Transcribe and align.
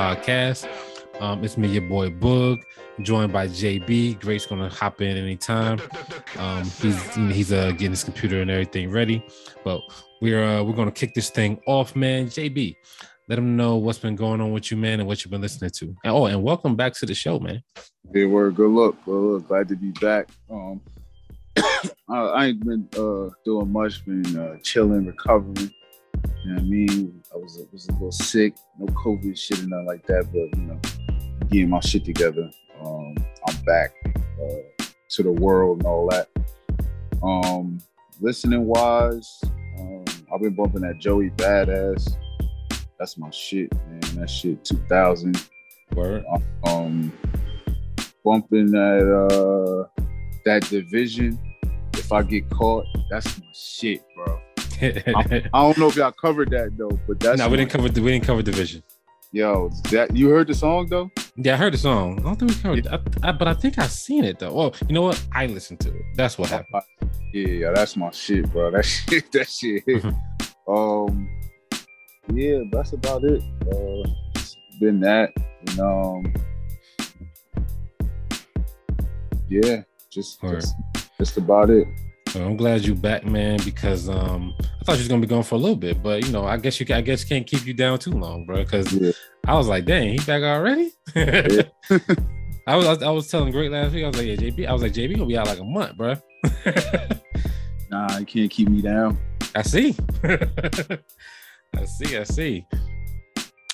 podcast. 0.00 0.66
Um, 1.20 1.44
it's 1.44 1.58
me, 1.58 1.68
your 1.68 1.82
boy 1.82 2.08
Boog, 2.08 2.62
joined 3.02 3.34
by 3.34 3.48
JB. 3.48 4.18
Great's 4.18 4.46
gonna 4.46 4.70
hop 4.70 5.02
in 5.02 5.14
anytime. 5.14 5.78
Um, 6.38 6.64
he's 6.80 7.14
he's 7.14 7.52
uh, 7.52 7.72
getting 7.72 7.90
his 7.90 8.02
computer 8.02 8.40
and 8.40 8.50
everything 8.50 8.90
ready. 8.90 9.22
But 9.62 9.82
we're 10.22 10.42
uh, 10.42 10.62
we're 10.62 10.72
gonna 10.72 10.90
kick 10.90 11.12
this 11.12 11.28
thing 11.28 11.60
off, 11.66 11.94
man. 11.94 12.28
JB, 12.28 12.76
let 13.28 13.36
them 13.36 13.58
know 13.58 13.76
what's 13.76 13.98
been 13.98 14.16
going 14.16 14.40
on 14.40 14.52
with 14.52 14.70
you, 14.70 14.78
man, 14.78 15.00
and 15.00 15.06
what 15.06 15.22
you've 15.22 15.32
been 15.32 15.42
listening 15.42 15.70
to. 15.70 15.86
And, 16.02 16.14
oh, 16.14 16.24
and 16.24 16.42
welcome 16.42 16.76
back 16.76 16.94
to 16.94 17.04
the 17.04 17.14
show, 17.14 17.38
man. 17.38 17.62
Hey, 18.14 18.24
word. 18.24 18.54
Good 18.54 18.70
luck. 18.70 18.94
Good 19.04 19.12
luck. 19.12 19.48
Glad 19.48 19.68
to 19.68 19.76
be 19.76 19.90
back. 19.90 20.30
Um, 20.50 20.80
I, 22.08 22.16
I 22.16 22.46
ain't 22.46 22.64
been 22.64 22.88
uh 22.96 23.28
doing 23.44 23.70
much. 23.70 24.02
Been 24.06 24.34
uh, 24.34 24.56
chilling, 24.62 25.04
recovering. 25.04 25.74
You 26.44 26.50
know 26.50 26.54
what 26.54 26.62
I 26.62 26.64
mean? 26.64 27.22
I 27.32 27.36
was 27.36 27.58
was 27.72 27.88
a 27.88 27.92
little 27.92 28.12
sick, 28.12 28.54
no 28.78 28.86
COVID 28.86 29.38
shit 29.38 29.60
and 29.60 29.68
nothing 29.68 29.86
like 29.86 30.06
that, 30.06 30.24
but 30.32 30.58
you 30.58 30.66
know, 30.66 30.80
getting 31.48 31.70
my 31.70 31.80
shit 31.80 32.04
together. 32.04 32.50
Um, 32.82 33.14
I'm 33.46 33.56
back 33.66 33.92
uh, 34.42 34.84
to 35.10 35.22
the 35.22 35.32
world 35.32 35.78
and 35.78 35.86
all 35.86 36.08
that. 36.08 36.28
Um, 37.22 37.78
listening 38.20 38.64
wise, 38.64 39.40
um, 39.78 40.04
I've 40.32 40.40
been 40.40 40.54
bumping 40.54 40.82
that 40.82 40.98
Joey 40.98 41.30
Badass. 41.30 42.16
That's 42.98 43.18
my 43.18 43.30
shit, 43.30 43.72
man. 43.86 44.00
That 44.16 44.30
shit 44.30 44.64
2000. 44.64 45.46
Word. 45.94 46.24
Um, 46.66 47.12
bumping 48.24 48.70
that 48.70 49.88
uh 49.90 50.02
that 50.44 50.68
division. 50.68 51.38
If 51.94 52.12
I 52.12 52.22
get 52.22 52.48
caught, 52.50 52.86
that's 53.10 53.38
my 53.38 53.46
shit, 53.54 54.02
bro. 54.14 54.40
I, 54.82 55.48
I 55.54 55.62
don't 55.62 55.78
know 55.78 55.88
if 55.88 55.96
y'all 55.96 56.12
covered 56.12 56.50
that 56.50 56.76
though, 56.76 56.98
but 57.06 57.20
that's 57.20 57.38
no, 57.38 57.48
we 57.48 57.56
didn't 57.56 57.70
cover 57.70 57.88
the 57.88 58.00
we 58.00 58.12
didn't 58.12 58.24
cover 58.24 58.42
division. 58.42 58.82
Yo, 59.32 59.70
that 59.92 60.16
you 60.16 60.28
heard 60.28 60.48
the 60.48 60.54
song 60.54 60.86
though? 60.88 61.08
Yeah, 61.36 61.54
I 61.54 61.56
heard 61.56 61.74
the 61.74 61.78
song. 61.78 62.18
I 62.20 62.22
don't 62.22 62.36
think 62.36 62.50
we 62.50 62.56
covered, 62.56 62.86
I, 62.88 63.28
I, 63.28 63.32
but 63.32 63.46
I 63.46 63.54
think 63.54 63.78
I 63.78 63.86
seen 63.86 64.24
it 64.24 64.40
though. 64.40 64.52
Well, 64.52 64.74
you 64.88 64.94
know 64.94 65.02
what? 65.02 65.24
I 65.32 65.46
listened 65.46 65.78
to 65.80 65.88
it. 65.88 66.02
That's 66.16 66.36
what 66.36 66.50
happened. 66.50 66.82
Yeah, 67.32 67.46
yeah, 67.46 67.70
that's 67.72 67.96
my 67.96 68.10
shit, 68.10 68.50
bro. 68.50 68.72
That 68.72 68.84
shit, 68.84 69.30
that 69.32 69.48
shit. 69.48 69.84
um, 70.68 71.28
yeah, 72.32 72.58
that's 72.72 72.92
about 72.92 73.22
it. 73.24 73.42
Uh, 73.72 74.10
it's 74.34 74.56
been 74.80 74.98
that, 75.00 75.30
and 75.68 75.80
um, 75.80 76.34
yeah, 79.48 79.82
just, 80.10 80.40
just, 80.40 80.74
just 81.18 81.36
about 81.36 81.70
it. 81.70 81.86
Well, 82.34 82.44
I'm 82.46 82.56
glad 82.56 82.84
you 82.84 82.94
back, 82.94 83.24
man, 83.26 83.58
because 83.64 84.08
um 84.08 84.54
I 84.60 84.84
thought 84.84 84.92
you 84.92 84.98
was 84.98 85.08
gonna 85.08 85.20
be 85.20 85.26
gone 85.26 85.42
for 85.42 85.56
a 85.56 85.58
little 85.58 85.76
bit, 85.76 86.02
but 86.02 86.24
you 86.24 86.32
know, 86.32 86.44
I 86.44 86.56
guess 86.58 86.78
you 86.80 86.86
I 86.94 87.00
guess 87.00 87.24
can't 87.24 87.46
keep 87.46 87.66
you 87.66 87.74
down 87.74 87.98
too 87.98 88.12
long, 88.12 88.44
bro. 88.46 88.56
Because 88.62 88.92
Yeah. 88.92 89.12
I 89.46 89.54
was 89.54 89.66
like, 89.68 89.84
dang, 89.84 90.12
he 90.12 90.18
back 90.18 90.42
already. 90.42 90.92
Yeah. 91.14 91.62
I 92.66 92.76
was 92.76 92.86
I 92.86 92.90
was- 92.92 93.02
I 93.02 93.10
was 93.10 93.28
telling 93.28 93.50
Great 93.52 93.70
last 93.72 93.92
week. 93.92 94.04
I 94.04 94.08
was 94.08 94.16
like, 94.16 94.26
yeah, 94.26 94.36
JB. 94.36 94.66
I 94.68 94.72
was 94.72 94.82
like, 94.82 94.92
JB 94.92 95.14
gonna 95.14 95.26
be 95.26 95.36
out 95.38 95.46
like 95.46 95.58
a 95.58 95.64
month, 95.64 95.96
bro. 95.96 96.14
Nah, 97.90 98.18
you 98.18 98.24
can't 98.24 98.48
keep 98.48 98.68
me 98.68 98.80
down. 98.80 99.18
I 99.56 99.62
see. 99.62 99.96
I 100.22 101.84
see. 101.84 102.16
I 102.16 102.22
see. 102.22 102.64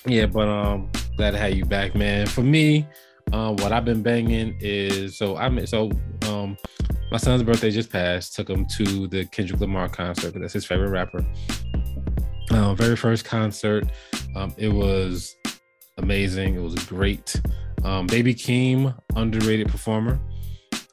Yeah, 0.06 0.24
but 0.24 0.48
um, 0.48 0.90
glad 1.18 1.32
to 1.32 1.36
have 1.38 1.52
you 1.52 1.66
back, 1.66 1.94
man. 1.94 2.26
For 2.26 2.40
me, 2.40 2.86
um, 3.34 3.56
what 3.56 3.72
I've 3.72 3.84
been 3.84 4.02
banging 4.02 4.56
is 4.58 5.18
so 5.18 5.36
I'm 5.36 5.66
so 5.66 5.90
um, 6.28 6.56
my 7.10 7.18
son's 7.18 7.42
birthday 7.42 7.70
just 7.70 7.90
passed. 7.90 8.34
Took 8.34 8.50
him 8.50 8.66
to 8.76 9.06
the 9.06 9.24
Kendrick 9.26 9.60
Lamar 9.60 9.88
concert. 9.88 10.34
That's 10.34 10.52
his 10.52 10.64
favorite 10.64 10.90
rapper. 10.90 11.24
Um, 12.50 12.76
very 12.76 12.96
first 12.96 13.24
concert. 13.24 13.84
Um, 14.34 14.54
it 14.56 14.68
was 14.68 15.36
amazing. 15.98 16.54
It 16.54 16.62
was 16.62 16.74
great. 16.86 17.40
Um, 17.84 18.06
Baby 18.06 18.34
Keem, 18.34 18.96
underrated 19.14 19.68
performer. 19.68 20.18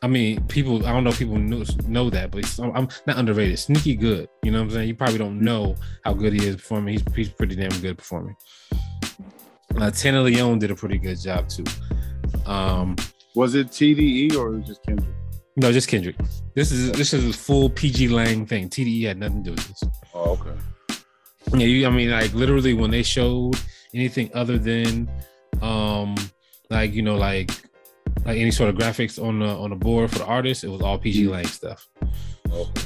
I 0.02 0.08
mean, 0.08 0.46
people. 0.48 0.86
I 0.86 0.92
don't 0.92 1.06
know 1.06 1.12
if 1.12 1.20
people 1.20 1.38
know, 1.38 1.64
know 1.88 2.10
that, 2.10 2.30
but 2.30 2.60
I'm 2.60 2.90
not 3.08 3.18
underrated. 3.18 3.58
Sneaky 3.58 3.96
good. 3.96 4.28
You 4.44 4.52
know 4.52 4.60
what 4.60 4.66
I'm 4.66 4.72
saying? 4.72 4.88
You 4.90 4.96
probably 4.96 5.18
don't 5.18 5.40
know 5.40 5.76
how 6.04 6.14
good 6.14 6.34
he 6.34 6.46
is 6.46 6.58
performing. 6.58 6.96
He's, 6.96 7.16
he's 7.16 7.30
pretty 7.30 7.56
damn 7.56 7.72
good 7.80 7.98
performing. 7.98 8.36
Uh, 9.78 9.90
Tanna 9.92 10.22
Leone 10.22 10.60
did 10.60 10.72
a 10.72 10.76
pretty 10.76 10.98
good 10.98 11.20
job 11.20 11.48
too. 11.48 11.64
Um, 12.46 12.96
Was 13.34 13.56
it 13.56 13.68
TDE 13.68 14.36
or 14.36 14.52
was 14.52 14.60
it 14.60 14.66
just 14.68 14.84
Kendrick? 14.84 15.16
No, 15.56 15.72
just 15.72 15.88
Kendrick. 15.88 16.16
This 16.56 16.72
is 16.72 16.92
this 16.94 17.14
is 17.14 17.30
a 17.30 17.38
full 17.38 17.70
PG 17.70 18.10
Lang 18.10 18.46
thing. 18.46 18.70
TDE 18.70 19.06
had 19.06 19.20
nothing 19.20 19.44
to 19.44 19.50
do 19.52 19.56
with 19.56 19.68
this. 19.68 19.84
Oh, 20.14 20.32
okay. 20.32 20.60
Yeah, 21.54 21.68
you, 21.68 21.88
I 21.88 21.90
mean, 21.90 22.10
like 22.10 22.34
literally 22.34 22.74
when 22.74 22.90
they 22.92 23.04
showed 23.04 23.56
anything 23.94 24.32
other 24.34 24.58
than, 24.58 25.12
um, 25.62 26.16
like 26.70 26.94
you 26.94 27.02
know, 27.02 27.16
like 27.16 27.52
like 28.26 28.38
any 28.38 28.52
sort 28.52 28.70
of 28.70 28.76
graphics 28.76 29.22
on 29.22 29.40
the 29.40 29.48
on 29.48 29.70
the 29.70 29.76
board 29.76 30.10
for 30.10 30.20
the 30.20 30.26
artist, 30.26 30.64
it 30.64 30.70
was 30.70 30.82
all 30.82 30.98
PG 30.98 31.28
Lang 31.28 31.46
stuff. 31.46 31.88
Okay. 32.52 32.82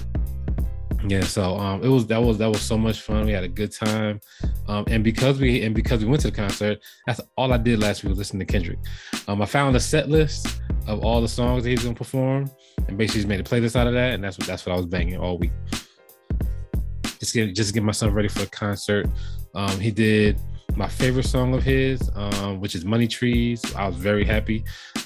Yeah, 1.10 1.24
so 1.24 1.56
um, 1.58 1.82
it 1.84 1.88
was 1.88 2.06
that 2.08 2.22
was 2.22 2.38
that 2.40 2.48
was 2.48 2.62
so 2.62 2.78
much 2.78 3.00
fun. 3.00 3.26
We 3.26 3.32
had 3.32 3.46
a 3.46 3.48
good 3.48 3.72
time, 3.72 4.20
um, 4.68 4.84
and 4.88 5.06
because 5.06 5.40
we 5.40 5.64
and 5.64 5.74
because 5.74 6.04
we 6.04 6.10
went 6.10 6.22
to 6.24 6.32
the 6.32 6.36
concert, 6.36 6.80
that's 7.06 7.22
all 7.38 7.54
I 7.54 7.58
did 7.58 7.80
last 7.80 8.04
week 8.04 8.10
was 8.10 8.18
listen 8.18 8.40
to 8.40 8.46
Kendrick. 8.46 8.80
Um, 9.30 9.42
I 9.42 9.46
found 9.46 9.76
a 9.78 9.80
set 9.80 10.10
list 10.10 10.60
of 10.86 11.06
all 11.06 11.22
the 11.22 11.28
songs 11.28 11.64
that 11.64 11.70
he's 11.70 11.84
gonna 11.84 11.96
perform, 11.96 12.52
and 12.90 12.98
basically 12.98 13.22
just 13.22 13.30
made 13.30 13.40
a 13.40 13.44
playlist 13.44 13.78
out 13.78 13.88
of 13.88 13.94
that, 13.94 14.16
and 14.16 14.24
that's 14.24 14.38
what 14.38 14.48
that's 14.48 14.66
what 14.66 14.74
I 14.74 14.76
was 14.76 14.86
banging 14.86 15.18
all 15.18 15.38
week. 15.38 15.52
Just 17.20 17.34
get 17.34 17.56
just 17.56 17.74
get 17.74 17.84
myself 17.84 18.14
ready 18.14 18.28
for 18.28 18.40
the 18.40 18.48
concert. 18.48 19.08
Um, 19.56 19.80
he 19.80 19.92
did 19.92 20.38
my 20.76 20.90
favorite 20.90 21.26
song 21.26 21.54
of 21.54 21.64
his, 21.64 22.12
um, 22.16 22.60
which 22.60 22.76
is 22.76 22.84
Money 22.84 23.08
Trees. 23.08 23.64
I 23.76 23.88
was 23.88 23.96
very 23.96 24.26
happy. 24.26 24.66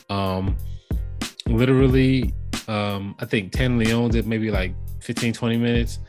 Um, 0.09 0.57
literally, 1.45 2.33
um, 2.67 3.15
I 3.19 3.25
think 3.25 3.51
Tanna 3.51 3.77
Leone 3.77 4.09
did 4.09 4.25
maybe 4.25 4.49
like 4.49 4.73
15, 5.01 5.33
20 5.33 5.57
minutes. 5.57 5.99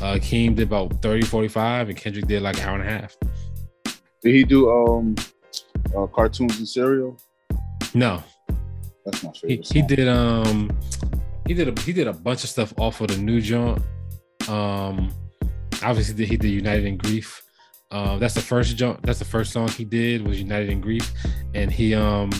Uh, 0.00 0.14
Keem 0.16 0.54
did 0.56 0.66
about 0.68 1.00
30, 1.02 1.22
45, 1.26 1.88
and 1.90 1.96
Kendrick 1.98 2.26
did 2.26 2.42
like 2.42 2.56
an 2.58 2.68
hour 2.68 2.78
and 2.80 2.88
a 2.88 2.92
half. 2.92 3.16
Did 4.22 4.34
he 4.34 4.44
do 4.44 4.70
um 4.70 5.14
uh, 5.96 6.06
cartoons 6.06 6.58
and 6.58 6.68
cereal? 6.68 7.18
No, 7.94 8.22
That's 9.04 9.22
my 9.22 9.30
he, 9.34 9.40
favorite. 9.40 9.66
he 9.72 9.78
song. 9.80 9.86
did 9.88 10.08
um 10.08 10.78
he 11.46 11.54
did 11.54 11.68
a 11.76 11.80
he 11.82 11.92
did 11.92 12.06
a 12.06 12.12
bunch 12.12 12.44
of 12.44 12.50
stuff 12.50 12.72
off 12.78 13.00
of 13.00 13.08
the 13.08 13.18
new 13.18 13.40
joint. 13.40 13.80
Um 14.48 15.12
obviously 15.82 16.24
he 16.24 16.36
did 16.36 16.50
United 16.50 16.84
in 16.84 16.96
Grief. 16.96 17.42
Um 17.90 18.18
that's 18.20 18.34
the 18.34 18.40
first 18.40 18.76
jump 18.76 19.02
that's 19.02 19.18
the 19.18 19.24
first 19.24 19.52
song 19.52 19.68
he 19.68 19.84
did 19.84 20.26
was 20.26 20.40
United 20.40 20.70
in 20.70 20.80
Grief. 20.80 21.12
And 21.54 21.70
he 21.70 21.94
um 21.94 22.30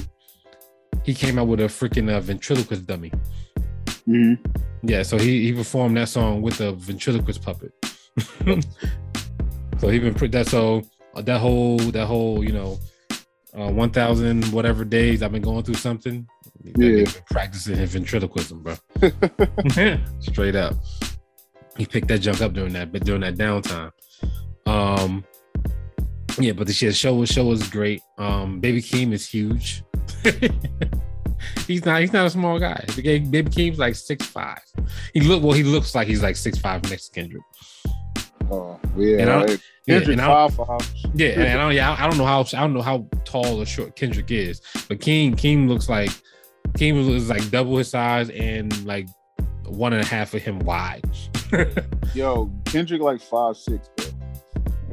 he 1.05 1.15
came 1.15 1.39
out 1.39 1.49
with 1.49 1.61
a 1.61 1.65
freaking 1.65 2.09
uh, 2.11 2.21
ventriloquist 2.21 2.87
dummy. 2.87 3.11
Mhm. 4.09 4.39
Yeah, 4.83 5.03
so 5.03 5.17
he 5.19 5.43
he 5.45 5.53
performed 5.53 5.97
that 5.97 6.09
song 6.09 6.43
with 6.43 6.61
a 6.61 6.73
ventriloquist 6.73 7.43
puppet. 7.43 7.73
so 9.79 9.89
he 9.89 9.99
been 9.99 10.15
pretty 10.15 10.33
that 10.33 10.49
so 10.49 10.83
uh, 11.15 11.23
that 11.23 11.41
whole 11.41 11.79
that 11.79 12.07
whole 12.07 12.43
you 12.45 12.53
know 12.53 12.79
uh, 13.57 13.71
one 13.71 13.91
thousand 13.91 14.45
whatever 14.53 14.85
days 14.85 15.23
I've 15.23 15.33
been 15.33 15.43
going 15.43 15.63
through 15.63 15.75
something. 15.75 16.27
Yeah. 16.77 17.05
practicing 17.31 17.77
his 17.77 17.93
ventriloquism, 17.93 18.63
bro. 18.63 18.77
Straight 20.21 20.55
up, 20.55 20.75
he 21.77 21.87
picked 21.87 22.09
that 22.09 22.19
junk 22.21 22.41
up 22.41 22.53
during 22.53 22.73
that 22.75 22.93
but 22.93 23.05
during 23.05 23.23
that 23.23 23.35
downtime. 23.35 23.91
Um, 24.67 25.25
yeah, 26.39 26.53
but 26.53 26.67
the 26.67 26.73
show 26.73 27.15
was 27.15 27.29
show 27.29 27.45
was 27.45 27.69
great. 27.69 28.01
Um, 28.19 28.61
Baby 28.61 28.81
Keem 28.83 29.13
is 29.13 29.29
huge. 29.29 29.83
he's 31.67 31.85
not 31.85 32.01
he's 32.01 32.13
not 32.13 32.27
a 32.27 32.31
small 32.31 32.59
guy. 32.59 32.85
Baby 32.97 33.21
Baby 33.21 33.51
Keem's 33.51 33.79
like 33.79 33.95
six 33.95 34.27
five. 34.27 34.63
He 35.15 35.21
look 35.21 35.43
well. 35.43 35.53
He 35.53 35.63
looks 35.63 35.95
like 35.95 36.09
he's 36.09 36.23
like 36.23 36.37
six 36.37 36.59
five 36.59 36.83
next 36.91 37.09
to 37.09 37.21
Kendrick. 37.21 37.43
Oh, 38.51 38.79
yeah. 38.97 39.19
And 39.19 39.31
I-. 39.31 39.59
Yeah, 39.87 39.99
Kendrick 39.99 40.19
and 40.19 40.21
I, 40.21 40.49
yeah, 41.15 41.29
and 41.31 41.43
I 41.43 41.55
don't, 41.65 41.75
yeah, 41.75 41.97
I 41.99 42.07
don't 42.07 42.17
know 42.17 42.25
how 42.25 42.43
I 42.43 42.61
don't 42.61 42.73
know 42.73 42.83
how 42.83 43.05
tall 43.25 43.61
or 43.61 43.67
short 43.67 43.97
Kendrick 43.97 44.31
is, 44.31 44.61
but 44.89 45.01
Keem 45.01 45.35
Keem 45.35 45.67
looks 45.67 45.89
like 45.89 46.11
Keem 46.79 47.05
looks 47.05 47.29
like 47.29 47.51
double 47.51 47.77
his 47.79 47.91
size 47.91 48.31
and 48.31 48.85
like 48.85 49.09
one 49.65 49.93
and 49.93 50.01
a 50.01 50.07
half 50.07 50.35
of 50.35 50.43
him 50.43 50.61
wide. 50.61 51.03
Yo, 52.15 52.53
Kendrick 52.67 53.01
like 53.01 53.21
five 53.21 53.57
six, 53.57 53.89
bro. 53.97 54.07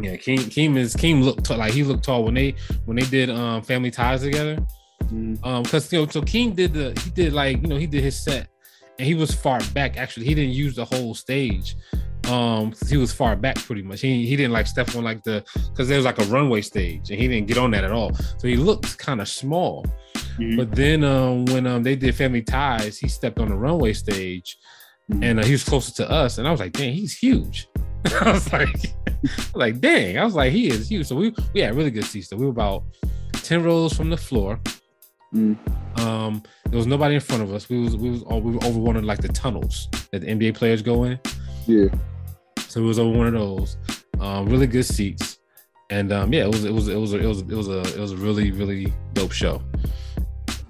yeah, 0.01 0.15
Keem 0.15 0.39
Keem 0.39 0.75
is 0.75 0.95
Keem 0.95 1.23
looked 1.23 1.45
t- 1.45 1.55
like 1.55 1.71
he 1.71 1.83
looked 1.83 2.03
tall 2.03 2.23
when 2.23 2.33
they 2.33 2.55
when 2.85 2.97
they 2.97 3.05
did 3.05 3.29
um 3.29 3.61
Family 3.61 3.91
Ties 3.91 4.21
together. 4.21 4.57
Mhm. 5.11 5.44
Um, 5.45 5.63
because 5.63 5.91
you 5.91 6.00
know, 6.00 6.07
so 6.07 6.21
Keem 6.21 6.56
did 6.56 6.73
the 6.73 7.00
he 7.03 7.09
did 7.11 7.33
like 7.33 7.61
you 7.61 7.67
know 7.67 7.77
he 7.77 7.88
did 7.88 8.03
his 8.03 8.19
set, 8.19 8.47
and 8.97 9.07
he 9.07 9.15
was 9.15 9.31
far 9.33 9.59
back. 9.73 9.97
Actually, 9.97 10.25
he 10.27 10.33
didn't 10.35 10.53
use 10.53 10.75
the 10.75 10.85
whole 10.85 11.15
stage. 11.15 11.75
Um, 12.27 12.73
he 12.89 12.97
was 12.97 13.11
far 13.11 13.35
back 13.35 13.56
pretty 13.57 13.81
much. 13.81 14.01
He 14.01 14.25
he 14.27 14.35
didn't 14.35 14.51
like 14.53 14.67
step 14.67 14.95
on 14.95 15.03
like 15.03 15.23
the 15.23 15.44
because 15.69 15.88
there 15.88 15.97
was 15.97 16.06
like 16.06 16.19
a 16.19 16.25
runway 16.25 16.61
stage, 16.61 17.09
and 17.09 17.19
he 17.19 17.27
didn't 17.27 17.47
get 17.47 17.57
on 17.57 17.71
that 17.71 17.83
at 17.83 17.91
all. 17.91 18.13
So 18.38 18.47
he 18.47 18.56
looked 18.56 18.97
kind 18.97 19.19
of 19.21 19.27
small. 19.27 19.85
Mhm. 20.38 20.57
But 20.57 20.71
then 20.75 21.03
um, 21.03 21.45
when 21.45 21.65
um, 21.65 21.83
they 21.83 21.95
did 21.95 22.13
Family 22.15 22.41
Ties, 22.44 22.97
he 23.00 23.07
stepped 23.07 23.39
on 23.39 23.50
the 23.50 23.56
runway 23.57 23.94
stage, 23.94 24.57
Mhm. 25.11 25.23
and 25.23 25.39
uh, 25.39 25.44
he 25.45 25.53
was 25.53 25.63
closer 25.63 25.91
to 25.95 26.09
us, 26.09 26.38
and 26.38 26.47
I 26.47 26.51
was 26.51 26.59
like, 26.59 26.73
dang, 26.73 26.94
he's 26.94 27.17
huge. 27.17 27.67
I 28.21 28.31
was 28.31 28.51
like, 28.53 28.94
like, 29.56 29.79
dang, 29.81 30.17
I 30.19 30.23
was 30.23 30.35
like, 30.35 30.51
he 30.53 30.69
is 30.69 30.88
huge. 30.88 31.07
So 31.07 31.15
we 31.15 31.33
we 31.53 31.61
had 31.61 31.75
really 31.75 31.91
good 31.91 32.06
seats. 32.06 32.29
So 32.29 32.38
we 32.38 32.45
were 32.45 32.51
about 32.51 32.83
10 33.33 33.63
rows 33.63 33.94
from 33.94 34.09
the 34.11 34.17
floor. 34.17 34.59
Mm. 35.33 35.57
Um, 35.99 36.43
there 36.65 36.77
was 36.77 36.87
nobody 36.87 37.15
in 37.15 37.21
front 37.21 37.43
of 37.43 37.53
us. 37.53 37.69
We 37.69 37.79
was 37.79 37.95
we 37.95 38.09
was 38.09 38.23
we 38.23 38.51
were 38.51 38.63
over 38.63 38.79
one 38.79 38.95
of 38.95 39.03
like 39.03 39.21
the 39.21 39.27
tunnels 39.29 39.87
that 40.11 40.21
the 40.21 40.27
NBA 40.27 40.55
players 40.55 40.81
go 40.81 41.03
in. 41.03 41.19
Yeah. 41.67 41.89
So 42.67 42.81
it 42.81 42.85
was 42.85 42.99
over 42.99 43.17
one 43.17 43.27
of 43.27 43.33
those. 43.33 43.77
Um, 44.19 44.47
really 44.47 44.67
good 44.67 44.85
seats. 44.85 45.39
And 45.89 46.11
um, 46.11 46.31
yeah, 46.31 46.43
it 46.43 46.51
was 46.51 46.65
it 46.65 46.73
was 46.73 46.87
it 46.87 46.97
was 46.97 47.13
it 47.13 47.25
was 47.25 47.41
it 47.41 47.51
was 47.51 47.67
a 47.67 47.79
it 47.79 47.99
was 47.99 48.11
a 48.11 48.17
really, 48.17 48.51
really 48.51 48.93
dope 49.13 49.31
show. 49.31 49.61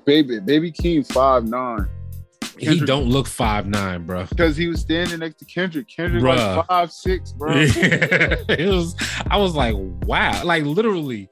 Baby, 0.05 0.39
baby 0.39 0.71
Keem 0.71 1.05
five 1.11 1.45
nine. 1.45 1.87
He 2.59 2.79
don't 2.79 3.05
look 3.05 3.27
five 3.27 3.67
nine, 3.67 4.05
bro. 4.05 4.25
Because 4.25 4.57
he 4.57 4.67
was 4.67 4.81
standing 4.81 5.19
next 5.19 5.39
to 5.39 5.45
Kendrick. 5.45 5.87
Kendrick 5.87 6.23
Bruh. 6.23 6.57
like 6.57 6.67
five 6.67 6.91
six, 6.91 7.31
bro. 7.31 7.53
it 7.55 8.69
was 8.69 8.95
I 9.29 9.37
was 9.37 9.55
like, 9.55 9.75
wow, 9.77 10.43
like 10.43 10.63
literally. 10.63 11.29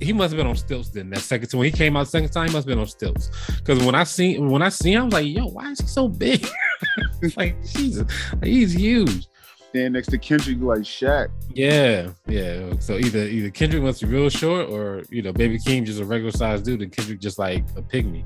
He 0.00 0.12
must 0.12 0.32
have 0.32 0.38
been 0.38 0.46
on 0.46 0.54
stilts 0.54 0.90
then. 0.90 1.10
That 1.10 1.20
second 1.20 1.48
time 1.48 1.58
when 1.58 1.64
he 1.64 1.76
came 1.76 1.96
out 1.96 2.06
second 2.06 2.30
time, 2.30 2.46
he 2.46 2.52
must 2.52 2.68
have 2.68 2.72
been 2.72 2.78
on 2.78 2.86
stilts. 2.86 3.30
Because 3.48 3.82
when 3.84 3.96
I 3.96 4.04
seen 4.04 4.48
when 4.48 4.62
I 4.62 4.68
seen, 4.68 4.94
him, 4.94 5.02
I 5.02 5.04
was 5.06 5.14
like, 5.14 5.26
"Yo, 5.26 5.46
why 5.46 5.70
is 5.72 5.80
he 5.80 5.88
so 5.88 6.06
big?" 6.06 6.46
like 7.36 7.60
Jesus, 7.64 8.04
like, 8.34 8.44
he's 8.44 8.72
huge. 8.72 9.26
Standing 9.70 9.94
next 9.94 10.08
to 10.08 10.18
Kendrick 10.18 10.58
like 10.60 10.80
Shaq. 10.80 11.30
Yeah, 11.52 12.10
yeah. 12.28 12.72
So 12.78 12.96
either 12.96 13.24
either 13.24 13.50
Kendrick 13.50 13.82
must 13.82 14.00
be 14.00 14.06
real 14.06 14.28
short, 14.28 14.70
or 14.70 15.02
you 15.10 15.20
know, 15.20 15.32
Baby 15.32 15.58
Keem 15.58 15.84
just 15.84 16.00
a 16.00 16.04
regular 16.04 16.30
sized 16.30 16.64
dude, 16.64 16.80
and 16.80 16.92
Kendrick 16.92 17.18
just 17.20 17.38
like 17.38 17.64
a 17.76 17.82
pygmy. 17.82 18.24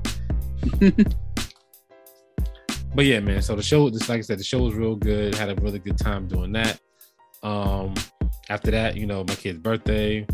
but 2.95 3.05
yeah, 3.05 3.19
man. 3.19 3.41
So 3.41 3.55
the 3.55 3.63
show, 3.63 3.89
just 3.89 4.09
like 4.09 4.19
I 4.19 4.21
said, 4.21 4.39
the 4.39 4.43
show 4.43 4.59
was 4.61 4.73
real 4.75 4.95
good. 4.95 5.35
Had 5.35 5.49
a 5.49 5.55
really 5.61 5.79
good 5.79 5.97
time 5.97 6.27
doing 6.27 6.51
that. 6.53 6.79
Um, 7.41 7.93
after 8.49 8.71
that, 8.71 8.95
you 8.97 9.05
know, 9.05 9.23
my 9.23 9.35
kid's 9.35 9.59
birthday. 9.59 10.25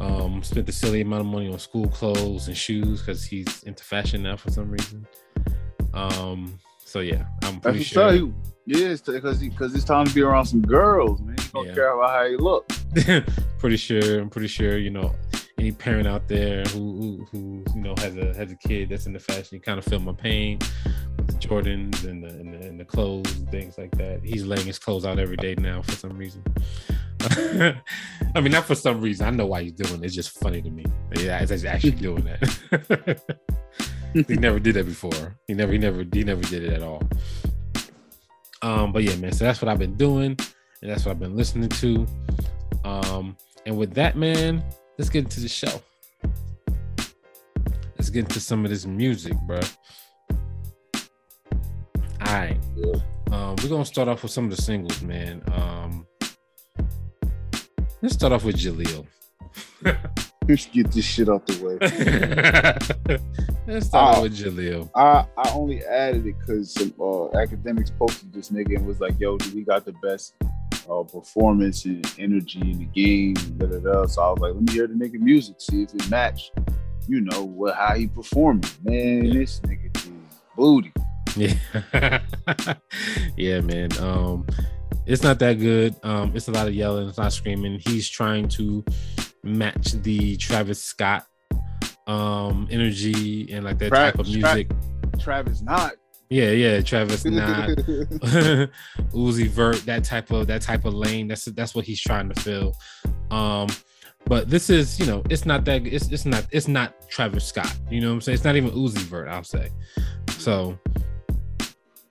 Um, 0.00 0.42
spent 0.42 0.66
the 0.66 0.72
silly 0.72 1.00
amount 1.02 1.20
of 1.20 1.26
money 1.26 1.50
on 1.52 1.58
school 1.58 1.86
clothes 1.88 2.48
and 2.48 2.56
shoes 2.56 3.00
because 3.00 3.24
he's 3.24 3.62
into 3.62 3.84
fashion 3.84 4.22
now 4.22 4.36
for 4.36 4.50
some 4.50 4.70
reason. 4.70 5.06
Um, 5.94 6.58
so 6.84 7.00
yeah, 7.00 7.24
I'm 7.44 7.60
pretty 7.60 7.82
sure. 7.84 8.12
He- 8.12 8.32
Yeah, 8.66 8.96
because 9.06 9.38
because 9.38 9.74
it's 9.74 9.84
time 9.84 10.06
to 10.06 10.14
be 10.14 10.22
around 10.22 10.46
some 10.46 10.62
girls, 10.62 11.20
man. 11.20 11.36
You 11.38 11.44
don't 11.52 11.66
Yeah. 11.68 11.74
care 11.74 11.94
about 11.94 12.10
how 12.10 12.24
you 12.24 12.38
look. 12.38 12.68
pretty 13.58 13.76
sure 13.76 14.20
i'm 14.20 14.28
pretty 14.30 14.46
sure 14.46 14.76
you 14.78 14.90
know 14.90 15.12
any 15.58 15.72
parent 15.72 16.06
out 16.06 16.28
there 16.28 16.62
who 16.66 17.26
who, 17.32 17.64
who 17.64 17.64
you 17.74 17.80
know 17.80 17.94
has 17.98 18.16
a 18.16 18.32
has 18.34 18.52
a 18.52 18.56
kid 18.68 18.88
that's 18.90 19.06
in 19.06 19.12
the 19.12 19.18
fashion 19.18 19.48
you 19.52 19.60
kind 19.60 19.78
of 19.78 19.84
feel 19.84 19.98
my 19.98 20.12
pain 20.12 20.58
jordans 21.46 22.04
and 22.04 22.22
the, 22.22 22.28
and 22.28 22.54
the 22.54 22.66
and 22.66 22.80
the 22.80 22.84
clothes 22.84 23.36
and 23.36 23.50
things 23.50 23.78
like 23.78 23.90
that. 23.98 24.20
He's 24.24 24.44
laying 24.44 24.66
his 24.66 24.78
clothes 24.78 25.04
out 25.04 25.18
every 25.18 25.36
day 25.36 25.54
now 25.56 25.82
for 25.82 25.92
some 25.92 26.16
reason. 26.16 26.42
I 27.20 28.40
mean 28.40 28.52
not 28.52 28.64
for 28.64 28.74
some 28.74 29.00
reason. 29.00 29.26
I 29.26 29.30
know 29.30 29.46
why 29.46 29.62
he's 29.62 29.72
doing 29.72 30.02
it. 30.02 30.06
It's 30.06 30.14
just 30.14 30.38
funny 30.38 30.60
to 30.62 30.70
me. 30.70 30.84
Yeah 31.16 31.38
he's 31.40 31.64
actually 31.64 31.90
doing 32.08 32.24
that. 32.24 33.20
He 34.14 34.36
never 34.36 34.60
did 34.60 34.76
that 34.76 34.86
before. 34.86 35.36
He 35.48 35.54
never 35.54 35.72
he 35.72 35.78
never 35.78 36.04
he 36.12 36.22
never 36.22 36.42
did 36.42 36.62
it 36.62 36.72
at 36.72 36.82
all. 36.82 37.02
Um 38.62 38.92
but 38.92 39.02
yeah 39.02 39.16
man 39.16 39.32
so 39.32 39.44
that's 39.44 39.60
what 39.60 39.68
i've 39.68 39.80
been 39.80 39.96
doing 39.96 40.36
and 40.82 40.90
that's 40.90 41.04
what 41.04 41.12
i've 41.12 41.18
been 41.18 41.36
listening 41.36 41.68
to. 41.68 42.06
Um, 42.84 43.36
and 43.66 43.76
with 43.76 43.94
that, 43.94 44.16
man, 44.16 44.62
let's 44.98 45.08
get 45.08 45.24
into 45.24 45.40
the 45.40 45.48
show. 45.48 45.82
Let's 47.96 48.10
get 48.10 48.20
into 48.20 48.40
some 48.40 48.64
of 48.64 48.70
this 48.70 48.86
music, 48.86 49.34
bro. 49.46 49.60
All 52.26 52.32
right. 52.34 52.58
Um, 53.32 53.56
we're 53.62 53.68
gonna 53.68 53.84
start 53.84 54.08
off 54.08 54.22
with 54.22 54.32
some 54.32 54.44
of 54.44 54.50
the 54.56 54.60
singles, 54.62 55.02
man. 55.02 55.42
Um, 55.52 56.06
let's 58.02 58.14
start 58.14 58.32
off 58.32 58.44
with 58.44 58.56
Jaleel. 58.56 59.06
Let's 60.46 60.66
get 60.66 60.92
this 60.92 61.06
shit 61.06 61.30
out 61.30 61.46
the 61.46 61.54
way. 61.64 61.78
let's 63.66 63.86
start 63.86 64.16
Ah. 64.16 64.18
off 64.18 64.22
with 64.24 64.36
Jaleel. 64.36 64.90
I 64.94 65.24
I 65.38 65.50
only 65.54 65.82
added 65.84 66.26
it 66.26 66.34
because 66.38 66.70
some 66.74 66.92
uh, 67.00 67.34
academics 67.38 67.90
posted 67.90 68.30
this 68.30 68.50
nigga 68.50 68.76
and 68.76 68.86
was 68.86 69.00
like, 69.00 69.18
"Yo, 69.18 69.38
we 69.54 69.62
got 69.64 69.86
the 69.86 69.94
best 70.02 70.34
uh, 70.90 71.02
performance 71.04 71.86
and 71.86 72.04
energy 72.18 72.60
in 72.60 72.78
the 72.78 72.84
game." 72.84 73.32
Da, 73.56 73.66
da, 73.68 73.78
da. 73.78 74.06
So 74.06 74.20
I 74.20 74.30
was 74.32 74.40
like, 74.40 74.52
"Let 74.52 74.62
me 74.64 74.72
hear 74.74 74.86
the 74.86 74.92
nigga 74.92 75.18
music, 75.18 75.56
see 75.60 75.82
if 75.84 75.94
it 75.94 76.10
matched." 76.10 76.52
You 77.08 77.22
know 77.22 77.42
what? 77.44 77.74
How 77.74 77.94
he 77.94 78.06
performing? 78.06 78.64
Man, 78.82 79.30
this 79.30 79.60
nigga 79.60 79.96
is 79.96 80.10
booty. 80.54 80.92
Yeah. 81.36 81.54
yeah, 83.36 83.60
man. 83.60 83.90
Um, 83.98 84.46
it's 85.06 85.22
not 85.22 85.38
that 85.40 85.54
good. 85.54 85.94
Um, 86.02 86.32
it's 86.34 86.48
a 86.48 86.52
lot 86.52 86.66
of 86.66 86.74
yelling, 86.74 87.08
it's 87.08 87.18
not 87.18 87.32
screaming. 87.32 87.80
He's 87.86 88.08
trying 88.08 88.48
to 88.50 88.84
match 89.42 89.92
the 89.92 90.36
Travis 90.36 90.82
Scott 90.82 91.26
um 92.06 92.68
energy 92.70 93.50
and 93.52 93.64
like 93.64 93.78
that 93.78 93.90
type 93.90 94.18
of 94.18 94.26
music. 94.26 94.70
Travis 95.18 95.62
not. 95.62 95.92
Yeah, 96.30 96.50
yeah, 96.50 96.80
Travis 96.80 97.24
not 97.24 97.68
Uzi 99.12 99.48
Vert, 99.48 99.84
that 99.86 100.04
type 100.04 100.30
of 100.30 100.46
that 100.46 100.62
type 100.62 100.84
of 100.84 100.94
lane. 100.94 101.28
That's 101.28 101.44
that's 101.46 101.74
what 101.74 101.84
he's 101.84 102.00
trying 102.00 102.28
to 102.30 102.40
fill. 102.40 102.74
Um, 103.30 103.68
but 104.26 104.48
this 104.48 104.70
is, 104.70 104.98
you 104.98 105.06
know, 105.06 105.22
it's 105.28 105.44
not 105.44 105.64
that 105.66 105.86
it's 105.86 106.08
it's 106.10 106.24
not 106.24 106.46
it's 106.50 106.68
not 106.68 107.08
Travis 107.08 107.44
Scott. 107.44 107.72
You 107.90 108.00
know 108.00 108.08
what 108.08 108.14
I'm 108.14 108.20
saying? 108.22 108.34
It's 108.34 108.44
not 108.44 108.56
even 108.56 108.70
Uzi 108.70 108.98
Vert, 108.98 109.28
I'll 109.28 109.44
say. 109.44 109.68
So 110.38 110.78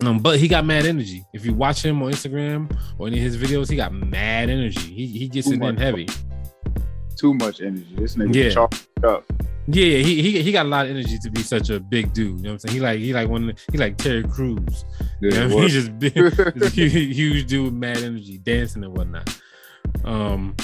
um, 0.08 0.20
but 0.20 0.40
he 0.40 0.48
got 0.48 0.66
mad 0.66 0.86
energy. 0.86 1.26
If 1.34 1.46
you 1.46 1.54
watch 1.54 1.84
him 1.84 2.02
on 2.02 2.12
Instagram 2.12 2.76
or 2.98 3.08
any 3.08 3.18
of 3.18 3.24
his 3.24 3.38
videos, 3.38 3.70
he 3.70 3.76
got 3.76 3.94
mad 3.94 4.50
energy. 4.50 4.80
He 4.80 5.08
he 5.08 5.28
gets 5.28 5.48
Too 5.48 5.54
it 5.54 5.56
in 5.56 5.60
much. 5.76 5.80
heavy. 5.80 6.08
Too 7.18 7.34
much 7.36 7.62
energy. 7.62 7.88
This 7.96 8.16
nigga 8.16 8.56
Yeah. 8.56 8.62
up. 9.10 9.24
Yeah, 9.66 9.86
yeah, 9.86 9.98
he, 10.04 10.22
he 10.22 10.42
he 10.42 10.52
got 10.52 10.66
a 10.66 10.70
lot 10.70 10.86
of 10.86 10.92
energy 10.92 11.18
to 11.20 11.30
be 11.32 11.42
such 11.42 11.70
a 11.70 11.80
big 11.80 12.12
dude. 12.14 12.38
You 12.40 12.44
know 12.44 12.50
what 12.50 12.52
I'm 12.54 12.60
saying? 12.60 12.76
He 12.76 12.82
like 12.82 13.00
he 13.00 13.14
like 13.14 13.30
one 13.30 13.54
he 13.72 13.78
like 13.78 13.98
Terry 13.98 14.24
Crews. 14.24 14.84
You 15.22 15.30
know 15.32 15.38
what 15.38 15.46
I 15.46 15.48
mean? 15.48 15.62
He's 15.64 15.74
just 15.74 16.00
big, 16.00 16.14
huge, 16.74 17.16
huge 17.16 17.46
dude 17.48 17.66
with 17.66 17.74
mad 17.74 17.98
energy, 17.98 18.40
dancing 18.40 18.84
and 18.84 18.96
whatnot. 18.98 19.40
Um, 20.04 20.56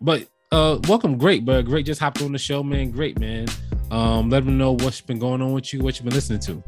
but 0.00 0.26
uh, 0.52 0.78
welcome, 0.88 1.18
great, 1.18 1.44
but 1.44 1.66
great 1.66 1.84
just 1.84 2.00
hopped 2.00 2.22
on 2.22 2.32
the 2.32 2.38
show, 2.38 2.62
man. 2.62 2.90
Great, 2.92 3.18
man. 3.18 3.46
Um, 3.90 4.30
let 4.30 4.44
them 4.46 4.56
know 4.56 4.72
what's 4.72 5.00
been 5.02 5.18
going 5.18 5.42
on 5.42 5.52
with 5.52 5.72
you, 5.74 5.80
what 5.80 5.96
you've 5.96 6.04
been 6.04 6.14
listening 6.14 6.40
to. 6.40 6.62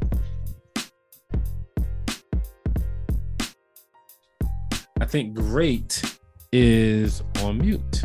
I 5.01 5.05
think 5.05 5.33
great 5.33 6.01
is 6.51 7.23
on 7.41 7.57
mute. 7.59 8.03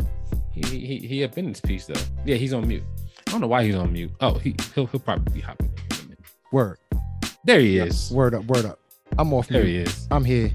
He 0.53 0.61
he 0.61 0.97
he 0.99 1.23
up 1.23 1.37
in 1.37 1.49
this 1.49 1.59
piece 1.61 1.85
though. 1.85 1.99
Yeah, 2.25 2.35
he's 2.37 2.53
on 2.53 2.67
mute. 2.67 2.83
I 3.27 3.31
don't 3.31 3.41
know 3.41 3.47
why 3.47 3.65
he's 3.65 3.75
on 3.75 3.91
mute. 3.91 4.11
Oh, 4.21 4.35
he 4.35 4.55
he'll 4.73 4.85
he'll 4.87 4.99
probably 5.01 5.33
be 5.33 5.41
hopping. 5.41 5.67
in 5.67 5.97
in 5.97 5.99
a 5.99 6.03
minute. 6.09 6.19
Word. 6.51 6.77
There 7.43 7.59
he 7.59 7.77
is. 7.77 8.09
Word 8.11 8.33
up. 8.33 8.45
Word 8.45 8.65
up. 8.65 8.79
I'm 9.17 9.33
off 9.33 9.47
There 9.47 9.63
mute. 9.63 9.71
he 9.73 9.77
is. 9.79 10.07
I'm 10.11 10.23
here. 10.23 10.51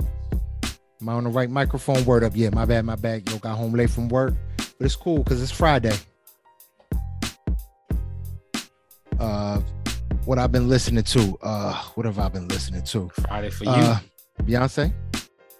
Am 1.00 1.08
I 1.08 1.12
on 1.14 1.24
the 1.24 1.30
right 1.30 1.50
microphone? 1.50 2.04
Word 2.04 2.24
up. 2.24 2.32
Yeah, 2.34 2.50
my 2.50 2.64
bad, 2.64 2.84
my 2.84 2.96
bad. 2.96 3.28
Yo, 3.30 3.38
got 3.38 3.56
home 3.56 3.72
late 3.72 3.90
from 3.90 4.08
work. 4.08 4.34
But 4.56 4.84
it's 4.86 4.96
cool 4.96 5.18
because 5.18 5.42
it's 5.42 5.52
Friday. 5.52 5.94
Uh 9.18 9.60
what 10.24 10.38
I've 10.38 10.52
been 10.52 10.68
listening 10.68 11.04
to. 11.04 11.38
Uh 11.42 11.74
what 11.94 12.06
have 12.06 12.18
I 12.18 12.28
been 12.28 12.48
listening 12.48 12.82
to? 12.84 13.10
Friday 13.28 13.50
for 13.50 13.64
you. 13.64 13.70
Uh 13.70 13.98
Beyonce. 14.42 14.92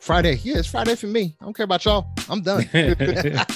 Friday. 0.01 0.41
Yeah, 0.43 0.59
it's 0.59 0.69
Friday 0.69 0.97
for 0.97 1.07
me. 1.07 1.37
I 1.41 1.45
don't 1.45 1.55
care 1.55 1.65
about 1.65 1.85
y'all. 1.85 2.07
I'm 2.29 2.41
done. 2.43 2.69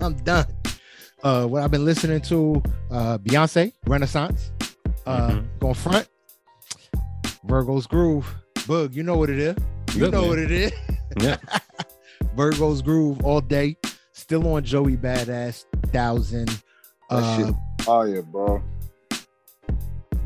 I'm 0.00 0.14
done. 0.24 0.46
Uh, 1.22 1.46
what 1.46 1.62
I've 1.62 1.70
been 1.70 1.84
listening 1.84 2.20
to, 2.22 2.60
uh, 2.90 3.18
Beyonce, 3.18 3.72
Renaissance, 3.86 4.50
uh, 5.06 5.28
Mhm. 5.30 5.44
going 5.60 5.74
front, 5.74 6.08
Virgo's 7.44 7.86
Groove, 7.86 8.26
Bug, 8.66 8.94
you 8.94 9.02
know 9.04 9.16
what 9.16 9.30
it 9.30 9.38
is. 9.38 9.56
You 9.94 10.00
Good, 10.00 10.12
know 10.12 10.20
man. 10.22 10.28
what 10.30 10.38
it 10.40 10.50
is. 10.50 10.72
yeah. 11.20 11.36
Virgo's 12.36 12.82
Groove 12.82 13.24
all 13.24 13.40
day, 13.40 13.76
still 14.12 14.46
on 14.52 14.64
Joey 14.64 14.96
Badass, 14.96 15.64
thousand. 15.92 16.62
Uh. 17.10 17.52
Oh 17.86 18.02
yeah, 18.02 18.20
bro. 18.22 18.62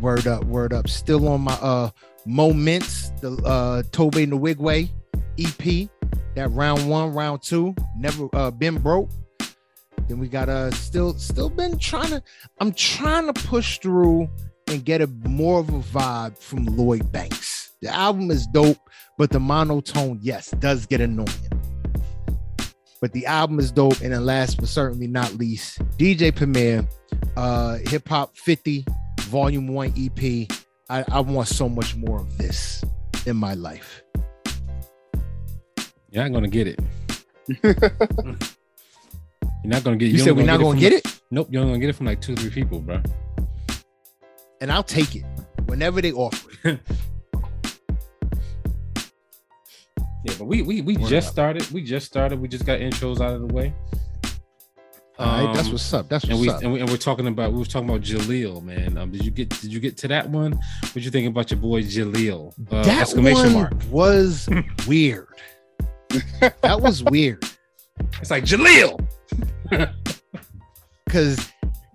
word 0.00 0.26
up, 0.26 0.44
word 0.44 0.72
up. 0.72 0.88
Still 0.88 1.28
on 1.28 1.42
my 1.42 1.54
uh 1.54 1.90
moments, 2.26 3.10
the 3.20 3.32
uh 3.44 3.82
Tobe 3.92 4.14
Nwigwe 4.14 4.90
EP, 5.38 5.88
that 6.34 6.50
round 6.50 6.88
one, 6.88 7.12
round 7.12 7.42
two, 7.42 7.74
never 7.96 8.28
uh 8.34 8.50
been 8.50 8.78
broke. 8.78 9.10
Then 10.08 10.18
we 10.18 10.28
got 10.28 10.48
uh 10.48 10.70
still 10.72 11.14
still 11.14 11.50
been 11.50 11.78
trying 11.78 12.10
to 12.10 12.22
I'm 12.60 12.72
trying 12.72 13.32
to 13.32 13.48
push 13.48 13.78
through 13.78 14.28
and 14.68 14.84
get 14.84 15.00
a 15.00 15.06
more 15.06 15.60
of 15.60 15.68
a 15.68 15.80
vibe 15.80 16.38
from 16.38 16.64
Lloyd 16.66 17.10
Banks. 17.12 17.72
The 17.82 17.88
album 17.88 18.30
is 18.30 18.46
dope, 18.48 18.78
but 19.18 19.30
the 19.30 19.40
monotone, 19.40 20.18
yes, 20.22 20.50
does 20.58 20.86
get 20.86 21.00
annoying. 21.00 21.28
But 23.00 23.12
the 23.12 23.26
album 23.26 23.58
is 23.58 23.70
dope, 23.70 24.00
and 24.00 24.12
then 24.12 24.24
last 24.24 24.58
but 24.58 24.68
certainly 24.68 25.06
not 25.06 25.34
least, 25.34 25.78
DJ 25.98 26.34
Premier, 26.34 26.88
uh, 27.36 27.78
Hip 27.86 28.08
Hop 28.08 28.36
50, 28.36 28.84
Volume 29.20 29.68
1 29.68 29.92
EP. 29.96 30.48
I, 30.88 31.04
I 31.10 31.20
want 31.20 31.48
so 31.48 31.68
much 31.68 31.96
more 31.96 32.20
of 32.20 32.38
this 32.38 32.84
in 33.26 33.36
my 33.36 33.54
life. 33.54 34.02
You're 36.10 36.22
not 36.22 36.32
gonna 36.32 36.48
get 36.48 36.68
it. 36.68 36.80
You're 37.62 37.74
not 39.64 39.82
gonna 39.84 39.96
get. 39.96 40.10
You, 40.12 40.18
said 40.18 40.36
we're 40.36 40.46
not 40.46 40.60
gonna 40.60 40.78
get 40.78 40.92
it, 40.92 41.20
Nope, 41.30 41.48
you're 41.50 41.60
only 41.60 41.72
gonna 41.74 41.80
get 41.80 41.90
it 41.90 41.94
from 41.96 42.06
like 42.06 42.20
two 42.20 42.34
or 42.34 42.36
three 42.36 42.50
people, 42.50 42.78
bro. 42.80 43.02
and 44.60 44.70
I'll 44.70 44.84
take 44.84 45.16
it 45.16 45.24
whenever 45.66 46.00
they 46.00 46.12
offer 46.12 46.50
it. 46.64 46.80
Yeah, 50.24 50.34
but 50.38 50.46
we 50.46 50.62
we 50.62 50.82
we 50.82 50.96
Word 50.96 51.08
just 51.08 51.28
up. 51.28 51.32
started. 51.34 51.70
We 51.70 51.82
just 51.84 52.04
started. 52.06 52.40
We 52.40 52.48
just 52.48 52.66
got 52.66 52.80
intros 52.80 53.20
out 53.20 53.34
of 53.34 53.46
the 53.46 53.54
way. 53.54 53.72
All 55.18 55.46
right, 55.46 55.54
that's 55.54 55.66
Um, 55.68 55.72
what's 55.72 55.94
up. 55.94 56.08
That's 56.10 56.24
and 56.24 56.34
what's 56.34 56.42
we, 56.42 56.48
up. 56.50 56.62
and 56.62 56.72
we 56.74 56.80
and 56.80 56.90
we're 56.90 56.96
talking 56.98 57.26
about 57.26 57.52
we 57.52 57.58
were 57.58 57.64
talking 57.64 57.88
about 57.88 58.02
Jaleel, 58.02 58.62
man. 58.62 58.98
Um, 58.98 59.10
did 59.10 59.24
you 59.24 59.30
get 59.30 59.48
did 59.48 59.72
you 59.72 59.80
get 59.80 59.96
to 59.98 60.08
that 60.08 60.28
one? 60.28 60.52
What 60.52 60.96
you 60.96 61.10
think 61.10 61.26
about 61.28 61.50
your 61.50 61.58
boy 61.60 61.82
Jaleel? 61.82 62.52
Uh, 62.70 62.82
that 62.82 63.00
exclamation 63.00 63.44
one 63.44 63.52
mark. 63.54 63.72
was 63.90 64.48
weird. 64.86 65.28
that 66.40 66.80
was 66.80 67.02
weird 67.04 67.42
It's 68.20 68.30
like 68.30 68.44
Jaleel. 68.44 69.00
because 71.06 71.50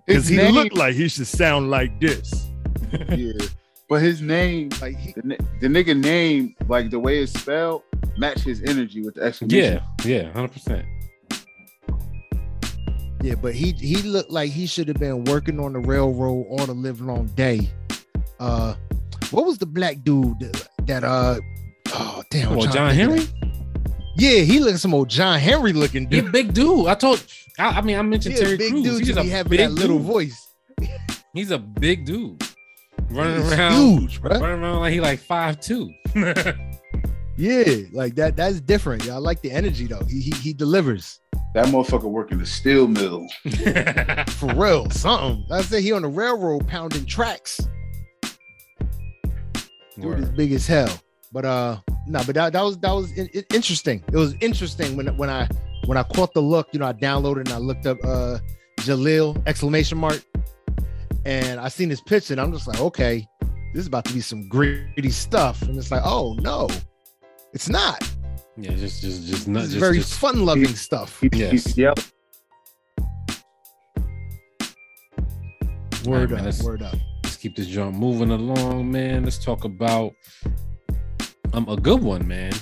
Because 0.06 0.26
he 0.28 0.36
name, 0.36 0.54
looked 0.54 0.74
like 0.74 0.94
he 0.94 1.08
should 1.08 1.26
sound 1.26 1.70
like 1.70 1.98
this. 2.00 2.48
yeah. 3.10 3.32
But 3.88 4.02
his 4.02 4.20
name, 4.22 4.70
like 4.80 4.96
he, 4.96 5.12
the, 5.12 5.36
the 5.60 5.66
nigga 5.68 5.96
name, 5.98 6.54
like 6.66 6.90
the 6.90 6.98
way 6.98 7.22
it's 7.22 7.32
spelled, 7.38 7.82
match 8.16 8.40
his 8.40 8.62
energy 8.62 9.02
with 9.02 9.14
the 9.14 9.22
exclamation. 9.22 9.80
Yeah, 10.04 10.04
yeah, 10.22 10.32
hundred 10.32 10.52
percent. 10.52 10.84
Yeah, 13.22 13.34
but 13.36 13.54
he 13.54 13.72
he 13.72 13.96
looked 14.02 14.30
like 14.30 14.50
he 14.50 14.66
should 14.66 14.88
have 14.88 14.98
been 14.98 15.24
working 15.24 15.60
on 15.60 15.72
the 15.72 15.78
railroad 15.78 16.46
all 16.50 16.66
the 16.66 16.74
live 16.74 17.00
long 17.00 17.26
day. 17.28 17.70
Uh, 18.40 18.74
what 19.30 19.46
was 19.46 19.58
the 19.58 19.66
black 19.66 20.02
dude 20.02 20.38
that, 20.40 20.68
that 20.86 21.04
uh? 21.04 21.38
Oh 21.94 22.22
damn! 22.30 22.56
Well, 22.56 22.66
John 22.72 22.92
Henry, 22.94 23.20
that. 23.20 23.52
Yeah, 24.16 24.40
he 24.40 24.58
looks 24.60 24.80
some 24.82 24.92
old 24.94 25.08
John 25.08 25.38
Henry 25.38 25.72
looking 25.72 26.08
dude. 26.08 26.32
big 26.32 26.52
dude. 26.52 26.86
I 26.86 26.94
told. 26.94 27.24
I, 27.58 27.68
I 27.78 27.80
mean, 27.82 27.98
I 27.98 28.02
mentioned 28.02 28.34
He 28.34 28.40
a 28.40 28.44
Terry 28.44 28.56
big 28.56 28.72
Crews. 28.72 28.84
dude 28.84 29.06
He's 29.06 29.16
a 29.16 29.22
having 29.24 29.50
big 29.50 29.60
that 29.60 29.70
little 29.72 29.98
dude. 29.98 30.06
voice. 30.06 30.48
He's 31.34 31.50
a 31.50 31.58
big 31.58 32.04
dude, 32.04 32.42
running 33.10 33.46
around, 33.50 33.72
huge, 34.00 34.20
bro. 34.20 34.30
running 34.38 34.62
around 34.62 34.80
like 34.80 34.92
he 34.92 35.00
like 35.00 35.20
five 35.20 35.60
two. 35.60 35.90
Yeah, 37.38 37.64
like 37.92 38.14
that. 38.16 38.36
That's 38.36 38.60
different. 38.60 39.06
Yeah, 39.06 39.14
I 39.14 39.16
like 39.16 39.40
the 39.40 39.50
energy 39.50 39.86
though. 39.86 40.04
He 40.04 40.20
he, 40.20 40.30
he 40.32 40.52
delivers 40.52 41.18
That 41.54 41.66
motherfucker 41.66 42.04
working 42.04 42.38
the 42.38 42.46
steel 42.46 42.88
mill. 42.88 43.26
for 44.38 44.54
real. 44.54 44.88
Something. 44.90 45.44
I 45.50 45.60
said 45.62 45.82
he 45.82 45.92
on 45.92 46.02
the 46.02 46.08
railroad 46.08 46.66
pounding 46.66 47.04
tracks. 47.04 47.60
Dude 50.00 50.18
is 50.20 50.30
big 50.30 50.52
as 50.52 50.66
hell. 50.66 50.90
But 51.30 51.44
uh, 51.44 51.78
no, 52.06 52.22
but 52.24 52.34
that, 52.34 52.52
that 52.54 52.62
was 52.62 52.78
that 52.78 52.92
was 52.92 53.12
in, 53.12 53.26
in- 53.28 53.44
interesting. 53.52 54.02
It 54.08 54.16
was 54.16 54.34
interesting 54.40 54.96
when 54.96 55.14
when 55.18 55.28
I 55.28 55.46
when 55.86 55.98
I 55.98 56.02
caught 56.02 56.32
the 56.32 56.40
look. 56.40 56.68
You 56.72 56.80
know, 56.80 56.86
I 56.86 56.94
downloaded 56.94 57.40
and 57.40 57.50
I 57.50 57.58
looked 57.58 57.86
up 57.86 57.98
uh 58.02 58.38
Jaleel 58.80 59.40
exclamation 59.46 59.98
mark, 59.98 60.22
and 61.26 61.60
I 61.60 61.68
seen 61.68 61.90
his 61.90 62.00
picture 62.00 62.32
and 62.32 62.40
I'm 62.40 62.52
just 62.52 62.66
like, 62.66 62.80
okay, 62.80 63.26
this 63.74 63.82
is 63.82 63.86
about 63.86 64.04
to 64.06 64.14
be 64.14 64.20
some 64.20 64.48
gritty 64.48 65.10
stuff. 65.10 65.60
And 65.62 65.76
it's 65.76 65.90
like, 65.90 66.02
oh 66.04 66.34
no, 66.40 66.68
it's 67.52 67.68
not. 67.68 68.02
Yeah, 68.56 68.72
just 68.74 69.00
just 69.00 69.24
just 69.26 69.48
not 69.48 69.64
just, 69.64 69.76
very 69.76 69.98
just 69.98 70.14
fun 70.14 70.44
loving 70.44 70.66
stuff. 70.74 71.18
He, 71.20 71.30
Yes. 71.32 71.74
he 71.74 71.82
yelled. 71.82 72.04
Word 76.04 76.30
man, 76.30 76.40
up, 76.40 76.44
let's- 76.46 76.62
word 76.62 76.82
up. 76.82 76.96
let's 77.24 77.36
keep 77.36 77.54
this 77.56 77.66
joint 77.66 77.96
moving 77.96 78.30
along, 78.30 78.90
man. 78.90 79.24
Let's 79.24 79.42
talk 79.42 79.64
about 79.64 80.12
um 81.52 81.68
a 81.68 81.76
good 81.76 82.02
one, 82.02 82.26
man. 82.26 82.52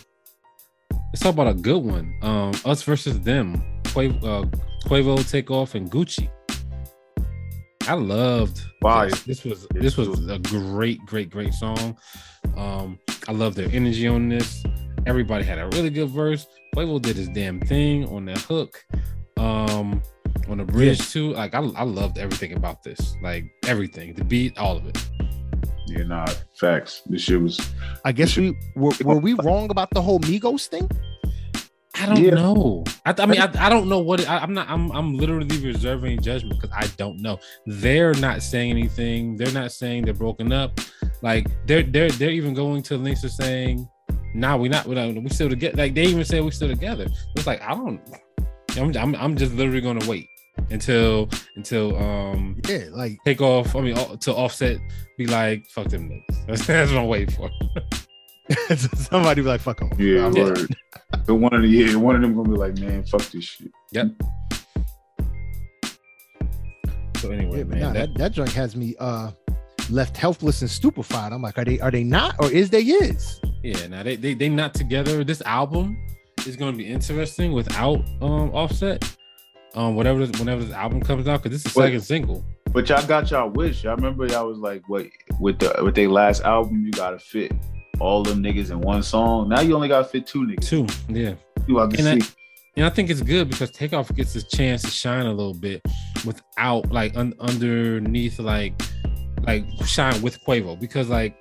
Let's 1.12 1.20
talk 1.22 1.32
about 1.34 1.48
a 1.48 1.54
good 1.54 1.82
one. 1.82 2.14
Um, 2.22 2.52
us 2.64 2.82
versus 2.82 3.18
them. 3.20 3.60
Quavo, 3.84 4.22
uh, 4.22 4.44
Quavo 4.88 5.28
Takeoff 5.28 5.74
and 5.74 5.90
Gucci. 5.90 6.30
I 7.88 7.94
loved 7.94 8.60
Fire. 8.80 9.10
this. 9.10 9.22
This 9.24 9.44
was 9.44 9.66
this 9.70 9.96
was 9.96 10.28
a 10.28 10.38
great, 10.38 11.04
great, 11.06 11.30
great 11.30 11.52
song. 11.54 11.96
Um, 12.56 12.98
I 13.26 13.32
love 13.32 13.54
their 13.54 13.68
energy 13.72 14.06
on 14.06 14.28
this. 14.28 14.62
Everybody 15.06 15.44
had 15.44 15.58
a 15.58 15.66
really 15.68 15.90
good 15.90 16.10
verse. 16.10 16.46
Quavo 16.74 17.00
did 17.00 17.16
his 17.16 17.28
damn 17.28 17.60
thing 17.60 18.06
on 18.08 18.24
that 18.26 18.38
hook. 18.38 18.84
Um, 19.38 20.02
on 20.48 20.58
the 20.58 20.64
bridge 20.64 21.10
too. 21.10 21.32
Like 21.32 21.54
I, 21.54 21.60
I 21.60 21.82
loved 21.84 22.18
everything 22.18 22.52
about 22.52 22.82
this. 22.82 23.16
Like 23.22 23.44
everything, 23.66 24.14
the 24.14 24.24
beat, 24.24 24.58
all 24.58 24.76
of 24.76 24.86
it. 24.86 25.08
Yeah, 25.86 26.04
nah, 26.04 26.26
facts. 26.56 27.02
This 27.06 27.22
shit 27.22 27.40
was. 27.40 27.58
I 28.04 28.12
guess 28.12 28.36
we 28.36 28.56
were, 28.76 28.92
were 29.02 29.18
we 29.18 29.32
wrong 29.34 29.70
about 29.70 29.90
the 29.90 30.00
whole 30.02 30.20
Migos 30.20 30.68
thing? 30.68 30.88
I 31.96 32.06
don't 32.06 32.22
Yeah. 32.22 32.34
know. 32.34 32.84
I, 33.04 33.14
I 33.18 33.26
mean, 33.26 33.40
I, 33.40 33.50
I 33.58 33.68
don't 33.68 33.88
know 33.88 33.98
what 33.98 34.20
it, 34.20 34.30
I, 34.30 34.38
I'm 34.38 34.54
not. 34.54 34.70
I'm 34.70 34.90
I'm 34.92 35.16
literally 35.16 35.58
reserving 35.58 36.20
judgment 36.22 36.60
because 36.60 36.74
I 36.76 36.86
don't 36.96 37.20
know. 37.20 37.38
They're 37.66 38.14
not 38.14 38.42
saying 38.42 38.70
anything. 38.70 39.36
They're 39.36 39.52
not 39.52 39.72
saying 39.72 40.04
they're 40.04 40.14
broken 40.14 40.52
up. 40.52 40.78
Like 41.22 41.46
they're 41.66 41.82
they're 41.82 42.10
they're 42.10 42.30
even 42.30 42.54
going 42.54 42.82
to 42.84 42.96
links 42.96 43.24
of 43.24 43.32
saying, 43.32 43.88
"Nah, 44.34 44.56
we 44.56 44.68
not. 44.68 44.86
We 44.86 44.94
not. 44.94 45.14
We 45.14 45.28
still 45.30 45.48
together." 45.48 45.76
Like 45.76 45.94
they 45.94 46.04
even 46.04 46.24
say 46.24 46.40
we 46.40 46.50
still 46.50 46.68
together. 46.68 47.06
It's 47.36 47.46
like 47.46 47.60
I 47.62 47.74
don't. 47.74 48.00
I'm 48.76 48.96
I'm, 48.96 49.14
I'm 49.16 49.36
just 49.36 49.52
literally 49.54 49.80
gonna 49.80 50.06
wait 50.08 50.26
until 50.70 51.28
until 51.56 51.96
um 51.96 52.60
Yeah, 52.68 52.84
like 52.90 53.18
take 53.24 53.40
off. 53.40 53.74
I 53.76 53.80
mean, 53.80 53.96
to 53.96 54.32
offset 54.34 54.78
be 55.18 55.26
like, 55.26 55.66
"Fuck 55.66 55.88
them 55.88 56.08
niggas." 56.08 56.46
That's, 56.46 56.66
that's 56.66 56.90
what 56.92 57.00
I'm 57.00 57.08
waiting 57.08 57.34
for. 57.34 57.50
somebody 58.96 59.42
be 59.42 59.48
like, 59.48 59.60
"Fuck 59.60 59.78
them." 59.80 59.90
Yeah, 59.98 60.22
I'm- 60.24 60.36
Yeah. 60.36 60.44
word. 60.44 60.74
So 61.26 61.34
one 61.46 61.52
of 61.54 61.62
the 61.62 61.68
yeah, 61.68 61.94
one 61.96 62.14
of 62.16 62.22
them 62.22 62.34
gonna 62.34 62.48
be 62.48 62.56
like, 62.56 62.78
man, 62.78 63.04
fuck 63.04 63.22
this 63.30 63.44
shit. 63.44 63.70
Yeah. 63.92 64.04
So 67.18 67.30
anyway, 67.30 67.58
Yeah, 67.58 67.64
man, 67.64 67.80
nah, 67.80 67.92
that- 67.92 68.08
that, 68.14 68.18
that 68.18 68.32
joint 68.32 68.52
has 68.52 68.74
me 68.76 68.94
uh 68.98 69.30
left 69.90 70.16
helpless 70.16 70.60
and 70.62 70.70
stupefied. 70.70 71.32
I'm 71.32 71.42
like, 71.42 71.58
are 71.58 71.64
they 71.64 71.78
are 71.80 71.90
they 71.90 72.04
not 72.04 72.36
or 72.38 72.50
is 72.50 72.70
they 72.70 72.82
is? 72.82 73.40
Yeah, 73.62 73.86
now 73.88 74.02
they 74.02 74.16
they 74.16 74.34
they 74.34 74.48
not 74.48 74.74
together. 74.74 75.24
This 75.24 75.42
album 75.42 75.98
is 76.46 76.56
going 76.56 76.72
to 76.72 76.78
be 76.78 76.86
interesting 76.86 77.52
without 77.52 77.98
um 78.22 78.50
Offset. 78.54 79.04
Um, 79.74 79.94
whatever 79.94 80.26
this, 80.26 80.36
whenever 80.40 80.64
this 80.64 80.74
album 80.74 81.00
comes 81.00 81.28
out, 81.28 81.42
because 81.44 81.56
this 81.62 81.64
is 81.66 81.72
the 81.74 81.80
second 81.82 82.00
single. 82.00 82.44
But 82.72 82.88
y'all 82.88 83.06
got 83.06 83.30
y'all 83.30 83.48
wish. 83.50 83.84
Y'all 83.84 83.94
remember 83.94 84.26
y'all 84.26 84.48
was 84.48 84.58
like, 84.58 84.82
what 84.88 85.06
with 85.38 85.60
the 85.60 85.72
with 85.84 85.94
their 85.94 86.08
last 86.08 86.42
album, 86.42 86.84
you 86.84 86.90
gotta 86.90 87.18
fit 87.20 87.52
all 88.00 88.22
them 88.24 88.42
niggas 88.42 88.70
in 88.70 88.80
one 88.80 89.02
song. 89.04 89.48
Now 89.48 89.60
you 89.60 89.74
only 89.76 89.86
gotta 89.88 90.06
fit 90.08 90.26
two 90.26 90.40
niggas. 90.46 90.66
Two, 90.68 90.86
yeah, 91.08 91.34
You 91.68 91.78
about 91.78 91.92
to 91.92 91.98
And 92.00 92.08
I- 92.08 92.18
see. 92.18 92.32
and 92.76 92.86
I 92.86 92.90
think 92.90 93.10
it's 93.10 93.20
good 93.22 93.48
because 93.48 93.70
Takeoff 93.70 94.12
gets 94.14 94.32
his 94.32 94.44
chance 94.44 94.82
to 94.82 94.88
shine 94.90 95.26
a 95.26 95.32
little 95.32 95.54
bit 95.54 95.82
without 96.26 96.90
like 96.90 97.16
un- 97.16 97.34
underneath 97.38 98.38
like 98.40 98.72
like 99.42 99.64
shine 99.86 100.20
with 100.22 100.38
Quavo 100.44 100.78
because 100.78 101.08
like 101.08 101.34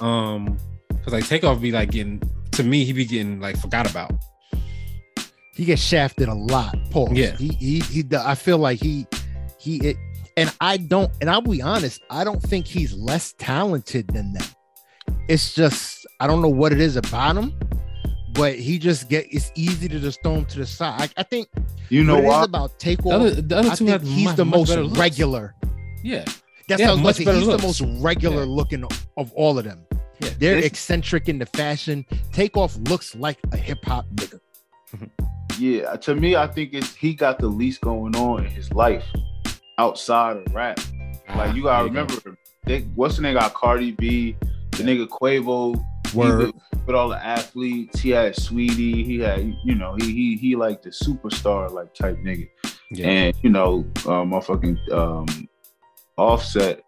um 0.00 0.56
because 0.88 1.12
like 1.12 1.26
Takeoff 1.26 1.60
be 1.60 1.72
like 1.72 1.90
getting 1.90 2.22
to 2.52 2.62
me 2.62 2.84
he 2.84 2.92
be 2.92 3.04
getting 3.04 3.40
like 3.40 3.56
forgot 3.58 3.90
about. 3.90 4.12
He 5.56 5.64
gets 5.64 5.82
shafted 5.82 6.28
a 6.28 6.34
lot. 6.34 6.76
Paul. 6.90 7.10
Yeah. 7.12 7.36
He 7.36 7.48
he 7.48 7.78
he. 7.80 8.04
I 8.16 8.34
feel 8.34 8.58
like 8.58 8.80
he 8.80 9.06
he 9.58 9.76
it, 9.76 9.96
and 10.36 10.52
I 10.60 10.78
don't. 10.78 11.12
And 11.20 11.30
I'll 11.30 11.42
be 11.42 11.62
honest. 11.62 12.02
I 12.10 12.24
don't 12.24 12.42
think 12.42 12.66
he's 12.66 12.92
less 12.92 13.34
talented 13.38 14.08
than 14.08 14.32
them. 14.32 14.46
It's 15.28 15.54
just 15.54 16.06
I 16.18 16.26
don't 16.26 16.42
know 16.42 16.48
what 16.48 16.72
it 16.72 16.80
is 16.80 16.96
about 16.96 17.36
him, 17.36 17.54
but 18.32 18.56
he 18.56 18.80
just 18.80 19.08
get. 19.08 19.26
It's 19.30 19.52
easy 19.54 19.88
to 19.88 20.00
just 20.00 20.22
throw 20.24 20.34
him 20.34 20.44
to 20.46 20.58
the 20.58 20.66
side. 20.66 21.12
I, 21.16 21.20
I 21.20 21.22
think 21.22 21.46
You 21.88 22.02
know 22.02 22.14
what 22.14 22.24
it 22.24 22.26
is 22.26 22.30
why? 22.32 22.44
about 22.44 22.70
The 22.72 22.84
takeoff. 22.84 23.12
other, 23.12 23.30
the 23.30 23.56
other 23.56 23.68
I 23.70 23.74
two 23.76 23.84
think 23.86 23.90
have 23.90 24.02
he's 24.02 24.24
much- 24.24 24.36
the 24.36 24.44
most 24.44 24.76
regular. 24.98 25.54
Yeah, 26.02 26.24
That's 26.68 26.80
Yeah, 26.80 26.86
how 26.88 26.96
much 26.96 27.18
better 27.24 27.38
He's 27.38 27.46
looks. 27.46 27.62
the 27.62 27.66
most 27.86 28.02
regular 28.02 28.44
Yeah. 28.44 28.48
looking 28.48 28.84
of 29.16 29.32
all 29.34 29.58
of 29.58 29.64
them. 29.64 29.80
Yeah. 30.20 30.30
They're 30.38 30.54
This- 30.56 30.66
eccentric 30.66 31.28
in 31.28 31.38
the 31.38 31.46
fashion. 31.46 32.06
Takeoff 32.32 32.76
looks 32.88 33.14
like 33.14 33.38
a 33.52 33.56
hip 33.56 33.84
hop 33.84 34.06
nigga. 34.14 34.40
Yeah, 35.58 35.96
to 35.96 36.14
me, 36.14 36.34
I 36.36 36.46
think 36.46 36.72
it's 36.72 36.94
he 36.94 37.14
got 37.14 37.38
the 37.38 37.46
least 37.48 37.80
going 37.80 38.16
on 38.16 38.44
in 38.44 38.50
his 38.50 38.72
life 38.72 39.04
outside 39.78 40.36
of 40.38 40.54
rap. 40.54 40.78
Like 41.36 41.54
you 41.54 41.62
gotta 41.62 41.90
There 41.90 42.04
remember, 42.04 42.36
they, 42.64 42.80
what's 42.94 43.16
the 43.16 43.22
nigga 43.22 43.34
got 43.40 43.54
Cardi 43.54 43.92
B, 43.92 44.36
the 44.72 44.82
nigga 44.84 45.06
Quavo, 45.08 45.74
he 46.10 46.18
Word. 46.18 46.38
with, 46.46 46.54
with 46.86 46.96
all 46.96 47.08
the 47.08 47.24
athletes. 47.24 48.00
He 48.00 48.10
had 48.10 48.34
Saweetie. 48.34 49.04
He 49.04 49.18
had, 49.20 49.54
you 49.64 49.74
know, 49.74 49.94
he 49.98 50.12
he 50.12 50.36
he 50.36 50.56
like 50.56 50.82
the 50.82 50.90
superstar 50.90 51.70
like 51.70 51.94
type 51.94 52.18
nigga. 52.18 52.48
Yeah. 52.90 53.08
And 53.08 53.36
you 53.42 53.50
know, 53.50 53.84
uh, 54.04 54.22
motherfucking 54.24 54.92
um, 54.92 55.48
Offset 56.16 56.80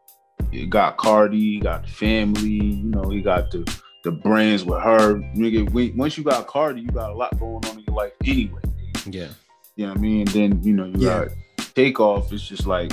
he 0.53 0.67
got 0.67 0.97
Cardi, 0.99 1.39
he 1.55 1.59
got 1.61 1.89
family. 1.89 2.49
You 2.51 2.85
know, 2.91 3.09
he 3.09 3.21
got 3.23 3.51
the 3.51 3.65
the 4.05 4.13
brands 4.13 4.65
with 4.65 4.81
her. 4.83 5.15
Nigga, 5.35 5.69
when, 5.73 5.97
once 5.97 6.17
you 6.17 6.23
got 6.23 6.47
Cardi, 6.47 6.83
you 6.83 6.89
got 6.89 7.11
a 7.11 7.15
lot 7.15 7.37
going 7.41 7.65
on 7.67 7.79
in 7.79 7.85
your 7.87 7.97
life 7.97 8.13
anyway. 8.25 8.61
yeah. 9.07 9.29
You 9.75 9.87
know 9.87 9.93
what 9.93 9.99
I 9.99 10.01
mean? 10.03 10.25
then 10.27 10.63
you 10.63 10.73
know 10.73 10.85
you 10.87 10.95
Yeah. 10.99 11.25
got 11.27 11.75
Takeoff. 11.75 12.33
It's 12.33 12.47
just 12.47 12.67
like 12.67 12.93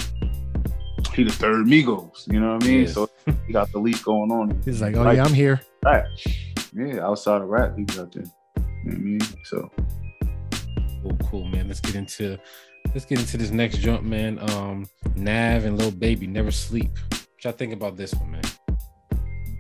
he 1.13 1.23
the 1.23 1.31
third 1.31 1.65
Migos. 1.67 2.27
You 2.31 2.39
know 2.39 2.55
what 2.55 2.63
I 2.63 2.67
mean? 2.67 2.81
Yes. 2.81 2.93
So 2.93 3.09
he 3.45 3.53
got 3.53 3.71
the 3.71 3.79
least 3.79 4.03
going 4.03 4.31
on. 4.31 4.59
He's 4.65 4.81
like, 4.81 4.91
his 4.91 4.99
oh 4.99 5.03
life. 5.03 5.17
yeah, 5.17 5.25
I'm 5.25 5.33
here. 5.33 5.61
Right. 5.83 6.03
Yeah, 6.75 7.05
outside 7.05 7.41
of 7.41 7.49
rap, 7.49 7.75
he's 7.77 7.99
out 7.99 8.11
there. 8.11 8.23
You 8.23 8.63
know 8.63 8.65
what 8.85 8.95
I 8.95 8.97
mean? 8.97 9.21
So 9.45 9.71
Cool, 11.03 11.17
cool, 11.29 11.45
man. 11.45 11.67
Let's 11.67 11.81
get 11.81 11.95
into 11.95 12.39
let's 12.93 13.05
get 13.05 13.19
into 13.19 13.37
this 13.37 13.51
next 13.51 13.77
jump, 13.79 14.03
man. 14.03 14.39
Um, 14.51 14.87
Nav 15.15 15.65
and 15.65 15.77
Lil 15.77 15.91
Baby 15.91 16.27
never 16.27 16.51
sleep. 16.51 16.91
What 17.09 17.43
y'all 17.43 17.53
think 17.53 17.73
about 17.73 17.97
this 17.97 18.13
one, 18.13 18.31
man? 18.31 18.43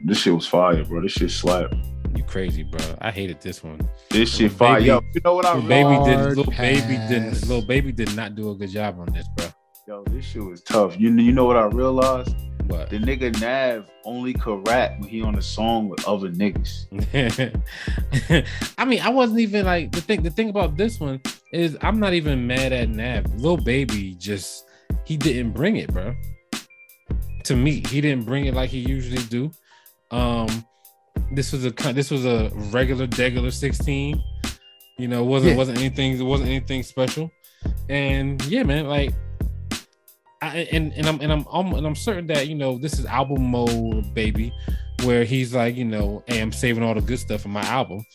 This 0.05 0.19
shit 0.19 0.33
was 0.33 0.45
fire, 0.45 0.83
bro. 0.83 1.01
This 1.01 1.13
shit 1.13 1.31
slapped. 1.31 1.75
You 2.15 2.23
crazy, 2.23 2.63
bro. 2.63 2.79
I 3.01 3.11
hated 3.11 3.41
this 3.41 3.63
one. 3.63 3.79
This 4.09 4.35
shit 4.35 4.51
Lil 4.51 4.57
fire. 4.57 4.79
Yo, 4.79 5.01
you 5.13 5.21
know 5.23 5.35
what 5.35 5.45
I 5.45 5.55
Lil 5.55 5.67
realized? 5.67 6.05
baby 6.05 6.09
did 6.09 6.19
Hard 6.19 6.37
little 6.37 6.53
baby 6.53 6.97
didn't 7.09 7.41
little 7.47 7.65
baby 7.65 7.91
did 7.91 8.15
not 8.15 8.35
do 8.35 8.51
a 8.51 8.55
good 8.55 8.69
job 8.69 8.99
on 8.99 9.11
this, 9.13 9.25
bro. 9.35 9.47
Yo, 9.87 10.03
this 10.09 10.25
shit 10.25 10.43
was 10.43 10.61
tough. 10.61 10.99
You 10.99 11.09
you 11.09 11.31
know 11.31 11.45
what 11.45 11.57
I 11.57 11.65
realized? 11.65 12.35
But 12.67 12.89
The 12.89 12.97
nigga 12.97 13.39
Nav 13.41 13.89
only 14.05 14.33
could 14.33 14.65
rap 14.67 14.99
when 14.99 15.09
he 15.09 15.21
on 15.21 15.35
a 15.35 15.41
song 15.41 15.89
with 15.89 16.07
other 16.07 16.29
niggas. 16.29 16.87
I 18.77 18.85
mean, 18.85 19.01
I 19.01 19.09
wasn't 19.09 19.39
even 19.39 19.65
like 19.65 19.91
the 19.91 19.99
thing. 19.99 20.23
The 20.23 20.29
thing 20.29 20.49
about 20.49 20.77
this 20.77 20.99
one 20.99 21.19
is 21.53 21.77
I'm 21.81 21.99
not 21.99 22.13
even 22.13 22.45
mad 22.47 22.73
at 22.73 22.89
Nav. 22.89 23.33
Little 23.35 23.57
Baby 23.57 24.15
just 24.15 24.65
he 25.05 25.17
didn't 25.17 25.51
bring 25.51 25.77
it, 25.77 25.91
bro. 25.93 26.15
To 27.45 27.55
me, 27.55 27.83
he 27.87 28.01
didn't 28.01 28.25
bring 28.25 28.45
it 28.45 28.53
like 28.53 28.69
he 28.69 28.79
usually 28.79 29.23
do. 29.23 29.51
Um, 30.11 30.65
this 31.31 31.51
was 31.51 31.65
a 31.65 31.71
this 31.71 32.09
was 32.11 32.25
a 32.25 32.49
regular 32.71 33.07
degular 33.07 33.51
16. 33.51 34.21
You 34.97 35.07
know, 35.07 35.23
wasn't 35.23 35.51
Yeah. 35.51 35.57
wasn't 35.57 35.77
anything. 35.79 36.17
It 36.17 36.23
wasn't 36.23 36.49
anything 36.49 36.83
special. 36.83 37.31
And 37.89 38.43
yeah, 38.45 38.63
man, 38.63 38.87
like. 38.87 39.13
I, 40.41 40.67
and 40.73 40.91
and 40.93 41.07
I'm 41.07 41.21
and 41.21 41.31
I'm 41.31 41.47
um, 41.47 41.73
and 41.73 41.87
I'm 41.87 41.95
certain 41.95 42.27
that 42.27 42.49
you 42.49 42.55
know 42.55 42.77
this 42.77 42.99
is 42.99 43.05
album 43.05 43.49
mode, 43.49 44.13
baby, 44.13 44.51
where 45.05 45.23
he's 45.23 45.55
like, 45.55 45.77
you 45.77 45.85
know, 45.85 46.21
hey, 46.27 46.41
I'm 46.41 46.51
saving 46.51 46.83
all 46.83 46.93
the 46.93 46.99
good 46.99 47.19
stuff 47.19 47.45
in 47.45 47.51
my 47.51 47.61
album. 47.61 48.05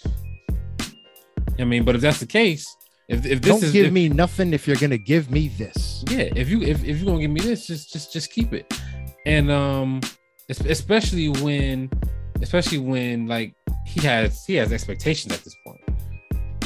I 1.59 1.65
mean, 1.65 1.85
but 1.85 1.95
if 1.95 2.03
that's 2.03 2.21
the 2.21 2.27
case, 2.27 2.67
if 3.09 3.25
if 3.25 3.41
this 3.41 3.51
Don't 3.53 3.63
is 3.65 3.73
give 3.73 3.87
if- 3.87 3.93
me 3.93 4.09
nothing 4.09 4.53
if 4.53 4.67
you're 4.67 4.77
gonna 4.77 4.99
give 4.99 5.31
me 5.31 5.49
this. 5.49 6.05
yeah, 6.11 6.29
if 6.37 6.49
you 6.49 6.63
if, 6.63 6.85
if 6.85 6.99
you're 6.99 7.07
gonna 7.07 7.21
give 7.21 7.31
me 7.31 7.41
this, 7.41 7.67
just 7.67 7.93
just 7.93 8.13
just 8.13 8.31
keep 8.31 8.53
it. 8.53 8.73
And 9.27 9.51
um 9.51 10.01
especially 10.49 11.29
when 11.29 11.91
especially 12.43 12.79
when 12.79 13.27
like 13.27 13.55
he 13.87 14.01
has 14.07 14.45
he 14.45 14.55
has 14.55 14.73
expectations 14.73 15.33
at 15.33 15.43
this 15.45 15.55
point. 15.67 15.81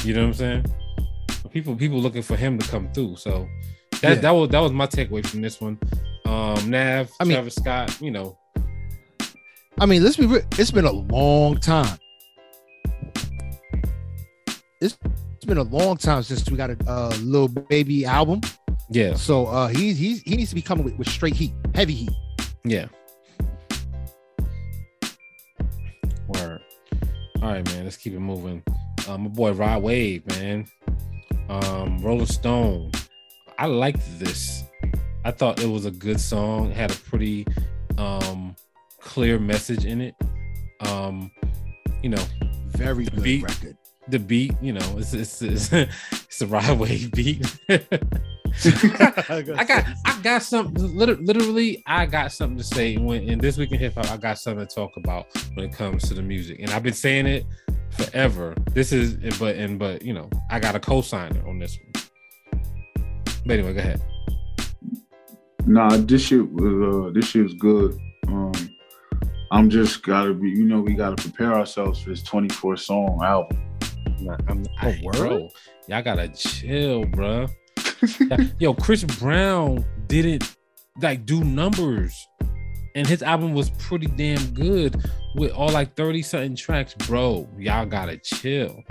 You 0.03 0.13
know 0.13 0.21
what 0.21 0.27
I'm 0.27 0.33
saying? 0.33 0.65
People 1.51 1.75
people 1.75 1.99
looking 1.99 2.21
for 2.23 2.35
him 2.35 2.57
to 2.59 2.67
come 2.69 2.91
through. 2.93 3.15
So 3.17 3.47
that 4.01 4.15
Yeah. 4.15 4.15
that 4.15 4.31
was 4.31 4.49
that 4.49 4.59
was 4.59 4.71
my 4.71 4.87
takeaway 4.87 5.25
from 5.25 5.41
this 5.41 5.61
one. 5.61 5.77
Um 6.25 6.69
Nav, 6.69 7.09
I 7.19 7.23
mean- 7.25 7.33
Travis 7.35 7.55
Scott, 7.55 7.95
you 8.01 8.11
know, 8.11 8.37
I 9.79 9.85
mean, 9.85 10.03
let's 10.03 10.17
be 10.17 10.25
real. 10.25 10.43
It's 10.59 10.71
been 10.71 10.85
a 10.85 10.91
long 10.91 11.57
time. 11.59 11.97
It's, 14.81 14.97
it's 15.43 15.49
been 15.49 15.57
a 15.57 15.63
long 15.63 15.97
time 15.97 16.23
since 16.23 16.49
we 16.49 16.55
got 16.55 16.69
a 16.69 16.77
uh, 16.87 17.13
little 17.21 17.49
baby 17.49 18.05
album. 18.05 18.39
yeah, 18.89 19.13
So 19.15 19.45
uh, 19.47 19.67
he 19.67 19.91
he 19.93 20.21
he 20.25 20.37
needs 20.37 20.49
to 20.51 20.55
be 20.55 20.61
coming 20.61 20.85
with, 20.85 20.93
with 20.97 21.09
straight 21.09 21.35
heat, 21.35 21.51
heavy 21.75 21.93
heat. 21.93 22.11
yeah. 22.63 22.87
Word. 26.29 26.61
All 27.41 27.51
right, 27.51 27.65
man. 27.65 27.83
Let's 27.83 27.97
keep 27.97 28.13
it 28.13 28.19
moving. 28.19 28.63
Um, 29.09 29.23
my 29.23 29.27
boy 29.27 29.51
Rod 29.51 29.83
Wave, 29.83 30.25
man. 30.27 30.65
Um, 31.49 31.99
Rolling 31.99 32.25
Stone. 32.25 32.91
I 33.59 33.65
liked 33.65 34.01
this. 34.19 34.63
I 35.25 35.31
thought 35.31 35.61
it 35.61 35.67
was 35.67 35.85
a 35.85 35.91
good 35.91 36.21
song. 36.21 36.71
It 36.71 36.77
had 36.77 36.91
a 36.91 36.95
pretty 36.95 37.45
um 37.97 38.55
clear 39.01 39.39
message 39.39 39.83
in 39.83 39.99
it. 39.99 40.15
Um, 40.87 41.31
you 42.01 42.09
know, 42.09 42.23
Very 42.67 43.03
good 43.03 43.23
beat. 43.23 43.43
record. 43.43 43.77
The 44.07 44.19
beat, 44.19 44.53
you 44.61 44.73
know, 44.73 44.97
it's 44.97 45.13
it's 45.13 45.41
it's, 45.41 45.71
it's 46.11 46.41
a 46.41 46.47
Rod 46.47 46.79
Wave 46.79 47.11
beat. 47.13 47.59
I 49.29 49.41
got 49.41 49.85
I 50.05 50.19
got 50.21 50.43
something 50.43 50.95
literally 50.95 51.81
I 51.87 52.05
got 52.05 52.31
something 52.31 52.57
to 52.57 52.63
say 52.63 52.97
when 52.97 53.23
in 53.23 53.39
this 53.39 53.57
week 53.57 53.71
in 53.71 53.79
hip 53.79 53.95
hop 53.95 54.11
I 54.11 54.17
got 54.17 54.37
something 54.37 54.65
to 54.65 54.75
talk 54.75 54.95
about 54.95 55.25
when 55.55 55.65
it 55.65 55.73
comes 55.73 56.07
to 56.09 56.13
the 56.13 56.21
music 56.21 56.59
and 56.59 56.69
I've 56.69 56.83
been 56.83 56.93
saying 56.93 57.25
it 57.25 57.45
forever. 57.89 58.53
This 58.71 58.91
is 58.91 59.15
but 59.39 59.55
and 59.55 59.79
but 59.79 60.03
you 60.03 60.13
know 60.13 60.29
I 60.51 60.59
got 60.59 60.75
a 60.75 60.79
co-signer 60.79 61.47
on 61.47 61.57
this 61.57 61.79
one. 61.79 62.61
But 63.45 63.53
anyway, 63.53 63.73
go 63.73 63.79
ahead. 63.79 64.01
Nah, 65.65 65.97
this 65.97 66.21
shit 66.21 66.47
was 66.51 67.09
uh 67.09 67.11
this 67.11 67.25
shit 67.25 67.43
was 67.43 67.55
good. 67.55 67.97
Um 68.27 68.51
I'm 69.51 69.69
just 69.69 70.03
gotta 70.03 70.33
be, 70.33 70.49
you 70.49 70.65
know, 70.65 70.81
we 70.81 70.93
gotta 70.93 71.15
prepare 71.15 71.53
ourselves 71.53 72.01
for 72.01 72.09
this 72.09 72.23
24 72.23 72.77
song 72.77 73.19
album. 73.23 73.59
Nah, 74.23 74.37
I'm, 74.47 74.65
I, 74.79 74.99
word? 75.03 75.15
bro, 75.15 75.49
y'all 75.87 76.01
gotta 76.01 76.29
chill, 76.29 77.05
bro. 77.05 77.47
Yo, 78.59 78.73
Chris 78.73 79.03
Brown 79.03 79.85
didn't 80.07 80.55
like 81.01 81.25
do 81.25 81.43
numbers, 81.43 82.27
and 82.95 83.05
his 83.05 83.21
album 83.21 83.53
was 83.53 83.69
pretty 83.71 84.07
damn 84.07 84.45
good 84.53 84.95
with 85.35 85.51
all 85.51 85.69
like 85.69 85.95
30 85.95 86.21
something 86.21 86.55
tracks, 86.55 86.93
bro. 86.93 87.47
Y'all 87.57 87.85
gotta 87.85 88.17
chill. 88.17 88.81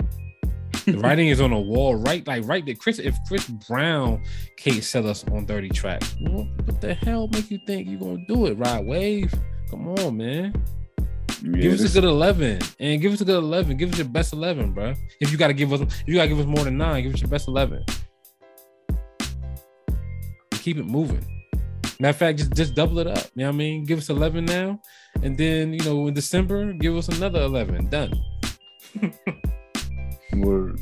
The 0.85 0.97
writing 0.99 1.29
is 1.29 1.41
on 1.41 1.51
the 1.51 1.57
wall, 1.57 1.95
right? 1.95 2.25
Like 2.27 2.43
right 2.45 2.65
there. 2.65 2.75
Chris, 2.75 2.99
if 2.99 3.17
Chris 3.27 3.47
Brown 3.47 4.21
can't 4.57 4.83
sell 4.83 5.07
us 5.07 5.23
on 5.29 5.45
30 5.45 5.69
tracks, 5.69 6.15
what, 6.21 6.45
what 6.65 6.81
the 6.81 6.93
hell 6.93 7.27
make 7.31 7.49
you 7.49 7.59
think 7.65 7.89
you're 7.89 7.99
gonna 7.99 8.23
do 8.27 8.45
it, 8.47 8.53
Rod 8.57 8.85
Wave? 8.85 9.33
Come 9.71 9.87
on, 9.87 10.17
man. 10.17 10.53
Yeah, 11.43 11.61
Give 11.61 11.73
us 11.73 11.83
a 11.83 11.99
good 11.99 12.07
11 12.07 12.59
and 12.79 13.01
give 13.01 13.11
us 13.11 13.19
a 13.19 13.25
good 13.25 13.35
11. 13.35 13.75
Give 13.75 13.91
us 13.91 13.97
your 13.97 14.07
best 14.07 14.31
11, 14.31 14.71
bro. 14.71 14.93
If 15.19 15.29
you 15.29 15.37
got 15.37 15.47
to 15.47 15.53
give 15.53 15.73
us, 15.73 15.81
if 15.81 16.07
you 16.07 16.15
got 16.15 16.23
to 16.23 16.29
give 16.29 16.39
us 16.39 16.45
more 16.45 16.63
than 16.63 16.77
nine, 16.77 17.03
give 17.03 17.13
us 17.13 17.19
your 17.19 17.29
best 17.29 17.49
11. 17.49 17.83
Keep 20.51 20.77
it 20.77 20.85
moving. 20.85 21.25
Matter 21.99 22.09
of 22.11 22.15
fact, 22.15 22.37
just 22.39 22.53
just 22.53 22.75
double 22.75 22.99
it 22.99 23.07
up. 23.07 23.25
You 23.35 23.43
know 23.43 23.47
what 23.47 23.55
I 23.55 23.57
mean? 23.57 23.83
Give 23.83 23.99
us 23.99 24.09
11 24.09 24.45
now, 24.45 24.79
and 25.21 25.37
then 25.37 25.73
you 25.73 25.83
know 25.83 26.07
in 26.07 26.13
December, 26.13 26.71
give 26.73 26.95
us 26.95 27.09
another 27.09 27.41
11. 27.41 27.89
Done. 27.89 28.13
or 30.43 30.73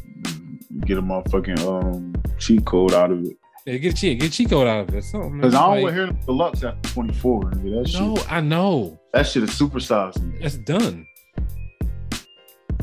get 0.85 0.99
a 0.99 1.01
motherfucking 1.01 1.59
um 1.67 2.13
cheat 2.37 2.63
code 2.65 2.93
out 2.93 3.09
of 3.09 3.25
it. 3.25 3.35
Yeah, 3.65 3.77
get 3.77 3.95
cheat, 3.95 4.19
get 4.19 4.29
a 4.29 4.31
cheat 4.31 4.49
code 4.49 4.67
out 4.67 4.87
of 4.87 4.95
it. 4.95 5.03
Something. 5.03 5.41
Cause 5.41 5.55
I 5.55 5.61
don't 5.61 5.81
want 5.81 5.95
to 5.95 6.03
hear 6.03 6.05
the 6.13 6.25
deluxe 6.27 6.63
after 6.63 6.89
24. 6.93 7.41
Nigga. 7.41 7.83
That 7.83 7.89
shit, 7.89 8.01
no, 8.01 8.17
I 8.29 8.41
know. 8.41 9.00
That 9.13 9.27
shit 9.27 9.43
is 9.43 9.49
supersized 9.51 10.21
me. 10.21 10.39
It's 10.39 10.57
done. 10.57 11.05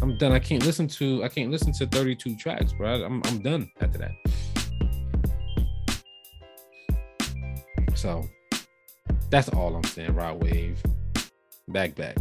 I'm 0.00 0.16
done. 0.18 0.32
I 0.32 0.38
can't 0.38 0.64
listen 0.64 0.86
to 0.88 1.24
I 1.24 1.28
can't 1.28 1.50
listen 1.50 1.72
to 1.74 1.86
32 1.86 2.36
tracks, 2.36 2.72
bro. 2.72 3.04
I'm 3.04 3.20
I'm 3.24 3.40
done 3.42 3.70
after 3.80 3.98
that. 3.98 4.12
So 7.94 8.24
that's 9.30 9.48
all 9.50 9.74
I'm 9.74 9.84
saying. 9.84 10.14
Rod 10.14 10.42
Wave. 10.42 10.80
Back 11.68 11.94
back. 11.96 12.16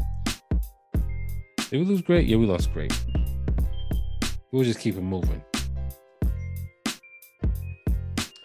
Did 1.69 1.79
we 1.79 1.85
lose 1.85 2.01
great? 2.01 2.27
Yeah, 2.27 2.37
we 2.37 2.45
lost 2.45 2.73
great. 2.73 2.93
We'll 4.51 4.63
just 4.63 4.79
keep 4.79 4.95
it 4.95 5.01
moving. 5.01 5.41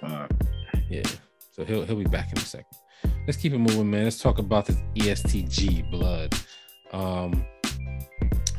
Uh, 0.03 0.27
Yeah. 0.91 1.03
So 1.53 1.65
he'll 1.65 1.85
he'll 1.85 1.97
be 1.97 2.05
back 2.05 2.33
in 2.33 2.39
a 2.39 2.43
second. 2.43 2.67
Let's 3.27 3.37
keep 3.37 3.53
it 3.53 3.59
moving, 3.59 3.91
man. 3.91 4.05
Let's 4.05 4.19
talk 4.19 4.39
about 4.39 4.67
this 4.67 4.79
EST 4.97 5.49
Gee 5.49 5.83
blood. 5.83 6.35
Um 6.93 7.45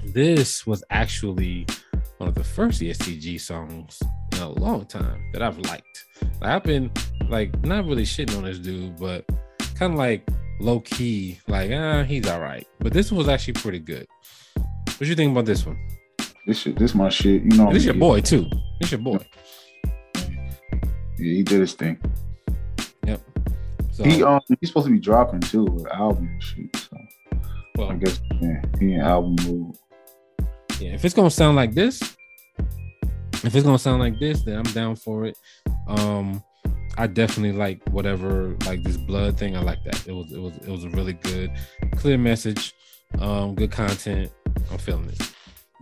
this 0.06 0.67
was 0.67 0.84
actually 0.89 1.65
one 2.17 2.30
of 2.30 2.36
the 2.36 2.43
first 2.43 2.82
EST 2.82 3.19
Gee 3.19 3.38
songs 3.38 4.02
in 4.34 4.39
a 4.39 4.49
long 4.49 4.86
time 4.86 5.30
that 5.34 5.41
I've 5.41 5.58
liked. 5.60 6.06
Like, 6.41 6.52
I've 6.52 6.63
been 6.63 6.91
like 7.30 7.63
not 7.65 7.86
really 7.86 8.04
shitting 8.04 8.38
on 8.38 8.43
this 8.43 8.60
dude, 8.60 8.97
but 8.97 9.26
kind 9.76 9.93
of 9.93 9.99
like 9.99 10.28
low 10.60 10.80
key, 10.82 11.39
like 11.47 11.71
ah, 11.71 12.04
he's 12.04 12.28
all 12.28 12.39
right. 12.39 12.67
But 12.80 12.93
this 12.93 13.12
was 13.12 13.28
actually 13.28 13.54
pretty 13.54 13.80
good. 13.80 14.08
What 14.56 15.08
you 15.08 15.15
think 15.15 15.32
about 15.32 15.45
this 15.45 15.65
one? 15.65 15.78
this 16.45 16.60
shit, 16.60 16.78
this 16.78 16.93
my 16.93 17.10
shit. 17.10 17.43
You 17.43 17.58
know, 17.58 17.71
This 17.71 17.84
is 17.84 17.86
your 17.86 17.95
boy 17.95 18.21
too. 18.21 18.49
This 18.80 18.91
your 18.91 19.02
boy. 19.02 19.19
Yeah, 20.26 21.34
he 21.34 21.43
did 21.43 21.62
his 21.62 21.73
thing. 21.73 21.99
So 23.94 24.04
He 24.04 24.24
um 24.24 24.42
he's 24.60 24.70
supposed 24.70 24.88
to 24.88 24.92
be 24.92 25.00
dropping 25.00 25.42
too, 25.42 25.68
an 25.68 25.88
album 25.94 26.28
and 26.28 26.44
shit. 26.44 26.76
So 26.76 26.98
well, 27.76 27.92
I 27.92 27.96
guess 27.96 28.20
yeah, 28.42 28.62
he 28.80 28.94
in 28.94 29.02
album 29.02 29.36
mode. 29.46 29.78
Yeah, 30.80 30.94
if 30.94 31.06
it's 31.06 31.14
gonna 31.14 31.30
sound 31.30 31.56
like 31.56 31.76
this, 31.76 32.02
if 32.58 33.56
it's 33.56 33.64
gonna 33.64 33.78
sound 33.78 34.00
like 34.00 34.20
this, 34.20 34.42
then 34.42 34.58
I'm 34.58 34.74
down 34.74 34.96
for 34.96 35.26
it. 35.26 35.38
Um, 35.88 36.44
I 36.98 37.06
definitely 37.06 37.56
like 37.56 37.82
whatever 37.90 38.56
like 38.66 38.82
this 38.84 38.98
blood 38.98 39.38
thing. 39.38 39.56
I 39.56 39.62
like 39.62 39.84
that. 39.84 40.08
It 40.08 40.14
was 40.14 40.32
it 40.32 40.40
was 40.40 40.58
it 40.58 40.70
was 40.70 40.86
a 40.86 40.90
really 40.90 41.14
good, 41.14 41.52
clear 41.96 42.18
message, 42.18 42.74
um, 43.20 43.54
good 43.54 43.72
content. 43.72 44.32
I'm 44.72 44.80
feeling 44.80 45.10
it. 45.10 45.34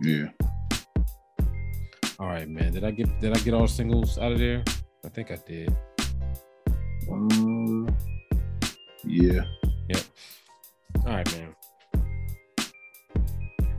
Yeah. 0.02 0.26
All 2.18 2.26
right, 2.26 2.48
man. 2.48 2.72
Did 2.72 2.84
I 2.84 2.90
get 2.90 3.20
did 3.20 3.34
I 3.34 3.40
get 3.40 3.54
all 3.54 3.66
singles 3.66 4.18
out 4.18 4.32
of 4.32 4.38
there? 4.38 4.62
I 5.02 5.08
think 5.08 5.30
I 5.30 5.38
did. 5.46 5.74
Uh, 7.10 7.92
yeah. 9.04 9.42
All 11.04 11.14
right, 11.14 11.32
man. 11.32 11.54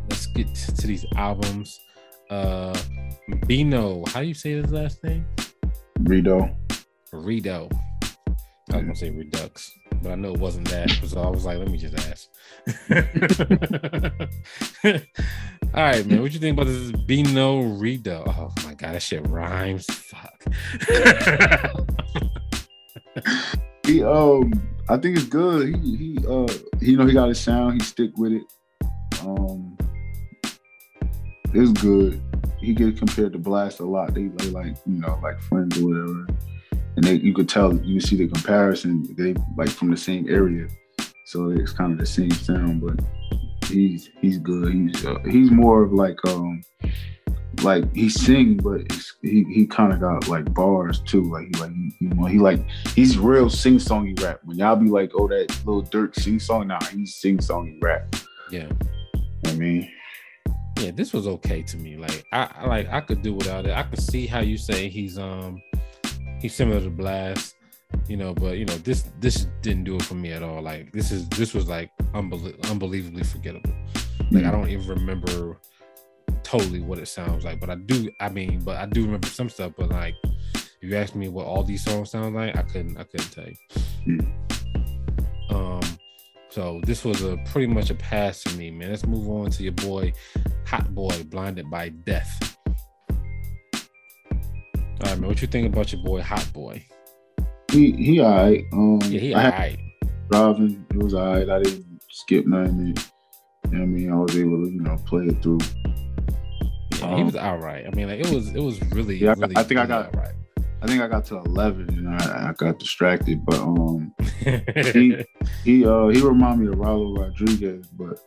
Let's 0.09 0.25
get 0.27 0.53
to 0.55 0.87
these 0.87 1.05
albums. 1.15 1.79
Uh 2.29 2.77
Bino. 3.47 4.03
How 4.07 4.21
do 4.21 4.27
you 4.27 4.33
say 4.33 4.51
his 4.51 4.71
last 4.71 5.03
name? 5.03 5.25
Rideaux. 5.99 6.49
Rideaux. 7.11 7.69
I 8.71 8.77
was 8.77 8.83
gonna 8.83 8.95
say 8.95 9.11
Redux, 9.11 9.71
but 10.01 10.11
I 10.11 10.15
know 10.15 10.33
it 10.33 10.39
wasn't 10.39 10.67
that. 10.69 10.89
So 11.05 11.21
I 11.21 11.29
was 11.29 11.45
like, 11.45 11.59
let 11.59 11.69
me 11.69 11.77
just 11.77 11.95
ask. 12.09 12.27
All 15.73 15.83
right, 15.83 16.05
man. 16.05 16.21
What 16.21 16.31
you 16.33 16.39
think 16.39 16.57
about 16.57 16.67
this 16.67 16.91
Bino 16.91 17.61
Rideaux? 17.61 18.23
Oh 18.27 18.51
my 18.65 18.73
god, 18.73 18.95
that 18.95 19.01
shit 19.01 19.27
rhymes. 19.27 19.85
Fuck. 19.85 20.43
He 23.85 24.01
um, 24.01 24.53
I 24.87 24.95
think 24.95 25.17
it's 25.17 25.25
good. 25.25 25.75
He 25.75 25.95
he 25.97 26.17
uh, 26.25 26.47
you 26.79 26.95
know, 26.95 27.05
he 27.05 27.13
got 27.13 27.29
a 27.29 27.35
sound. 27.35 27.73
He 27.73 27.79
stick 27.81 28.11
with 28.17 28.31
it. 28.31 28.43
Um, 29.21 29.77
it's 31.53 31.71
good. 31.81 32.21
He 32.59 32.73
get 32.73 32.97
compared 32.97 33.33
to 33.33 33.39
Blxst 33.39 33.81
a 33.81 33.83
lot. 33.83 34.13
They, 34.13 34.27
they 34.27 34.45
like 34.51 34.77
you 34.85 35.01
know 35.01 35.19
like 35.21 35.39
friends 35.41 35.77
or 35.81 35.89
whatever, 35.89 36.27
and 36.95 37.03
they 37.03 37.15
you 37.15 37.33
could 37.33 37.49
tell 37.49 37.75
you 37.75 37.99
see 37.99 38.15
the 38.15 38.27
comparison. 38.27 39.05
They 39.17 39.35
like 39.57 39.69
from 39.69 39.91
the 39.91 39.97
same 39.97 40.29
area, 40.29 40.67
so 41.25 41.49
it's 41.49 41.73
kind 41.73 41.91
of 41.91 41.97
the 41.97 42.05
same 42.05 42.31
sound. 42.31 42.79
But 42.79 43.03
he's 43.65 44.09
he's 44.21 44.37
good. 44.37 44.73
He's 44.73 45.05
uh, 45.05 45.19
he's 45.29 45.51
more 45.51 45.83
of 45.83 45.91
like 45.91 46.17
um 46.25 46.61
like 47.61 47.93
he 47.95 48.09
sing, 48.09 48.57
but 48.57 48.81
it's, 48.81 49.13
he 49.21 49.43
he 49.43 49.65
kind 49.67 49.93
of 49.93 49.99
got 49.99 50.27
like 50.27 50.53
bars 50.53 50.99
too. 51.01 51.23
Like 51.23 51.47
he 51.55 51.61
like 51.61 51.71
you 51.99 52.09
know 52.09 52.25
he 52.25 52.39
like 52.39 52.59
he's 52.95 53.17
real 53.17 53.49
sing 53.49 53.75
songy 53.77 54.19
rap. 54.21 54.39
When 54.43 54.57
y'all 54.57 54.75
be 54.75 54.89
like, 54.89 55.11
oh 55.15 55.27
that 55.27 55.49
little 55.65 55.81
Dirk 55.83 56.15
sing 56.15 56.39
song, 56.39 56.67
nah, 56.67 56.83
he's 56.85 57.15
sing 57.15 57.37
songy 57.37 57.81
rap. 57.83 58.15
yeah. 58.51 58.67
I 59.45 59.53
mean, 59.55 59.89
Yeah, 60.79 60.91
this 60.91 61.13
was 61.13 61.27
okay 61.27 61.61
to 61.63 61.77
me. 61.77 61.97
Like 61.97 62.25
I, 62.31 62.65
like 62.65 62.89
I 62.91 63.01
could 63.01 63.21
do 63.21 63.33
without 63.33 63.65
it. 63.65 63.71
I 63.75 63.83
could 63.83 64.01
see 64.01 64.25
how 64.25 64.39
you 64.39 64.57
say 64.57 64.89
he's 64.89 65.17
um 65.17 65.61
he's 66.41 66.55
similar 66.55 66.79
to 66.81 66.89
Blxst, 66.89 67.53
you 68.07 68.17
know, 68.17 68.33
but 68.33 68.57
you 68.57 68.65
know, 68.65 68.75
this 68.77 69.11
this 69.19 69.47
didn't 69.61 69.83
do 69.83 69.95
it 69.97 70.03
for 70.03 70.15
me 70.15 70.31
at 70.31 70.43
all. 70.43 70.61
Like 70.61 70.91
this 70.91 71.11
is 71.11 71.27
this 71.29 71.53
was 71.53 71.67
like 71.67 71.91
unbelie- 72.13 72.57
unbelievably 72.69 73.23
forgettable. 73.23 73.73
Like 74.31 74.45
I 74.45 74.51
don't 74.51 74.69
even 74.69 74.87
remember 74.87 75.59
totally 76.53 76.81
what 76.81 76.99
it 76.99 77.07
sounds 77.07 77.43
like, 77.43 77.59
but 77.59 77.71
I 77.71 77.75
do 77.75 78.11
I 78.19 78.29
mean, 78.29 78.59
but 78.59 78.77
I 78.77 78.85
do 78.85 79.03
remember 79.03 79.27
some 79.27 79.49
stuff, 79.49 79.71
but 79.75 79.89
like 79.89 80.13
if 80.53 80.77
you 80.83 80.95
ask 80.95 81.15
me 81.15 81.27
what 81.27 81.47
all 81.47 81.63
these 81.63 81.83
songs 81.83 82.11
sound 82.11 82.35
like, 82.35 82.55
I 82.55 82.61
couldn't 82.61 82.95
I 82.95 83.03
couldn't 83.05 83.31
tell 83.31 83.47
you. 84.05 84.19
Um 85.49 85.81
so 86.49 86.79
this 86.83 87.03
was 87.03 87.23
a 87.23 87.37
pretty 87.47 87.65
much 87.65 87.89
a 87.89 87.95
pass 87.95 88.43
for 88.43 88.55
me, 88.55 88.69
man. 88.69 88.91
Let's 88.91 89.03
move 89.03 89.27
on 89.29 89.49
to 89.49 89.63
your 89.63 89.73
boy 89.73 90.13
Hot 90.67 90.93
Boy, 90.93 91.23
Blinded 91.23 91.71
by 91.71 91.89
Death. 91.89 92.55
All 92.67 92.75
right, 95.01 95.17
man. 95.17 95.27
What 95.27 95.41
you 95.41 95.47
think 95.47 95.73
about 95.73 95.91
your 95.91 96.03
boy 96.03 96.21
Hot 96.21 96.47
Boy? 96.53 96.85
he 97.71 97.93
he 97.93 98.21
alright. 98.21 98.63
Um, 98.73 98.99
yeah, 99.05 99.19
he 99.19 99.33
alright. 99.33 99.79
driving. 100.29 100.85
It 100.91 100.97
was 100.97 101.15
alright. 101.15 101.49
I 101.49 101.63
didn't 101.63 101.99
skip 102.11 102.45
nothing. 102.45 102.95
You 103.65 103.71
know 103.71 103.79
what 103.79 103.81
I 103.81 103.85
mean, 103.85 104.11
I 104.11 104.15
was 104.15 104.37
able 104.37 104.63
to 104.63 104.69
you 104.69 104.81
know 104.81 104.97
play 105.07 105.25
it 105.25 105.41
through. 105.41 105.57
Yeah, 107.03 107.15
he 107.15 107.21
Um, 107.21 107.25
was 107.27 107.35
alright. 107.35 107.85
I 107.85 107.95
mean, 107.95 108.07
like 108.07 108.19
it 108.19 108.29
was 108.29 108.49
it 108.49 108.59
was 108.61 108.81
really, 108.91 109.17
Yeah, 109.17 109.31
I- 109.31 109.33
really 109.33 109.57
I 109.57 109.63
think 109.63 109.79
I 109.79 109.83
really 109.83 109.87
got- 110.03 110.15
alright. 110.15 110.33
I 110.81 110.87
think 110.87 111.01
I 111.01 111.07
got 111.07 111.23
to 111.27 111.37
eleven 111.37 111.87
and 111.89 112.09
I, 112.09 112.49
I 112.49 112.53
got 112.57 112.77
distracted, 112.79 113.45
but 113.45 113.57
um. 113.59 114.13
he 114.93 115.23
he 115.63 115.85
uh 115.85 116.07
he 116.07 116.21
remind 116.21 116.59
me 116.59 116.67
of 116.67 116.75
Rylo 116.75 117.17
Rodriguez, 117.17 117.87
but 117.87 118.19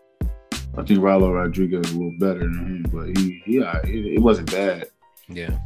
I 0.79 0.83
think 0.83 1.01
Rylo 1.01 1.35
Rodriguez 1.35 1.87
is 1.87 1.93
a 1.93 1.99
little 1.99 2.17
better 2.19 2.41
than 2.41 2.55
him. 2.55 2.87
But 2.93 3.17
he 3.19 3.43
yeah, 3.47 3.79
it, 3.85 4.15
it 4.17 4.21
wasn't 4.23 4.51
bad. 4.51 4.87
yeah. 5.29 5.59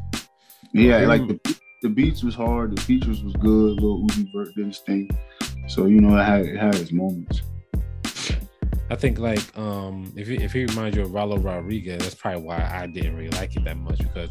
Yeah, 0.72 0.98
like 1.06 1.26
the 1.28 1.56
the 1.82 1.88
beats 1.88 2.22
was 2.24 2.34
hard, 2.34 2.76
the 2.76 2.80
features 2.82 3.22
was 3.22 3.34
good. 3.34 3.74
Little 3.80 4.04
Uzi 4.06 4.26
Vert 4.34 4.48
did 4.56 4.66
his 4.66 4.78
thing, 4.80 5.08
so 5.68 5.86
you 5.86 6.00
know 6.00 6.16
it 6.18 6.24
had 6.24 6.44
it 6.44 6.56
had 6.58 6.74
its 6.74 6.90
moments. 6.92 7.42
I 8.90 8.96
think 8.96 9.18
like 9.18 9.56
um 9.56 10.12
if 10.16 10.26
he, 10.26 10.34
if 10.42 10.52
he 10.52 10.64
reminds 10.66 10.96
you 10.96 11.02
of 11.04 11.10
Rylo 11.10 11.42
Rodriguez, 11.42 12.02
that's 12.02 12.14
probably 12.14 12.42
why 12.42 12.56
I 12.72 12.86
didn't 12.86 13.16
really 13.16 13.30
like 13.30 13.54
it 13.56 13.64
that 13.64 13.76
much 13.76 13.98
because 13.98 14.30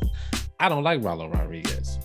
I 0.59 0.67
don't 0.69 0.83
like 0.83 1.01
Rylo 1.01 1.33
Rodriguez. 1.33 1.97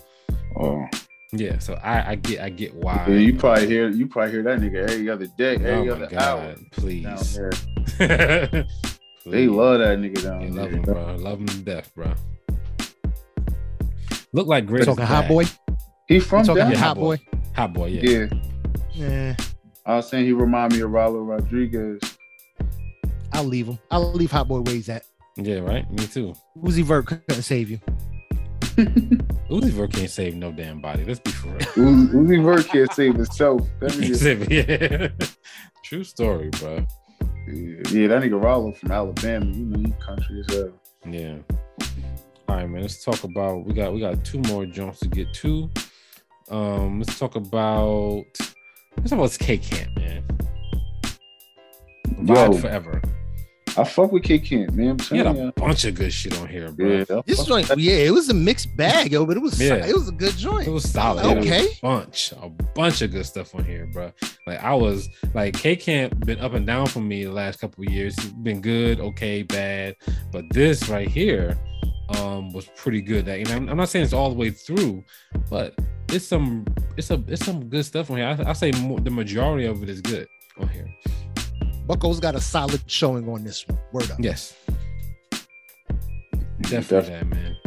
Oh, 0.57 0.85
Yeah, 1.33 1.59
so 1.59 1.73
I, 1.83 2.11
I 2.11 2.15
get 2.15 2.39
I 2.41 2.49
get 2.49 2.73
why. 2.73 3.05
yeah, 3.09 3.15
you 3.17 3.35
probably 3.35 3.67
hear 3.67 3.89
you 3.89 4.07
probably 4.07 4.31
hear 4.31 4.43
that 4.43 4.59
nigga 4.59 4.89
every 4.89 5.09
other 5.09 5.27
day, 5.37 5.57
Oh 5.57 5.65
every 5.65 5.85
my 5.89 5.91
other 5.95 6.07
god, 6.07 6.21
hour 6.21 6.45
down 6.45 6.67
please. 6.71 7.39
Please. 7.97 8.65
They 9.25 9.47
love 9.47 9.79
that 9.79 9.97
nigga 9.99 10.15
They 10.15 10.21
down 10.21 10.53
love 10.55 10.69
there. 10.69 10.77
him, 10.79 10.81
bro. 10.83 11.15
Love 11.17 11.39
him 11.39 11.47
to 11.47 11.57
death, 11.57 11.91
bro. 11.95 12.13
Look 14.33 14.47
like 14.47 14.65
great. 14.65 14.85
talking 14.85 15.05
hot 15.05 15.27
boy. 15.27 15.45
He 16.07 16.19
from 16.19 16.45
talking 16.45 16.57
Yeah, 16.71 16.77
hot 16.77 16.87
Hot 16.89 16.97
Boy. 16.97 17.17
boy. 17.17 17.39
Hot 17.55 17.73
boy, 17.73 17.85
yeah. 17.87 18.01
Yeah, 18.01 18.27
Yeah, 18.93 19.35
I 19.85 19.95
was 19.95 20.07
saying 20.09 20.25
he 20.25 20.31
remind 20.33 20.73
me 20.73 20.81
of 20.81 20.91
Rylo 20.91 21.27
Rodriguez. 21.27 21.99
I'll 23.33 23.43
leave 23.43 23.67
him. 23.67 23.79
I'll 23.91 24.11
leave 24.13 24.31
hot 24.31 24.47
boy 24.47 24.61
where 24.61 24.75
he's 24.75 24.89
at. 24.89 25.03
Yeah, 25.37 25.59
right. 25.59 25.89
Me 25.91 26.07
too. 26.07 26.33
Uzi 26.63 26.83
Vert 26.83 27.07
couldn't 27.07 27.41
save 27.41 27.69
you. 27.69 27.79
Uzi 29.49 29.69
Vert 29.71 29.93
can't 29.93 30.09
save 30.09 30.35
no 30.35 30.51
damn 30.51 30.81
body. 30.81 31.03
Let's 31.03 31.19
be 31.19 31.31
for 31.31 31.47
real. 31.49 31.59
Uzi 31.59 32.11
Uzi 32.13 32.43
Vert 32.43 32.67
can't 32.67 32.93
save 32.93 33.15
himself. 33.15 33.61
That 33.79 33.91
Can't 33.99 34.03
nigga, 34.03 34.51
it. 34.51 35.19
Yeah. 35.19 35.27
True 35.83 36.03
story, 36.03 36.49
bro. 36.49 36.85
yeah, 37.47 38.07
that 38.07 38.23
nigga 38.23 38.41
Rylo 38.41 38.75
from 38.77 38.91
Alabama. 38.91 39.45
You 39.45 39.65
know, 39.65 39.79
he 39.79 39.93
country 40.03 40.43
as 40.47 40.55
hell. 40.55 40.71
Yeah. 41.07 41.37
All 42.47 42.55
right, 42.55 42.69
man. 42.69 42.81
Let's 42.81 43.03
talk 43.03 43.23
about 43.23 43.65
we 43.65 43.73
got 43.73 43.93
we 43.93 43.99
got 43.99 44.23
two 44.23 44.39
more 44.41 44.65
jumps 44.65 44.99
to 45.01 45.07
get 45.09 45.33
to. 45.35 45.69
Um, 46.49 46.99
let's 46.99 47.17
talk 47.19 47.35
about 47.35 48.23
let's 48.97 49.09
talk 49.09 49.19
about 49.19 49.37
K 49.39 49.57
Camp, 49.57 49.95
man. 49.97 50.23
Vibe 52.19 52.53
Yo. 52.53 52.57
forever. 52.59 53.01
I 53.77 53.83
fuck 53.83 54.13
with 54.13 54.23
K 54.23 54.39
Camp, 54.39 54.71
man. 54.71 54.91
I'm 54.91 54.99
He 54.99 55.17
had 55.17 55.27
a 55.27 55.33
you. 55.37 55.51
bunch 55.57 55.83
of 55.83 55.95
good 55.95 56.13
shit 56.13 56.39
on 56.39 56.47
here, 56.47 56.71
bro. 56.71 56.87
Yeah, 57.09 57.21
This 57.25 57.39
fuck- 57.39 57.47
joint, 57.67 57.69
yeah, 57.77 57.95
it 57.95 58.13
was 58.13 58.29
a 58.29 58.33
mixed 58.33 58.73
bag, 58.77 59.11
yo, 59.11 59.25
but 59.25 59.35
it 59.35 59.41
was 59.41 59.59
Yeah. 59.59 59.85
it 59.85 59.93
was 59.93 60.07
a 60.07 60.13
good 60.13 60.37
joint. 60.37 60.65
It 60.65 60.71
was 60.71 60.89
solid. 60.89 61.25
It 61.25 61.37
was 61.39 61.45
Okay. 61.45 61.65
a 61.65 61.81
bunch, 61.81 62.31
a 62.41 62.49
bunch 62.73 63.01
of 63.01 63.11
good 63.11 63.25
stuff 63.25 63.53
on 63.53 63.65
here, 63.65 63.85
bro. 63.91 64.13
Like 64.47 64.63
I 64.63 64.73
was 64.73 65.09
like 65.33 65.55
K 65.55 65.75
Camp 65.75 66.25
been 66.25 66.39
up 66.39 66.53
and 66.53 66.65
down 66.65 66.85
for 66.85 67.01
me 67.01 67.25
the 67.25 67.33
last 67.33 67.59
couple 67.59 67.83
of 67.85 67.91
years. 67.91 68.13
It's 68.17 68.27
been 68.27 68.61
good, 68.61 69.01
okay, 69.01 69.43
bad, 69.43 69.95
but 70.31 70.45
this 70.51 70.87
right 70.87 71.09
here 71.09 71.57
um 72.17 72.53
was 72.53 72.69
pretty 72.77 73.01
good. 73.01 73.25
That 73.25 73.39
you 73.39 73.45
know, 73.45 73.55
I'm, 73.55 73.67
I'm 73.67 73.75
not 73.77 73.89
saying 73.89 74.05
it's 74.05 74.13
all 74.13 74.29
the 74.29 74.37
way 74.37 74.51
through, 74.51 75.03
but 75.49 75.73
it's 76.13 76.25
some 76.25 76.63
it's 76.95 77.11
a 77.11 77.21
it's 77.27 77.43
some 77.43 77.65
good 77.67 77.83
stuff 77.83 78.09
on 78.09 78.17
here. 78.17 78.37
I, 78.45 78.51
I 78.51 78.53
say 78.53 78.71
more, 78.71 79.01
the 79.01 79.09
majority 79.11 79.65
of 79.65 79.83
it 79.83 79.89
is 79.89 79.99
good 79.99 80.27
on 80.61 80.69
here. 80.69 80.87
Bucko's 81.87 82.19
got 82.19 82.35
a 82.35 82.41
solid 82.41 82.81
showing 82.89 83.29
on 83.29 83.43
this 83.43 83.67
one. 83.67 83.77
Word 83.91 84.11
up. 84.11 84.17
Yes, 84.19 84.55
definitely 86.61 87.09
that 87.11 87.27
man. 87.27 87.57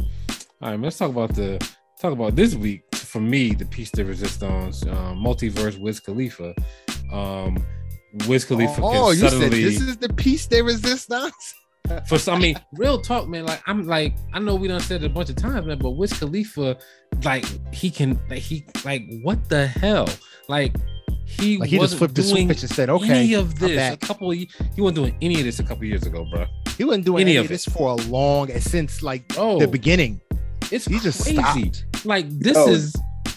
All 0.61 0.71
right, 0.71 0.81
let's 0.81 0.99
talk 0.99 1.11
about 1.11 1.35
the 1.35 1.59
talk 2.01 2.13
about 2.13 2.35
this 2.35 2.55
week 2.55 2.83
for 2.95 3.21
me. 3.21 3.55
The 3.55 3.65
piece 3.65 3.91
de 3.91 4.05
resistance, 4.05 4.83
um, 4.85 5.19
multiverse 5.25 5.79
Wiz 5.79 6.01
Khalifa. 6.01 6.55
Um, 7.13 7.65
Wiz 8.27 8.45
Khalifa 8.45 8.81
oh, 8.83 9.13
can 9.13 9.23
you 9.23 9.29
said 9.29 9.53
this 9.53 9.81
is 9.81 9.97
the 9.99 10.09
piece 10.09 10.47
de 10.47 10.63
resistance. 10.63 11.55
for 12.07 12.19
some. 12.19 12.39
I 12.39 12.41
mean, 12.41 12.57
real 12.73 13.01
talk, 13.01 13.29
man. 13.29 13.47
Like 13.47 13.63
I'm 13.67 13.87
like 13.87 14.15
I 14.33 14.41
know 14.41 14.55
we 14.57 14.69
done 14.69 14.81
said 14.81 15.03
it 15.03 15.07
a 15.07 15.09
bunch 15.09 15.31
of 15.31 15.37
times, 15.37 15.67
man, 15.67 15.79
but 15.79 15.93
Wiz 15.93 16.13
Khalifa, 16.13 16.77
like 17.25 17.45
he 17.73 17.91
can, 17.91 18.19
like 18.29 18.41
he, 18.41 18.67
like 18.85 19.05
what 19.23 19.49
the 19.49 19.67
hell, 19.67 20.09
like. 20.49 20.75
He 21.29 21.59
Like 21.59 21.69
he 21.69 21.77
just 21.77 21.81
wasn't 21.83 21.99
flipped 21.99 22.15
the 22.15 22.23
doing 22.23 22.47
switch 22.47 22.63
and 22.63 22.71
said, 22.71 22.89
"Okay, 22.91 23.13
any 23.25 23.35
of 23.35 23.51
I'm 23.53 23.59
this. 23.59 23.71
A 23.73 23.77
back." 23.77 24.01
couple, 24.01 24.31
of, 24.31 24.37
he 24.37 24.49
wasn't 24.79 24.97
doing 24.97 25.17
any 25.21 25.35
of 25.37 25.45
this 25.45 25.59
a 25.61 25.63
couple 25.63 25.85
years 25.85 26.05
ago, 26.05 26.25
bro. 26.33 26.47
He 26.77 26.85
wasn't 26.85 27.05
doing 27.05 27.21
Any 27.23 27.33
any, 27.33 27.37
of 27.39 27.45
of 27.47 27.51
it. 27.51 27.55
this 27.55 27.65
for 27.67 27.91
a 27.91 27.95
long 28.09 28.51
eh, 28.51 28.59
since 28.61 29.03
like 29.03 29.25
Oh, 29.37 29.59
the 29.59 29.69
beginning. 29.69 30.21
it's 30.73 30.87
He 30.87 30.99
just 31.01 31.23
crazy. 31.23 31.37
stopped. 31.73 32.05
Like 32.07 32.29
this 32.31 32.57
Yo. 32.57 32.69
is 32.69 32.95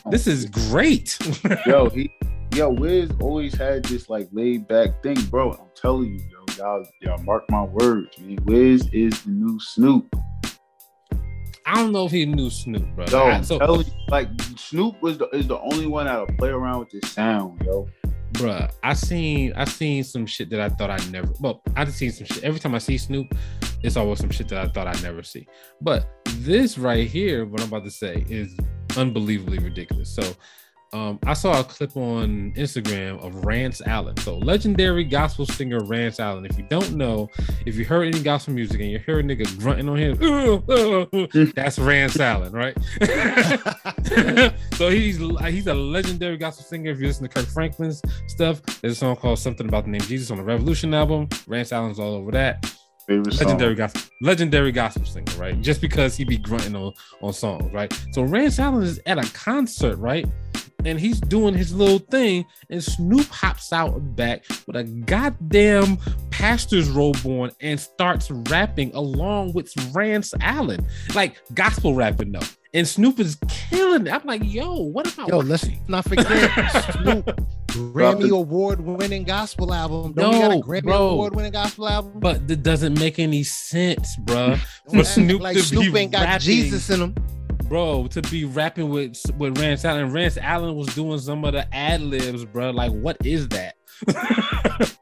this 0.10 0.26
is 0.28 0.46
great. 0.46 1.18
yo, 1.66 1.90
he 1.90 2.10
yo, 2.56 2.70
Wiz 2.70 3.12
always 3.20 3.54
had 3.56 3.84
this 3.86 4.10
like 4.10 4.28
laid 4.32 4.68
back 4.68 5.04
thing, 5.04 5.20
bro. 5.30 5.52
I'm 5.52 5.60
telling 5.76 6.14
you, 6.14 6.22
yo, 6.32 6.46
y'all, 6.58 6.86
y'all 7.02 7.24
mark 7.24 7.44
my 7.50 7.64
words, 7.64 8.18
man. 8.20 8.38
Wiz 8.46 8.88
is 8.94 9.22
the 9.24 9.32
new 9.32 9.60
Snoop. 9.60 10.16
I 11.66 11.76
don't 11.76 11.92
know 11.92 12.06
if 12.06 12.12
he 12.12 12.26
knew 12.26 12.50
Snoop, 12.50 12.84
bro. 12.96 13.06
Yo, 13.10 13.24
I- 13.28 13.42
so, 13.42 13.80
you, 13.80 13.86
like 14.10 14.30
Snoop 14.58 15.02
was 15.02 15.18
the 15.18 15.28
is 15.30 15.48
the 15.48 15.60
only 15.60 15.88
one 15.88 16.06
that'll 16.06 16.28
play 16.38 16.50
around 16.50 16.80
with 16.80 16.90
this 16.92 17.12
sound, 17.12 17.62
yo. 17.64 17.88
bruh, 18.34 18.72
I 18.84 18.94
seen 18.94 19.54
I 19.56 19.66
seen 19.66 20.04
some 20.04 20.26
shit 20.26 20.50
that 20.52 20.60
I 20.62 20.70
thought 20.70 20.90
I'd 20.90 21.12
never. 21.12 21.32
Well, 21.40 21.62
I 21.76 21.86
just 21.86 21.98
seen 21.98 22.12
some 22.12 22.26
shit. 22.26 22.44
Every 22.44 22.60
time 22.60 22.74
I 22.76 22.80
see 22.80 22.98
Snoop, 22.98 23.28
it's 23.84 23.98
always 23.98 24.20
some 24.20 24.30
shit 24.32 24.48
that 24.50 24.60
I 24.66 24.68
thought 24.72 24.88
I'd 24.88 25.04
never 25.04 25.22
see. 25.24 25.48
But 25.82 26.08
this 26.38 26.78
right 26.78 27.08
here, 27.08 27.46
what 27.46 27.62
I'm 27.62 27.68
about 27.68 27.84
to 27.86 27.92
say, 27.92 28.26
is 28.30 28.56
unbelievably 28.98 29.60
ridiculous. 29.60 30.10
So, 30.10 30.24
um, 30.94 31.20
I 31.26 31.34
saw 31.34 31.62
a 31.62 31.64
clip 31.64 31.96
on 31.96 32.52
Instagram 32.58 33.24
of 33.24 33.46
Rance 33.46 33.82
Allen. 33.86 34.18
So 34.18 34.38
legendary 34.38 35.06
gospel 35.06 35.46
singer 35.46 35.82
Rance 35.84 36.20
Allen. 36.20 36.46
If 36.46 36.58
you 36.58 36.66
don't 36.70 36.96
know, 36.96 37.30
if 37.66 37.76
you 37.78 37.86
heard 37.86 38.14
any 38.14 38.22
gospel 38.22 38.54
music 38.54 38.82
and 38.82 38.92
you 38.92 39.00
hear 39.00 39.20
a 39.20 39.24
nigga 39.24 39.58
grunting 39.60 39.88
on 39.88 39.98
him, 39.98 41.54
that's 41.56 41.80
Rance 41.80 42.20
Allen, 42.20 42.52
right? 42.52 42.78
so 44.74 44.90
he's 44.90 45.18
he's 45.18 45.68
a 45.68 45.74
legendary 45.74 46.36
gospel 46.36 46.66
singer. 46.66 46.92
If 46.92 47.00
you 47.00 47.08
listen 47.08 47.28
to 47.28 47.34
Kirk 47.34 47.48
Franklin's 47.48 48.02
stuff, 48.28 48.62
there's 48.82 48.94
a 48.94 48.98
song 48.98 49.16
called 49.16 49.40
"Something 49.40 49.70
About 49.70 49.86
the 49.86 49.92
Name 49.92 50.02
Jesus" 50.02 50.30
on 50.30 50.38
the 50.38 50.44
Revolution 50.44 50.94
album. 50.94 51.30
Rance 51.48 51.72
Allen's 51.72 52.00
all 52.00 52.16
over 52.16 52.32
that. 52.32 52.66
Favorite 53.08 53.34
song. 53.34 53.48
Legendary 53.48 53.76
gospel, 53.76 54.02
legendary 54.22 54.72
gospel 54.74 55.06
singer, 55.06 55.34
right? 55.38 55.60
Just 55.62 55.80
because 55.80 56.18
he 56.18 56.26
be 56.26 56.38
grunting 56.38 56.76
on 56.76 56.92
on 57.22 57.32
songs, 57.32 57.72
right? 57.74 57.98
So 58.12 58.24
Rance 58.24 58.60
Allen 58.60 58.84
is 58.84 59.00
at 59.06 59.18
a 59.18 59.32
concert, 59.34 59.96
right? 59.96 60.26
And 60.86 61.00
he's 61.00 61.20
doing 61.20 61.54
his 61.54 61.74
little 61.74 62.00
thing, 62.00 62.46
and 62.70 62.84
Snoop 62.84 63.28
hops 63.28 63.72
out 63.72 64.16
back 64.16 64.44
with 64.68 64.76
a 64.76 64.84
goddamn 64.84 65.98
pastor's 66.32 66.90
robe 66.90 67.18
on 67.26 67.52
and 67.62 67.80
starts 67.80 68.32
rapping 68.32 68.94
along 68.96 69.54
with 69.54 69.72
Rance 69.94 70.34
Allen, 70.42 70.86
like 71.14 71.38
gospel 71.54 71.94
rapping 71.94 72.32
though. 72.32 72.40
And 72.74 72.88
Snoop 72.88 73.20
is 73.20 73.38
killing 73.70 74.08
it. 74.08 74.14
I'm 74.14 74.22
like, 74.26 74.42
yo, 74.46 74.74
what 74.76 75.14
about 75.14 75.28
Yo, 75.28 75.40
let's 75.40 75.68
not 75.90 76.06
forget 76.06 76.26
Snoop, 76.94 77.26
Grammy 77.68 78.30
Award 78.30 78.80
winning 78.80 79.26
gospel 79.26 79.74
album. 79.74 80.14
Don't 80.14 80.34
we 80.34 80.40
got 80.40 80.52
a 80.52 80.56
No, 80.56 80.62
Grammy. 80.62 81.12
Award 81.12 81.36
winning 81.36 81.52
gospel 81.52 81.88
album? 81.90 82.14
But 82.22 82.48
that 82.48 82.64
doesn't 82.64 82.98
make 82.98 83.20
any 83.20 83.44
sense, 83.44 84.16
bruh. 84.22 84.58
Don't 84.88 85.00
For 85.00 85.04
Snoop 85.04 85.42
like 85.42 85.58
to 85.58 85.64
Snoop 85.64 85.94
be 85.94 86.00
ain't 86.00 86.12
got 86.14 86.22
rapping- 86.24 86.46
Jesus 86.46 86.90
in 86.90 87.02
him. 87.02 87.16
Bro, 87.72 88.06
to 88.08 88.22
be 88.24 88.44
rapping 88.44 88.90
with 88.90 89.18
with 89.38 89.58
Rance 89.58 89.86
Allen. 89.86 90.12
Rance 90.12 90.38
Allen 90.38 90.76
was 90.76 90.88
doing 90.94 91.20
some 91.20 91.46
of 91.46 91.54
the 91.54 91.74
ad 91.74 92.02
libs, 92.02 92.44
bro. 92.44 92.72
Like, 92.72 92.92
what 92.92 93.16
is 93.26 93.48
that? 93.48 93.76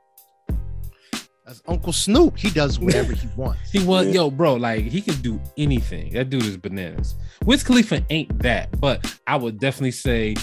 That's 1.45 1.63
Uncle 1.67 1.91
Snoop. 1.93 2.37
He 2.37 2.51
does 2.51 2.79
whatever 2.79 3.13
he 3.13 3.27
wants. 3.35 3.71
he 3.71 3.83
was, 3.83 4.05
Yeah. 4.05 4.13
yo, 4.13 4.29
bro. 4.29 4.53
Like, 4.53 4.83
he 4.85 5.01
can 5.01 5.19
do 5.21 5.41
anything. 5.57 6.13
That 6.13 6.29
dude 6.29 6.45
is 6.45 6.57
bananas. 6.57 7.15
Wiz 7.43 7.63
Khalifa 7.63 8.05
ain't 8.11 8.37
that, 8.43 8.79
but 8.79 9.17
I 9.25 9.35
would 9.35 9.59
definitely 9.59 9.89
say, 9.91 10.35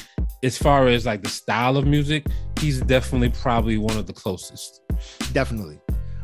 as 0.42 0.58
far 0.58 0.88
as 0.88 1.06
like 1.06 1.22
the 1.22 1.28
style 1.28 1.76
of 1.76 1.86
music, 1.86 2.26
he's 2.58 2.80
definitely 2.80 3.30
probably 3.30 3.78
one 3.78 3.96
of 3.96 4.06
the 4.08 4.12
closest. 4.12 4.80
Definitely. 5.32 5.78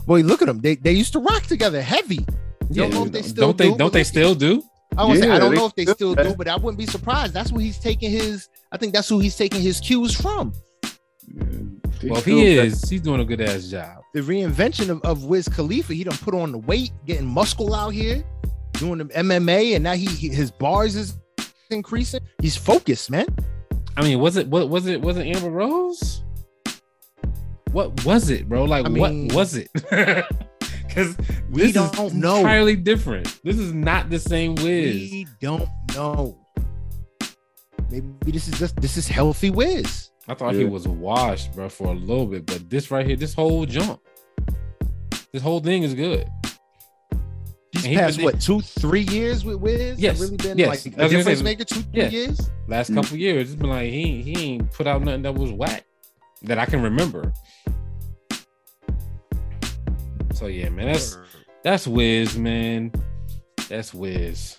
Boy, 0.04 0.22
look 0.22 0.42
at 0.42 0.46
them. 0.46 0.58
They 0.58 0.74
they 0.74 0.92
used 0.92 1.12
to 1.12 1.20
rock 1.20 1.44
together 1.44 1.80
heavy. 1.80 2.26
You 2.70 2.88
don't 2.90 3.12
they 3.12 3.22
still 3.22 3.46
don't 3.48 3.58
they? 3.58 3.70
do, 3.70 3.76
Don't 3.76 3.92
they 3.92 4.02
still 4.02 4.34
do? 4.34 4.64
I 4.96 5.04
was 5.04 5.20
say 5.20 5.26
Yeah, 5.28 5.36
I 5.36 5.38
don't 5.38 5.54
know 5.54 5.66
if 5.66 5.74
they 5.74 5.84
still- 5.84 5.94
still 5.94 6.14
do, 6.14 6.34
but 6.36 6.48
I 6.48 6.56
wouldn't 6.56 6.78
be 6.78 6.86
surprised. 6.86 7.32
That's 7.34 7.50
where 7.52 7.62
he's 7.62 7.78
taking 7.78 8.10
his. 8.10 8.48
I 8.72 8.76
think 8.76 8.92
that's 8.92 9.08
who 9.08 9.20
he's 9.20 9.36
taking 9.36 9.60
his 9.60 9.80
cues 9.80 10.14
from. 10.18 10.52
Yeah. 10.82 11.44
Well, 12.04 12.18
if 12.18 12.24
he 12.24 12.32
got- 12.56 12.66
is, 12.66 12.88
he's 12.88 13.00
doing 13.00 13.20
a 13.20 13.24
good 13.24 13.40
ass 13.40 13.68
job. 13.68 14.02
The 14.14 14.20
reinvention 14.20 14.88
of, 14.90 15.00
of 15.02 15.24
Wiz 15.24 15.48
Khalifa. 15.48 15.94
He 15.94 16.04
done 16.04 16.16
put 16.18 16.34
on 16.34 16.52
the 16.52 16.58
weight, 16.58 16.90
getting 17.06 17.26
muscle 17.26 17.74
out 17.74 17.90
here, 17.90 18.22
doing 18.74 18.98
the 18.98 19.04
MMA, 19.06 19.74
and 19.76 19.84
now 19.84 19.94
he, 19.94 20.06
he 20.06 20.28
his 20.28 20.50
bars 20.50 20.96
is 20.96 21.16
increasing. 21.70 22.20
He's 22.40 22.56
focused, 22.56 23.10
man. 23.10 23.26
I 23.96 24.02
mean, 24.02 24.18
was 24.18 24.36
it 24.36 24.48
what 24.48 24.68
was 24.68 24.86
it 24.86 25.00
was 25.00 25.16
it 25.16 25.26
Amber 25.26 25.50
Rose? 25.50 26.22
What 27.70 28.04
was 28.04 28.28
it, 28.30 28.48
bro? 28.48 28.64
Like 28.64 28.84
I 28.84 28.88
mean, 28.90 29.28
what 29.28 29.34
was 29.36 29.54
it? 29.56 29.70
Because 30.94 31.16
we 31.50 31.62
this 31.62 31.72
don't 31.72 31.98
is 31.98 32.12
know. 32.14 32.36
entirely 32.38 32.76
different. 32.76 33.40
This 33.42 33.56
is 33.58 33.72
not 33.72 34.10
the 34.10 34.18
same 34.18 34.54
Wiz. 34.56 34.94
We 34.94 35.26
don't 35.40 35.68
know. 35.94 36.38
Maybe 37.90 38.06
this 38.26 38.46
is 38.48 38.58
just 38.58 38.76
this 38.80 38.96
is 38.96 39.08
healthy 39.08 39.50
Wiz. 39.50 40.10
I 40.28 40.34
thought 40.34 40.54
he 40.54 40.64
was 40.64 40.86
washed, 40.86 41.54
bro, 41.54 41.68
for 41.68 41.88
a 41.88 41.94
little 41.94 42.26
bit, 42.26 42.46
but 42.46 42.68
this 42.70 42.90
right 42.90 43.06
here, 43.06 43.16
this 43.16 43.34
whole 43.34 43.64
jump, 43.66 44.00
this 45.32 45.42
whole 45.42 45.60
thing 45.60 45.82
is 45.82 45.94
good. 45.94 46.28
He's 47.72 47.84
And 47.84 47.92
he 47.92 47.96
past 47.98 48.16
been- 48.18 48.24
what 48.26 48.40
two, 48.40 48.60
three 48.60 49.00
years 49.02 49.44
with 49.46 49.56
Wiz. 49.56 49.98
Yes, 49.98 50.20
really 50.20 50.36
been 50.36 50.58
yes. 50.58 50.68
like 50.86 50.98
I 50.98 51.06
a 51.06 51.08
difference 51.08 51.38
say- 51.38 51.44
maker. 51.44 51.64
Two, 51.64 51.80
three 51.80 52.06
years. 52.08 52.50
Last 52.68 52.90
Mm. 52.90 52.96
couple 52.96 53.16
years, 53.16 53.50
it's 53.50 53.60
been 53.60 53.70
like 53.70 53.90
he 53.90 54.22
he 54.22 54.52
ain't 54.54 54.70
put 54.72 54.86
out 54.86 55.02
nothing 55.02 55.22
that 55.22 55.34
was 55.34 55.50
whack 55.52 55.84
that 56.42 56.58
I 56.58 56.66
can 56.66 56.82
remember. 56.82 57.32
So 60.42 60.48
yeah, 60.48 60.70
man, 60.70 60.86
that's 60.86 61.16
That's 61.62 61.86
Wiz, 61.86 62.36
man. 62.36 62.90
That's 63.68 63.94
Wiz. 63.94 64.56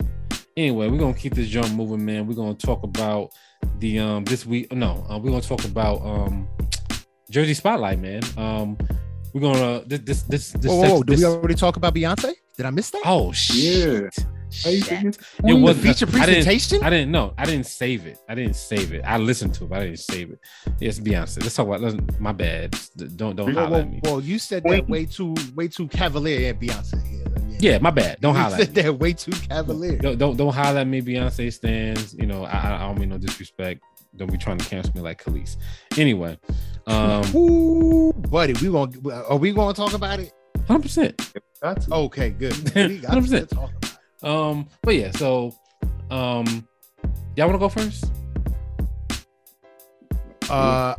Anyway, 0.55 0.87
we're 0.87 0.97
gonna 0.97 1.13
keep 1.13 1.33
this 1.33 1.49
jump 1.49 1.73
moving, 1.73 2.05
man. 2.05 2.25
We're 2.25 2.35
gonna 2.35 2.53
talk 2.53 2.83
about 2.83 3.31
the 3.79 3.99
um 3.99 4.23
this 4.23 4.45
week. 4.45 4.71
No, 4.71 5.05
uh, 5.09 5.17
we're 5.17 5.31
gonna 5.31 5.41
talk 5.41 5.65
about 5.65 6.01
um 6.01 6.47
Jersey 7.29 7.53
Spotlight, 7.53 7.99
man. 7.99 8.21
Um, 8.37 8.77
we're 9.33 9.41
gonna 9.41 9.83
this 9.85 9.99
this 9.99 10.23
this. 10.23 10.51
this, 10.53 10.71
Whoa, 10.71 10.77
whoa, 10.77 10.89
whoa. 10.95 11.03
Did 11.03 11.19
we 11.19 11.25
already 11.25 11.55
talk 11.55 11.75
about 11.75 11.93
Beyonce? 11.93 12.31
Did 12.55 12.65
I 12.65 12.69
miss 12.69 12.89
that? 12.91 13.01
oh 13.03 13.33
shit! 13.33 14.15
How 14.15 14.29
you 14.29 14.42
Shit. 14.53 15.17
It 15.45 15.53
was 15.53 15.77
feature 15.77 16.05
I 16.05 16.25
didn't- 16.25 16.45
presentation. 16.45 16.83
I 16.83 16.89
didn't 16.89 17.11
know. 17.11 17.33
I 17.37 17.45
didn't 17.45 17.65
save 17.65 18.05
it. 18.05 18.19
I 18.29 18.35
didn't 18.35 18.55
save 18.55 18.93
it. 18.93 19.01
I 19.03 19.17
listened 19.17 19.53
to 19.55 19.63
it, 19.63 19.69
but 19.69 19.79
I 19.81 19.85
didn't 19.85 19.99
save 19.99 20.31
it. 20.31 20.39
Yes, 20.79 20.99
Beyonce. 20.99 21.41
Let's 21.41 21.55
talk 21.55 21.67
about. 21.67 21.81
Let's, 21.81 21.95
my 22.19 22.31
bad. 22.31 22.77
Don't 23.15 23.35
don't 23.35 23.53
Whoa, 23.53 23.61
holler 23.61 23.69
whoa, 23.71 23.79
at 23.81 23.89
me. 23.89 23.99
whoa, 24.03 24.19
you 24.19 24.37
said 24.39 24.63
that 24.65 24.87
way 24.87 25.05
too, 25.05 25.33
way 25.55 25.67
too 25.67 25.87
cavalier. 25.87 26.39
Yeah, 26.39 26.53
Beyonce. 26.53 26.93
Yeah, 27.59 27.71
Yeah, 27.73 27.77
my 27.79 27.89
bad. 27.91 28.19
Don't 28.21 28.35
you 28.35 28.41
holler. 28.41 28.57
said 28.57 28.69
At 28.69 28.75
me. 28.75 28.81
that 28.83 28.93
way 28.99 29.13
too 29.13 29.31
cavalier. 29.31 29.97
Don't 29.97 30.17
don't 30.17 30.37
don't 30.37 30.53
holler 30.53 30.79
at 30.81 30.87
me. 30.87 31.01
Beyonce 31.01 31.51
stands. 31.51 32.13
You 32.13 32.27
know, 32.27 32.43
I, 32.45 32.51
I- 32.57 32.75
I 32.75 32.87
don't 32.87 32.99
mean 32.99 33.09
no 33.09 33.17
disrespect. 33.17 33.81
Don't 34.15 34.31
be 34.31 34.37
trying 34.37 34.59
to 34.59 34.65
cancel 34.69 34.93
me 34.93 35.01
like 35.01 35.23
Khalees. 35.23 35.57
Anyway, 35.97 36.37
um, 36.85 37.23
Ooh, 37.35 38.13
buddy, 38.13 38.53
we 38.53 38.69
gonna 38.71 38.91
are 39.27 39.37
we 39.37 39.51
gonna 39.51 39.73
talk 39.73 39.93
about 39.93 40.19
it? 40.19 40.31
hundred 40.67 40.83
percent. 40.83 41.33
Got 41.63 41.81
to. 41.81 41.93
Okay, 41.93 42.29
good. 42.29 42.53
We 42.75 42.99
got 42.99 43.17
to 44.23 44.29
100%. 44.29 44.31
talk 44.31 44.47
about 44.47 44.57
it. 44.57 44.57
Um, 44.57 44.67
but 44.81 44.95
yeah, 44.95 45.11
so 45.11 45.55
um, 46.09 46.67
y'all 47.35 47.47
want 47.47 47.55
to 47.55 47.59
go 47.59 47.69
first? 47.69 48.11
Uh, 50.49 50.95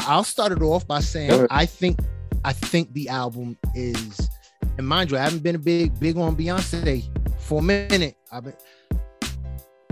I'll 0.00 0.24
start 0.24 0.52
it 0.52 0.62
off 0.62 0.86
by 0.86 1.00
saying 1.00 1.30
Go. 1.30 1.46
I 1.50 1.66
think 1.66 1.98
I 2.44 2.52
think 2.52 2.92
the 2.92 3.08
album 3.08 3.58
is, 3.74 4.28
and 4.76 4.86
mind 4.86 5.10
you, 5.10 5.18
I 5.18 5.20
haven't 5.20 5.42
been 5.42 5.56
a 5.56 5.58
big 5.58 5.98
big 5.98 6.16
on 6.16 6.36
Beyonce 6.36 7.04
for 7.40 7.60
a 7.60 7.62
minute. 7.62 8.16
I've 8.30 8.44
been, 8.44 8.54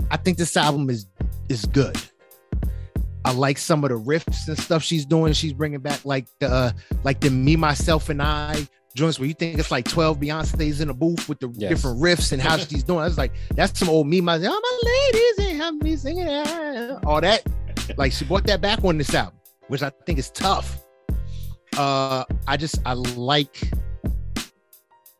I 0.09 0.17
think 0.17 0.37
this 0.37 0.55
album 0.55 0.89
is 0.89 1.07
is 1.49 1.65
good. 1.65 1.97
I 3.25 3.31
like 3.31 3.57
some 3.57 3.83
of 3.83 3.89
the 3.89 3.99
riffs 3.99 4.47
and 4.47 4.57
stuff 4.57 4.83
she's 4.83 5.05
doing. 5.05 5.33
She's 5.33 5.53
bringing 5.53 5.81
back 5.81 6.05
like 6.05 6.27
the 6.39 6.49
uh, 6.49 6.71
like 7.03 7.19
the 7.19 7.29
me 7.29 7.55
myself 7.55 8.09
and 8.09 8.21
I 8.21 8.67
joints 8.97 9.19
where 9.19 9.27
you 9.27 9.33
think 9.33 9.57
it's 9.59 9.71
like 9.71 9.85
12 9.87 10.19
Beyonce's 10.19 10.81
in 10.81 10.89
a 10.89 10.93
booth 10.93 11.29
with 11.29 11.39
the 11.39 11.49
Yes. 11.55 11.69
different 11.69 12.01
riffs 12.01 12.31
and 12.33 12.41
how 12.41 12.57
she's 12.69 12.83
doing. 12.83 12.99
I 12.99 13.05
was 13.05 13.17
like, 13.17 13.31
that's 13.55 13.77
some 13.79 13.89
old 13.89 14.07
me 14.07 14.19
My, 14.21 14.35
Oh, 14.35 14.39
my 14.61 14.79
ladies 15.13 15.49
and 15.51 15.57
have 15.61 15.75
me 15.75 15.95
singing 15.95 16.27
ah," 16.27 16.99
all 17.05 17.21
that. 17.21 17.43
Like 17.95 18.11
she 18.11 18.25
brought 18.25 18.45
that 18.47 18.59
back 18.59 18.83
on 18.83 18.97
this 18.97 19.13
album, 19.13 19.39
which 19.69 19.81
I 19.83 19.91
think 20.05 20.19
is 20.19 20.29
tough. 20.31 20.83
Uh, 21.77 22.25
I 22.47 22.57
just 22.57 22.79
I 22.85 22.93
like 22.93 23.71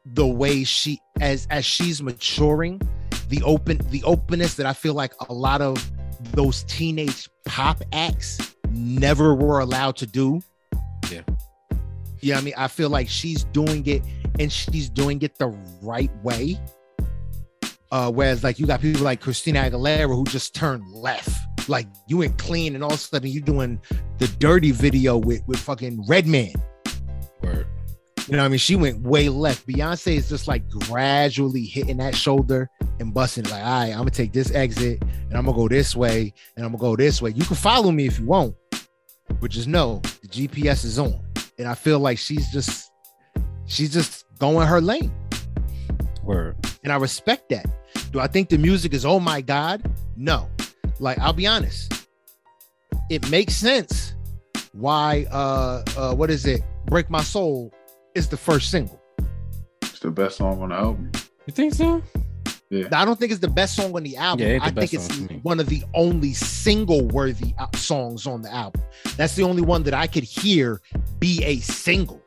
the 0.05 0.25
way 0.27 0.63
she 0.63 0.99
as 1.21 1.47
as 1.49 1.63
she's 1.65 2.01
maturing, 2.01 2.81
the 3.29 3.41
open 3.43 3.79
the 3.89 4.03
openness 4.03 4.55
that 4.55 4.65
I 4.65 4.73
feel 4.73 4.93
like 4.95 5.13
a 5.29 5.33
lot 5.33 5.61
of 5.61 5.91
those 6.33 6.63
teenage 6.63 7.29
pop 7.45 7.81
acts 7.93 8.55
never 8.71 9.35
were 9.35 9.59
allowed 9.59 9.95
to 9.97 10.07
do. 10.07 10.41
Yeah. 11.11 11.21
Yeah, 12.21 12.37
I 12.37 12.41
mean, 12.41 12.53
I 12.57 12.67
feel 12.67 12.89
like 12.89 13.07
she's 13.07 13.43
doing 13.45 13.85
it 13.85 14.03
and 14.39 14.51
she's 14.51 14.89
doing 14.89 15.21
it 15.21 15.37
the 15.37 15.47
right 15.81 16.11
way. 16.23 16.59
Uh, 17.91 18.11
whereas 18.11 18.43
like 18.43 18.59
you 18.59 18.65
got 18.65 18.81
people 18.81 19.01
like 19.01 19.21
Christina 19.21 19.61
Aguilera 19.61 20.13
who 20.13 20.25
just 20.25 20.53
turned 20.53 20.83
left. 20.91 21.69
Like 21.69 21.87
you 22.07 22.17
went 22.17 22.37
clean 22.37 22.75
and 22.75 22.83
all 22.83 22.91
of 22.91 22.95
a 22.95 22.99
sudden 22.99 23.29
you 23.29 23.41
doing 23.41 23.81
the 24.17 24.27
dirty 24.39 24.71
video 24.71 25.17
with 25.17 25.41
with 25.47 25.59
fucking 25.59 26.05
Redman. 26.07 26.53
Word. 27.41 27.67
You 28.27 28.33
know 28.33 28.39
what 28.39 28.45
I 28.45 28.49
mean? 28.49 28.59
She 28.59 28.75
went 28.75 29.01
way 29.03 29.29
left. 29.29 29.65
Beyonce 29.65 30.17
is 30.17 30.27
just 30.27 30.49
like 30.49 30.67
gradually 30.69 31.63
hitting 31.63 31.97
that 31.97 32.13
shoulder 32.13 32.69
and 32.99 33.13
busting. 33.13 33.45
Like, 33.45 33.63
all 33.63 33.79
right, 33.79 33.91
I'm 33.91 33.99
gonna 33.99 34.11
take 34.11 34.33
this 34.33 34.51
exit 34.51 35.01
and 35.01 35.33
I'm 35.33 35.45
gonna 35.45 35.55
go 35.55 35.69
this 35.69 35.95
way 35.95 36.33
and 36.57 36.65
I'm 36.65 36.73
gonna 36.73 36.81
go 36.81 36.95
this 36.97 37.21
way. 37.21 37.31
You 37.31 37.45
can 37.45 37.55
follow 37.55 37.89
me 37.91 38.05
if 38.05 38.19
you 38.19 38.25
want, 38.25 38.53
but 39.39 39.49
just 39.49 39.69
know 39.69 40.01
the 40.21 40.27
GPS 40.27 40.83
is 40.83 40.99
on. 40.99 41.26
And 41.57 41.67
I 41.67 41.73
feel 41.73 41.99
like 41.99 42.17
she's 42.17 42.49
just 42.51 42.91
she's 43.65 43.91
just 43.91 44.25
going 44.39 44.67
her 44.67 44.81
lane. 44.81 45.11
Word. 46.23 46.55
And 46.83 46.93
I 46.93 46.97
respect 46.97 47.49
that. 47.49 47.65
Do 48.11 48.19
I 48.19 48.27
think 48.27 48.49
the 48.49 48.57
music 48.57 48.93
is 48.93 49.05
oh 49.05 49.19
my 49.19 49.41
god? 49.41 49.89
No. 50.15 50.49
Like 50.99 51.19
I'll 51.19 51.33
be 51.33 51.47
honest. 51.47 52.07
It 53.09 53.29
makes 53.29 53.55
sense 53.55 54.15
why 54.73 55.25
uh 55.31 55.83
uh 55.97 56.13
what 56.15 56.29
is 56.29 56.45
it? 56.45 56.61
Break 56.85 57.09
My 57.09 57.23
Soul 57.23 57.73
is 58.15 58.29
the 58.29 58.37
first 58.37 58.71
single. 58.71 59.01
It's 59.81 59.99
the 59.99 60.11
best 60.11 60.37
song 60.37 60.61
on 60.61 60.69
the 60.69 60.75
album. 60.75 61.11
You 61.47 61.53
think 61.53 61.73
so? 61.73 62.01
Yeah. 62.69 62.87
I 62.91 63.05
don't 63.05 63.17
think 63.17 63.31
it's 63.31 63.39
the 63.39 63.47
best 63.47 63.75
song 63.75 63.95
on 63.95 64.03
the 64.03 64.17
album. 64.17 64.45
Yeah, 64.45 64.57
the 64.59 64.65
I 64.65 64.71
think 64.71 64.93
it's 64.93 65.07
song 65.07 65.27
for 65.27 65.33
me. 65.33 65.39
one 65.43 65.59
of 65.59 65.67
the 65.67 65.83
only 65.93 66.33
single 66.33 67.07
worthy 67.07 67.53
songs 67.75 68.27
on 68.27 68.41
the 68.41 68.53
album. 68.53 68.81
That's 69.15 69.35
the 69.35 69.43
only 69.43 69.61
one 69.61 69.83
that 69.83 69.93
I 69.93 70.05
could 70.07 70.23
hear 70.23 70.81
be 71.19 71.43
a 71.45 71.57
single. 71.59 72.21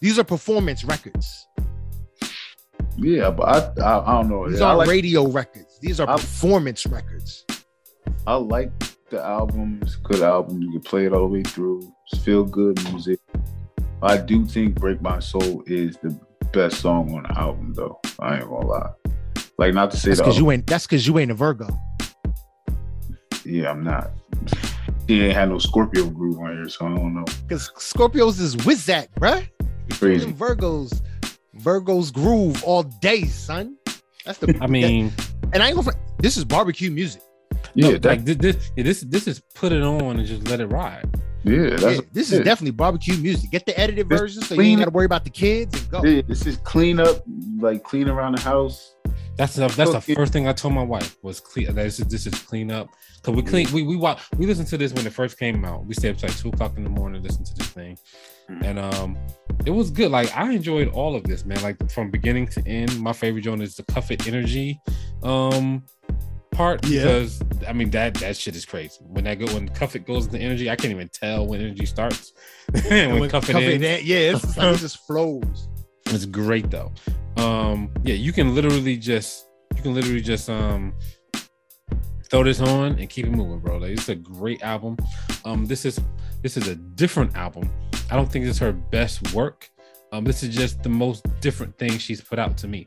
These 0.00 0.18
are 0.18 0.24
performance 0.24 0.84
records. 0.84 1.46
Yeah, 2.96 3.30
but 3.30 3.76
I 3.78 3.82
I, 3.82 3.98
I 4.00 4.22
don't 4.22 4.28
know. 4.28 4.48
These 4.48 4.60
I 4.60 4.66
aren't 4.68 4.78
like 4.80 4.88
radio 4.88 5.26
records. 5.26 5.78
These 5.80 6.00
are 6.00 6.08
I- 6.08 6.16
performance 6.16 6.86
records. 6.86 7.44
I 8.26 8.34
like 8.36 8.70
the 9.10 9.22
album. 9.22 9.80
It's 9.82 9.96
a 9.96 10.00
good 10.00 10.22
album. 10.22 10.60
You 10.62 10.70
can 10.72 10.80
play 10.82 11.06
it 11.06 11.12
all 11.12 11.20
the 11.28 11.32
way 11.34 11.42
through. 11.42 11.92
It's 12.12 12.22
feel 12.22 12.44
good 12.44 12.82
music. 12.90 13.18
I 14.02 14.18
do 14.18 14.44
think 14.44 14.74
"Break 14.78 15.00
My 15.00 15.18
Soul" 15.18 15.62
is 15.66 15.96
the 16.02 16.10
best 16.52 16.80
song 16.80 17.14
on 17.14 17.22
the 17.24 17.38
album, 17.38 17.72
though. 17.74 18.00
I 18.18 18.36
ain't 18.36 18.48
gonna 18.48 18.66
lie. 18.66 18.90
Like 19.58 19.74
not 19.74 19.90
to 19.92 19.96
say 19.96 20.10
That's 20.10 20.18
that. 20.20 20.24
because 20.24 20.38
you 20.38 20.50
ain't. 20.50 20.66
That's 20.66 20.86
because 20.86 21.06
you 21.06 21.18
ain't 21.18 21.30
a 21.30 21.34
Virgo. 21.34 21.68
Yeah, 23.44 23.70
I'm 23.70 23.84
not. 23.84 24.10
He 25.06 25.22
ain't 25.22 25.34
had 25.34 25.50
no 25.50 25.58
Scorpio 25.58 26.08
groove 26.08 26.38
on 26.40 26.52
here, 26.56 26.68
so 26.68 26.86
I 26.86 26.88
don't 26.88 27.14
know. 27.14 27.24
Because 27.46 27.70
Scorpios 27.76 28.40
is 28.40 28.56
Wizak, 28.56 29.08
bruh. 29.20 29.46
Crazy. 29.92 30.24
Them 30.24 30.34
Virgos, 30.34 31.02
Virgos 31.58 32.12
groove 32.12 32.62
all 32.64 32.82
day, 32.82 33.24
son. 33.26 33.76
That's 34.24 34.38
the. 34.38 34.58
I 34.62 34.66
mean, 34.66 35.12
and 35.52 35.62
I 35.62 35.68
ain't 35.68 35.76
gonna. 35.76 35.92
This 36.18 36.36
is 36.36 36.44
barbecue 36.44 36.90
music. 36.90 37.22
Yeah, 37.74 37.90
no, 37.90 37.92
that, 37.98 38.04
like 38.04 38.24
this, 38.24 38.36
this, 38.36 38.70
this, 38.76 39.00
this 39.02 39.26
is 39.28 39.42
put 39.54 39.72
it 39.72 39.82
on 39.82 40.18
and 40.18 40.26
just 40.26 40.48
let 40.48 40.60
it 40.60 40.66
ride. 40.66 41.04
yeah, 41.42 41.70
that's 41.70 41.82
Yeah, 41.82 42.00
this 42.12 42.32
is 42.32 42.38
yeah. 42.38 42.44
definitely 42.44 42.70
barbecue 42.70 43.16
music. 43.16 43.50
Get 43.50 43.66
the 43.66 43.78
edited 43.78 44.08
This 44.08 44.20
version 44.20 44.42
so 44.42 44.54
you 44.54 44.58
clean- 44.60 44.70
ain't 44.70 44.78
got 44.80 44.84
to 44.86 44.90
worry 44.92 45.06
about 45.06 45.24
the 45.24 45.30
kids 45.30 45.78
and 45.80 45.90
go. 45.90 46.04
Yeah, 46.04 46.22
this 46.26 46.46
is 46.46 46.56
clean 46.58 46.98
up, 47.00 47.22
like 47.58 47.82
clean 47.82 48.08
around 48.08 48.36
the 48.36 48.40
house. 48.42 48.93
That's 49.36 49.54
the 49.56 49.66
that's 49.68 49.90
the 49.90 49.96
Okay. 49.96 50.14
first 50.14 50.32
thing 50.32 50.46
I 50.46 50.52
told 50.52 50.74
my 50.74 50.82
wife 50.84 51.16
was 51.22 51.40
clean. 51.40 51.74
This 51.74 51.98
is 51.98 52.06
this 52.06 52.26
is 52.26 52.34
clean 52.34 52.70
up 52.70 52.88
because 53.16 53.34
we 53.34 53.42
clean. 53.42 53.66
We 53.72 53.82
we 53.82 53.96
watch 53.96 54.22
we 54.36 54.46
listened 54.46 54.68
to 54.68 54.78
this 54.78 54.92
when 54.92 55.06
it 55.06 55.12
first 55.12 55.38
came 55.38 55.64
out. 55.64 55.84
We 55.86 55.94
stayed 55.94 56.14
up 56.16 56.22
like 56.22 56.36
two 56.36 56.50
o'clock 56.50 56.76
in 56.76 56.84
the 56.84 56.90
morning 56.90 57.22
listening 57.22 57.46
to 57.46 57.54
this 57.56 57.68
thing, 57.68 57.98
Mm. 58.48 58.62
and 58.62 58.78
um, 58.78 59.16
it 59.66 59.70
was 59.70 59.90
good. 59.90 60.10
Like 60.12 60.34
I 60.36 60.52
enjoyed 60.52 60.88
all 60.88 61.16
of 61.16 61.24
this, 61.24 61.44
man. 61.44 61.60
Like 61.62 61.90
from 61.90 62.10
beginning 62.10 62.46
to 62.48 62.66
end. 62.68 63.00
My 63.00 63.12
favorite 63.12 63.40
joint 63.42 63.62
is 63.62 63.74
the 63.74 63.82
Cuff 63.84 64.10
It 64.12 64.26
Energy, 64.28 64.78
um, 65.24 65.84
part 66.52 66.86
Yeah. 66.86 67.02
because 67.02 67.42
I 67.66 67.72
mean 67.72 67.90
that 67.90 68.14
that 68.14 68.36
shit 68.36 68.54
is 68.54 68.64
crazy. 68.64 68.98
When 69.02 69.24
that 69.24 69.40
go 69.40 69.46
when 69.52 69.68
Cuff 69.70 69.96
It 69.96 70.06
goes 70.06 70.26
into 70.26 70.38
energy, 70.38 70.70
I 70.70 70.76
can't 70.76 70.92
even 70.92 71.08
tell 71.08 71.46
when 71.46 71.60
energy 71.60 71.86
starts. 71.86 72.32
when, 72.88 73.18
When 73.18 73.30
Cuff 73.30 73.48
It 73.48 73.52
Cuff 73.54 73.62
It 73.62 73.82
ends. 73.82 74.02
in, 74.02 74.06
yeah, 74.06 74.34
it's 74.36 74.56
like 74.56 74.76
it 74.76 74.78
just 74.80 74.98
flows. 75.06 75.68
It's 76.06 76.26
great 76.26 76.70
though. 76.70 76.92
Um, 77.36 77.90
yeah, 78.04 78.14
you 78.14 78.32
can 78.32 78.54
literally 78.54 78.96
just 78.96 79.46
you 79.76 79.82
can 79.82 79.94
literally 79.94 80.20
just 80.20 80.48
um 80.48 80.94
throw 82.30 82.42
this 82.42 82.60
on 82.60 82.98
and 82.98 83.08
keep 83.08 83.26
it 83.26 83.30
moving, 83.30 83.60
bro. 83.60 83.78
Like 83.78 83.90
it's 83.90 84.08
a 84.08 84.14
great 84.14 84.62
album. 84.62 84.96
Um, 85.44 85.66
this 85.66 85.84
is 85.84 86.00
this 86.42 86.56
is 86.56 86.68
a 86.68 86.74
different 86.74 87.36
album. 87.36 87.70
I 88.10 88.16
don't 88.16 88.30
think 88.30 88.44
this 88.44 88.56
is 88.56 88.60
her 88.60 88.72
best 88.72 89.32
work. 89.32 89.70
Um, 90.12 90.24
this 90.24 90.42
is 90.42 90.54
just 90.54 90.82
the 90.82 90.88
most 90.88 91.24
different 91.40 91.76
thing 91.78 91.98
she's 91.98 92.20
put 92.20 92.38
out 92.38 92.56
to 92.58 92.68
me. 92.68 92.86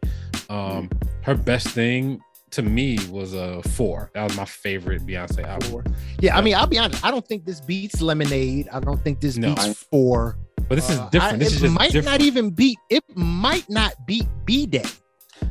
Um, 0.49 0.89
her 1.23 1.35
best 1.35 1.67
thing 1.69 2.21
to 2.51 2.61
me 2.61 2.97
was 3.09 3.33
a 3.33 3.59
uh, 3.59 3.61
four. 3.61 4.11
That 4.13 4.23
was 4.23 4.37
my 4.37 4.45
favorite 4.45 5.05
Beyonce 5.05 5.43
album. 5.45 5.69
Four. 5.69 5.83
Yeah, 6.19 6.37
I 6.37 6.41
mean, 6.41 6.55
I'll 6.55 6.67
be 6.67 6.77
honest. 6.77 7.03
I 7.03 7.11
don't 7.11 7.27
think 7.27 7.45
this 7.45 7.59
beats 7.61 8.01
Lemonade. 8.01 8.69
I 8.71 8.79
don't 8.79 9.03
think 9.03 9.19
this 9.19 9.37
No, 9.37 9.55
beats 9.55 9.83
Four. 9.91 10.37
But 10.69 10.75
this 10.75 10.89
is 10.89 10.99
different. 11.11 11.33
I- 11.35 11.37
this 11.37 11.49
it 11.49 11.55
is 11.55 11.61
just 11.61 11.73
might 11.73 11.91
different. 11.91 12.05
not 12.05 12.21
even 12.21 12.49
beat. 12.49 12.77
It 12.89 13.03
might 13.15 13.69
not 13.69 13.93
beat 14.05 14.27
B 14.45 14.65
Day. 14.65 14.83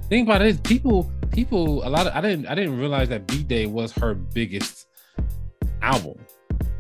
Think 0.08 0.28
about 0.28 0.42
it. 0.42 0.48
is 0.48 0.60
People, 0.60 1.10
people, 1.32 1.86
a 1.86 1.90
lot 1.90 2.06
of 2.06 2.14
I 2.14 2.20
didn't 2.20 2.46
I 2.46 2.54
didn't 2.54 2.78
realize 2.78 3.08
that 3.08 3.26
B 3.26 3.42
Day 3.42 3.66
was 3.66 3.92
her 3.92 4.14
biggest 4.14 4.86
album. 5.82 6.14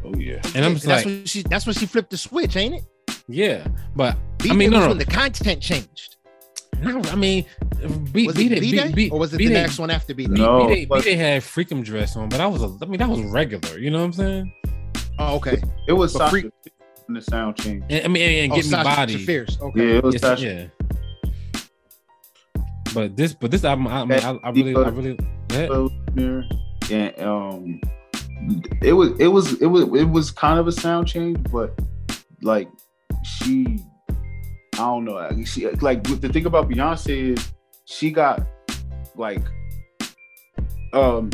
Oh 0.04 0.14
yeah. 0.18 0.40
And 0.54 0.64
I'm 0.64 0.74
just 0.74 0.86
that's 0.86 1.04
like- 1.04 1.06
when 1.06 1.24
she. 1.24 1.42
That's 1.42 1.66
when 1.66 1.74
she 1.74 1.86
flipped 1.86 2.10
the 2.10 2.16
switch, 2.16 2.56
ain't 2.56 2.74
it? 2.76 2.82
Yeah, 3.28 3.66
but 3.96 4.16
B 4.38 4.50
I 4.50 4.52
mean, 4.54 4.70
no, 4.70 4.76
was 4.78 4.84
no. 4.84 4.88
when 4.90 4.98
the 4.98 5.04
content 5.04 5.60
changed. 5.60 6.16
no, 6.80 7.00
I 7.10 7.16
mean, 7.16 7.44
B, 8.12 8.26
Was 8.26 8.36
B 8.36 8.46
it 8.46 8.48
Day, 8.50 8.60
B 8.60 8.70
B, 8.72 8.76
Day, 8.78 8.92
B, 8.92 9.10
or 9.10 9.18
was 9.18 9.34
it 9.34 9.38
B 9.38 9.46
the 9.48 9.54
next 9.54 9.78
one 9.80 9.90
after 9.90 10.14
B 10.14 10.26
Day? 10.26 10.34
No. 10.34 10.68
B 10.68 10.74
Day, 10.74 10.80
B 10.82 10.86
but- 10.86 11.02
Day 11.04 11.16
had 11.16 11.42
freakum 11.42 11.82
dress 11.84 12.14
on, 12.16 12.28
but 12.28 12.36
that 12.36 12.46
was 12.52 12.62
a, 12.62 12.76
I 12.82 12.84
mean, 12.86 12.98
that 12.98 13.08
was 13.08 13.20
regular. 13.22 13.78
You 13.78 13.90
know 13.90 13.98
what 13.98 14.04
I'm 14.04 14.12
saying? 14.12 14.52
Oh, 15.18 15.36
okay. 15.36 15.60
It 15.88 15.92
was 15.94 16.12
But 16.12 16.30
Sasha 16.30 16.50
Freak- 17.06 17.08
when 17.08 17.14
the 17.14 17.22
sound 17.22 17.56
change. 17.56 17.84
And, 17.90 18.04
I 18.04 18.08
mean, 18.08 18.22
and, 18.22 18.36
and 18.44 18.52
Oh, 18.52 18.56
get 18.56 18.64
me 18.66 18.70
body. 18.82 19.16
Fierce. 19.24 19.56
Yeah, 19.60 19.66
Okay. 19.66 19.96
it 19.96 20.04
was 20.04 20.14
Yes, 20.14 20.22
Sasha. 20.22 20.46
yeah. 20.46 20.66
But 22.94 23.16
this, 23.16 23.34
but 23.34 23.50
this 23.50 23.64
album, 23.64 23.88
I, 23.88 24.04
mean, 24.04 24.20
I, 24.20 24.38
I 24.42 24.50
really, 24.50 24.74
I 24.74 24.88
really, 24.88 25.18
yeah. 25.54 25.68
And 26.90 27.20
um, 27.20 27.80
it 28.80 28.92
was 28.92 29.18
it 29.20 29.26
was 29.26 29.60
it 29.60 29.66
was 29.66 29.82
it 30.00 30.04
was 30.08 30.30
kind 30.30 30.58
of 30.58 30.66
a 30.68 30.72
sound 30.72 31.06
change, 31.08 31.36
but 31.52 31.74
like 32.42 32.68
she, 33.24 33.80
I 34.74 34.78
don't 34.78 35.04
know. 35.04 35.14
like, 35.14 35.46
She 35.46 35.68
like 35.68 36.04
the 36.04 36.28
thing 36.28 36.46
about 36.46 36.68
Beyonce 36.70 37.36
is 37.36 37.52
she 37.86 38.10
got 38.10 38.46
like 39.16 39.42
um 40.92 41.28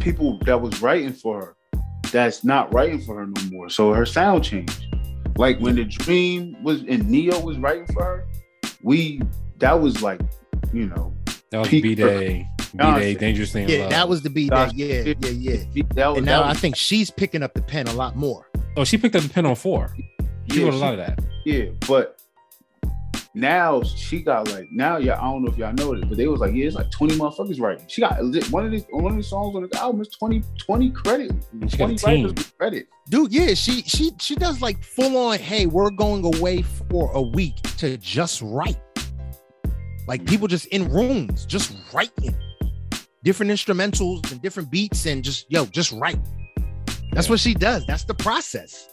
people 0.00 0.38
that 0.46 0.60
was 0.60 0.80
writing 0.80 1.12
for 1.12 1.40
her 1.40 1.56
that's 2.12 2.44
not 2.44 2.72
writing 2.72 3.00
for 3.00 3.16
her 3.18 3.26
no 3.26 3.42
more. 3.50 3.68
So 3.68 3.92
her 3.92 4.06
sound 4.06 4.44
changed. 4.44 4.86
Like 5.36 5.58
when 5.58 5.74
the 5.76 5.84
Dream 5.84 6.56
was 6.62 6.80
and 6.82 7.08
Ne-Yo 7.08 7.40
was 7.40 7.58
writing 7.58 7.86
for 7.86 8.04
her, 8.04 8.26
we 8.82 9.20
that 9.58 9.80
was 9.80 10.02
like 10.02 10.20
you 10.72 10.86
know 10.86 11.14
that 11.50 11.58
was 11.58 11.68
B 11.68 11.80
Day, 11.80 11.88
B 11.92 11.94
Day, 11.94 12.48
Beyonce. 12.76 13.18
Dangerously 13.18 13.62
in 13.64 13.68
Yeah, 13.68 13.78
Love. 13.82 13.90
that 13.90 14.08
was 14.08 14.22
the 14.22 14.30
B 14.30 14.48
Day. 14.48 14.70
Yeah, 14.74 15.14
yeah, 15.20 15.30
yeah. 15.30 15.82
that 15.94 16.08
was 16.08 16.18
And 16.18 16.26
now 16.26 16.42
that 16.42 16.50
I 16.50 16.54
think 16.54 16.76
she's 16.76 17.10
picking 17.10 17.42
up 17.42 17.54
the 17.54 17.62
pen 17.62 17.86
a 17.88 17.92
lot 17.92 18.16
more. 18.16 18.48
Oh, 18.76 18.84
she 18.84 18.96
picked 18.98 19.16
up 19.16 19.22
the 19.22 19.28
pen 19.28 19.46
on 19.46 19.54
four. 19.56 19.94
She 20.50 20.58
Yeah, 20.60 20.64
wrote 20.66 20.74
a 20.74 20.76
she- 20.76 20.78
lot 20.82 20.92
of 20.92 20.98
that. 20.98 21.18
Yeah, 21.44 21.64
but 21.88 22.18
now 23.34 23.82
she 23.82 24.22
got 24.22 24.48
like 24.52 24.68
now 24.70 24.96
yeah 24.96 25.18
I 25.18 25.22
don't 25.22 25.44
know 25.44 25.50
if 25.50 25.58
y'all 25.58 25.72
know 25.72 25.94
this, 25.94 26.04
but 26.04 26.16
they 26.16 26.28
was 26.28 26.40
like 26.40 26.54
yeah 26.54 26.66
it's 26.66 26.76
like 26.76 26.90
twenty 26.90 27.16
motherfuckers 27.16 27.60
writing. 27.60 27.84
She 27.88 28.00
got 28.00 28.18
one 28.50 28.64
of 28.64 28.70
these 28.70 28.86
one 28.90 29.06
of 29.06 29.16
the 29.16 29.22
songs 29.22 29.56
on 29.56 29.68
the 29.68 29.78
album 29.78 30.00
is 30.00 30.08
20, 30.08 30.42
20 30.58 30.90
credit. 30.90 31.32
And 31.52 31.70
she 31.70 31.76
got 31.76 31.90
a 31.90 31.96
20 31.96 32.24
writers 32.26 32.52
credit. 32.58 32.86
Dude, 33.08 33.32
yeah, 33.32 33.54
she 33.54 33.82
she 33.82 34.12
she 34.20 34.36
does 34.36 34.62
like 34.62 34.82
full 34.82 35.16
on, 35.16 35.38
hey, 35.38 35.66
we're 35.66 35.90
going 35.90 36.24
away 36.24 36.62
for 36.62 37.10
a 37.12 37.20
week 37.20 37.56
to 37.78 37.98
just 37.98 38.40
write. 38.40 38.78
Like 40.06 40.22
mm. 40.22 40.28
people 40.28 40.48
just 40.48 40.66
in 40.66 40.88
rooms, 40.90 41.44
just 41.44 41.76
writing 41.92 42.36
different 43.24 43.50
instrumentals 43.50 44.30
and 44.30 44.40
different 44.42 44.70
beats 44.70 45.06
and 45.06 45.24
just 45.24 45.50
yo, 45.50 45.66
just 45.66 45.92
write. 45.92 46.20
That's 47.12 47.26
Yeah. 47.26 47.32
what 47.32 47.40
she 47.40 47.54
does. 47.54 47.84
That's 47.86 48.04
the 48.04 48.14
process. 48.14 48.88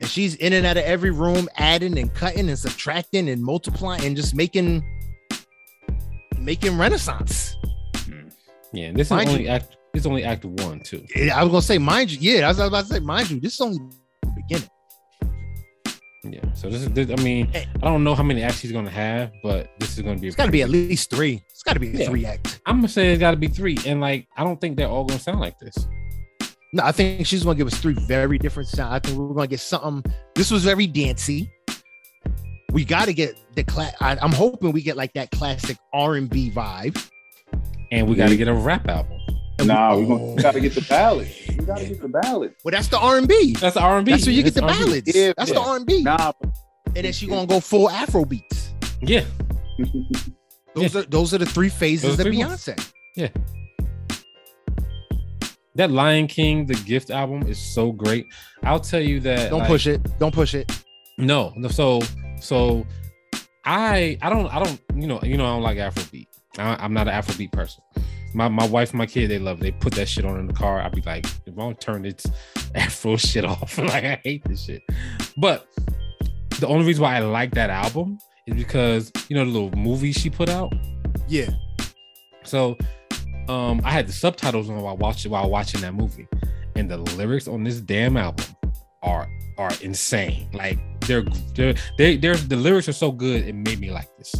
And 0.00 0.10
she's 0.10 0.34
in 0.36 0.52
and 0.52 0.66
out 0.66 0.76
of 0.76 0.84
every 0.84 1.10
room, 1.10 1.48
adding 1.56 1.98
and 1.98 2.12
cutting 2.12 2.48
and 2.48 2.58
subtracting 2.58 3.28
and 3.28 3.42
multiplying 3.42 4.04
and 4.04 4.16
just 4.16 4.34
making 4.34 4.82
making 6.38 6.76
renaissance. 6.76 7.56
Hmm. 7.98 8.28
Yeah, 8.72 8.86
and 8.88 8.96
this 8.96 9.08
is 9.08 9.12
only 9.12 9.42
you- 9.44 9.48
act. 9.48 9.76
This 9.92 10.02
is 10.02 10.06
only 10.06 10.24
act 10.24 10.44
one 10.44 10.80
too. 10.80 11.04
I 11.32 11.42
was 11.44 11.50
gonna 11.52 11.62
say, 11.62 11.78
mind 11.78 12.10
you, 12.10 12.18
yeah, 12.38 12.46
I 12.46 12.48
was 12.48 12.58
about 12.58 12.86
to 12.86 12.94
say, 12.94 12.98
mind 12.98 13.30
you, 13.30 13.38
this 13.38 13.54
is 13.54 13.60
only 13.60 13.78
the 14.22 14.32
beginning. 14.34 14.68
Yeah. 16.24 16.52
So 16.54 16.68
this 16.70 16.82
is. 16.82 16.88
This, 16.90 17.10
I 17.10 17.22
mean. 17.22 17.50
I 17.54 17.64
don't 17.82 18.02
know 18.02 18.14
how 18.14 18.22
many 18.22 18.42
acts 18.42 18.58
he's 18.58 18.72
gonna 18.72 18.90
have, 18.90 19.30
but 19.42 19.70
this 19.78 19.96
is 19.96 20.02
gonna 20.02 20.18
be. 20.18 20.26
It's 20.26 20.34
got 20.36 20.46
to 20.46 20.50
be 20.50 20.62
at 20.62 20.70
least 20.70 21.10
three. 21.10 21.44
It's 21.50 21.62
got 21.62 21.74
to 21.74 21.80
be 21.80 21.88
Yeah. 21.88 22.08
three 22.08 22.24
act. 22.26 22.60
I'm 22.66 22.78
gonna 22.78 22.88
say 22.88 23.12
it's 23.12 23.20
got 23.20 23.32
to 23.32 23.36
be 23.36 23.46
three, 23.46 23.76
and 23.86 24.00
like 24.00 24.26
I 24.36 24.42
don't 24.42 24.60
think 24.60 24.76
they're 24.76 24.88
all 24.88 25.04
gonna 25.04 25.20
sound 25.20 25.40
like 25.40 25.58
this. 25.60 25.76
No, 26.74 26.82
I 26.82 26.90
think 26.90 27.24
she's 27.24 27.44
gonna 27.44 27.54
give 27.54 27.68
us 27.68 27.78
three 27.78 27.94
very 27.94 28.36
different 28.36 28.68
sounds. 28.68 28.94
I 28.94 28.98
think 28.98 29.16
we're 29.16 29.32
gonna 29.32 29.46
get 29.46 29.60
something. 29.60 30.12
This 30.34 30.50
was 30.50 30.64
very 30.64 30.88
dancey. 30.88 31.48
We 32.72 32.84
got 32.84 33.04
to 33.04 33.14
get 33.14 33.38
the 33.54 33.62
class. 33.62 33.94
I'm 34.00 34.32
hoping 34.32 34.72
we 34.72 34.82
get 34.82 34.96
like 34.96 35.12
that 35.12 35.30
classic 35.30 35.78
R 35.92 36.16
and 36.16 36.28
B 36.28 36.50
vibe. 36.50 37.00
And 37.92 38.08
we 38.08 38.16
got 38.16 38.30
to 38.30 38.36
get 38.36 38.48
a 38.48 38.52
rap 38.52 38.88
album. 38.88 39.20
And 39.60 39.60
we- 39.60 39.66
Nah, 39.66 39.96
we, 39.96 40.04
oh. 40.06 40.34
we 40.34 40.42
gotta 40.42 40.58
get 40.58 40.74
the 40.74 40.80
ballad. 40.80 41.28
We 41.48 41.64
gotta 41.64 41.86
get 41.86 42.00
the 42.02 42.08
ballad. 42.08 42.56
Well, 42.64 42.72
that's 42.72 42.88
the 42.88 42.98
R 42.98 43.18
and 43.18 43.28
B. 43.28 43.54
That's 43.60 43.74
the 43.74 43.80
R 43.80 43.98
and 43.98 44.04
B. 44.04 44.10
That's 44.10 44.26
where 44.26 44.34
you 44.34 44.42
get 44.42 44.54
the 44.54 44.62
ballads. 44.62 45.14
Yeah, 45.14 45.32
that's 45.36 45.50
yeah. 45.50 45.54
the 45.54 45.60
R 45.60 45.76
and 45.76 45.86
B. 45.86 46.02
Nah, 46.02 46.32
And 46.86 47.04
then 47.04 47.12
she 47.12 47.28
gonna 47.28 47.46
go 47.46 47.60
full 47.60 47.88
Afro 47.88 48.24
beats. 48.24 48.74
Yeah. 49.00 49.24
Those 50.74 50.96
are 50.96 51.02
those 51.02 51.32
are 51.32 51.38
the 51.38 51.46
three 51.46 51.68
phases 51.68 52.16
Those 52.16 52.18
of 52.18 52.26
three 52.26 52.38
ones. 52.38 52.66
Beyonce. 52.66 53.32
That 55.76 55.90
Lion 55.90 56.26
King, 56.28 56.66
the 56.66 56.74
Gift 56.74 57.10
album 57.10 57.42
is 57.48 57.58
so 57.58 57.90
great. 57.90 58.26
I'll 58.62 58.80
tell 58.80 59.00
you 59.00 59.20
that. 59.20 59.50
Don't 59.50 59.60
like, 59.60 59.68
push 59.68 59.86
it. 59.86 60.00
Don't 60.18 60.34
push 60.34 60.54
it. 60.54 60.70
No, 61.18 61.52
no. 61.56 61.68
So, 61.68 62.00
so 62.40 62.86
I, 63.64 64.16
I 64.22 64.30
don't, 64.30 64.46
I 64.54 64.62
don't, 64.62 64.80
you 64.94 65.06
know, 65.06 65.20
you 65.22 65.36
know, 65.36 65.46
I 65.46 65.48
don't 65.54 65.62
like 65.62 65.78
Afrobeat. 65.78 66.26
I, 66.58 66.76
I'm 66.76 66.92
not 66.92 67.08
an 67.08 67.14
Afrobeat 67.14 67.52
person. 67.52 67.82
My, 68.34 68.48
my 68.48 68.66
wife, 68.66 68.90
and 68.90 68.98
my 68.98 69.06
kid, 69.06 69.30
they 69.30 69.38
love. 69.38 69.58
It. 69.60 69.62
They 69.62 69.70
put 69.72 69.94
that 69.94 70.08
shit 70.08 70.24
on 70.24 70.38
in 70.38 70.46
the 70.46 70.52
car. 70.52 70.80
I'd 70.80 70.92
be 70.92 71.02
like, 71.02 71.24
if 71.46 71.54
I 71.56 71.60
don't 71.60 71.80
turn 71.80 72.02
this 72.02 72.24
Afro 72.74 73.16
shit 73.16 73.44
off, 73.44 73.78
like 73.78 74.04
I 74.04 74.20
hate 74.24 74.42
this 74.44 74.64
shit. 74.64 74.82
But 75.36 75.66
the 76.60 76.66
only 76.66 76.86
reason 76.86 77.02
why 77.02 77.16
I 77.16 77.20
like 77.20 77.52
that 77.52 77.70
album 77.70 78.18
is 78.46 78.54
because 78.54 79.12
you 79.28 79.36
know 79.36 79.44
the 79.44 79.50
little 79.50 79.70
movie 79.72 80.12
she 80.12 80.30
put 80.30 80.48
out. 80.48 80.72
Yeah. 81.28 81.50
So 82.44 82.76
um 83.48 83.80
I 83.84 83.90
had 83.90 84.06
the 84.06 84.12
subtitles 84.12 84.68
on 84.70 84.80
while 84.80 84.96
watching 84.96 85.30
while 85.30 85.48
watching 85.50 85.80
that 85.82 85.94
movie. 85.94 86.26
And 86.76 86.90
the 86.90 86.96
lyrics 86.98 87.46
on 87.46 87.62
this 87.64 87.80
damn 87.80 88.16
album 88.16 88.44
are 89.02 89.28
are 89.58 89.70
insane. 89.82 90.48
Like 90.52 90.78
they're 91.02 91.24
they're 91.54 91.74
they 91.98 92.16
they're 92.16 92.36
the 92.36 92.56
lyrics 92.56 92.88
are 92.88 92.92
so 92.92 93.12
good 93.12 93.46
it 93.46 93.54
made 93.54 93.78
me 93.80 93.90
like 93.90 94.08
this. 94.18 94.34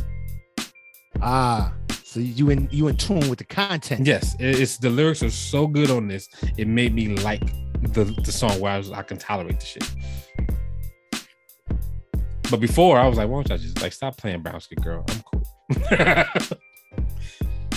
Ah, 1.22 1.72
so 2.02 2.18
you 2.20 2.50
in 2.50 2.68
you 2.72 2.88
in 2.88 2.96
tune 2.96 3.28
with 3.28 3.38
the 3.38 3.44
content. 3.44 4.06
Yes, 4.06 4.34
it- 4.40 4.60
it's 4.60 4.78
the 4.78 4.90
lyrics 4.90 5.22
are 5.22 5.30
so 5.30 5.66
good 5.66 5.90
on 5.90 6.08
this. 6.08 6.28
It 6.56 6.66
made 6.66 6.92
me 6.94 7.08
like 7.16 7.42
the 7.92 8.04
the 8.24 8.32
song 8.32 8.58
where 8.60 8.72
I 8.72 8.78
was 8.78 8.90
I 8.90 9.02
can 9.02 9.16
tolerate 9.18 9.60
the 9.60 9.66
shit. 9.66 9.88
But 12.50 12.60
before 12.60 12.98
I 12.98 13.06
was 13.08 13.16
like, 13.16 13.28
why 13.28 13.42
don't 13.42 13.52
I 13.52 13.56
just 13.56 13.80
like 13.80 13.92
stop 13.92 14.16
playing 14.16 14.42
brown 14.42 14.60
skin 14.60 14.78
girl? 14.82 15.04
I'm 15.08 15.22
cool. 15.22 15.42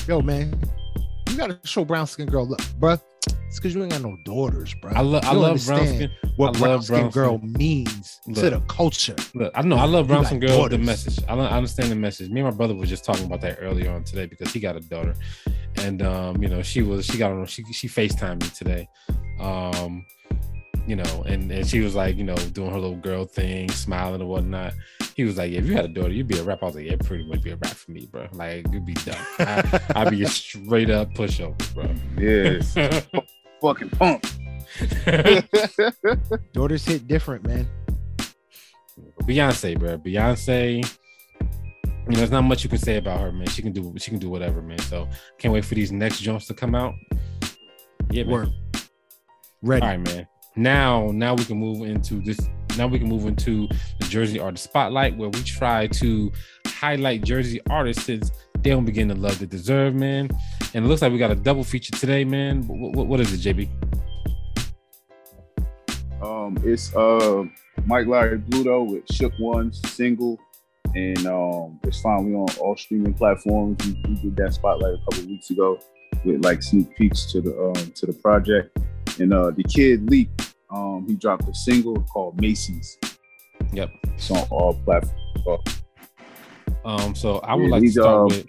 Yo, 0.07 0.21
man, 0.21 0.53
you 1.37 1.47
gotta 1.47 1.67
show 1.67 1.85
brown 1.85 2.07
skin 2.07 2.25
girl 2.25 2.47
love, 2.47 2.59
bruh. 2.79 3.01
It's 3.47 3.59
because 3.59 3.75
you 3.75 3.81
ain't 3.81 3.91
got 3.91 4.01
no 4.01 4.17
daughters, 4.25 4.73
bro. 4.81 4.91
I 4.93 5.01
love 5.01 5.23
I 5.23 5.33
love 5.33 5.63
brown 5.65 5.85
skin. 5.87 6.11
What 6.35 6.55
I 6.55 6.59
brown 6.59 6.71
love 6.71 6.85
skin 6.85 6.99
brown 6.99 7.09
girl 7.11 7.37
skin. 7.37 7.53
means 7.53 8.19
to 8.33 8.49
the 8.49 8.59
culture. 8.67 9.15
Look, 9.35 9.51
I 9.55 9.61
know 9.61 9.77
I 9.77 9.85
love 9.85 10.07
brown 10.07 10.25
skin 10.25 10.39
girl. 10.39 10.67
The 10.67 10.77
message. 10.77 11.23
I, 11.27 11.35
I 11.35 11.57
understand 11.57 11.91
the 11.91 11.95
message. 11.95 12.29
Me 12.31 12.41
and 12.41 12.49
my 12.49 12.55
brother 12.55 12.75
was 12.75 12.89
just 12.89 13.05
talking 13.05 13.25
about 13.25 13.41
that 13.41 13.59
earlier 13.61 13.91
on 13.91 14.03
today 14.03 14.25
because 14.25 14.51
he 14.51 14.59
got 14.59 14.75
a 14.75 14.79
daughter, 14.79 15.13
and 15.77 16.01
um, 16.01 16.41
you 16.41 16.49
know, 16.49 16.61
she 16.63 16.81
was 16.81 17.05
she 17.05 17.17
got 17.17 17.31
on 17.31 17.45
she 17.45 17.63
she 17.71 17.87
Facetimed 17.87 18.41
me 18.41 18.49
today, 18.49 18.89
um, 19.39 20.05
you 20.87 20.95
know, 20.95 21.23
and 21.25 21.51
and 21.51 21.67
she 21.67 21.81
was 21.81 21.95
like, 21.95 22.15
you 22.15 22.23
know, 22.23 22.35
doing 22.35 22.71
her 22.71 22.79
little 22.79 22.95
girl 22.95 23.25
thing, 23.25 23.69
smiling 23.69 24.21
and 24.21 24.29
whatnot. 24.29 24.73
He 25.15 25.25
was 25.25 25.37
like, 25.37 25.51
yeah, 25.51 25.59
if 25.59 25.65
you 25.65 25.73
had 25.73 25.85
a 25.85 25.89
daughter, 25.89 26.13
you'd 26.13 26.27
be 26.27 26.39
a 26.39 26.43
rap. 26.43 26.59
I 26.61 26.67
was 26.67 26.75
like, 26.75 26.85
yeah, 26.85 26.95
pretty 26.95 27.27
much 27.27 27.43
be 27.43 27.51
a 27.51 27.57
rap 27.57 27.73
for 27.73 27.91
me, 27.91 28.07
bro. 28.09 28.27
Like 28.31 28.65
you'd 28.71 28.85
be 28.85 28.93
done. 28.93 29.17
I, 29.39 29.81
I'd 29.95 30.09
be 30.09 30.23
a 30.23 30.27
straight 30.29 30.89
up 30.89 31.09
pushover, 31.13 31.73
bro. 31.73 31.93
Yes, 32.17 32.73
bro. 32.73 33.21
fucking 33.61 33.89
pump. 33.89 34.25
Daughters 36.53 36.85
hit 36.85 37.07
different, 37.07 37.45
man. 37.45 37.67
Beyonce, 39.23 39.77
bro. 39.77 39.97
Beyonce. 39.97 40.77
You 41.41 42.13
know, 42.13 42.17
there's 42.17 42.31
not 42.31 42.43
much 42.43 42.63
you 42.63 42.69
can 42.69 42.79
say 42.79 42.95
about 42.95 43.19
her, 43.19 43.33
man. 43.33 43.47
She 43.47 43.61
can 43.61 43.73
do 43.73 43.93
she 43.97 44.11
can 44.11 44.19
do 44.19 44.29
whatever, 44.29 44.61
man. 44.61 44.79
So 44.79 45.09
can't 45.37 45.53
wait 45.53 45.65
for 45.65 45.75
these 45.75 45.91
next 45.91 46.21
jumps 46.21 46.47
to 46.47 46.53
come 46.53 46.75
out. 46.75 46.93
Yeah, 48.09 48.23
man. 48.23 48.31
Word. 48.31 48.49
Ready. 49.61 49.81
All 49.81 49.87
right, 49.89 49.99
man. 49.99 50.27
Now, 50.57 51.11
now 51.13 51.35
we 51.35 51.45
can 51.45 51.57
move 51.57 51.87
into 51.87 52.15
this. 52.21 52.39
Now 52.77 52.87
we 52.87 52.99
can 52.99 53.07
move 53.07 53.25
into 53.25 53.67
the 53.99 54.05
Jersey 54.07 54.39
Artist 54.39 54.65
Spotlight, 54.65 55.15
where 55.15 55.29
we 55.29 55.41
try 55.43 55.87
to 55.87 56.31
highlight 56.65 57.23
Jersey 57.23 57.61
artists 57.69 58.03
since 58.03 58.31
they 58.61 58.71
don't 58.71 58.85
begin 58.85 59.07
to 59.09 59.15
love 59.15 59.39
they 59.39 59.45
deserve, 59.45 59.93
man. 59.95 60.29
And 60.73 60.85
it 60.85 60.87
looks 60.87 61.01
like 61.01 61.11
we 61.11 61.19
got 61.19 61.31
a 61.31 61.35
double 61.35 61.63
feature 61.63 61.95
today, 61.95 62.25
man. 62.25 62.63
What, 62.67 63.07
what 63.07 63.19
is 63.19 63.33
it, 63.33 63.55
JB? 63.55 63.69
Um, 66.21 66.57
it's 66.63 66.95
uh 66.95 67.43
Mike 67.85 68.07
Larry 68.07 68.39
Bluto 68.39 68.89
with 68.89 69.03
Shook 69.11 69.33
One's 69.39 69.79
single, 69.89 70.39
and 70.95 71.25
um, 71.27 71.79
it's 71.83 72.01
finally 72.01 72.33
on 72.33 72.47
all 72.59 72.75
streaming 72.75 73.13
platforms. 73.13 73.77
We, 73.85 73.93
we 74.07 74.15
did 74.15 74.35
that 74.37 74.53
spotlight 74.53 74.95
a 74.95 74.97
couple 74.97 75.27
weeks 75.27 75.51
ago 75.51 75.79
with 76.25 76.43
like 76.43 76.63
sneak 76.63 76.95
peeks 76.95 77.31
to 77.31 77.41
the 77.41 77.57
um, 77.59 77.91
to 77.91 78.05
the 78.07 78.13
project. 78.13 78.77
And 79.19 79.33
uh, 79.33 79.51
the 79.51 79.63
kid 79.63 80.09
Leak, 80.09 80.29
um, 80.69 81.05
he 81.07 81.15
dropped 81.15 81.47
a 81.47 81.53
single 81.53 82.01
called 82.03 82.39
Macy's. 82.39 82.97
Yep. 83.73 83.91
It's 84.13 84.31
on 84.31 84.47
all 84.49 84.73
platforms. 84.85 85.83
Um, 86.85 87.15
so 87.15 87.39
I 87.39 87.55
would 87.55 87.65
Yeah, 87.65 87.69
like 87.69 87.81
to 87.83 87.91
start 87.91 88.15
um, 88.15 88.25
with. 88.27 88.47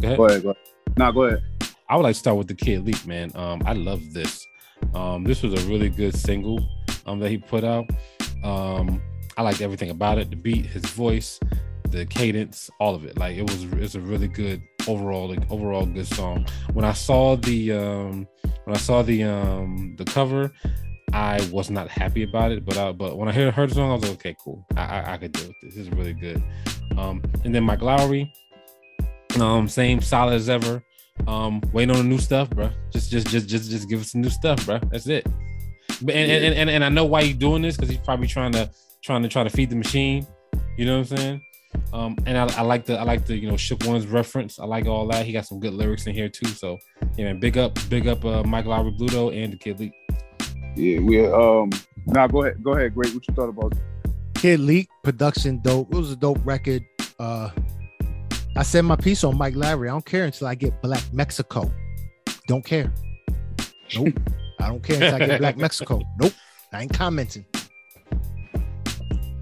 Go 0.00 0.06
ahead. 0.06 0.16
Go 0.16 0.24
ahead, 0.26 0.42
go 0.42 0.50
ahead. 0.50 0.62
Nah, 0.96 1.10
go 1.12 1.22
ahead. 1.24 1.42
I 1.88 1.96
would 1.96 2.02
like 2.02 2.14
to 2.14 2.18
start 2.18 2.36
with 2.36 2.48
the 2.48 2.54
Kid 2.54 2.84
Leak, 2.84 3.06
man. 3.06 3.30
Um, 3.34 3.62
I 3.64 3.72
love 3.72 4.12
this. 4.12 4.46
Um, 4.94 5.24
this 5.24 5.42
was 5.42 5.52
a 5.54 5.68
really 5.68 5.88
good 5.88 6.16
single 6.16 6.66
um, 7.06 7.18
that 7.20 7.30
he 7.30 7.38
put 7.38 7.64
out. 7.64 7.88
Um, 8.42 9.00
I 9.36 9.42
liked 9.42 9.60
everything 9.60 9.90
about 9.90 10.18
it: 10.18 10.30
the 10.30 10.36
beat, 10.36 10.66
his 10.66 10.84
voice, 10.86 11.40
the 11.90 12.06
cadence, 12.06 12.70
all 12.80 12.94
of 12.94 13.04
it. 13.04 13.18
Like 13.18 13.36
it 13.36 13.42
was, 13.42 13.64
it's 13.64 13.94
a 13.94 14.00
really 14.00 14.28
good 14.28 14.62
overall, 14.88 15.28
like, 15.28 15.50
overall 15.50 15.86
good 15.86 16.06
song. 16.06 16.46
When 16.72 16.84
I 16.84 16.92
saw 16.92 17.36
the, 17.36 17.72
um, 17.72 18.26
when 18.64 18.76
I 18.76 18.78
saw 18.78 19.02
the, 19.02 19.24
um, 19.24 19.94
the 19.96 20.04
cover, 20.04 20.50
I 21.14 21.48
was 21.52 21.70
not 21.70 21.88
happy 21.88 22.24
about 22.24 22.50
it. 22.50 22.64
But 22.64 22.76
I, 22.76 22.90
but 22.90 23.16
when 23.16 23.28
I 23.28 23.32
heard, 23.32 23.54
heard 23.54 23.70
the 23.70 23.76
song, 23.76 23.90
I 23.90 23.94
was 23.94 24.02
like, 24.02 24.12
okay, 24.14 24.36
cool. 24.42 24.66
I, 24.76 24.82
I, 24.82 25.12
I 25.14 25.16
could 25.16 25.32
deal 25.32 25.46
with 25.46 25.56
this. 25.62 25.74
This 25.76 25.86
is 25.86 25.90
really 25.92 26.12
good. 26.12 26.42
Um, 26.98 27.22
and 27.44 27.54
then 27.54 27.62
Mike 27.62 27.82
Lowry, 27.82 28.32
um, 29.40 29.68
same 29.68 30.00
solid 30.00 30.34
as 30.34 30.48
ever. 30.48 30.82
Um, 31.28 31.62
waiting 31.72 31.94
on 31.94 32.02
the 32.02 32.08
new 32.08 32.18
stuff, 32.18 32.50
bro. 32.50 32.68
Just, 32.92 33.12
just, 33.12 33.28
just, 33.28 33.48
just, 33.48 33.70
just 33.70 33.88
give 33.88 34.00
us 34.00 34.10
some 34.10 34.22
new 34.22 34.30
stuff, 34.30 34.66
bro. 34.66 34.80
That's 34.90 35.06
it. 35.06 35.24
But 36.02 36.16
and 36.16 36.30
and, 36.30 36.54
and, 36.54 36.70
and 36.70 36.84
I 36.84 36.88
know 36.88 37.04
why 37.04 37.22
he's 37.22 37.36
doing 37.36 37.62
this 37.62 37.76
because 37.76 37.88
he's 37.88 38.00
probably 38.00 38.26
trying 38.26 38.50
to 38.52 38.68
trying 39.02 39.22
to 39.22 39.28
try 39.28 39.44
to 39.44 39.50
feed 39.50 39.70
the 39.70 39.76
machine. 39.76 40.26
You 40.76 40.86
know 40.86 40.98
what 40.98 41.12
I'm 41.12 41.16
saying? 41.16 41.42
Um, 41.92 42.16
and 42.26 42.36
I, 42.36 42.58
I 42.58 42.62
like 42.62 42.84
the 42.84 42.98
I 42.98 43.04
like 43.04 43.26
the 43.26 43.36
you 43.36 43.48
know 43.48 43.56
Shook 43.56 43.84
One's 43.86 44.08
reference. 44.08 44.58
I 44.58 44.64
like 44.64 44.86
all 44.86 45.06
that. 45.08 45.24
He 45.24 45.32
got 45.32 45.46
some 45.46 45.60
good 45.60 45.74
lyrics 45.74 46.06
in 46.08 46.14
here 46.14 46.28
too. 46.28 46.48
So 46.48 46.78
yeah, 47.16 47.26
man, 47.26 47.38
big 47.38 47.56
up, 47.56 47.78
big 47.88 48.08
up, 48.08 48.24
uh, 48.24 48.42
Mike 48.42 48.66
Lowry 48.66 48.90
Bluto 48.90 49.32
and 49.32 49.52
the 49.52 49.56
Kid 49.56 49.78
Leak. 49.78 49.92
Yeah, 50.76 51.00
we 51.00 51.24
um. 51.26 51.70
Nah, 52.06 52.26
go 52.26 52.44
ahead. 52.44 52.62
Go 52.62 52.72
ahead. 52.72 52.94
Great. 52.94 53.14
What 53.14 53.26
you 53.26 53.34
thought 53.34 53.48
about? 53.48 53.72
Kid 54.34 54.60
Leak 54.60 54.88
production 55.02 55.60
dope. 55.62 55.92
It 55.92 55.96
was 55.96 56.10
a 56.12 56.16
dope 56.16 56.40
record. 56.44 56.84
Uh 57.18 57.50
I 58.56 58.62
said 58.62 58.82
my 58.82 58.96
piece 58.96 59.24
on 59.24 59.36
Mike 59.38 59.56
Larry. 59.56 59.88
I 59.88 59.92
don't 59.92 60.04
care 60.04 60.24
until 60.24 60.46
I 60.46 60.54
get 60.54 60.80
Black 60.82 61.02
Mexico. 61.12 61.72
Don't 62.46 62.64
care. 62.64 62.92
Nope. 63.96 64.20
I 64.60 64.68
don't 64.68 64.82
care 64.82 64.96
until 65.02 65.14
I 65.14 65.26
get 65.26 65.40
Black 65.40 65.56
Mexico. 65.56 66.02
Nope. 66.20 66.32
I 66.72 66.82
ain't 66.82 66.92
commenting. 66.92 67.44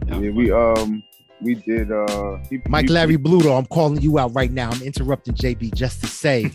Yeah, 0.07 0.31
we 0.31 0.53
um 0.53 1.03
we 1.41 1.55
did 1.57 1.91
uh 1.91 2.39
he, 2.49 2.61
Mike 2.69 2.87
he- 2.87 2.93
Larry 2.93 3.17
Bluto, 3.17 3.59
I'm 3.59 3.67
calling 3.67 4.01
you 4.01 4.19
out 4.19 4.35
right 4.35 4.51
now. 4.53 4.71
I'm 4.71 4.83
interrupting 4.83 5.35
JB 5.35 5.75
just 5.75 6.01
to 6.03 6.07
say 6.07 6.51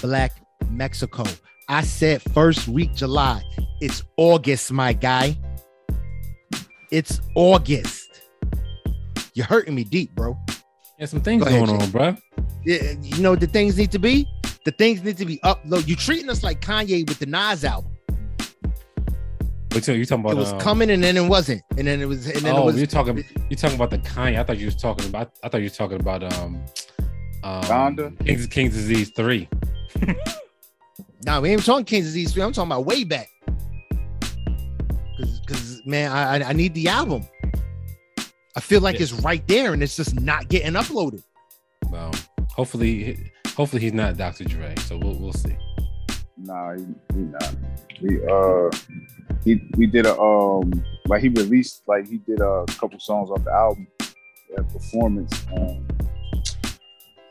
Black 0.00 0.32
Mexico. 0.70 1.24
I 1.70 1.82
said 1.82 2.20
first 2.32 2.66
week 2.66 2.96
July. 2.96 3.44
It's 3.80 4.02
August, 4.16 4.72
my 4.72 4.92
guy. 4.92 5.38
It's 6.90 7.20
August. 7.36 8.22
You're 9.34 9.46
hurting 9.46 9.76
me 9.76 9.84
deep, 9.84 10.12
bro. 10.16 10.36
Yeah, 10.98 11.06
some 11.06 11.20
things 11.20 11.44
Go 11.44 11.48
going 11.48 11.66
Jay. 11.66 11.84
on, 11.84 11.90
bro. 11.92 12.16
Yeah, 12.64 12.94
you 13.00 13.22
know 13.22 13.30
what 13.30 13.40
the 13.40 13.46
things 13.46 13.78
need 13.78 13.92
to 13.92 14.00
be? 14.00 14.26
The 14.64 14.72
things 14.72 15.04
need 15.04 15.16
to 15.18 15.24
be 15.24 15.38
upload. 15.44 15.86
You're 15.86 15.96
treating 15.96 16.28
us 16.28 16.42
like 16.42 16.60
Kanye 16.60 17.08
with 17.08 17.20
the 17.20 17.26
Nas 17.26 17.64
album. 17.64 17.92
But 19.68 19.86
you 19.86 19.94
you 19.94 20.04
talking 20.04 20.24
about 20.24 20.32
it 20.32 20.38
was 20.38 20.52
um, 20.52 20.58
coming 20.58 20.90
and 20.90 21.04
then 21.04 21.16
it 21.16 21.24
wasn't. 21.24 21.62
And 21.78 21.86
then 21.86 22.00
it 22.00 22.06
was 22.06 22.26
and 22.26 22.40
then 22.40 22.56
oh, 22.56 22.62
it 22.62 22.64
was 22.64 22.78
you're 22.78 22.88
talking 22.88 23.24
you're 23.48 23.56
talking 23.56 23.76
about 23.76 23.90
the 23.90 23.98
Kanye. 23.98 24.40
I 24.40 24.42
thought 24.42 24.58
you 24.58 24.66
was 24.66 24.74
talking 24.74 25.06
about. 25.08 25.30
I 25.44 25.48
thought 25.48 25.58
you 25.58 25.66
was 25.66 25.76
talking 25.76 26.00
about 26.00 26.24
um, 26.24 26.64
um 27.44 27.62
Donda? 27.62 28.26
King's, 28.26 28.48
King's 28.48 28.74
Disease 28.74 29.12
three. 29.14 29.48
Nah, 31.24 31.40
we 31.40 31.50
ain't 31.50 31.64
talking 31.64 31.84
Kansas 31.84 32.12
City. 32.14 32.42
I'm 32.42 32.52
talking 32.52 32.70
about 32.70 32.84
way 32.86 33.04
back. 33.04 33.28
Cause, 35.18 35.40
cause 35.46 35.82
man, 35.84 36.10
I 36.12 36.38
I- 36.38 36.48
I 36.48 36.52
need 36.52 36.74
the 36.74 36.88
album. 36.88 37.26
I 38.56 38.60
feel 38.60 38.80
like 38.80 38.96
Yeah. 38.96 39.02
it's 39.02 39.12
right 39.12 39.46
there 39.46 39.72
and 39.74 39.82
it's 39.82 39.96
just 39.96 40.18
not 40.20 40.48
getting 40.48 40.72
uploaded. 40.72 41.22
Well, 41.90 42.12
hopefully, 42.48 43.30
hopefully 43.54 43.82
he's 43.82 43.92
not 43.92 44.16
Dr. 44.16 44.44
Dre. 44.44 44.74
So 44.86 44.96
we'll 44.98 45.14
we'll 45.14 45.32
see. 45.32 45.56
Nah, 46.38 46.74
he, 46.74 46.84
he 47.14 47.20
not. 47.20 47.54
We 48.00 48.26
uh 48.26 48.70
he 49.44 49.60
we 49.76 49.86
did 49.86 50.06
a 50.06 50.18
um 50.18 50.82
like 51.06 51.20
he 51.22 51.28
released 51.28 51.82
like 51.86 52.08
he 52.08 52.16
did 52.18 52.40
a 52.40 52.64
couple 52.78 52.98
songs 52.98 53.30
off 53.30 53.44
the 53.44 53.52
album 53.52 53.86
a 54.56 54.62
performance 54.64 55.32
um 55.56 55.86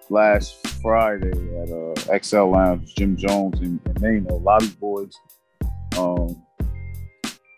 last 0.10 0.66
Friday 0.82 1.32
at 1.62 1.70
uh 1.70 2.20
XL 2.20 2.52
Lounge, 2.52 2.96
Jim 2.96 3.16
Jones 3.16 3.60
and, 3.60 3.80
and 3.86 3.96
Maino, 3.96 4.44
Lobby 4.44 4.68
Boys. 4.80 5.14
Um 5.98 6.42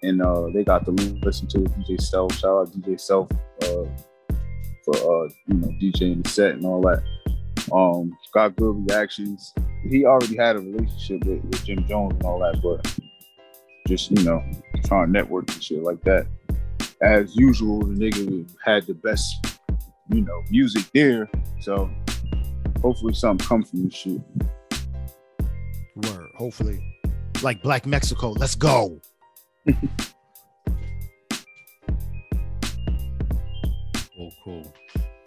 and 0.04 0.22
uh 0.22 0.48
they 0.54 0.64
got 0.64 0.86
to 0.86 0.92
listen 0.92 1.48
to 1.50 1.60
DJ 1.60 2.02
Self, 2.02 2.34
shout 2.38 2.68
out 2.68 2.72
DJ 2.74 3.00
Self 3.00 3.32
uh 3.64 3.86
for 4.86 4.96
uh 4.96 5.30
you 5.48 5.56
know 5.56 5.68
DJing 5.82 6.24
the 6.24 6.30
set 6.30 6.52
and 6.52 6.66
all 6.66 6.82
that. 6.82 7.04
Um 7.72 8.12
got 8.34 8.56
good 8.56 8.90
reactions 8.90 9.54
he 9.90 10.06
already 10.06 10.38
had 10.38 10.56
a 10.56 10.60
relationship 10.60 11.26
with, 11.26 11.44
with 11.44 11.66
Jim 11.66 11.86
Jones 11.88 12.14
and 12.14 12.24
all 12.24 12.40
that, 12.40 12.62
but 12.62 12.86
just 13.88 14.12
you 14.12 14.24
know, 14.24 14.44
trying 14.86 15.08
to 15.08 15.12
network 15.12 15.52
and 15.52 15.64
shit 15.64 15.84
like 15.84 16.02
that. 16.04 16.28
As 17.02 17.36
usual, 17.36 17.80
the 17.80 17.94
nigga 17.94 18.50
had 18.64 18.86
the 18.86 18.94
best, 18.94 19.60
you 20.10 20.22
know, 20.22 20.44
music 20.50 20.86
there. 20.94 21.30
So 21.62 21.90
hopefully 22.82 23.14
something 23.14 23.48
comes 23.48 23.70
from 23.70 23.84
this 23.86 23.94
shit. 23.94 24.22
Word, 25.96 26.30
hopefully. 26.36 26.80
Like 27.42 27.62
Black 27.62 27.86
Mexico. 27.86 28.32
Let's 28.32 28.56
go. 28.56 29.02
Cool, 34.22 34.32
cool. 34.44 34.74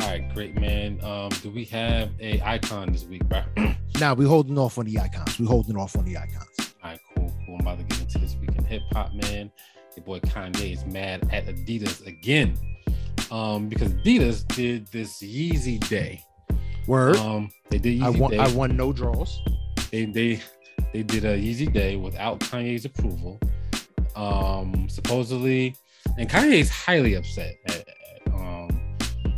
All 0.01 0.09
right, 0.09 0.35
great 0.35 0.55
man. 0.61 1.03
Um, 1.03 1.29
do 1.43 1.51
we 1.51 1.65
have 1.65 2.11
a 2.21 2.41
icon 2.43 2.93
this 2.93 3.05
week, 3.05 3.25
bro? 3.25 3.43
All 3.57 3.75
Now 3.99 4.15
we 4.15 4.25
holding 4.25 4.57
off 4.57 4.79
on 4.79 4.85
the 4.85 5.01
icons. 5.01 5.37
We 5.39 5.47
holding 5.47 5.77
off 5.77 5.97
on 5.97 6.05
the 6.05 6.17
icons. 6.17 6.47
right, 6.85 7.01
cool, 7.17 7.33
cool. 7.45 7.57
I'm 7.57 7.61
about 7.63 7.79
to 7.79 7.85
get 7.85 8.01
into 8.03 8.19
this 8.19 8.37
week 8.37 8.55
in 8.57 8.65
hip 8.65 8.83
hop, 8.93 9.13
man. 9.15 9.51
Your 9.97 10.05
boy 10.05 10.21
Kanye 10.21 10.73
is 10.75 10.85
mad 10.85 11.29
at 11.33 11.47
Adidas 11.47 12.07
again. 12.07 12.57
Um, 13.33 13.69
because 13.69 13.93
Adidas 13.95 14.47
did 14.55 14.87
this 14.89 15.21
Yeezy 15.21 15.81
Day. 15.89 16.23
Word. 16.87 17.17
Um, 17.17 17.51
they 17.71 17.79
did 17.79 18.03
I 18.03 18.11
won. 18.11 18.31
Day. 18.31 18.39
I 18.39 18.49
won 18.53 18.77
no 18.77 18.93
draws. 18.93 19.41
they 19.91 20.05
they 20.07 20.41
they 20.93 21.03
did 21.03 21.25
a 21.25 21.37
Yeezy 21.39 21.73
Day 21.73 21.97
without 21.97 22.41
Kanye's 22.41 22.85
approval. 22.85 23.39
Um, 24.17 24.89
supposedly, 24.89 25.75
and 26.19 26.29
Kanye's 26.29 26.71
highly 26.71 27.15
upset 27.15 27.57
at, 27.67 27.89
at, 28.27 28.33
um 28.35 28.69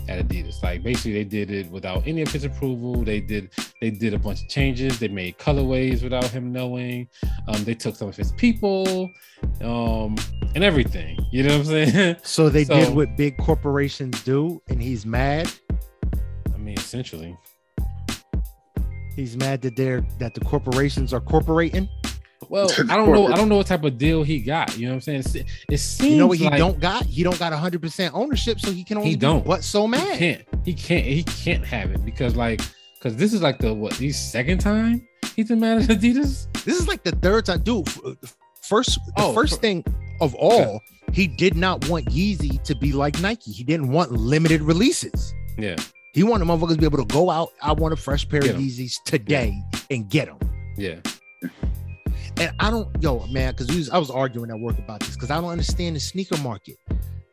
at 0.08 0.26
Adidas. 0.26 0.62
Like 0.62 0.82
basically, 0.82 1.14
they 1.14 1.24
did 1.24 1.50
it 1.50 1.70
without 1.70 2.06
any 2.06 2.22
of 2.22 2.30
his 2.30 2.44
approval. 2.44 3.02
They 3.02 3.20
did 3.20 3.50
they 3.80 3.90
did 3.90 4.12
a 4.14 4.18
bunch 4.18 4.42
of 4.42 4.48
changes. 4.48 4.98
They 4.98 5.08
made 5.08 5.38
colorways 5.38 6.02
without 6.02 6.24
him 6.26 6.52
knowing. 6.52 7.08
Um, 7.48 7.64
they 7.64 7.74
took 7.74 7.96
some 7.96 8.08
of 8.08 8.16
his 8.16 8.32
people, 8.32 9.08
um, 9.62 10.16
and 10.54 10.62
everything. 10.62 11.18
You 11.32 11.44
know 11.44 11.58
what 11.58 11.68
I'm 11.68 11.86
saying? 11.90 12.16
So 12.22 12.48
they 12.50 12.64
So- 12.64 12.74
did 12.74 12.94
what 12.94 13.16
big 13.16 13.36
corporations 13.38 14.22
do, 14.24 14.60
and 14.68 14.80
he's 14.82 15.06
mad. 15.06 15.50
I 16.66 16.70
mean, 16.70 16.78
essentially. 16.78 17.36
He's 19.14 19.36
mad 19.36 19.62
that 19.62 19.76
they're 19.76 20.04
that 20.18 20.34
the 20.34 20.40
corporations 20.40 21.14
are 21.14 21.20
corporating. 21.20 21.88
Well, 22.48 22.68
I 22.90 22.96
don't 22.96 23.12
know. 23.12 23.28
I 23.28 23.36
don't 23.36 23.48
know 23.48 23.56
what 23.58 23.68
type 23.68 23.84
of 23.84 23.96
deal 23.98 24.24
he 24.24 24.40
got. 24.40 24.76
You 24.76 24.86
know 24.88 24.94
what 24.94 25.06
I'm 25.08 25.22
saying? 25.22 25.44
It, 25.44 25.46
it 25.70 25.78
seems 25.78 26.10
You 26.10 26.16
know 26.18 26.26
what 26.26 26.38
he 26.38 26.44
like 26.46 26.58
don't 26.58 26.80
got? 26.80 27.04
He 27.06 27.22
don't 27.22 27.38
got 27.38 27.52
hundred 27.52 27.82
percent 27.82 28.14
ownership, 28.16 28.58
so 28.58 28.72
he 28.72 28.82
can 28.82 28.96
only 28.98 29.10
He 29.10 29.16
don't. 29.16 29.46
But 29.46 29.62
so 29.62 29.86
mad? 29.86 30.18
he 30.18 30.34
can't. 30.34 30.48
He 30.64 30.74
can't. 30.74 31.04
He 31.06 31.22
can't 31.22 31.64
have 31.64 31.92
it 31.92 32.04
because 32.04 32.34
like 32.34 32.60
because 32.98 33.14
this 33.16 33.32
is 33.32 33.42
like 33.42 33.58
the 33.60 33.72
what? 33.72 33.94
The 33.94 34.10
second 34.10 34.58
time 34.58 35.06
he's 35.36 35.46
been 35.46 35.60
mad 35.60 35.82
at 35.82 35.88
Adidas. 35.88 36.48
This 36.64 36.80
is 36.80 36.88
like 36.88 37.04
the 37.04 37.12
third 37.12 37.46
time, 37.46 37.62
dude. 37.62 37.86
Uh, 38.04 38.14
first, 38.60 38.98
the 39.14 39.22
Oh, 39.22 39.32
first 39.34 39.54
fir- 39.54 39.60
thing 39.60 39.84
of 40.20 40.34
all, 40.34 40.80
he 41.12 41.28
did 41.28 41.54
not 41.54 41.88
want 41.88 42.06
Yeezy 42.06 42.60
to 42.64 42.74
be 42.74 42.90
like 42.92 43.20
Nike. 43.20 43.52
He 43.52 43.62
didn't 43.62 43.88
want 43.92 44.10
limited 44.10 44.62
releases. 44.62 45.32
Yeah, 45.56 45.76
He 46.16 46.22
wanted 46.22 46.48
motherfuckers 46.48 46.70
to 46.70 46.78
be 46.78 46.86
able 46.86 46.96
to 46.96 47.04
go 47.04 47.28
out. 47.28 47.50
I 47.60 47.72
want 47.72 47.92
a 47.92 47.96
fresh 47.96 48.26
pair 48.26 48.40
Get 48.40 48.54
of. 48.54 48.60
Yeezys 48.62 48.94
today 49.04 49.62
and 49.90 50.08
get 50.08 50.28
them. 50.28 50.38
yeah. 50.78 51.00
And 52.38 52.52
I 52.58 52.70
don't, 52.70 52.88
yo, 53.02 53.26
man, 53.26 53.52
because 53.52 53.90
I 53.90 53.98
was 53.98 54.10
arguing 54.10 54.50
at 54.50 54.58
work 54.58 54.78
about 54.78 55.00
this 55.00 55.14
because 55.14 55.30
I 55.30 55.38
don't 55.38 55.50
understand 55.50 55.94
the 55.94 56.00
sneaker 56.00 56.38
market. 56.38 56.76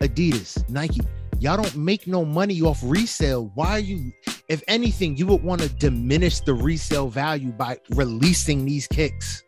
Adidas, 0.01 0.69
Nike, 0.69 0.99
y'all 1.39 1.55
don't 1.55 1.77
make 1.77 2.07
no 2.07 2.25
money 2.25 2.61
off 2.61 2.81
resale. 2.83 3.51
Why 3.55 3.69
are 3.69 3.79
you, 3.79 4.11
if 4.49 4.61
anything, 4.67 5.15
you 5.15 5.27
would 5.27 5.43
want 5.43 5.61
to 5.61 5.69
diminish 5.69 6.41
the 6.41 6.53
resale 6.53 7.07
value 7.07 7.53
by 7.53 7.79
releasing 7.91 8.65
these 8.65 8.85
kicks? 8.85 9.43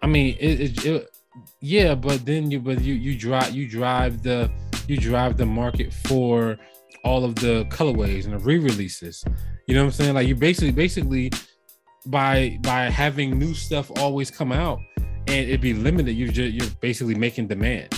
I 0.00 0.06
mean, 0.06 0.36
it, 0.38 0.60
it, 0.60 0.86
it 0.86 1.10
yeah, 1.60 1.96
but 1.96 2.24
then 2.24 2.52
you 2.52 2.60
but 2.60 2.80
you 2.82 2.94
you 2.94 3.18
drive 3.18 3.52
you 3.52 3.68
drive 3.68 4.22
the 4.22 4.48
you 4.86 4.96
drive 4.96 5.36
the 5.36 5.46
market 5.46 5.92
for 5.92 6.56
all 7.04 7.24
of 7.24 7.34
the 7.36 7.64
colorways 7.70 8.24
and 8.24 8.32
the 8.34 8.38
re-releases. 8.38 9.24
You 9.66 9.74
know 9.74 9.82
what 9.82 9.86
I'm 9.86 9.92
saying? 9.92 10.14
Like 10.14 10.26
you 10.28 10.34
basically 10.36 10.72
basically 10.72 11.30
by 12.06 12.58
by 12.62 12.84
having 12.90 13.38
new 13.38 13.54
stuff 13.54 13.90
always 13.98 14.30
come 14.30 14.52
out 14.52 14.78
and 15.28 15.48
it 15.48 15.60
be 15.60 15.72
limited, 15.74 16.12
you're 16.12 16.28
just 16.32 16.52
you're 16.52 16.70
basically 16.80 17.14
making 17.14 17.46
demand. 17.48 17.88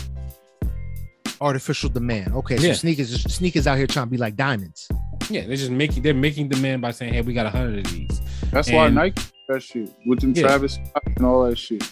Artificial 1.40 1.90
demand. 1.90 2.32
Okay, 2.34 2.56
so 2.56 2.66
Yeah. 2.68 2.72
sneakers, 2.74 3.22
sneakers 3.32 3.66
out 3.66 3.76
here 3.76 3.86
trying 3.86 4.06
to 4.06 4.10
be 4.10 4.16
like 4.16 4.36
diamonds. 4.36 4.88
Yeah, 5.28 5.46
they're 5.46 5.56
just 5.56 5.70
making 5.70 6.02
they're 6.02 6.14
making 6.14 6.48
demand 6.48 6.82
by 6.82 6.90
saying, 6.90 7.12
"Hey, 7.14 7.22
we 7.22 7.34
got 7.34 7.46
a 7.46 7.50
hundred 7.50 7.84
of 7.86 7.92
these." 7.92 8.20
That's 8.50 8.70
why 8.70 8.88
Nike 8.88 9.22
that 9.48 9.62
shit 9.62 9.90
with 10.06 10.20
them 10.20 10.32
Yeah. 10.34 10.42
Travis 10.44 10.78
and 11.16 11.26
all 11.26 11.44
that 11.44 11.58
shit. 11.58 11.82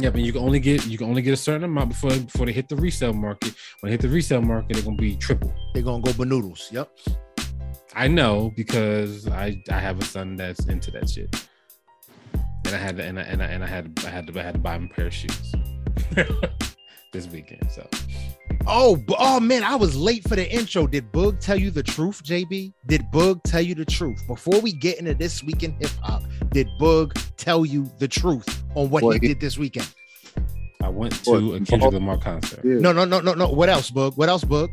Yeah, 0.00 0.10
but 0.10 0.20
you 0.20 0.32
can 0.32 0.42
only 0.42 0.60
get 0.60 0.86
you 0.86 0.96
can 0.96 1.08
only 1.08 1.22
get 1.22 1.34
a 1.34 1.36
certain 1.36 1.64
amount 1.64 1.88
before 1.88 2.10
before 2.10 2.46
they 2.46 2.52
hit 2.52 2.68
the 2.68 2.76
resale 2.76 3.12
market. 3.12 3.54
When 3.80 3.90
they 3.90 3.94
hit 3.94 4.00
the 4.00 4.08
resale 4.08 4.42
market, 4.42 4.74
they're 4.74 4.84
gonna 4.84 4.96
be 4.96 5.16
triple. 5.16 5.52
They're 5.74 5.82
gonna 5.82 6.02
go 6.02 6.12
banoodles. 6.12 6.70
Yep. 6.70 6.88
I 7.94 8.06
know 8.06 8.52
because 8.54 9.26
I 9.26 9.60
I 9.70 9.78
have 9.80 10.00
a 10.00 10.04
son 10.04 10.36
that's 10.36 10.66
into 10.66 10.92
that 10.92 11.10
shit, 11.10 11.34
and 12.64 12.74
I 12.74 12.78
had 12.78 12.96
to 12.98 13.04
and 13.04 13.18
I 13.18 13.22
and 13.22 13.42
I, 13.42 13.46
and 13.46 13.64
I 13.64 13.66
had 13.66 14.00
I 14.06 14.10
had 14.10 14.28
to 14.28 14.38
I 14.38 14.42
had 14.42 14.54
to 14.54 14.60
buy 14.60 14.76
him 14.76 14.84
a 14.84 14.94
pair 14.94 15.06
of 15.08 15.14
shoes 15.14 15.52
this 17.12 17.26
weekend. 17.26 17.68
So 17.72 17.88
Oh, 18.68 19.02
oh 19.18 19.40
man, 19.40 19.64
I 19.64 19.74
was 19.74 19.96
late 19.96 20.28
for 20.28 20.36
the 20.36 20.48
intro. 20.48 20.86
Did 20.86 21.10
Boog 21.10 21.40
tell 21.40 21.56
you 21.56 21.70
the 21.70 21.82
truth, 21.82 22.22
JB? 22.22 22.72
Did 22.86 23.02
Boog 23.10 23.40
tell 23.44 23.62
you 23.62 23.74
the 23.74 23.84
truth? 23.84 24.22
Before 24.28 24.60
we 24.60 24.72
get 24.72 24.98
into 24.98 25.14
this 25.14 25.42
week 25.42 25.62
in 25.62 25.72
hip 25.80 25.90
hop, 26.02 26.22
did 26.50 26.68
Boog 26.78 27.12
tell 27.36 27.64
you 27.64 27.90
the 27.98 28.06
truth 28.06 28.57
on 28.74 28.90
what 28.90 29.02
Well, 29.02 29.12
he 29.12 29.18
he- 29.20 29.28
did 29.28 29.40
this 29.40 29.58
weekend? 29.58 29.88
I 30.82 30.88
went 30.88 31.12
to 31.24 31.30
What? 31.30 31.62
a 31.62 31.64
Kendrick 31.64 31.92
Lamar 31.92 32.18
concert. 32.18 32.60
Yeah. 32.64 32.78
No, 32.78 32.92
no, 32.92 33.04
no, 33.04 33.20
no, 33.20 33.34
no. 33.34 33.48
What 33.48 33.68
else, 33.68 33.90
Boog? 33.90 34.16
What 34.16 34.28
else, 34.28 34.44
Boog? 34.44 34.68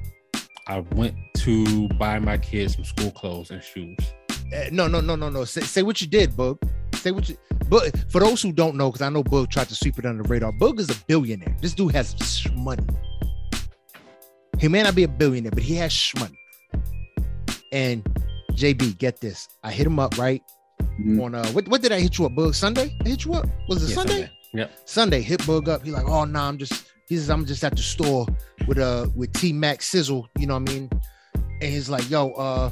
I 0.68 0.80
went 0.96 1.16
to 1.38 1.88
buy 1.90 2.20
my 2.20 2.38
kids 2.38 2.76
some 2.76 2.86
school 2.86 3.12
clothes 3.12 3.52
and 3.52 3.62
shoes. 3.64 3.98
Uh, 4.54 4.66
no, 4.72 4.88
no, 4.88 5.02
no, 5.02 5.16
no, 5.16 5.30
no. 5.30 5.44
Say, 5.46 5.62
say 5.62 5.82
what 5.84 6.00
you 6.02 6.08
did, 6.08 6.32
Boog. 6.32 6.58
Say 6.96 7.12
what 7.12 7.28
you. 7.28 7.38
But 7.70 7.98
for 8.12 8.20
those 8.22 8.42
who 8.42 8.52
don't 8.52 8.76
know, 8.76 8.92
because 8.92 9.02
I 9.02 9.10
know 9.10 9.24
Boog 9.24 9.50
tried 9.50 9.68
to 9.70 9.76
sweep 9.76 9.98
it 10.00 10.06
under 10.06 10.22
the 10.24 10.30
radar. 10.30 10.52
Boog 10.54 10.80
is 10.80 10.90
a 10.90 10.96
billionaire. 11.08 11.56
This 11.62 11.74
dude 11.74 11.94
has 11.94 12.16
sh- 12.22 12.48
money. 12.56 12.84
He 14.60 14.68
may 14.68 14.84
not 14.84 14.96
be 14.96 15.04
a 15.04 15.08
billionaire, 15.08 15.52
but 15.52 15.64
he 15.64 15.76
has 15.76 15.92
sh- 15.92 16.16
money. 16.16 16.38
And 17.72 18.04
JB, 18.54 18.98
get 19.00 19.20
this. 19.20 19.48
I 19.64 19.72
hit 19.72 19.86
him 19.86 20.00
up 20.00 20.18
right 20.18 20.42
Mhm. 21.00 21.22
on 21.22 21.36
uh 21.36 21.46
what, 21.50 21.68
what 21.68 21.82
did 21.82 21.92
I 21.92 22.00
hit 22.00 22.18
you 22.18 22.26
up, 22.26 22.32
Boog? 22.34 22.56
Sunday? 22.56 22.96
I 23.06 23.10
hit 23.10 23.26
you 23.26 23.34
up. 23.34 23.48
Was 23.68 23.84
it 23.84 23.90
Yeah, 23.90 23.96
Sunday? 23.96 24.32
Yep. 24.54 24.72
Sunday 24.86 25.22
hit 25.22 25.42
Boog 25.42 25.68
up. 25.68 25.84
He 25.84 25.92
like, 25.92 26.08
oh 26.08 26.24
no, 26.26 26.40
I'm 26.40 26.58
just 26.58 26.92
he 27.08 27.18
says 27.18 27.30
I'm 27.30 27.46
just 27.46 27.64
at 27.64 27.76
the 27.76 27.82
store 27.84 28.26
with 28.68 28.78
uh 28.80 29.08
with 29.16 29.34
T 29.34 29.52
Mac 29.54 29.82
Sizzle, 29.82 30.28
you 30.40 30.48
know 30.48 30.58
what 30.58 30.70
I 30.70 30.74
mean? 30.74 30.90
And 31.36 31.64
he's 31.64 31.90
like, 31.90 32.10
yo, 32.10 32.32
uh, 32.32 32.70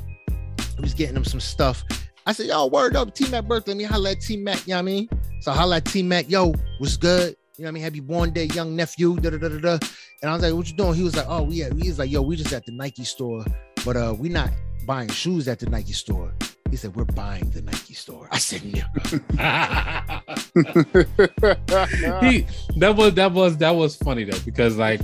I 0.77 0.81
was 0.81 0.93
getting 0.93 1.15
him 1.15 1.23
some 1.25 1.39
stuff. 1.39 1.83
I 2.25 2.31
said, 2.33 2.47
yo, 2.47 2.67
word 2.67 2.95
up, 2.95 3.13
T 3.13 3.29
Mac 3.29 3.45
birthday. 3.45 3.71
Let 3.71 3.77
me 3.77 3.83
holla 3.83 4.11
at 4.11 4.21
T 4.21 4.37
Mac, 4.37 4.65
you 4.65 4.71
know 4.71 4.77
what 4.77 4.79
I 4.79 4.81
mean? 4.83 5.09
So 5.41 5.51
I 5.51 5.55
holla 5.55 5.77
at 5.77 5.85
T 5.85 6.01
Mac, 6.03 6.29
yo, 6.29 6.53
what's 6.79 6.97
good? 6.97 7.35
You 7.57 7.65
know 7.65 7.67
what 7.67 7.69
I 7.69 7.71
mean? 7.73 7.83
Happy 7.83 7.99
born 7.99 8.31
day, 8.31 8.45
young 8.45 8.75
nephew. 8.75 9.15
Da, 9.19 9.29
da, 9.29 9.37
da, 9.37 9.49
da, 9.49 9.59
da. 9.59 9.87
And 10.21 10.31
I 10.31 10.33
was 10.33 10.41
like, 10.41 10.53
what 10.53 10.67
you 10.67 10.75
doing? 10.75 10.95
He 10.95 11.03
was 11.03 11.15
like, 11.15 11.27
oh, 11.29 11.43
we 11.43 11.55
yeah. 11.55 11.69
He's 11.77 11.99
like, 11.99 12.09
yo, 12.09 12.21
we 12.21 12.35
just 12.35 12.51
at 12.53 12.65
the 12.65 12.71
Nike 12.71 13.03
store, 13.03 13.45
but 13.85 13.95
uh, 13.95 14.15
we 14.17 14.29
not 14.29 14.49
buying 14.87 15.09
shoes 15.09 15.47
at 15.47 15.59
the 15.59 15.69
Nike 15.69 15.93
store. 15.93 16.33
He 16.73 16.77
said, 16.77 16.95
we're 16.95 17.05
buying 17.05 17.51
the 17.51 17.61
Nike 17.61 17.93
store. 17.93 18.27
I 18.31 18.39
said, 18.39 18.61
nigga. 18.61 18.89
he 22.23 22.47
that 22.79 22.95
was 22.95 23.13
that 23.13 23.31
was 23.31 23.57
that 23.57 23.75
was 23.75 23.95
funny 23.95 24.23
though 24.23 24.39
because 24.43 24.75
like 24.75 24.99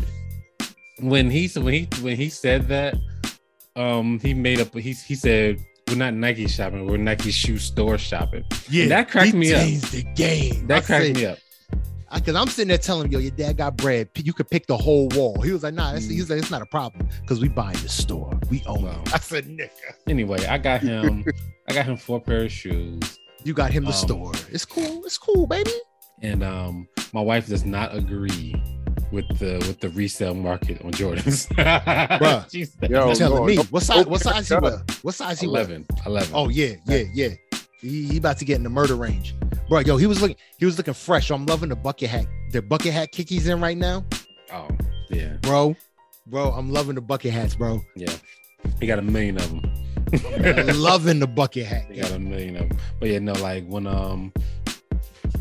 when 1.00 1.30
he 1.30 1.48
when 1.50 1.72
he 1.76 1.88
when 2.02 2.18
he 2.18 2.28
said 2.28 2.68
that 2.70 2.96
um 3.76 4.20
he 4.20 4.34
made 4.34 4.60
up 4.60 4.74
he 4.74 4.94
he 4.94 5.14
said 5.14 5.60
we're 5.88 5.94
not 5.96 6.16
Nike 6.16 6.48
shopping 6.48 6.88
we're 6.88 6.98
Nike 6.98 7.30
shoe 7.30 7.60
store 7.60 8.00
shopping 8.00 8.44
Yeah, 8.68 8.88
that 8.88 9.12
cracked 9.12 9.36
me 9.36 9.54
up. 9.54 9.62
the 9.92 10.08
game. 10.16 10.66
that 10.66 10.82
I 10.84 10.86
cracked 10.88 11.06
said- 11.06 11.16
me 11.18 11.26
up 11.28 11.38
because 12.16 12.36
I'm 12.36 12.48
sitting 12.48 12.68
there 12.70 12.78
telling 12.78 13.06
him, 13.06 13.12
yo, 13.12 13.20
your 13.20 13.32
dad 13.32 13.58
got 13.58 13.78
bread. 13.78 14.10
You 14.16 14.34
could 14.34 14.50
pick 14.50 14.66
the 14.68 14.78
whole 14.78 15.08
wall. 15.10 15.42
He 15.42 15.52
was 15.52 15.64
like, 15.64 15.74
nah, 15.74 15.94
that's, 15.94 16.06
Mm. 16.08 16.12
he 16.12 16.20
was 16.20 16.30
like, 16.30 16.40
it's 16.40 16.52
not 16.52 16.62
a 16.62 16.66
problem 16.68 17.08
because 17.22 17.40
we 17.40 17.48
buy 17.50 17.72
in 17.74 17.82
the 17.82 17.90
store. 17.90 18.38
We 18.50 18.64
own 18.66 18.84
Wow. 18.84 19.02
it. 19.06 19.14
I 19.14 19.20
said, 19.20 19.46
nigga, 19.46 19.70
anyway 20.08 20.46
I 20.48 20.58
got 20.58 20.82
him 20.82 21.26
I 21.70 21.74
got 21.74 21.86
him 21.86 21.98
four 21.98 22.20
pair 22.20 22.46
of 22.46 22.52
shoes 22.52 23.00
you 23.46 23.54
got 23.54 23.72
him 23.72 23.84
the 23.86 23.92
Um, 23.92 23.96
store. 23.96 24.32
It's 24.52 24.66
cool. 24.66 25.06
It's 25.06 25.18
cool, 25.18 25.48
baby. 25.48 25.72
and 26.22 26.44
um 26.44 26.88
my 27.14 27.22
wife 27.22 27.48
does 27.48 27.64
not 27.66 27.96
agree 27.96 28.54
with 29.12 29.26
the 29.40 29.54
with 29.68 29.80
the 29.80 29.90
resale 29.90 30.34
market 30.36 30.82
on 30.84 30.92
Jordans 30.92 31.48
Bruh. 32.20 32.52
She 32.52 32.66
Yo, 32.90 33.10
You 33.10 33.16
telling 33.16 33.40
no, 33.40 33.46
me 33.46 33.58
what 33.72 33.84
size? 33.84 34.06
What 34.06 34.22
size 34.22 34.50
he 34.50 34.56
wear? 34.56 34.84
What 35.04 35.16
size 35.16 35.40
he 35.40 35.48
wear? 35.48 35.62
11 35.62 35.86
11 36.06 36.32
Oh 36.34 36.50
yeah, 36.50 36.74
yeah, 36.86 37.04
yeah. 37.14 37.30
He, 37.82 38.06
he 38.08 38.18
about 38.18 38.38
to 38.40 38.46
get 38.46 38.58
in 38.58 38.64
the 38.64 38.70
murder 38.70 38.96
range, 38.96 39.34
bro. 39.70 39.80
Yo, 39.80 39.98
he 39.98 40.08
was 40.08 40.22
looking. 40.22 40.38
He 40.58 40.66
was 40.66 40.78
looking 40.78 40.94
fresh. 40.94 41.30
I'm 41.30 41.46
loving 41.46 41.70
the 41.70 41.76
bucket 41.76 42.10
hat. 42.10 42.26
The 42.52 42.62
bucket 42.62 42.92
hat 42.92 43.12
kick 43.12 43.30
he's 43.30 43.48
in 43.48 43.62
right 43.62 43.78
now, 43.78 44.04
oh 44.52 44.68
yeah 45.10 45.38
bro. 45.42 45.76
Bro, 46.28 46.52
I'm 46.52 46.72
loving 46.72 46.96
the 46.96 47.02
bucket 47.02 47.32
hats, 47.32 47.56
bro. 47.56 47.82
yeah 47.96 48.14
he 48.80 48.88
got 48.88 49.00
a 49.00 49.02
million 49.02 49.38
of 49.38 49.50
them 49.50 49.62
loving 50.76 51.20
the 51.20 51.28
bucket 51.28 51.66
hat. 51.66 51.86
They 51.90 51.98
got 51.98 52.12
a 52.12 52.20
million 52.20 52.56
of 52.58 52.70
them. 52.70 52.78
But 53.00 53.10
yeah, 53.10 53.20
no, 53.20 53.34
like 53.34 53.66
when 53.68 53.88
um 53.88 54.34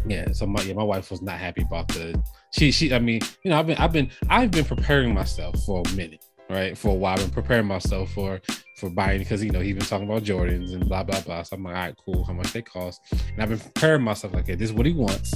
yeah, 0.07 0.33
so 0.33 0.47
my 0.47 0.62
yeah, 0.62 0.74
my 0.74 0.83
wife 0.83 1.11
was 1.11 1.22
not 1.22 1.39
happy 1.39 1.62
about 1.62 1.89
the 1.89 2.22
she 2.53 2.70
she 2.70 2.95
I 2.95 2.99
mean, 2.99 3.20
you 3.45 3.51
know, 3.51 3.59
I've 3.59 3.66
been 3.66 3.79
I've 3.79 3.93
been 3.93 4.11
I've 4.29 4.51
been 4.51 4.64
preparing 4.64 5.14
myself 5.14 5.57
for 5.64 5.83
a 5.87 5.91
minute, 5.95 6.24
right? 6.51 6.76
For 6.76 6.89
a 6.89 6.95
while. 6.95 7.14
I've 7.14 7.20
been 7.20 7.31
preparing 7.31 7.66
myself 7.66 8.12
for 8.12 8.41
for 8.79 8.89
buying 8.91 9.18
because 9.18 9.43
you 9.43 9.51
know 9.51 9.61
he's 9.61 9.74
been 9.74 9.85
talking 9.85 10.07
about 10.09 10.22
Jordans 10.22 10.72
and 10.72 10.89
blah 10.89 11.03
blah 11.03 11.20
blah. 11.20 11.43
So 11.43 11.57
I'm 11.57 11.64
like, 11.64 11.74
all 11.74 11.81
right, 11.83 11.95
cool, 12.05 12.24
how 12.24 12.33
much 12.33 12.53
they 12.53 12.62
cost. 12.62 13.01
And 13.11 13.43
I've 13.43 13.49
been 13.49 13.59
preparing 13.59 14.03
myself 14.03 14.33
like, 14.33 14.45
okay, 14.45 14.55
this 14.55 14.70
is 14.70 14.74
what 14.74 14.87
he 14.87 14.93
wants, 14.93 15.35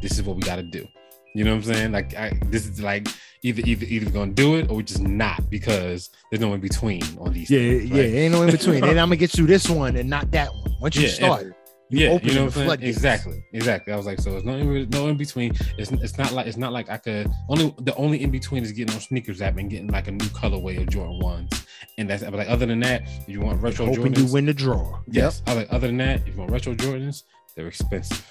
this 0.00 0.12
is 0.12 0.22
what 0.22 0.36
we 0.36 0.42
gotta 0.42 0.62
do. 0.62 0.86
You 1.34 1.44
know 1.44 1.50
what 1.52 1.58
I'm 1.58 1.74
saying? 1.74 1.92
Like 1.92 2.16
I, 2.16 2.32
this 2.46 2.66
is 2.66 2.80
like 2.80 3.06
either 3.42 3.62
either 3.64 3.86
either 3.86 4.10
gonna 4.10 4.32
do 4.32 4.56
it 4.56 4.70
or 4.70 4.76
we're 4.76 4.82
just 4.82 5.02
not 5.02 5.48
because 5.50 6.10
there's 6.30 6.40
no 6.40 6.54
in 6.54 6.60
between 6.60 7.02
on 7.18 7.32
these. 7.32 7.50
Yeah, 7.50 7.58
things, 7.60 7.90
yeah, 7.90 7.96
right? 8.02 8.14
ain't 8.14 8.32
no 8.32 8.42
in 8.42 8.50
between. 8.50 8.76
and 8.82 8.84
I'm 9.00 9.06
gonna 9.08 9.16
get 9.16 9.36
you 9.38 9.46
this 9.46 9.68
one 9.68 9.96
and 9.96 10.08
not 10.10 10.30
that 10.32 10.52
one. 10.52 10.74
Once 10.80 10.96
you 10.96 11.02
Yeah, 11.02 11.08
start, 11.08 11.54
yeah, 11.90 12.08
opening 12.10 12.28
you 12.28 12.34
know 12.38 12.44
what 12.46 12.56
I'm 12.56 12.68
saying? 12.68 12.82
Exactly, 12.82 13.44
exactly. 13.52 13.92
I 13.92 13.96
was 13.96 14.06
like, 14.06 14.20
so 14.20 14.36
it's 14.36 14.44
no 14.46 14.54
in, 14.54 14.88
no 14.90 15.08
in 15.08 15.16
between. 15.16 15.52
It's 15.76 15.90
it's 15.90 16.16
not 16.18 16.32
like 16.32 16.46
it's 16.46 16.56
not 16.56 16.72
like 16.72 16.88
I 16.88 16.96
could 16.96 17.30
only 17.48 17.74
the 17.80 17.94
only 17.96 18.22
in 18.22 18.30
between 18.30 18.62
is 18.62 18.72
getting 18.72 18.94
on 18.94 19.00
sneakers 19.00 19.42
app 19.42 19.56
and 19.58 19.68
getting 19.68 19.88
like 19.88 20.08
a 20.08 20.12
new 20.12 20.26
colorway 20.26 20.80
of 20.80 20.88
Jordan 20.88 21.18
ones, 21.18 21.50
and 21.98 22.08
that's 22.08 22.22
but 22.22 22.34
like 22.34 22.48
other 22.48 22.66
than 22.66 22.80
that, 22.80 23.02
if 23.02 23.28
you 23.28 23.40
want 23.40 23.60
retro 23.60 23.86
hoping 23.86 24.12
Jordans, 24.14 24.26
you 24.28 24.32
win 24.32 24.46
the 24.46 24.54
draw. 24.54 25.00
yes. 25.08 25.42
I 25.46 25.50
was 25.54 25.64
like 25.64 25.72
other 25.72 25.88
than 25.88 25.96
that, 25.98 26.20
if 26.20 26.28
you 26.28 26.34
want 26.36 26.50
retro 26.52 26.74
Jordans, 26.74 27.24
they're 27.56 27.68
expensive. 27.68 28.24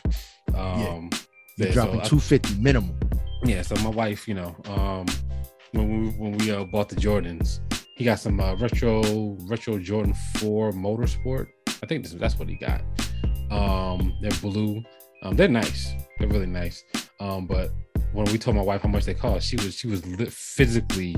Um, 0.56 1.10
You're 1.58 1.68
yeah, 1.68 1.68
so 1.68 1.72
dropping 1.74 2.02
I- 2.02 2.06
250 2.06 2.62
minimum. 2.62 2.98
yeah, 3.44 3.62
so 3.62 3.76
my 3.84 3.90
wife, 3.90 4.28
you 4.28 4.34
know, 4.36 4.56
um, 4.66 5.06
when 5.74 6.04
we 6.04 6.10
when 6.12 6.38
we 6.38 6.52
uh, 6.52 6.64
bought 6.64 6.90
the 6.90 6.96
Jordans, 6.96 7.60
he 7.98 8.06
got 8.06 8.20
some 8.20 8.40
uh, 8.40 8.56
retro 8.56 9.36
retro 9.48 9.78
Jordan 9.80 10.14
Four 10.38 10.72
Motorsport. 10.72 11.48
I 11.82 11.86
think 11.86 12.04
this, 12.04 12.14
that's 12.14 12.40
what 12.40 12.50
he 12.50 12.56
got. 12.56 12.82
Um, 13.52 14.14
they're 14.22 14.32
blue. 14.42 14.84
Um, 15.24 15.36
they're 15.36 15.48
nice. 15.48 15.92
They're 16.18 16.28
really 16.30 16.46
nice. 16.46 16.84
Um, 17.20 17.46
but 17.48 17.72
when 18.14 18.26
we 18.32 18.38
told 18.38 18.56
my 18.56 18.62
wife 18.62 18.82
how 18.82 18.90
much 18.90 19.06
they 19.06 19.14
cost, 19.14 19.48
she 19.48 19.56
was 19.58 19.76
she 19.76 19.88
was 19.88 20.02
physically 20.30 21.16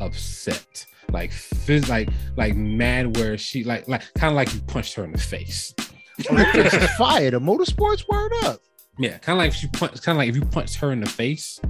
upset, 0.00 0.84
like 1.10 1.30
phys- 1.30 1.88
like 1.88 2.08
like 2.36 2.54
mad, 2.56 3.16
where 3.16 3.38
she 3.38 3.64
like 3.64 3.88
like 3.88 4.02
kind 4.14 4.30
of 4.32 4.36
like 4.36 4.52
you 4.54 4.60
punched 4.62 4.94
her 4.94 5.04
in 5.04 5.12
the 5.12 5.18
face. 5.18 5.74
Oh, 6.30 6.36
fire. 6.98 7.30
The 7.30 7.40
motorsports 7.40 8.06
word 8.08 8.32
up. 8.44 8.60
Yeah, 8.98 9.18
kind 9.18 9.38
of 9.38 9.44
like 9.44 9.52
if 9.54 9.62
you 9.62 9.68
punch, 9.68 10.02
kind 10.02 10.16
of 10.16 10.18
like 10.18 10.28
if 10.28 10.34
you 10.36 10.42
punched 10.44 10.74
her 10.76 10.90
in 10.92 11.00
the 11.00 11.08
face, 11.08 11.60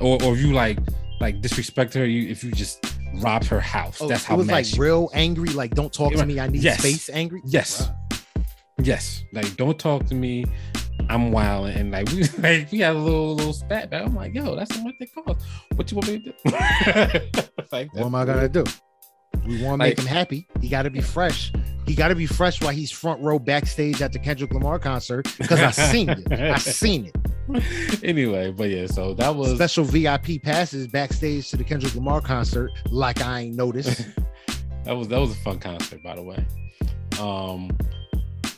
or 0.00 0.22
or 0.22 0.34
if 0.34 0.40
you 0.40 0.52
like 0.54 0.78
like 1.20 1.40
disrespect 1.42 1.92
her, 1.94 2.06
you 2.06 2.28
if 2.30 2.42
you 2.42 2.50
just 2.50 2.84
robbed 3.16 3.44
her 3.46 3.60
house. 3.60 3.98
Oh, 4.00 4.08
That's 4.08 4.22
it 4.24 4.28
how 4.28 4.36
was 4.36 4.46
mad 4.46 4.52
like 4.54 4.66
real 4.78 5.10
angry. 5.12 5.50
Like, 5.50 5.74
don't 5.74 5.92
talk 5.92 6.12
to 6.14 6.24
me. 6.24 6.40
I 6.40 6.46
need 6.48 6.62
Yes. 6.62 6.78
space. 6.78 7.08
Angry. 7.10 7.42
Yes, 7.44 7.82
Bruh. 7.86 7.96
Yes. 8.86 9.24
Like 9.32 9.56
don't 9.56 9.78
talk 9.78 10.06
to 10.06 10.14
me. 10.14 10.44
I'm 11.08 11.32
wild 11.32 11.68
and 11.68 11.90
like 11.90 12.08
we 12.12 12.24
like 12.38 12.70
we 12.70 12.78
had 12.80 12.94
a 12.94 12.98
little 12.98 13.34
little 13.34 13.52
spat 13.52 13.90
back. 13.90 14.04
I'm 14.06 14.14
like, 14.14 14.34
yo, 14.34 14.54
that's 14.54 14.76
what 14.78 14.94
they 15.00 15.06
cost. 15.06 15.44
What 15.74 15.90
you 15.90 15.96
want 15.96 16.08
me 16.08 16.18
to 16.20 16.24
do? 16.32 16.32
like, 17.72 17.92
What 17.94 18.04
am 18.06 18.14
I 18.14 18.24
gonna 18.24 18.48
do? 18.48 18.64
We 19.46 19.62
want 19.62 19.80
to 19.80 19.86
Like- 19.86 19.96
make 19.96 19.98
him 20.00 20.06
happy. 20.06 20.46
He 20.60 20.68
got 20.68 20.82
to 20.82 20.90
be 20.90 21.00
fresh. 21.00 21.52
He 21.86 21.94
got 21.94 22.08
to 22.08 22.14
be 22.14 22.26
fresh 22.26 22.60
while 22.60 22.72
he's 22.72 22.90
front 22.92 23.20
row 23.22 23.38
backstage 23.38 24.00
at 24.02 24.12
the 24.12 24.18
Kendrick 24.18 24.52
Lamar 24.52 24.78
concert 24.78 25.26
because 25.38 25.60
I 25.60 25.70
seen 25.70 26.08
it. 26.10 26.30
I 26.32 26.56
seen 26.58 27.06
it. 27.06 27.16
anyway, 28.04 28.52
but 28.52 28.68
yeah, 28.70 28.86
so 28.86 29.12
that 29.14 29.34
was 29.34 29.54
Special 29.56 29.82
VIP 29.84 30.40
passes 30.42 30.86
backstage 30.86 31.48
to 31.50 31.56
the 31.56 31.64
Kendrick 31.64 31.94
Lamar 31.96 32.20
concert, 32.20 32.70
like 32.90 33.20
I 33.22 33.40
ain't 33.40 33.56
noticed. 33.56 34.06
that 34.84 34.92
was 34.92 35.08
that 35.08 35.18
was 35.18 35.32
a 35.32 35.36
fun 35.36 35.58
concert, 35.58 36.00
by 36.04 36.14
the 36.14 36.22
way. 36.22 36.44
Um, 37.18 37.76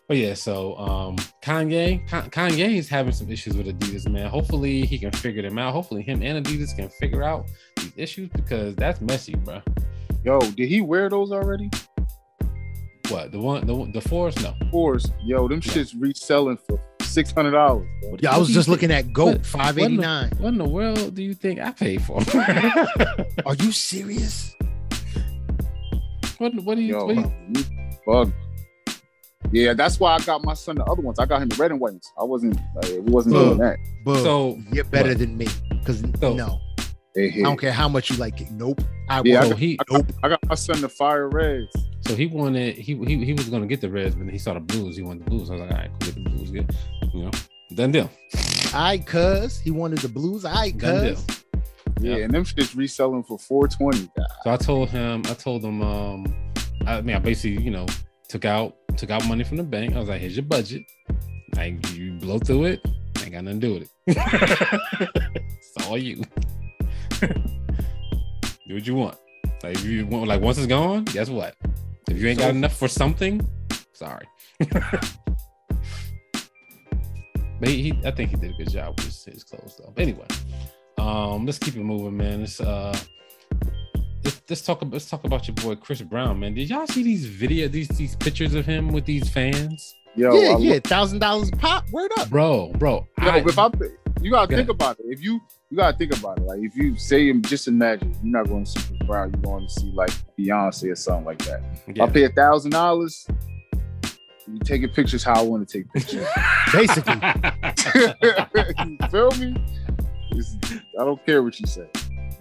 but 0.08 0.16
yeah, 0.16 0.34
so 0.34 0.76
um, 0.76 1.16
Kanye, 1.42 2.06
Ka- 2.08 2.28
Kanye 2.30 2.76
is 2.76 2.88
having 2.88 3.12
some 3.12 3.30
issues 3.30 3.56
with 3.56 3.66
Adidas, 3.66 4.08
man. 4.10 4.28
Hopefully, 4.28 4.84
he 4.84 4.98
can 4.98 5.10
figure 5.12 5.42
them 5.42 5.58
out. 5.58 5.72
Hopefully, 5.72 6.02
him 6.02 6.22
and 6.22 6.44
Adidas 6.44 6.74
can 6.76 6.88
figure 6.88 7.22
out 7.22 7.46
these 7.76 7.92
issues 7.96 8.28
because 8.30 8.74
that's 8.76 9.00
messy, 9.00 9.34
bro. 9.36 9.62
Yo, 10.24 10.40
did 10.40 10.68
he 10.68 10.80
wear 10.80 11.08
those 11.08 11.32
already? 11.32 11.70
What 13.08 13.32
the 13.32 13.38
one, 13.40 13.66
the 13.66 13.90
the 13.92 14.00
fours? 14.00 14.40
No, 14.42 14.54
Of 14.60 14.70
course. 14.70 15.06
Yo, 15.24 15.48
them 15.48 15.60
Yeah. 15.64 15.72
shits 15.72 15.94
reselling 15.98 16.56
for 16.66 16.80
six 17.02 17.30
hundred 17.32 17.50
dollars. 17.50 17.88
Yeah, 18.20 18.34
I 18.34 18.38
was 18.38 18.48
do 18.48 18.52
you 18.52 18.58
just 18.58 18.68
think- 18.68 18.82
looking 18.82 18.90
at 18.92 19.12
Goat 19.12 19.44
five 19.44 19.78
eighty 19.78 19.96
nine. 19.96 20.30
What 20.38 20.48
in 20.48 20.58
the 20.58 20.68
world 20.68 21.14
do 21.14 21.22
you 21.22 21.34
think 21.34 21.60
I 21.60 21.72
paid 21.72 22.02
for? 22.02 22.20
Are 23.46 23.54
you 23.56 23.72
serious? 23.72 24.54
what 26.38 26.54
what 26.64 26.76
do 26.76 26.82
you? 26.82 26.94
Yo, 26.94 27.06
what 27.06 27.14
do 27.16 27.20
you 27.20 27.32
you 27.56 27.64
bug. 28.06 28.32
Yeah, 29.50 29.74
that's 29.74 29.98
why 30.00 30.14
I 30.14 30.18
got 30.20 30.44
my 30.44 30.54
son 30.54 30.76
the 30.76 30.84
other 30.84 31.02
ones. 31.02 31.18
I 31.18 31.26
got 31.26 31.42
him 31.42 31.48
the 31.48 31.56
red 31.56 31.70
and 31.72 31.80
whites. 31.80 32.10
I 32.18 32.24
wasn't. 32.24 32.56
Like, 32.76 32.90
we 32.90 33.00
wasn't 33.00 33.34
So- 33.34 33.44
doing 33.46 33.58
that. 33.58 33.76
But 34.04 34.22
so 34.22 34.58
you're 34.72 34.84
better 34.84 35.10
what? 35.10 35.18
than 35.18 35.36
me 35.36 35.46
because 35.70 36.00
So- 36.20 36.34
no, 36.34 36.58
Hey, 37.14 37.28
I 37.36 37.42
don't 37.42 37.58
care 37.60 37.72
how 37.72 37.88
much 37.90 38.08
you 38.10 38.16
like 38.16 38.40
it. 38.40 38.50
Nope. 38.52 38.80
I 39.10 39.20
Yeah, 39.24 39.40
won't. 39.40 39.50
so 39.50 39.56
he 39.56 39.78
I 39.80 39.84
got, 39.84 40.04
I 40.22 40.28
got 40.30 40.48
my 40.48 40.54
son 40.54 40.80
the 40.80 40.88
fire 40.88 41.28
reds. 41.28 41.68
so 42.06 42.14
he 42.14 42.26
wanted 42.26 42.76
he 42.76 42.94
he 43.04 43.22
he 43.24 43.32
was 43.34 43.50
gonna 43.50 43.66
get 43.66 43.82
the 43.82 43.90
reds, 43.90 44.14
but 44.14 44.24
then 44.24 44.32
he 44.32 44.38
saw 44.38 44.54
the 44.54 44.60
blues. 44.60 44.96
He 44.96 45.02
wanted 45.02 45.26
the 45.26 45.30
blues. 45.30 45.50
I 45.50 45.54
was 45.54 45.60
like, 45.60 45.70
all 45.72 45.76
right, 45.76 45.90
cool, 46.00 46.12
get 46.12 46.14
the 46.24 46.30
blues, 46.30 46.50
good. 46.50 46.74
You 47.12 47.24
know, 47.24 47.30
done 47.74 47.92
deal. 47.92 48.10
I 48.72 48.96
cuz 49.04 49.58
he 49.60 49.70
wanted 49.70 49.98
the 49.98 50.08
blues. 50.08 50.46
I 50.46 50.70
Done 50.70 51.14
cuz 51.14 51.26
Yeah, 52.00 52.16
Yeah. 52.16 52.24
and 52.24 52.32
them 52.32 52.44
shits 52.44 52.74
reselling 52.74 53.22
for 53.24 53.38
four 53.38 53.68
twenty. 53.68 54.08
So 54.44 54.50
I 54.50 54.56
told 54.56 54.88
him, 54.88 55.22
I 55.26 55.34
told 55.34 55.62
him, 55.62 55.82
um, 55.82 56.34
I 56.86 57.00
mean, 57.02 57.14
I 57.14 57.18
basically, 57.18 57.62
you 57.62 57.70
know, 57.70 57.84
took 58.32 58.46
out 58.46 58.74
took 58.96 59.10
out 59.10 59.28
money 59.28 59.44
from 59.44 59.58
the 59.58 59.62
bank. 59.62 59.94
I 59.94 59.98
was 59.98 60.08
like, 60.08 60.22
here's 60.22 60.36
your 60.36 60.46
budget. 60.46 60.82
Like 61.54 61.86
you 61.92 62.12
blow 62.12 62.38
through 62.38 62.64
it, 62.64 62.80
ain't 63.20 63.32
got 63.32 63.44
nothing 63.44 63.60
to 63.60 63.66
do 63.66 63.74
with 63.74 63.82
it. 63.82 63.90
it's 65.46 65.86
all 65.86 65.98
you. 65.98 66.16
do 67.20 67.28
what 68.74 68.86
you 68.86 68.94
want. 68.94 69.18
Like 69.62 69.76
if 69.76 69.84
you 69.84 70.06
want, 70.06 70.28
like 70.28 70.40
once 70.40 70.56
it's 70.56 70.66
gone, 70.66 71.04
guess 71.04 71.28
what? 71.28 71.54
If 72.08 72.16
you 72.16 72.26
ain't 72.28 72.38
got 72.38 72.50
enough 72.50 72.74
for 72.74 72.88
something, 72.88 73.46
sorry. 73.92 74.26
but 74.58 74.88
he, 77.68 77.82
he, 77.82 78.00
I 78.06 78.12
think 78.12 78.30
he 78.30 78.36
did 78.36 78.52
a 78.52 78.54
good 78.54 78.70
job 78.70 78.94
with 78.96 79.04
his, 79.04 79.24
his 79.26 79.44
clothes 79.44 79.76
though. 79.78 79.92
But 79.94 80.02
anyway, 80.02 80.26
um, 80.96 81.44
let's 81.44 81.58
keep 81.58 81.76
it 81.76 81.84
moving, 81.84 82.16
man. 82.16 82.40
Let's 82.40 82.62
uh 82.62 82.98
let's, 84.24 84.42
let's 84.48 84.62
talk 84.62 84.82
about 84.82 84.92
let's 84.92 85.08
talk 85.08 85.24
about 85.24 85.46
your 85.48 85.54
boy 85.56 85.74
Chris 85.76 86.02
Brown, 86.02 86.40
man. 86.40 86.54
Did 86.54 86.70
y'all 86.70 86.86
see 86.86 87.02
these 87.02 87.26
video 87.26 87.68
these 87.68 87.88
these 87.88 88.16
pictures 88.16 88.54
of 88.54 88.66
him 88.66 88.88
with 88.88 89.04
these 89.04 89.28
fans? 89.28 89.94
Yo, 90.14 90.34
yeah, 90.34 90.54
I 90.54 90.58
yeah, 90.58 90.78
thousand 90.80 91.20
dollars 91.20 91.50
pop. 91.52 91.88
Word 91.90 92.10
up. 92.18 92.28
Bro, 92.28 92.72
bro. 92.78 93.06
Yo, 93.22 93.30
I, 93.30 93.38
if 93.38 93.58
I, 93.58 93.70
you 94.20 94.30
gotta 94.30 94.46
Go 94.46 94.56
think 94.56 94.68
about 94.68 94.98
it. 95.00 95.06
If 95.08 95.22
you 95.22 95.40
you 95.70 95.78
gotta 95.78 95.96
think 95.96 96.16
about 96.16 96.38
it. 96.38 96.44
Like 96.44 96.60
if 96.60 96.76
you 96.76 96.96
say, 96.96 97.32
just 97.40 97.66
imagine 97.66 98.14
you're 98.22 98.42
not 98.42 98.48
going 98.48 98.64
to 98.64 98.70
see 98.70 98.80
Chris 98.88 99.02
Brown. 99.06 99.32
You're 99.32 99.42
going 99.42 99.66
to 99.66 99.72
see 99.72 99.90
like 99.92 100.12
Beyonce 100.38 100.92
or 100.92 100.96
something 100.96 101.24
like 101.24 101.38
that. 101.46 101.62
If 101.86 101.96
yeah. 101.96 102.04
I 102.04 102.10
pay 102.10 102.24
a 102.24 102.30
thousand 102.30 102.72
dollars. 102.72 103.26
You 104.48 104.58
taking 104.58 104.88
pictures 104.88 105.22
how 105.22 105.34
I 105.34 105.42
want 105.42 105.66
to 105.66 105.78
take 105.78 105.90
pictures. 105.92 106.26
Basically. 106.72 107.14
you 108.90 109.08
feel 109.08 109.30
me? 109.38 109.56
It's- 110.32 110.80
I 110.98 111.04
don't 111.04 111.24
care 111.24 111.42
what 111.42 111.58
you 111.58 111.66
say. 111.66 111.88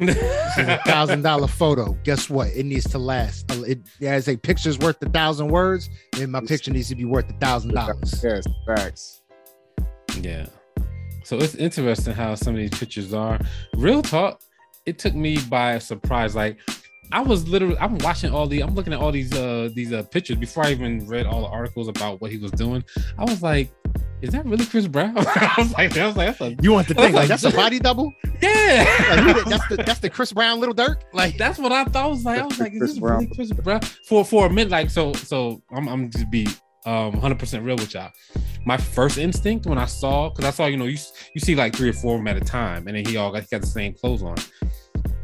This 0.01 0.17
is 0.57 0.67
a 0.67 0.81
thousand 0.85 1.21
dollar 1.21 1.47
photo. 1.47 1.93
Guess 2.03 2.29
what? 2.29 2.47
It 2.49 2.65
needs 2.65 2.89
to 2.89 2.97
last. 2.97 3.51
It 3.51 3.79
as 4.01 4.27
a 4.27 4.35
picture's 4.35 4.79
worth 4.79 5.01
a 5.03 5.09
thousand 5.09 5.49
words, 5.49 5.89
and 6.19 6.31
my 6.31 6.41
picture 6.41 6.71
needs 6.71 6.89
to 6.89 6.95
be 6.95 7.05
worth 7.05 7.29
a 7.29 7.33
thousand 7.33 7.73
dollars. 7.73 8.23
Yes, 8.23 8.45
facts. 8.65 9.21
Yeah. 10.19 10.47
So 11.23 11.37
it's 11.37 11.55
interesting 11.55 12.13
how 12.13 12.35
some 12.35 12.55
of 12.55 12.59
these 12.59 12.77
pictures 12.77 13.13
are. 13.13 13.39
Real 13.75 14.01
talk, 14.01 14.41
it 14.85 14.97
took 14.97 15.13
me 15.13 15.37
by 15.49 15.77
surprise. 15.77 16.35
Like 16.35 16.59
I 17.11 17.21
was 17.21 17.47
literally 17.47 17.77
I'm 17.77 17.97
watching 17.99 18.33
all 18.33 18.47
the 18.47 18.61
I'm 18.61 18.73
looking 18.73 18.93
at 18.93 18.99
all 18.99 19.11
these 19.11 19.31
uh 19.33 19.69
these 19.75 19.93
uh 19.93 20.03
pictures 20.03 20.37
before 20.37 20.65
I 20.65 20.71
even 20.71 21.05
read 21.07 21.25
all 21.27 21.41
the 21.41 21.47
articles 21.47 21.87
about 21.87 22.21
what 22.21 22.31
he 22.31 22.37
was 22.37 22.51
doing. 22.51 22.83
I 23.17 23.23
was 23.23 23.43
like, 23.43 23.71
is 24.21 24.31
that 24.31 24.45
really 24.45 24.65
Chris 24.65 24.87
Brown? 24.87 25.17
I 25.17 25.53
was 25.57 25.71
like, 25.73 25.97
I 25.97 26.07
was 26.07 26.15
like, 26.15 26.37
that's 26.37 26.41
a 26.41 26.55
You 26.61 26.71
want 26.73 26.87
to 26.89 26.93
think 26.93 27.15
like 27.15 27.27
that's 27.27 27.43
a 27.43 27.51
body 27.51 27.79
double? 27.79 28.13
yeah. 28.41 28.85
Like, 29.09 29.45
that's 29.45 29.67
the 29.67 29.83
that's 29.85 29.99
the 29.99 30.09
Chris 30.09 30.31
Brown 30.31 30.59
little 30.59 30.75
dirt. 30.75 31.03
Like 31.13 31.37
That's 31.37 31.59
what 31.59 31.71
I 31.71 31.83
thought. 31.85 32.03
I 32.03 32.07
was 32.07 32.23
like, 32.23 32.39
I 32.39 32.45
was 32.45 32.59
like, 32.59 32.73
is 32.73 32.79
Chris 32.79 32.91
this 32.91 32.99
Brown. 32.99 33.19
really 33.23 33.35
Chris 33.35 33.51
Brown? 33.51 33.81
For 34.07 34.23
for 34.23 34.45
a 34.45 34.49
minute, 34.49 34.71
like 34.71 34.89
so 34.89 35.13
so 35.13 35.61
I'm 35.71 35.87
I'm 35.87 36.09
just 36.11 36.29
be 36.29 36.47
um 36.85 37.11
100 37.13 37.39
percent 37.39 37.63
real 37.63 37.75
with 37.75 37.93
y'all. 37.93 38.11
My 38.65 38.77
first 38.77 39.17
instinct 39.17 39.65
when 39.65 39.77
I 39.77 39.85
saw, 39.85 40.29
because 40.29 40.45
I 40.45 40.51
saw, 40.51 40.67
you 40.67 40.77
know, 40.77 40.85
you 40.85 40.97
you 41.33 41.41
see 41.41 41.55
like 41.55 41.75
three 41.75 41.89
or 41.89 41.93
four 41.93 42.15
of 42.15 42.19
them 42.19 42.27
at 42.27 42.37
a 42.37 42.45
time, 42.45 42.87
and 42.87 42.95
then 42.95 43.05
he 43.05 43.17
all 43.17 43.31
got, 43.31 43.41
he 43.41 43.47
got 43.51 43.61
the 43.61 43.67
same 43.67 43.93
clothes 43.93 44.21
on. 44.23 44.35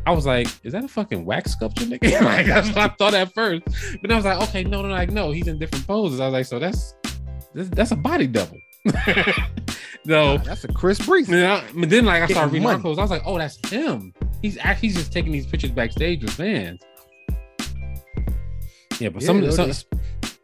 I 0.08 0.12
was 0.12 0.26
like, 0.26 0.48
is 0.64 0.72
that 0.74 0.84
a 0.86 0.88
fucking 0.88 1.26
wax 1.26 1.52
sculpture, 1.52 1.86
nigga? 1.86 2.22
like 2.22 2.46
that's 2.46 2.70
what 2.70 2.78
I 2.78 2.88
thought 2.96 3.14
at 3.14 3.34
first. 3.34 3.64
But 3.66 4.02
then 4.04 4.12
I 4.14 4.16
was 4.16 4.26
like, 4.26 4.42
okay, 4.50 4.64
no, 4.64 4.82
no, 4.82 4.88
like 4.88 5.12
no, 5.12 5.32
he's 5.32 5.48
in 5.48 5.60
different 5.60 5.86
poses. 5.86 6.20
I 6.20 6.26
was 6.26 6.34
like, 6.34 6.46
so 6.46 6.60
that's 6.60 6.94
that's, 7.54 7.70
that's 7.70 7.92
a 7.92 7.96
body 7.96 8.28
double. 8.28 8.58
no, 10.06 10.38
nah, 10.38 10.44
that's 10.44 10.64
a 10.64 10.68
Chris 10.68 11.00
Breeze. 11.06 11.30
yeah, 11.30 11.64
but 11.76 11.90
then 11.90 12.06
like 12.06 12.24
I 12.24 12.28
started 12.28 12.52
reading 12.52 12.64
money. 12.64 12.74
articles, 12.76 12.98
I 12.98 13.02
was 13.02 13.12
like, 13.12 13.24
oh, 13.26 13.38
that's 13.38 13.58
him. 13.70 14.14
He's 14.42 14.58
actually 14.60 14.90
just 14.90 15.12
taking 15.12 15.32
these 15.32 15.46
pictures 15.46 15.72
backstage 15.72 16.22
with 16.24 16.34
fans. 16.34 16.82
Yeah, 19.00 19.10
but 19.10 19.22
Yeah, 19.22 19.28
some, 19.28 19.42
they- 19.42 19.74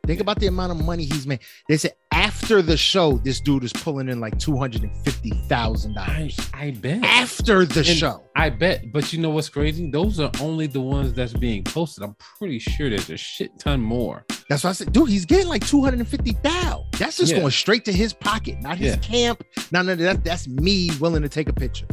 Think 0.06 0.20
about 0.20 0.38
the 0.40 0.48
amount 0.48 0.74
of 0.74 0.84
money 0.86 1.06
he's 1.06 1.26
made. 1.26 1.40
They 1.70 1.78
said 1.78 1.94
after 2.12 2.62
the 2.62 2.76
show, 2.76 3.20
this 3.24 3.40
dude 3.40 3.64
is 3.64 3.72
pulling 3.72 4.10
in 4.10 4.20
like 4.20 4.38
two 4.38 4.58
hundred 4.58 4.84
and 4.84 4.94
fifty 5.06 5.30
thousand 5.48 5.98
I, 5.98 6.08
dollars. 6.18 6.40
I 6.54 6.72
bet. 6.72 7.06
After 7.06 7.64
the 7.66 7.80
And- 7.80 7.88
show, 7.88 8.22
I 8.36 8.50
bet. 8.50 8.92
But 8.92 9.14
you 9.14 9.20
know 9.22 9.30
what's 9.30 9.48
crazy? 9.48 9.90
Those 9.90 10.20
are 10.20 10.30
only 10.42 10.68
the 10.68 10.82
ones 10.82 11.14
that's 11.14 11.32
being 11.32 11.64
posted. 11.64 12.04
I'm 12.04 12.18
pretty 12.38 12.60
sure 12.60 12.90
there's 12.90 13.10
a 13.10 13.16
shit 13.16 13.58
ton 13.60 13.80
more. 13.80 14.26
that's 14.50 14.66
what 14.66 14.72
I 14.72 14.74
said. 14.74 14.92
Dude, 14.92 15.08
he's 15.08 15.26
getting 15.26 15.48
like 15.48 15.66
two 15.66 15.82
hundred 15.82 16.00
and 16.00 16.08
fifty 16.10 16.34
thousand. 16.34 16.84
That's 17.00 17.16
just 17.16 17.32
Yeah. 17.32 17.40
going 17.40 17.52
straight 17.52 17.86
to 17.86 17.94
his 17.94 18.12
pocket, 18.12 18.62
not 18.62 18.78
his 18.78 18.96
Yeah. 18.96 19.00
camp. 19.02 19.42
None 19.72 19.88
of 19.88 20.00
that. 20.00 20.26
That's 20.26 20.50
me 20.50 20.90
willing 21.00 21.22
to 21.22 21.30
take 21.30 21.48
a 21.48 21.54
picture. 21.54 21.88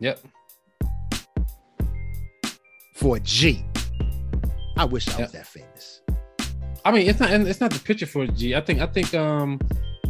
Yep. 0.00 0.18
for 2.96 3.16
a 3.16 3.20
G. 3.20 3.64
I 4.76 4.84
wish 4.84 5.08
I 5.08 5.22
was 5.22 5.32
that 5.32 5.46
famous. 5.46 5.68
I 6.84 6.90
mean, 6.92 7.08
it's 7.08 7.20
not 7.20 7.30
it's 7.30 7.60
not 7.60 7.72
the 7.72 7.78
picture 7.78 8.06
for 8.06 8.26
G. 8.26 8.54
I 8.54 8.60
think 8.60 8.80
I 8.80 8.86
think 8.86 9.14
um 9.14 9.58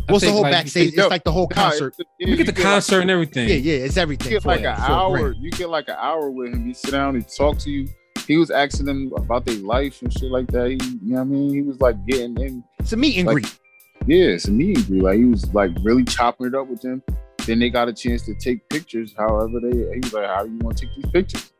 I 0.08 0.12
What's 0.12 0.24
the 0.24 0.32
whole 0.32 0.42
like, 0.42 0.52
backstage? 0.52 0.94
yo, 0.94 1.04
it's 1.04 1.10
like 1.10 1.22
the 1.24 1.30
whole 1.32 1.48
Nah, 1.54 1.62
concert. 1.70 1.94
yeah, 2.18 2.28
You 2.28 2.36
get 2.36 2.46
the 2.46 2.52
like- 2.52 2.62
concert 2.62 3.00
and 3.02 3.10
everything. 3.10 3.48
Yeah, 3.48 3.54
yeah, 3.56 3.84
it's 3.84 3.96
everything. 3.96 4.32
You 4.32 4.36
get 4.36 4.42
for 4.42 4.48
like 4.48 4.60
it, 4.60 4.64
an 4.66 4.74
hour. 4.78 5.32
You 5.32 5.50
get 5.52 5.68
like 5.68 5.88
an 5.88 5.96
hour 5.98 6.28
with 6.30 6.52
him. 6.52 6.66
He 6.66 6.74
sit 6.74 6.90
down, 6.90 7.14
he 7.14 7.22
talk 7.22 7.58
to 7.58 7.70
you. 7.70 7.88
He 8.26 8.36
was 8.36 8.50
asking 8.50 8.86
them 8.86 9.12
about 9.16 9.44
their 9.44 9.56
life 9.56 10.02
and 10.02 10.12
shit 10.12 10.30
like 10.30 10.48
that. 10.48 10.68
He, 10.70 10.74
you 10.74 10.98
know 11.02 11.16
what 11.16 11.20
I 11.20 11.24
mean? 11.24 11.50
He 11.54 11.62
was 11.62 11.80
like 11.80 12.04
getting 12.06 12.36
in. 12.40 12.64
It's 12.80 12.92
a 12.92 12.96
meet 12.96 13.16
and 13.18 13.26
Like- 13.28 13.34
greet. 13.42 13.58
Yeah, 14.06 14.26
it's 14.34 14.48
a 14.48 14.50
meet 14.50 14.76
and 14.78 14.86
greet. 14.86 15.02
Like 15.02 15.18
he 15.18 15.24
was 15.24 15.52
like 15.54 15.70
really 15.82 16.04
chopping 16.04 16.48
it 16.48 16.54
up 16.54 16.66
with 16.66 16.80
them. 16.82 17.02
Then 17.46 17.60
they 17.60 17.70
got 17.70 17.88
a 17.88 17.92
chance 17.92 18.22
to 18.26 18.34
take 18.34 18.68
pictures. 18.68 19.14
However, 19.16 19.60
they 19.60 19.76
he 19.94 20.00
was 20.00 20.12
like, 20.12 20.26
"How 20.26 20.44
do 20.44 20.50
you 20.52 20.58
want 20.58 20.78
to 20.78 20.86
take 20.86 20.94
these 20.96 21.10
pictures?" 21.12 21.51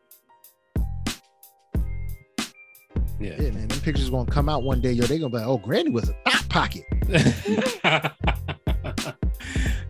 Yeah. 3.22 3.40
Yeah, 3.40 3.50
man. 3.50 3.68
Them 3.68 3.80
pictures 3.80 4.10
gonna 4.10 4.30
come 4.30 4.48
out 4.48 4.62
one 4.64 4.80
day. 4.80 4.92
Yo, 4.92 5.04
they 5.04 5.18
gonna 5.18 5.30
be 5.30 5.38
like, 5.38 5.46
oh, 5.46 5.58
Granny 5.58 5.90
was 5.90 6.08
a 6.08 6.14
thought 6.24 6.48
pocket. 6.48 6.84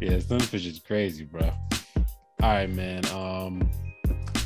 yeah, 0.01 0.19
some 0.21 0.39
is 0.53 0.81
crazy, 0.87 1.25
bro. 1.25 1.51
All 2.43 2.49
right, 2.49 2.71
man. 2.71 3.07
Um, 3.07 3.71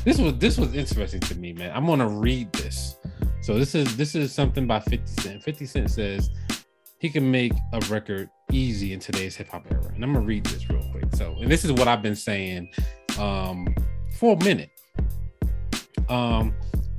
this 0.05 0.19
was 0.19 0.37
this 0.37 0.57
was 0.57 0.73
interesting 0.73 1.19
to 1.21 1.35
me, 1.35 1.53
man. 1.53 1.71
I'm 1.75 1.85
gonna 1.85 2.07
read 2.07 2.51
this. 2.53 2.95
So 3.41 3.57
this 3.57 3.75
is 3.75 3.97
this 3.97 4.15
is 4.15 4.33
something 4.33 4.65
by 4.67 4.79
50 4.79 5.21
Cent. 5.21 5.43
50 5.43 5.65
Cent 5.65 5.91
says 5.91 6.29
he 6.99 7.09
can 7.09 7.29
make 7.29 7.53
a 7.73 7.79
record 7.89 8.29
easy 8.51 8.93
in 8.93 8.99
today's 8.99 9.35
hip 9.35 9.49
hop 9.49 9.65
era. 9.69 9.91
And 9.93 10.03
I'm 10.03 10.13
gonna 10.13 10.25
read 10.25 10.45
this 10.45 10.69
real 10.69 10.83
quick. 10.91 11.05
So, 11.13 11.35
and 11.41 11.51
this 11.51 11.65
is 11.65 11.71
what 11.73 11.87
I've 11.87 12.01
been 12.01 12.15
saying 12.15 12.69
um 13.19 13.73
for 14.17 14.35
a 14.35 14.43
minute. 14.43 14.69
Um, 16.09 16.53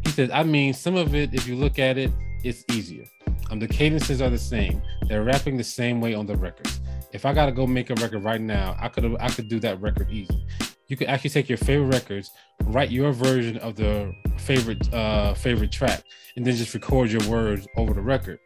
he 0.09 0.13
says, 0.13 0.31
I 0.33 0.43
mean, 0.43 0.73
some 0.73 0.97
of 0.97 1.15
it, 1.15 1.35
if 1.35 1.47
you 1.47 1.55
look 1.55 1.79
at 1.79 1.99
it, 1.99 2.11
it's 2.43 2.65
easier. 2.73 3.05
Um, 3.51 3.59
the 3.59 3.69
cadences 3.69 4.23
are 4.23 4.31
the 4.31 4.39
same. 4.39 4.81
They're 5.07 5.23
rapping 5.23 5.59
the 5.59 5.65
same 5.65 6.01
way 6.01 6.15
on 6.15 6.25
the 6.25 6.35
records. 6.35 6.81
If 7.13 7.27
I 7.27 7.35
gotta 7.35 7.53
go 7.53 7.67
make 7.67 7.91
a 7.91 7.95
record 7.97 8.25
right 8.25 8.41
now, 8.41 8.75
I 8.81 8.89
could 8.89 9.17
I 9.21 9.29
could 9.29 9.49
do 9.49 9.61
that 9.61 9.79
record 9.83 10.11
easy. 10.11 10.47
You 10.87 10.97
could 10.97 11.09
actually 11.09 11.31
take 11.31 11.49
your 11.49 11.59
favorite 11.59 11.93
records, 11.93 12.31
write 12.65 12.91
your 12.91 13.13
version 13.13 13.59
of 13.59 13.77
the 13.77 14.15
favorite 14.39 14.93
uh 14.95 15.35
favorite 15.35 15.73
track, 15.73 16.05
and 16.37 16.47
then 16.47 16.57
just 16.57 16.73
record 16.73 17.11
your 17.11 17.27
words 17.29 17.67
over 17.77 17.93
the 17.93 18.01
record. 18.01 18.39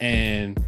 And 0.00 0.64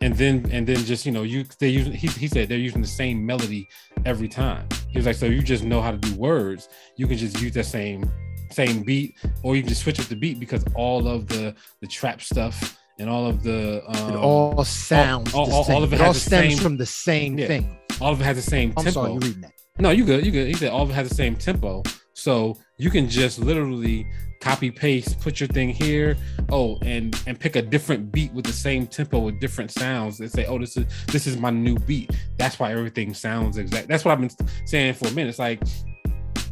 and 0.00 0.16
then 0.16 0.48
and 0.50 0.66
then 0.66 0.78
just 0.78 1.04
you 1.04 1.12
know 1.12 1.24
you 1.24 1.44
they 1.58 1.68
use 1.68 1.88
he, 1.88 2.06
he 2.06 2.28
said 2.28 2.48
they're 2.48 2.56
using 2.56 2.80
the 2.80 2.88
same 2.88 3.24
melody 3.24 3.68
every 4.06 4.28
time. 4.28 4.66
He 4.88 4.98
was 4.98 5.04
like, 5.04 5.16
so 5.16 5.26
you 5.26 5.42
just 5.42 5.64
know 5.64 5.82
how 5.82 5.90
to 5.90 5.98
do 5.98 6.14
words, 6.14 6.70
you 6.96 7.06
can 7.06 7.18
just 7.18 7.38
use 7.42 7.52
that 7.52 7.66
same 7.66 8.10
same 8.50 8.82
beat, 8.82 9.16
or 9.42 9.56
you 9.56 9.62
can 9.62 9.68
just 9.68 9.82
switch 9.82 9.98
up 10.00 10.06
the 10.06 10.16
beat 10.16 10.38
because 10.40 10.64
all 10.74 11.06
of 11.08 11.26
the 11.28 11.54
the 11.80 11.86
trap 11.86 12.20
stuff 12.22 12.76
and 12.98 13.08
all 13.08 13.26
of 13.26 13.42
the 13.42 13.82
um, 13.86 14.12
It 14.12 14.16
all 14.16 14.64
sounds 14.64 15.32
all- 15.34 15.50
all- 15.52 15.70
all 15.72 15.82
of 15.84 15.92
it 15.92 15.96
it 15.96 15.98
has 16.00 16.08
all 16.08 16.14
stems 16.14 16.54
same- 16.54 16.62
from 16.62 16.76
the 16.76 16.86
same 16.86 17.38
Yeah. 17.38 17.46
thing. 17.46 17.76
all 18.00 18.12
of 18.12 18.20
it 18.20 18.24
has 18.24 18.36
the 18.36 18.42
same 18.50 18.72
I'm 18.76 18.84
tempo. 18.84 18.90
sorry, 18.90 19.12
you 19.14 19.18
reading 19.20 19.40
that. 19.42 19.52
No, 19.80 19.90
you 19.90 20.04
good. 20.04 20.24
You 20.26 20.32
good. 20.32 20.48
He 20.48 20.54
said 20.54 20.70
all 20.70 20.82
of 20.82 20.90
it 20.90 20.94
has 20.94 21.08
the 21.08 21.14
same 21.14 21.36
tempo. 21.36 21.82
So 22.14 22.56
you 22.78 22.90
can 22.90 23.08
just 23.08 23.38
literally 23.38 24.04
copy 24.40 24.70
paste, 24.72 25.20
put 25.20 25.38
your 25.40 25.46
thing 25.48 25.68
here. 25.70 26.16
Oh, 26.50 26.78
and 26.82 27.14
and 27.28 27.38
pick 27.38 27.54
a 27.56 27.62
different 27.62 28.10
beat 28.10 28.32
with 28.32 28.44
the 28.44 28.52
same 28.52 28.86
tempo 28.88 29.20
with 29.20 29.38
different 29.40 29.70
sounds 29.70 30.18
and 30.20 30.28
say, 30.30 30.46
oh, 30.46 30.58
this 30.58 30.76
is 30.76 30.86
this 31.08 31.26
is 31.28 31.36
my 31.36 31.50
new 31.50 31.76
beat. 31.78 32.10
That's 32.38 32.58
why 32.58 32.72
everything 32.72 33.14
sounds 33.14 33.56
exact. 33.56 33.86
That's 33.88 34.04
what 34.04 34.12
I've 34.12 34.20
been 34.20 34.30
saying 34.66 34.94
for 34.94 35.06
a 35.06 35.12
minute. 35.12 35.28
It's 35.30 35.38
like 35.38 35.60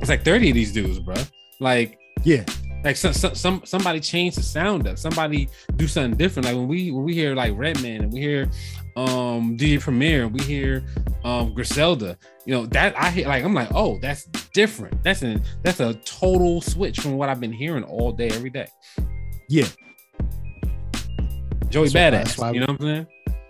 it's 0.00 0.08
like 0.08 0.24
30 0.24 0.50
of 0.50 0.54
these 0.54 0.72
dudes, 0.72 0.98
bro. 1.00 1.14
Like 1.60 1.98
Yeah. 2.24 2.44
like 2.84 2.96
some, 2.96 3.12
some 3.12 3.34
some 3.34 3.62
somebody 3.64 4.00
change 4.00 4.34
the 4.36 4.42
sound 4.42 4.86
up 4.86 4.98
somebody 4.98 5.48
do 5.76 5.88
something 5.88 6.16
different 6.16 6.46
like 6.46 6.54
when 6.54 6.68
we 6.68 6.90
when 6.92 7.04
we 7.04 7.14
hear 7.14 7.34
like 7.34 7.52
redman 7.56 8.02
and 8.04 8.12
we 8.12 8.20
hear 8.20 8.48
um 8.96 9.56
dj 9.56 9.80
premier 9.80 10.28
we 10.28 10.40
hear 10.44 10.84
um 11.24 11.52
griselda 11.54 12.16
you 12.44 12.54
know 12.54 12.64
that 12.66 12.94
i 12.98 13.10
hear 13.10 13.26
like 13.26 13.42
i'm 13.44 13.54
like 13.54 13.68
oh 13.74 13.98
that's 14.00 14.24
different 14.54 15.02
that's 15.02 15.22
an 15.22 15.42
that's 15.64 15.80
a 15.80 15.94
total 16.04 16.60
switch 16.60 17.00
from 17.00 17.16
what 17.16 17.28
i've 17.28 17.40
been 17.40 17.52
hearing 17.52 17.82
all 17.84 18.12
day 18.12 18.28
every 18.28 18.50
day 18.50 18.68
Yeah. 19.48 19.66
joey 21.68 21.88
That's 21.88 22.36
badass 22.36 22.38
why- 22.38 22.52
you 22.52 22.60
know 22.60 22.66
what 22.66 22.80
i'm 22.80 22.86
saying 22.86 23.06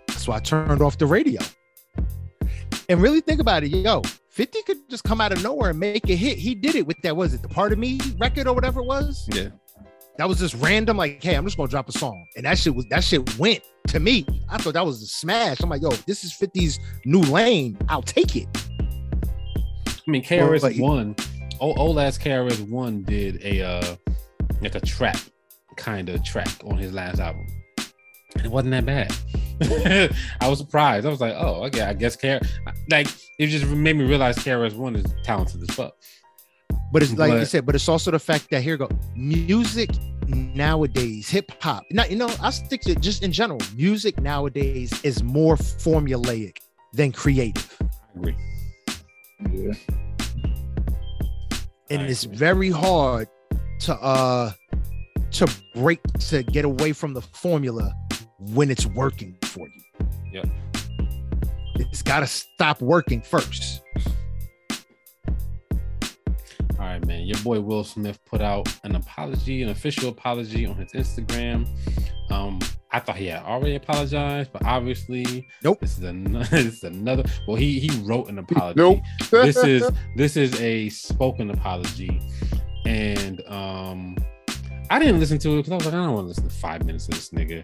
That's 0.07 0.27
why 0.27 0.37
I 0.37 0.39
turned 0.39 0.81
off 0.81 0.97
the 0.97 1.05
radio. 1.05 1.41
And 2.89 3.01
really 3.01 3.21
think 3.21 3.39
about 3.41 3.63
it, 3.63 3.69
yo. 3.69 4.01
50 4.37 4.61
could 4.67 4.87
just 4.87 5.03
come 5.03 5.19
out 5.19 5.31
of 5.31 5.41
nowhere 5.41 5.71
and 5.71 5.79
make 5.79 6.07
a 6.11 6.15
hit. 6.15 6.37
He 6.37 6.53
did 6.53 6.75
it 6.75 6.85
with 6.85 7.01
that, 7.01 7.15
was 7.17 7.33
it 7.33 7.41
the 7.41 7.47
part 7.49 7.71
of 7.73 7.79
me 7.79 7.99
record 8.19 8.47
or 8.47 8.53
whatever 8.53 8.81
it 8.81 8.85
was? 8.85 9.27
yeah 9.33 9.49
That 10.19 10.29
was 10.29 10.37
just 10.37 10.53
random, 10.55 10.95
like, 10.95 11.23
hey, 11.23 11.33
I'm 11.35 11.43
just 11.43 11.57
gonna 11.57 11.69
drop 11.69 11.89
a 11.89 11.91
song. 11.91 12.23
And 12.35 12.45
that 12.45 12.59
shit 12.59 12.75
was 12.75 12.85
that 12.91 13.03
shit 13.03 13.39
went 13.39 13.63
to 13.87 13.99
me. 13.99 14.27
I 14.47 14.59
thought 14.59 14.75
that 14.75 14.85
was 14.85 15.01
a 15.01 15.07
smash. 15.07 15.59
I'm 15.61 15.69
like, 15.69 15.81
yo, 15.81 15.89
this 16.05 16.23
is 16.23 16.33
50's 16.33 16.79
new 17.03 17.21
lane. 17.21 17.79
I'll 17.89 18.03
take 18.03 18.35
it. 18.35 18.47
i 20.07 20.11
mean 20.11 20.23
krs 20.23 20.61
but- 20.61 20.75
one 20.77 21.15
old, 21.59 21.79
old 21.79 21.97
ass 21.99 22.19
krs 22.19 22.61
one 22.69 23.01
did 23.03 23.41
a 23.43 23.63
uh 23.63 23.95
like 24.61 24.75
a 24.75 24.79
trap 24.79 25.17
kind 25.77 26.09
of 26.09 26.23
track 26.23 26.47
on 26.63 26.77
his 26.77 26.93
last 26.93 27.19
album 27.19 27.45
and 28.35 28.45
it 28.45 28.51
wasn't 28.51 28.71
that 28.71 28.85
bad 28.85 29.11
I 30.41 30.47
was 30.47 30.59
surprised. 30.59 31.05
I 31.05 31.09
was 31.09 31.21
like, 31.21 31.33
oh, 31.35 31.63
okay, 31.65 31.81
I 31.81 31.93
guess 31.93 32.15
Kara 32.15 32.41
like 32.91 33.07
it 33.39 33.47
just 33.47 33.65
made 33.67 33.95
me 33.95 34.05
realize 34.05 34.37
KRS 34.37 34.75
One 34.75 34.95
is 34.95 35.05
talented 35.23 35.61
as 35.61 35.75
fuck. 35.75 35.95
But 36.91 37.03
it's 37.03 37.13
like 37.13 37.33
you 37.33 37.45
said, 37.45 37.65
but 37.65 37.75
it's 37.75 37.89
also 37.89 38.11
the 38.11 38.19
fact 38.19 38.49
that 38.51 38.61
here 38.61 38.77
go 38.77 38.89
music 39.15 39.89
nowadays, 40.27 41.27
hip 41.29 41.51
hop. 41.59 41.83
Not 41.91 42.11
you 42.11 42.17
know, 42.17 42.33
I 42.41 42.51
stick 42.51 42.81
to 42.81 42.95
just 42.95 43.23
in 43.23 43.31
general. 43.31 43.59
Music 43.75 44.19
nowadays 44.21 44.93
is 45.03 45.23
more 45.23 45.55
formulaic 45.55 46.57
than 46.93 47.11
creative, 47.11 47.77
I 47.81 48.19
agree. 48.19 48.35
Yeah. 49.51 49.73
and 51.89 52.01
I 52.01 52.05
it's 52.05 52.23
agree. 52.23 52.37
very 52.37 52.69
hard 52.69 53.27
to 53.81 53.93
uh 53.95 54.51
to 55.31 55.47
break 55.75 56.01
to 56.19 56.43
get 56.43 56.63
away 56.63 56.93
from 56.93 57.13
the 57.13 57.21
formula 57.21 57.93
when 58.39 58.69
it's 58.69 58.85
working 58.85 59.35
for 59.43 59.67
you. 59.67 60.07
Yeah. 60.31 60.43
It's 61.75 62.01
got 62.01 62.21
to 62.21 62.27
stop 62.27 62.81
working 62.81 63.21
first. 63.21 63.81
All 66.79 66.85
right, 66.85 67.05
man. 67.05 67.25
Your 67.25 67.37
boy 67.39 67.59
Will 67.59 67.83
Smith 67.83 68.19
put 68.25 68.41
out 68.41 68.67
an 68.83 68.95
apology, 68.95 69.63
an 69.63 69.69
official 69.69 70.09
apology 70.09 70.65
on 70.65 70.75
his 70.75 70.91
Instagram. 70.93 71.67
Um, 72.29 72.59
I 72.91 72.99
thought 72.99 73.15
he 73.15 73.27
had 73.27 73.43
already 73.43 73.75
apologized, 73.75 74.51
but 74.53 74.63
obviously, 74.65 75.47
Nope. 75.63 75.79
This 75.79 75.97
is 75.97 76.03
another. 76.03 76.45
This 76.51 76.65
is 76.77 76.83
another. 76.83 77.23
Well, 77.47 77.57
he 77.57 77.79
he 77.79 77.89
wrote 78.03 78.29
an 78.29 78.39
apology. 78.39 78.79
Nope. 78.79 78.99
this 79.31 79.57
is 79.57 79.89
this 80.15 80.37
is 80.37 80.59
a 80.61 80.89
spoken 80.89 81.49
apology, 81.49 82.21
and 82.85 83.41
um, 83.47 84.17
I 84.89 84.99
didn't 84.99 85.19
listen 85.19 85.37
to 85.39 85.53
it 85.53 85.57
because 85.57 85.71
I 85.71 85.75
was 85.75 85.85
like, 85.85 85.93
I 85.93 85.97
don't 85.97 86.13
want 86.13 86.23
to 86.25 86.27
listen 86.29 86.43
to 86.45 86.49
five 86.49 86.85
minutes 86.85 87.07
of 87.07 87.15
this 87.15 87.29
nigga 87.31 87.63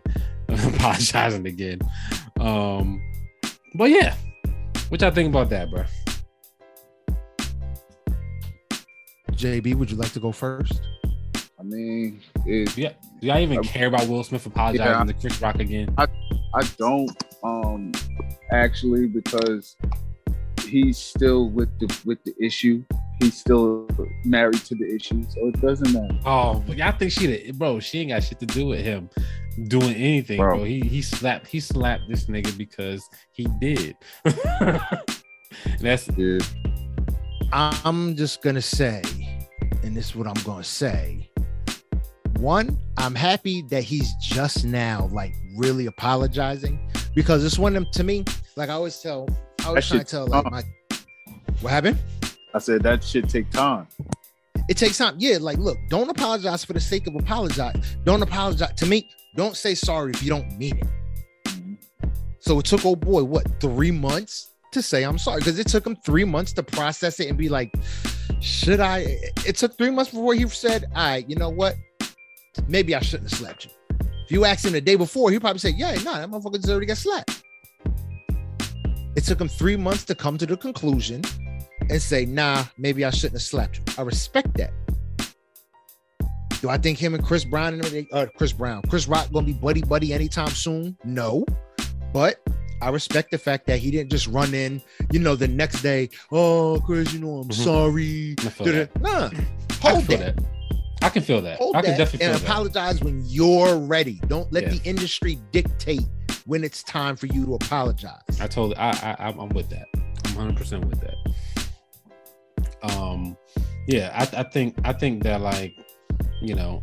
apologizing 0.76 1.46
again. 1.48 1.80
Um, 2.40 3.02
but 3.76 3.90
yeah, 3.90 4.16
what 4.90 5.02
y'all 5.02 5.12
think 5.12 5.30
about 5.30 5.50
that, 5.50 5.70
bro? 5.72 5.84
JB, 9.32 9.76
would 9.76 9.90
you 9.92 9.98
like 9.98 10.12
to 10.14 10.20
go 10.20 10.32
first? 10.32 10.82
I 11.60 11.64
mean, 11.64 12.22
it, 12.46 12.78
Yeah, 12.78 12.92
do 13.22 13.28
y'all 13.28 13.40
even 13.40 13.58
Um, 13.60 13.64
care 13.64 13.88
about 13.88 14.08
Will 14.08 14.24
Smith 14.24 14.46
apologizing 14.46 14.86
yeah. 14.86 15.04
to 15.06 15.14
Chris 15.14 15.42
Rock 15.42 15.60
again? 15.60 15.94
I 15.98 16.08
don't 16.78 17.10
um 17.44 17.92
actually 18.52 19.08
because 19.08 19.76
he's 20.62 20.98
still 20.98 21.50
with 21.50 21.70
the 21.80 22.02
with 22.06 22.24
the 22.24 22.34
issue. 22.40 22.84
He's 23.22 23.38
still 23.38 23.88
married 24.26 24.64
to 24.66 24.76
the 24.76 24.94
issue, 24.94 25.24
so 25.30 25.48
it 25.48 25.62
doesn't 25.62 25.94
matter. 25.94 26.20
Oh, 26.26 26.64
but 26.68 26.78
y'all 26.78 26.92
think 26.98 27.12
she, 27.12 27.28
the, 27.28 27.52
bro? 27.52 27.80
She 27.80 28.00
ain't 28.00 28.10
got 28.10 28.24
shit 28.24 28.40
to 28.40 28.46
do 28.46 28.66
with 28.66 28.82
him 28.82 29.10
doing 29.68 29.96
anything, 29.96 30.38
bro. 30.38 30.58
Bro. 30.58 30.64
He 30.66 30.82
he 30.82 31.02
slapped 31.02 31.48
he 31.48 31.60
slapped 31.60 32.04
this 32.10 32.26
nigga 32.26 32.58
because 32.58 33.08
he 33.32 33.48
did. 33.60 33.96
That's 35.80 36.08
Yeah. 36.18 36.40
I'm 37.52 38.16
just 38.16 38.42
gonna 38.42 38.62
say, 38.62 39.04
and 39.84 39.96
this 39.96 40.10
is 40.10 40.16
what 40.16 40.28
I'm 40.28 40.42
gonna 40.44 40.64
say. 40.64 41.30
One, 42.38 42.80
I'm 42.98 43.16
happy 43.16 43.62
that 43.70 43.84
he's 43.84 44.14
just 44.16 44.66
now 44.66 45.10
like 45.12 45.34
really 45.56 45.86
apologizing 45.86 46.80
because 47.16 47.46
it's 47.46 47.60
one 47.60 47.76
of 47.76 47.84
them 47.84 47.92
to 47.94 48.04
me. 48.04 48.26
Like 48.56 48.70
I 48.70 48.74
always 48.74 49.00
tell, 49.00 49.28
I 49.66 49.72
was 49.72 49.90
That 49.90 49.96
try 49.96 49.98
to 50.00 50.04
tell 50.04 50.28
like 50.28 50.52
my 50.52 50.64
what 51.62 51.72
happened. 51.72 51.98
I 52.54 52.60
said 52.60 52.84
that 52.84 53.04
shit 53.04 53.30
take 53.30 53.50
time. 53.50 53.88
It 54.70 54.78
takes 54.78 54.98
time. 54.98 55.16
Yeah, 55.18 55.38
like 55.40 55.58
look, 55.58 55.78
don't 55.90 56.10
apologize 56.10 56.64
for 56.64 56.74
the 56.74 56.80
sake 56.80 57.08
of 57.08 57.16
apologize. 57.16 57.76
Don't 58.04 58.22
apologize 58.22 58.74
to 58.76 58.86
me. 58.86 59.10
Don't 59.36 59.56
say 59.58 59.74
sorry 59.76 60.12
if 60.12 60.22
you 60.22 60.30
don't 60.30 60.58
mean 60.58 60.78
it. 60.78 60.88
Mhm. 61.46 61.78
So 62.40 62.60
it 62.60 62.66
took 62.66 62.86
old 62.86 63.00
boy 63.00 63.24
what 63.24 63.60
three 63.60 63.92
months 63.92 64.52
to 64.72 64.82
say 64.82 65.04
I'm 65.04 65.18
sorry 65.18 65.40
because 65.40 65.60
it 65.60 65.68
took 65.68 65.86
him 65.86 65.96
three 66.06 66.26
months 66.26 66.52
to 66.54 66.64
process 66.64 67.20
it 67.20 67.30
and 67.30 67.38
be 67.38 67.50
like, 67.50 67.74
should 68.42 68.80
I? 68.80 69.20
It 69.46 69.56
took 69.56 69.78
three 69.78 69.92
months 69.92 70.12
before 70.12 70.34
he 70.34 70.48
said, 70.50 70.86
"All 70.96 71.04
right, 71.04 71.30
you 71.30 71.36
know 71.36 71.50
what? 71.50 71.76
Maybe 72.68 72.94
I 72.96 73.00
shouldn't 73.00 73.30
have 73.30 73.40
slapped 73.40 73.66
you." 73.66 73.72
If 74.26 74.32
you 74.32 74.46
asked 74.46 74.66
him 74.66 74.74
the 74.74 74.82
day 74.82 74.96
before, 74.96 75.32
he'd 75.32 75.40
probably 75.40 75.60
say, 75.60 75.70
"Yeah, 75.72 75.94
nah, 76.04 76.18
that 76.20 76.30
motherfucker 76.30 76.62
deserved 76.62 76.82
to 76.82 76.86
get 76.86 76.98
slapped." 76.98 77.42
It 79.16 79.24
took 79.24 79.40
him 79.40 79.48
three 79.48 79.76
months 79.76 80.04
to 80.06 80.16
come 80.16 80.38
to 80.38 80.46
the 80.46 80.58
conclusion 80.58 81.22
and 81.90 82.02
say, 82.02 82.26
"Nah, 82.26 82.66
maybe 82.78 83.06
I 83.06 83.10
shouldn't 83.10 83.34
have 83.34 83.42
slapped 83.44 83.78
you." 83.78 83.84
I 83.98 84.02
respect 84.02 84.58
that. 84.58 84.72
Do 86.62 86.70
I 86.70 86.78
think 86.78 86.98
him 86.98 87.14
and 87.14 87.24
Chris 87.24 87.44
Brown 87.44 87.74
and 87.74 88.08
uh, 88.14 88.26
Chris 88.38 88.54
Brown, 88.54 88.82
Chris 88.90 89.08
Rock 89.08 89.32
gonna 89.34 89.46
be 89.46 89.54
buddy 89.54 89.82
buddy 89.82 90.14
anytime 90.14 90.50
soon? 90.50 90.98
No, 91.04 91.46
but 92.14 92.40
I 92.82 92.90
respect 92.90 93.32
the 93.32 93.38
fact 93.38 93.68
that 93.68 93.80
he 93.80 93.92
didn't 93.92 94.10
just 94.12 94.28
run 94.28 94.54
in, 94.54 94.82
you 95.12 95.20
know, 95.20 95.36
the 95.36 95.48
next 95.48 95.82
day. 95.82 96.10
Oh, 96.32 96.82
Chris, 96.86 97.14
you 97.14 97.20
know, 97.20 97.40
I'm 97.40 97.50
Mhm. 97.50 97.54
sorry. 97.54 98.36
I. 98.40 98.90
Nah, 99.02 99.26
I 99.26 99.30
can 99.30 99.46
hold 99.82 100.06
feel 100.06 100.18
that. 100.20 100.36
that. 100.38 100.46
I 101.02 101.10
can 101.10 101.22
feel 101.22 101.42
that. 101.42 101.58
Hold 101.60 101.76
I 101.76 101.82
can 101.82 101.92
that 101.92 101.98
definitely 101.98 102.26
and 102.28 102.40
feel 102.40 102.48
that. 102.48 102.50
And 102.50 102.50
apologize 102.74 103.02
when 103.04 103.22
you're 103.26 103.78
ready. 103.78 104.22
Don't 104.28 104.52
let 104.54 104.64
Yeah. 104.64 104.70
the 104.70 104.82
industry 104.86 105.38
dictate 105.52 106.02
when 106.46 106.64
it's 106.64 106.84
time 106.84 107.16
for 107.16 107.28
you 107.28 107.46
to 107.46 107.56
apologize. 107.56 108.42
I 108.42 108.48
told 108.48 108.74
I, 108.76 108.92
I 109.20 109.26
I'm- 109.26 109.50
with 109.50 109.70
that. 109.70 109.88
I'm 110.26 110.36
100 110.36 110.58
percent 110.58 110.86
with 110.86 111.02
that. 111.02 111.16
Um, 112.84 113.38
yeah, 113.88 114.12
I, 114.14 114.42
I 114.42 114.44
think 114.44 114.76
I 114.84 114.94
think 114.94 115.24
that 115.24 115.42
like, 115.42 115.74
you 116.42 116.56
know, 116.56 116.82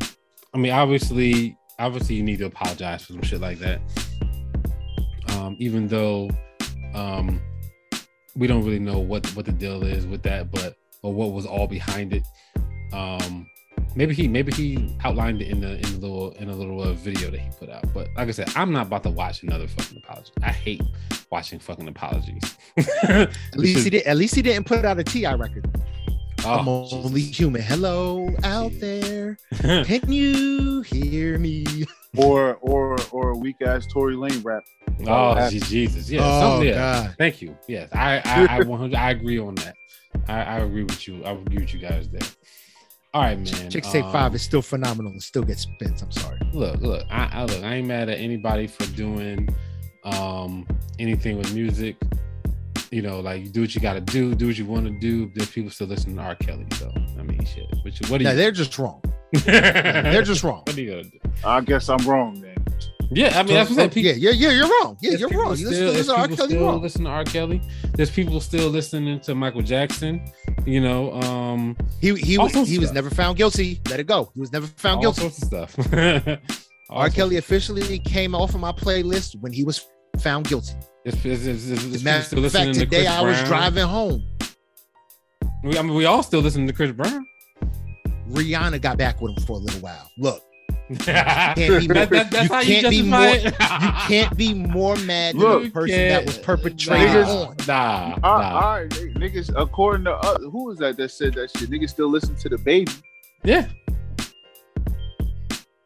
I 0.54 0.58
mean, 0.58 0.72
obviously, 0.72 1.56
obviously, 1.78 2.14
you 2.16 2.22
need 2.22 2.38
to 2.38 2.46
apologize 2.46 3.04
for 3.04 3.12
some 3.14 3.22
shit 3.22 3.40
like 3.40 3.58
that. 3.58 3.80
Um, 5.28 5.56
even 5.58 5.88
though, 5.88 6.30
um, 6.94 7.40
we 8.36 8.46
don't 8.46 8.64
really 8.64 8.78
know 8.78 8.98
what 8.98 9.26
what 9.36 9.44
the 9.46 9.52
deal 9.52 9.82
is 9.82 10.06
with 10.06 10.22
that, 10.22 10.50
but 10.50 10.76
or 11.02 11.12
what 11.12 11.32
was 11.32 11.46
all 11.46 11.66
behind 11.66 12.12
it. 12.12 12.26
Um, 12.92 13.46
maybe 13.94 14.14
he 14.14 14.28
maybe 14.28 14.52
he 14.52 14.94
outlined 15.04 15.42
it 15.42 15.48
in 15.48 15.60
the 15.60 15.78
in 15.78 15.84
a 15.84 15.96
little 15.98 16.30
in 16.32 16.48
a 16.48 16.54
little 16.54 16.80
uh, 16.82 16.92
video 16.92 17.30
that 17.30 17.40
he 17.40 17.48
put 17.58 17.68
out. 17.70 17.84
But 17.92 18.08
like 18.16 18.28
I 18.28 18.30
said, 18.32 18.50
I'm 18.56 18.72
not 18.72 18.86
about 18.86 19.02
to 19.04 19.10
watch 19.10 19.42
another 19.42 19.66
fucking 19.68 19.98
apology. 19.98 20.32
I 20.42 20.50
hate 20.52 20.82
watching 21.30 21.58
fucking 21.58 21.88
apologies. 21.88 22.42
At 23.02 23.30
least 23.56 23.84
he 23.84 23.90
did. 23.90 24.02
At 24.04 24.16
least 24.16 24.34
he 24.34 24.42
didn't 24.42 24.66
put 24.66 24.84
out 24.84 24.98
a 24.98 25.04
Ti 25.04 25.26
record. 25.26 25.66
I'm 26.44 26.66
Oh, 26.68 26.88
only 26.92 27.20
human. 27.20 27.60
Hello 27.60 28.30
out 28.44 28.72
there. 28.80 29.36
Can 29.60 30.10
you 30.10 30.80
hear 30.82 31.38
me? 31.38 31.64
or 32.16 32.56
or 32.56 32.96
or 33.12 33.30
a 33.30 33.36
weak 33.36 33.56
ass 33.62 33.86
Tory 33.92 34.16
Lane 34.16 34.40
rap. 34.42 34.62
oh 35.06 35.48
Je- 35.50 35.60
Jesus, 35.60 36.10
yeah, 36.10 36.20
oh 36.22 36.40
something, 36.40 36.68
yeah. 36.68 36.74
God. 37.04 37.14
Thank 37.18 37.42
you. 37.42 37.56
Yes, 37.68 37.88
I 37.92 38.20
I, 38.24 38.56
I 38.58 38.62
100 38.64 38.96
I 38.96 39.10
agree 39.10 39.38
on 39.38 39.54
that. 39.56 39.74
I, 40.28 40.42
I 40.42 40.58
agree 40.60 40.82
with 40.84 41.06
you. 41.06 41.22
I 41.24 41.32
agree 41.32 41.58
with 41.58 41.72
you 41.74 41.78
guys 41.80 42.08
there. 42.08 42.26
All 43.12 43.22
right, 43.22 43.36
man. 43.38 43.70
Chick 43.70 43.84
say 43.84 44.02
um, 44.02 44.12
five 44.12 44.34
is 44.34 44.42
still 44.42 44.62
phenomenal 44.62 45.10
and 45.12 45.22
still 45.22 45.42
gets 45.42 45.62
spins. 45.62 46.00
I'm 46.02 46.12
sorry. 46.12 46.38
look, 46.52 46.80
look, 46.80 47.04
I, 47.10 47.28
I 47.32 47.44
look, 47.44 47.62
I 47.64 47.74
ain't 47.76 47.88
mad 47.88 48.08
at 48.08 48.18
anybody 48.18 48.66
for 48.68 48.84
doing 48.94 49.48
um 50.04 50.66
anything 50.98 51.36
with 51.36 51.52
music. 51.54 51.96
You 52.92 53.02
know, 53.02 53.20
like 53.20 53.42
you 53.44 53.48
do 53.50 53.60
what 53.62 53.74
you 53.74 53.80
gotta 53.80 54.00
do, 54.00 54.34
do 54.34 54.46
what 54.48 54.58
you 54.58 54.64
want 54.66 54.86
to 54.86 54.98
do. 54.98 55.30
There's 55.34 55.50
people 55.50 55.70
still 55.70 55.86
listening 55.88 56.16
to 56.16 56.22
R. 56.22 56.34
Kelly, 56.36 56.66
so 56.74 56.92
I 57.18 57.22
mean 57.22 57.44
shit. 57.44 57.66
But 57.84 58.00
you, 58.00 58.06
what 58.08 58.18
do 58.18 58.24
No, 58.24 58.30
you 58.30 58.36
they're 58.36 58.50
just 58.52 58.78
wrong. 58.78 59.02
they're 59.32 60.02
They're 60.02 60.22
just 60.22 60.42
wrong. 60.44 60.62
what 60.66 60.76
are 60.76 60.80
you 60.80 60.90
gonna 60.90 61.02
do? 61.04 61.18
I 61.44 61.60
guess 61.62 61.88
I'm 61.88 62.04
wrong 62.06 62.40
then. 62.40 62.56
Yeah, 63.12 63.38
I 63.38 63.42
mean 63.42 63.54
that's 63.54 63.70
what 63.70 63.70
I'm 63.70 63.74
saying. 63.76 63.90
People, 63.90 64.10
yeah, 64.12 64.30
yeah, 64.30 64.48
yeah. 64.50 64.50
You're 64.56 64.68
wrong. 64.82 64.96
Yeah, 65.00 65.12
you're 65.12 65.28
wrong. 65.30 65.50
You 65.56 65.66
still- 65.66 65.92
there's 65.92 66.06
listen 66.08 66.14
to 66.14 66.20
R. 66.20 66.28
Kelly 66.28 66.56
wrong. 66.58 66.80
Listen 66.82 67.04
to 67.04 67.10
R. 67.10 67.24
Kelly. 67.24 67.60
There's 67.94 68.10
people 68.10 68.40
still 68.40 68.68
listening 68.68 69.18
to 69.20 69.34
Michael 69.34 69.62
Jackson. 69.62 70.24
You 70.64 70.80
know, 70.80 71.12
um, 71.14 71.76
He 72.00 72.14
he 72.14 72.38
was 72.38 72.52
he 72.52 72.76
of 72.76 72.82
was 72.82 72.92
never 72.92 73.10
found 73.10 73.36
guilty. 73.36 73.80
Let 73.90 73.98
it 73.98 74.06
go. 74.06 74.30
He 74.34 74.40
was 74.40 74.52
never 74.52 74.66
found 74.66 74.96
all 75.04 75.12
guilty. 75.12 75.20
sorts 75.22 75.42
of 75.42 75.48
stuff. 75.74 76.38
R. 76.90 77.08
Kelly 77.10 77.36
officially 77.36 77.98
came 78.00 78.34
off 78.34 78.54
of 78.54 78.60
my 78.60 78.72
playlist 78.72 79.34
when 79.40 79.52
he 79.52 79.64
was 79.64 79.86
found 80.18 80.46
guilty. 80.48 80.74
There's 81.04 81.46
As 81.46 81.70
a 81.70 81.76
people 81.76 82.04
matter 82.04 82.24
still 82.24 82.38
of 82.38 82.42
listening 82.44 82.64
fact, 82.66 82.74
to 82.74 82.80
today 82.84 83.06
I 83.06 83.22
was 83.22 83.36
Brown. 83.38 83.46
driving 83.48 83.84
home. 83.86 84.22
We, 85.64 85.78
I 85.78 85.82
mean, 85.82 85.94
we 85.94 86.04
all 86.04 86.22
still 86.22 86.40
listen 86.40 86.66
to 86.66 86.72
Chris 86.72 86.92
Brown. 86.92 87.24
Rihanna 88.30 88.80
got 88.80 88.98
back 88.98 89.20
with 89.20 89.36
him 89.36 89.44
for 89.44 89.52
a 89.56 89.60
little 89.60 89.80
while. 89.80 90.08
Look, 90.18 90.42
can't 90.96 91.56
be 91.56 91.88
more- 91.88 92.06
that, 92.06 92.30
that, 92.30 92.42
you 92.42 92.48
can't 92.48 92.90
be 92.90 93.02
more- 93.02 93.20
it. 93.24 93.44
you 93.44 93.50
can't 94.08 94.36
be 94.36 94.54
more 94.54 94.96
mad 94.96 95.34
than 95.34 95.40
Look, 95.40 95.62
the 95.64 95.70
person 95.70 96.08
that 96.08 96.26
was 96.26 96.38
perpetrated 96.38 97.08
Niggas- 97.08 97.48
on. 97.48 97.56
Nah, 97.66 98.18
All 98.22 98.38
nah. 98.40 98.54
all 98.60 98.74
right, 98.80 98.88
niggas. 98.90 99.52
According 99.56 100.04
to 100.04 100.12
uh, 100.12 100.38
who 100.40 100.64
was 100.66 100.78
that 100.78 100.96
that 100.96 101.10
said 101.10 101.34
that 101.34 101.50
shit? 101.56 101.70
Niggas 101.70 101.90
still 101.90 102.08
listen 102.10 102.34
to 102.36 102.48
the 102.48 102.58
baby. 102.58 102.92
Yeah. 103.44 103.68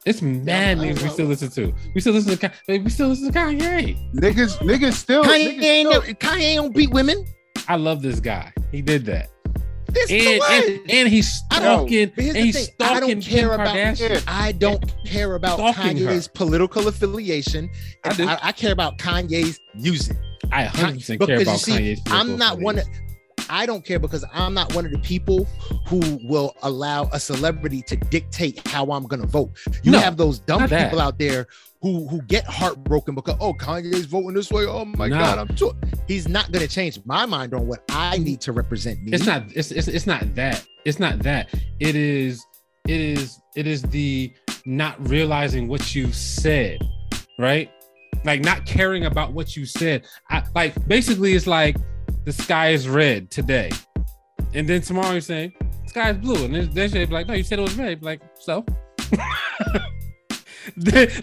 It's 0.07 0.21
mad 0.21 0.79
niggas 0.79 1.03
we 1.03 1.09
still 1.09 1.27
listen 1.27 1.49
to. 1.53 1.75
We 1.95 2.01
still 2.03 2.13
listen 2.13 2.37
to 2.37 2.49
Ka- 2.49 2.55
we 2.69 2.91
still 2.91 3.09
listen 3.09 3.33
to 3.33 3.39
Kanye. 3.39 3.97
Niggas, 4.15 4.59
niggas 4.59 4.93
still. 4.93 5.25
Kanye 5.25 5.57
niggas 5.59 5.63
ain't, 5.63 5.89
still- 5.89 6.15
Kanye 6.15 6.55
don't 6.57 6.75
beat 6.75 6.91
women. 6.91 7.25
I 7.69 7.77
love 7.77 8.03
this 8.03 8.21
guy. 8.21 8.53
He 8.71 8.83
did 8.83 9.07
that. 9.07 9.31
This 9.95 10.11
And, 10.11 10.43
and, 10.43 10.91
and 10.91 11.09
he's 11.09 11.33
stalking 11.33 12.13
here's 12.17 12.35
and 12.37 12.45
he's 12.45 12.67
thing, 12.69 12.75
I 12.87 13.01
don't 13.01 13.21
care 13.21 13.49
Kim 13.49 13.51
about- 13.51 13.75
Kardashian. 13.77 14.25
I 14.27 14.53
don't 14.53 14.95
care 15.07 15.35
about 15.35 15.59
Stalking 15.59 15.97
Kanye's 15.99 16.29
political 16.29 16.89
affiliation. 16.89 17.71
I. 18.05 18.29
I, 18.29 18.39
I 18.49 18.53
care 18.53 18.73
about 18.73 18.99
Kanye's 18.99 19.61
music. 19.75 20.17
I 20.53 20.65
100% 20.65 21.07
Because 21.07 21.27
care 21.27 21.41
about 21.43 21.59
see, 21.61 21.73
Kanye's 21.73 22.03
I'm 22.09 22.37
not 22.37 22.59
one. 22.59 22.79
Of. 22.79 22.87
I 23.51 23.67
don't 23.67 23.85
care 23.85 23.99
because 23.99 24.25
I'm 24.33 24.55
not 24.55 24.75
one 24.75 24.85
of 24.87 24.93
the 24.93 24.99
people 24.99 25.45
who 25.87 26.19
will 26.25 26.55
allow 26.63 27.09
a 27.13 27.21
celebrity 27.21 27.83
to 27.83 27.97
dictate 27.97 28.67
how 28.69 28.91
I'm 28.91 29.05
going 29.05 29.21
to 29.21 29.27
vote. 29.29 29.51
You 29.83 29.93
No, 29.93 29.99
have 29.99 30.17
those 30.17 30.39
dumb 30.39 30.63
people 30.69 31.01
out 31.01 31.19
there 31.19 31.47
who 31.83 32.09
who 32.09 32.23
get 32.23 32.47
heartbroken 32.47 33.15
because 33.15 33.37
oh 33.41 33.53
Kanye's 33.55 34.07
voting 34.07 34.33
this 34.35 34.51
way. 34.51 34.65
Oh 34.65 34.85
my 34.87 35.09
Nah. 35.09 35.19
God, 35.19 35.39
I'm 35.39 35.57
too. 35.57 35.73
He's 36.09 36.29
not 36.29 36.51
going 36.51 36.67
to 36.67 36.73
change 36.73 36.99
my 37.05 37.27
mind 37.27 37.53
on 37.55 37.67
what 37.67 37.83
I 37.91 38.17
need 38.19 38.41
to 38.43 38.53
represent 38.53 39.03
me. 39.03 39.13
It's 39.13 39.27
not 39.27 39.45
it's, 39.55 39.71
it's 39.71 39.89
it's 39.89 40.07
not 40.07 40.35
that. 40.35 40.65
It's 40.85 40.99
not 40.99 41.19
that. 41.21 41.49
It 41.81 41.95
is 41.95 42.45
it 42.89 43.01
is 43.01 43.39
it 43.55 43.67
is 43.67 43.83
the 43.83 44.33
not 44.67 44.97
realizing 45.09 45.69
what 45.69 45.95
you 45.95 46.11
said, 46.13 46.79
right? 47.39 47.71
Like 48.25 48.43
not 48.43 48.65
caring 48.65 49.05
about 49.05 49.33
what 49.35 49.55
you 49.57 49.67
said. 49.67 50.07
I 50.31 50.43
like 50.55 50.89
basically 50.89 51.35
it's 51.35 51.47
like 51.47 51.77
the 52.25 52.33
sky 52.33 52.71
is 52.71 52.89
red 52.89 53.31
today. 53.31 53.71
And 54.55 54.69
then 54.69 54.81
tomorrow 54.83 55.13
you're 55.13 55.21
saying 55.21 55.53
the 55.83 55.89
sky 55.89 56.11
is 56.11 56.17
blue. 56.19 56.45
And 56.45 56.55
then 56.55 56.71
then 56.73 56.91
they 56.91 57.05
be 57.05 57.13
like, 57.13 57.27
no, 57.27 57.35
you 57.35 57.43
said 57.45 57.59
it 57.59 57.63
was 57.63 57.75
red. 57.77 58.03
Like, 58.03 58.21
so 58.41 58.65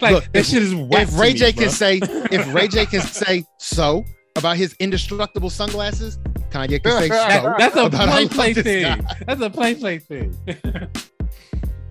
Look, 0.12 0.32
that 0.32 0.44
shit 0.46 0.62
is 0.62 0.74
whack 0.74 1.08
if 1.08 1.18
Ray 1.18 1.32
me, 1.32 1.38
J 1.38 1.52
bro. 1.52 1.62
can 1.64 1.70
say 1.70 2.00
if 2.02 2.54
Ray 2.54 2.68
J 2.68 2.86
can 2.86 3.00
say 3.00 3.44
so 3.58 4.04
about 4.36 4.56
his 4.56 4.74
indestructible 4.78 5.50
sunglasses, 5.50 6.18
Kanye 6.50 6.82
can 6.82 6.92
say 7.00 7.08
That- 7.08 7.42
so. 7.42 7.54
that's 7.58 7.76
a 7.76 7.90
play 7.90 8.28
play 8.28 8.54
thing. 8.54 9.06
That's 9.26 9.40
a 9.40 9.50
play 9.50 9.74
play 9.74 9.98
thing. 9.98 10.36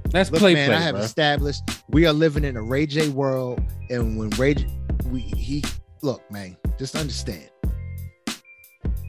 that's 0.06 0.32
Look, 0.32 0.40
play 0.40 0.54
man, 0.54 0.70
play. 0.70 0.76
I 0.78 0.82
have 0.82 0.96
bro. 0.96 1.04
established 1.04 1.62
we 1.90 2.06
are 2.06 2.14
living 2.14 2.44
in 2.46 2.56
a 2.58 2.62
Ray 2.62 2.86
J 2.86 3.10
world, 3.10 3.62
and 3.90 4.18
when 4.18 4.30
Ray 4.32 4.54
J, 4.56 4.68
we 5.08 5.20
he 5.20 5.64
look, 6.02 6.22
man, 6.32 6.56
just 6.80 6.96
understand. 6.96 7.50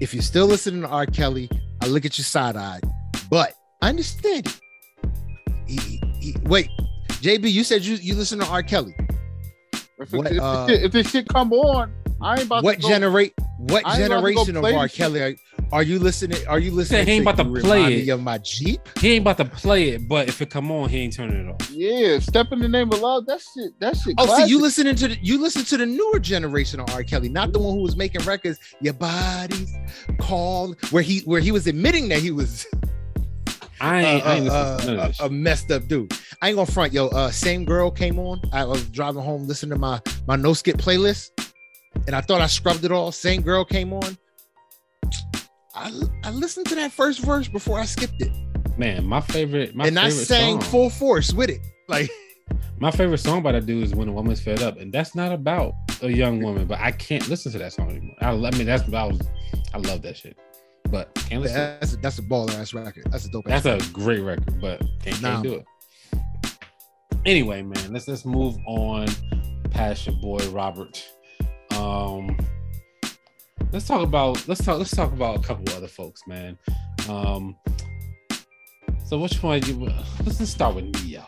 If 0.03 0.13
you're 0.13 0.23
still 0.25 0.47
listening 0.49 0.83
to 0.83 0.89
R. 0.89 1.07
Kelly, 1.07 1.49
I 1.81 1.87
look 1.87 2.05
at 2.05 2.19
you 2.19 2.25
side 2.25 2.57
eyed, 2.57 2.83
but 3.31 3.53
I 3.81 3.89
understand. 3.91 4.47
it. 4.49 4.61
He, 5.65 6.01
he- 6.21 6.35
wait, 6.43 6.69
JB, 7.21 7.53
you 7.53 7.63
said 7.63 7.85
you 7.85 7.95
you 7.95 8.17
listen 8.17 8.41
to 8.41 8.47
R. 8.47 8.65
Kelly. 8.65 8.97
If, 10.01 10.13
What, 10.13 10.33
if, 10.33 10.41
uh, 10.41 10.67
this 10.67 10.75
shit, 10.77 10.85
if 10.87 10.93
this 10.93 11.11
shit 11.13 11.29
come 11.29 11.53
on, 11.53 11.95
I 12.21 12.33
ain't 12.33 12.47
about 12.47 12.65
What 12.65 12.77
to 12.79 12.83
go. 12.83 12.89
generate? 12.89 13.33
What 13.59 13.87
I 13.87 14.01
ain't 14.01 14.07
about 14.07 14.27
to 14.27 14.35
go 14.35 14.45
generation 14.45 14.57
of 14.57 14.65
R. 14.65 14.89
Kelly 14.89 15.21
are, 15.23 15.35
are 15.73 15.83
you 15.83 15.99
listening? 15.99 16.47
Are 16.47 16.59
you 16.59 16.71
listening? 16.71 17.07
he 17.07 17.13
ain't 17.13 17.23
about 17.23 17.39
to 17.39 17.45
play 17.45 17.79
Remind 17.79 17.95
it. 17.95 18.09
Of 18.11 18.23
my 18.23 18.39
Jeep. 18.39 18.81
He 18.99 19.13
ain't 19.13 19.23
about 19.23 19.39
to 19.39 19.47
play 19.47 19.91
it, 19.91 20.07
but 20.07 20.29
if 20.29 20.43
it 20.43 20.51
come 20.51 20.71
on, 20.71 20.91
he 20.91 20.99
ain't 20.99 21.15
turning 21.15 21.49
it 21.49 21.51
off. 21.51 21.71
Yeah, 21.71 22.19
step 22.19 22.53
in 22.53 22.59
the 22.59 22.69
name 22.69 22.93
of 22.93 23.01
love. 23.01 23.25
That 23.27 23.41
shit. 23.41 23.81
That 23.81 23.97
shit. 23.97 24.15
Oh, 24.19 24.37
see, 24.37 24.51
you 24.51 24.61
listening 24.61 24.95
to 24.97 25.09
the 25.09 25.19
you 25.23 25.41
listen 25.41 25.65
to 25.65 25.77
the 25.79 25.87
newer 25.87 26.19
generation 26.19 26.79
of 26.79 26.91
R. 26.91 27.03
Kelly, 27.03 27.31
not 27.31 27.53
the 27.53 27.59
one 27.59 27.75
who 27.75 27.83
was 27.83 27.97
making 27.97 28.23
records. 28.25 28.59
Your 28.81 28.95
body's 28.95 29.75
called, 30.21 30.77
where 30.93 31.03
he 31.03 31.21
where 31.21 31.41
he 31.41 31.51
was 31.51 31.67
admitting 31.67 32.09
that 32.09 32.21
he 32.21 32.31
was 32.31 32.67
I 33.81 34.05
uh, 34.05 34.07
ain't, 34.07 34.27
I 34.27 34.35
ain't 34.35 34.49
uh, 34.49 34.75
listening 34.77 34.79
to 34.79 34.97
none 34.97 35.11
of 35.11 35.21
uh, 35.21 35.25
a 35.25 35.31
messed 35.31 35.71
up 35.71 35.89
dude. 35.89 36.13
I 36.41 36.49
ain't 36.49 36.57
gonna 36.57 36.71
front, 36.71 36.93
yo. 36.93 37.09
Uh, 37.09 37.31
same 37.31 37.65
girl 37.65 37.91
came 37.91 38.19
on. 38.19 38.41
I 38.53 38.65
was 38.65 38.85
driving 38.91 39.23
home, 39.23 39.49
listening 39.49 39.71
to 39.71 39.79
my 39.79 40.01
my 40.29 40.37
no 40.37 40.53
skip 40.53 40.77
playlist, 40.77 41.31
and 42.07 42.15
I 42.15 42.21
thought 42.21 42.41
I 42.41 42.47
scrubbed 42.47 42.85
it 42.85 42.93
all. 42.93 43.11
Same 43.11 43.43
girl 43.43 43.65
came 43.65 43.93
on. 43.93 44.19
I 45.75 45.93
I 46.25 46.31
listened 46.31 46.67
to 46.69 46.75
that 46.77 46.93
first 46.93 47.21
verse 47.21 47.49
before 47.49 47.79
I 47.79 47.85
skipped 47.85 48.21
it. 48.21 48.33
Man, 48.79 49.07
my 49.07 49.21
favorite, 49.21 49.75
my 49.75 49.87
and 49.87 49.99
I 49.99 50.09
sang 50.11 50.61
song, 50.61 50.71
full 50.71 50.91
force 50.91 51.33
with 51.33 51.51
it. 51.51 51.61
Like 51.89 52.11
my 52.79 52.91
favorite 52.91 53.19
song 53.19 53.43
by 53.43 53.53
that 53.53 53.67
dude 53.67 53.83
is 53.85 53.95
"When 53.95 54.09
a 54.09 54.13
Woman's 54.13 54.41
Fed 54.41 54.63
Up," 54.63 54.79
and 54.79 54.93
that's 54.93 55.15
not 55.15 55.33
about 55.33 55.75
a 56.03 56.09
young 56.11 56.43
woman, 56.43 56.67
but 56.67 56.79
I 56.81 56.91
can't 56.91 57.27
listen 57.29 57.53
to 57.53 57.59
that 57.59 57.73
song 57.73 57.91
anymore. 57.91 58.17
I, 58.21 58.31
I 58.31 58.51
mean, 58.53 58.67
that's 58.67 58.83
I 58.93 59.05
was, 59.05 59.21
I 59.75 59.79
love 59.79 60.03
that 60.03 60.17
shit. 60.17 60.37
but 60.91 61.15
can't 61.15 61.43
listen. 61.43 61.57
That's 61.57 61.93
a, 61.95 61.97
that's 61.99 62.19
a 62.19 62.23
baller 62.23 62.55
ass 62.59 62.75
record. 62.75 63.05
That's 63.11 63.27
a 63.27 63.31
dope. 63.31 63.45
That's 63.47 63.67
a 63.67 63.79
great 63.93 64.21
record, 64.21 64.61
but 64.61 64.83
can't, 65.03 65.23
Nah. 65.23 65.31
can't 65.33 65.43
do 65.45 65.55
it. 65.55 65.67
Anyway, 67.25 67.63
man, 67.63 67.93
let's 67.93 68.09
let's 68.09 68.25
move 68.25 68.57
on 68.67 69.07
past 69.71 70.07
your 70.07 70.17
boy 70.17 70.39
Robert. 70.51 71.07
Um, 71.77 72.37
let's 73.73 73.87
talk 73.87 74.03
about 74.03 74.47
let's 74.49 74.65
talk 74.65 74.79
let's 74.79 74.91
talk 74.95 75.13
about 75.13 75.37
a 75.37 75.43
couple 75.43 75.73
other 75.75 75.89
folks, 75.89 76.23
man. 76.27 76.59
Um, 77.09 77.57
so 79.07 79.19
which 79.19 79.43
one? 79.43 79.63
You, 79.67 79.91
let's 80.25 80.39
just 80.39 80.53
start 80.53 80.75
with 80.75 80.85
Ne-Yo. 81.03 81.23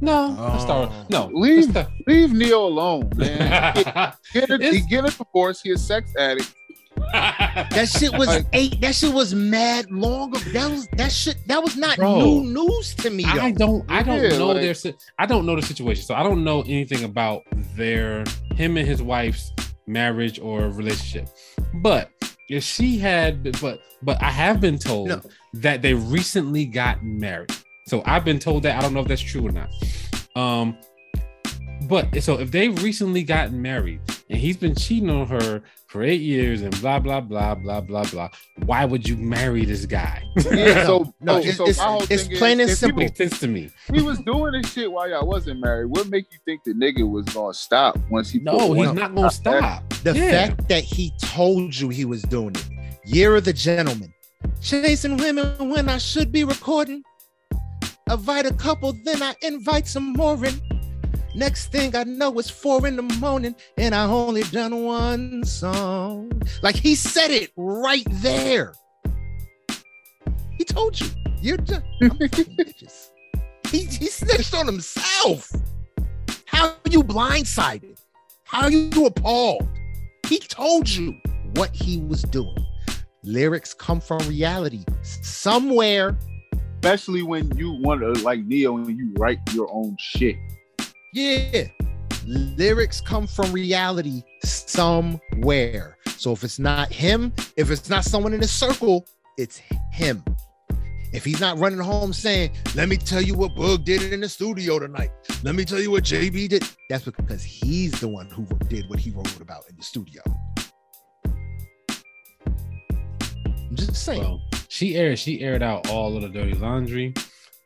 No, 0.00 0.36
let's 0.50 0.62
start. 0.64 0.90
With, 0.90 1.10
no, 1.10 1.30
Leave- 1.32 1.74
let's 1.74 1.88
Leave 2.06 2.32
Ne-Yo 2.32 2.66
alone, 2.66 3.10
man. 3.16 3.76
start- 3.76 4.14
Get 4.32 4.50
a, 4.50 4.58
he 4.58 4.64
It's- 4.64 4.86
get 4.86 5.04
a 5.04 5.16
divorce. 5.16 5.60
He 5.62 5.70
a 5.72 5.78
sex 5.78 6.12
addict. 6.18 6.54
That 7.12 7.88
shit 7.88 8.12
was 8.12 8.26
Like- 8.28 8.46
eight. 8.52 8.80
That 8.80 8.94
shit 8.94 9.12
was 9.12 9.34
mad 9.34 9.90
long. 9.90 10.30
ago. 10.36 10.38
That 10.52 10.70
was 10.70 10.86
that 10.96 11.12
shit. 11.12 11.36
That 11.46 11.62
was 11.62 11.76
not 11.76 11.96
Bro. 11.98 12.20
new 12.20 12.42
news 12.52 12.94
to 12.96 13.10
me. 13.10 13.24
I 13.24 13.50
don't 13.52 13.84
I 13.90 14.02
don't 14.02 14.22
Yeah, 14.22 14.38
know 14.38 14.48
like- 14.48 14.62
their 14.82 14.92
I 15.18 15.26
don't 15.26 15.44
know 15.46 15.56
the 15.56 15.62
situation. 15.62 16.04
So 16.04 16.14
I 16.14 16.22
don't 16.22 16.42
know 16.42 16.62
anything 16.62 17.04
about 17.04 17.42
their 17.76 18.24
him 18.54 18.76
and 18.76 18.86
his 18.88 19.02
wife's 19.02 19.52
marriage 19.86 20.38
or 20.38 20.68
relationship. 20.68 21.28
But 21.74 22.10
if 22.48 22.62
she 22.64 22.98
had 22.98 23.42
but 23.60 23.80
but 24.02 24.22
I 24.22 24.30
have 24.30 24.60
been 24.60 24.78
told 24.78 25.08
No. 25.08 25.20
that 25.54 25.82
they 25.82 25.94
recently 25.94 26.64
got 26.64 27.02
married. 27.04 27.50
So 27.86 28.02
I've 28.04 28.24
been 28.24 28.38
told 28.38 28.62
that 28.64 28.76
I 28.76 28.80
don't 28.82 28.94
know 28.94 29.00
if 29.00 29.08
that's 29.08 29.20
true 29.22 29.46
or 29.46 29.52
not. 29.52 29.70
Um 30.34 30.76
but 31.88 32.22
so 32.22 32.38
if 32.38 32.50
they 32.50 32.68
recently 32.68 33.22
gotten 33.22 33.60
married 33.62 34.00
and 34.28 34.38
he's 34.38 34.56
been 34.56 34.74
cheating 34.74 35.10
on 35.10 35.26
her 35.28 35.62
for 35.96 36.02
eight 36.02 36.20
years 36.20 36.60
and 36.60 36.78
blah 36.82 36.98
blah 36.98 37.22
blah 37.22 37.54
blah 37.54 37.80
blah 37.80 38.04
blah, 38.04 38.28
why 38.66 38.84
would 38.84 39.08
you 39.08 39.16
marry 39.16 39.64
this 39.64 39.86
guy? 39.86 40.22
Yeah, 40.52 40.84
so 40.90 41.14
No, 41.22 41.40
so, 41.40 41.64
it's- 41.64 41.76
so 41.78 41.96
it's- 42.02 42.10
it's 42.10 42.22
thing 42.24 42.32
is, 42.32 42.38
plain 42.38 42.60
and 42.60 42.70
simple. 42.70 42.98
makes 43.02 43.16
sense 43.16 43.40
to 43.40 43.48
me. 43.48 43.70
He, 43.90 43.96
he 44.00 44.02
was 44.02 44.18
doing 44.18 44.52
this 44.60 44.70
shit 44.74 44.92
while 44.92 45.08
y'all 45.08 45.26
wasn't 45.26 45.60
married. 45.60 45.86
What 45.86 46.08
make 46.10 46.26
you 46.30 46.38
think 46.44 46.64
the 46.64 46.74
nigga 46.74 47.08
was 47.10 47.24
gonna 47.26 47.54
stop 47.54 47.96
once 48.10 48.28
he? 48.30 48.40
No, 48.40 48.74
he's 48.74 48.92
not 48.92 49.14
gonna 49.14 49.30
stop. 49.30 49.88
The 50.02 50.14
Yeah. 50.14 50.30
fact 50.48 50.68
that 50.68 50.84
he 50.84 51.12
told 51.22 51.74
you 51.74 51.88
he 51.88 52.04
was 52.04 52.20
doing 52.24 52.54
it. 52.56 52.68
Year 53.06 53.34
of 53.36 53.44
the 53.44 53.54
gentleman. 53.54 54.12
Chasing 54.60 55.16
women 55.16 55.70
when 55.70 55.88
I 55.88 55.96
should 55.96 56.30
be 56.30 56.44
recording. 56.44 57.02
Invite 58.10 58.44
a 58.44 58.52
couple, 58.52 58.92
then 59.04 59.22
I 59.22 59.34
invite 59.42 59.88
some 59.88 60.12
more 60.12 60.44
in. 60.44 60.60
Next 61.36 61.70
thing 61.70 61.94
I 61.94 62.04
know, 62.04 62.38
it's 62.38 62.48
four 62.48 62.86
in 62.86 62.96
the 62.96 63.02
morning, 63.02 63.54
and 63.76 63.94
I 63.94 64.06
only 64.06 64.42
done 64.44 64.84
one 64.84 65.44
song. 65.44 66.32
Like 66.62 66.76
he 66.76 66.94
said 66.94 67.30
it 67.30 67.52
right 67.56 68.06
there. 68.10 68.72
He 70.56 70.64
told 70.64 70.98
you. 70.98 71.08
You're 71.42 71.58
just 71.58 71.82
I'm 72.02 72.10
fucking 72.10 72.56
bitches. 72.56 73.10
He, 73.70 73.84
he 73.84 74.06
snitched 74.06 74.54
on 74.54 74.64
himself. 74.64 75.52
How 76.46 76.68
are 76.68 76.90
you 76.90 77.04
blindsided? 77.04 78.00
How 78.44 78.62
are 78.62 78.70
you 78.70 79.04
appalled? 79.04 79.68
He 80.26 80.38
told 80.38 80.88
you 80.88 81.14
what 81.56 81.76
he 81.76 81.98
was 81.98 82.22
doing. 82.22 82.56
Lyrics 83.22 83.74
come 83.74 84.00
from 84.00 84.18
reality 84.26 84.84
somewhere. 85.02 86.16
especially 86.76 87.22
when 87.22 87.50
you 87.56 87.72
want 87.72 88.00
to 88.00 88.12
like 88.22 88.44
Ne-Yo 88.44 88.76
and 88.76 88.96
you 88.96 89.12
write 89.18 89.38
your 89.52 89.68
own 89.72 89.96
shit. 89.98 90.36
Yeah. 91.16 91.68
Lyrics 92.26 93.00
come 93.00 93.26
from 93.26 93.50
reality 93.50 94.22
somewhere. 94.44 95.96
So 96.18 96.32
if 96.32 96.44
it's 96.44 96.58
not 96.58 96.92
him, 96.92 97.32
if 97.56 97.70
it's 97.70 97.88
not 97.88 98.04
someone 98.04 98.34
in 98.34 98.40
his 98.42 98.50
circle, 98.50 99.06
it's 99.38 99.56
him. 99.92 100.22
If 101.14 101.24
he's 101.24 101.40
not 101.40 101.56
running 101.56 101.78
home 101.78 102.12
saying, 102.12 102.50
let 102.74 102.90
me 102.90 102.98
tell 102.98 103.22
you 103.22 103.34
what 103.34 103.52
Boog 103.52 103.86
did 103.86 104.12
in 104.12 104.20
the 104.20 104.28
studio 104.28 104.78
tonight. 104.78 105.08
Let 105.42 105.54
me 105.54 105.64
tell 105.64 105.80
you 105.80 105.90
what 105.90 106.04
JB 106.04 106.50
did. 106.50 106.68
That's 106.90 107.06
because 107.06 107.42
he's 107.42 107.98
the 107.98 108.08
one 108.08 108.28
who 108.28 108.44
did 108.68 108.84
what 108.90 108.98
he 108.98 109.10
wrote 109.10 109.40
about 109.40 109.64
in 109.70 109.76
the 109.76 109.82
studio. 109.84 110.20
I'm 113.56 113.74
just 113.74 114.04
saying. 114.04 114.20
Well, 114.20 114.42
she 114.68 114.96
aired 114.96 115.18
she 115.18 115.40
aired 115.40 115.62
out 115.62 115.88
all 115.88 116.14
of 116.14 116.20
the 116.20 116.28
dirty 116.28 116.52
laundry. 116.52 117.14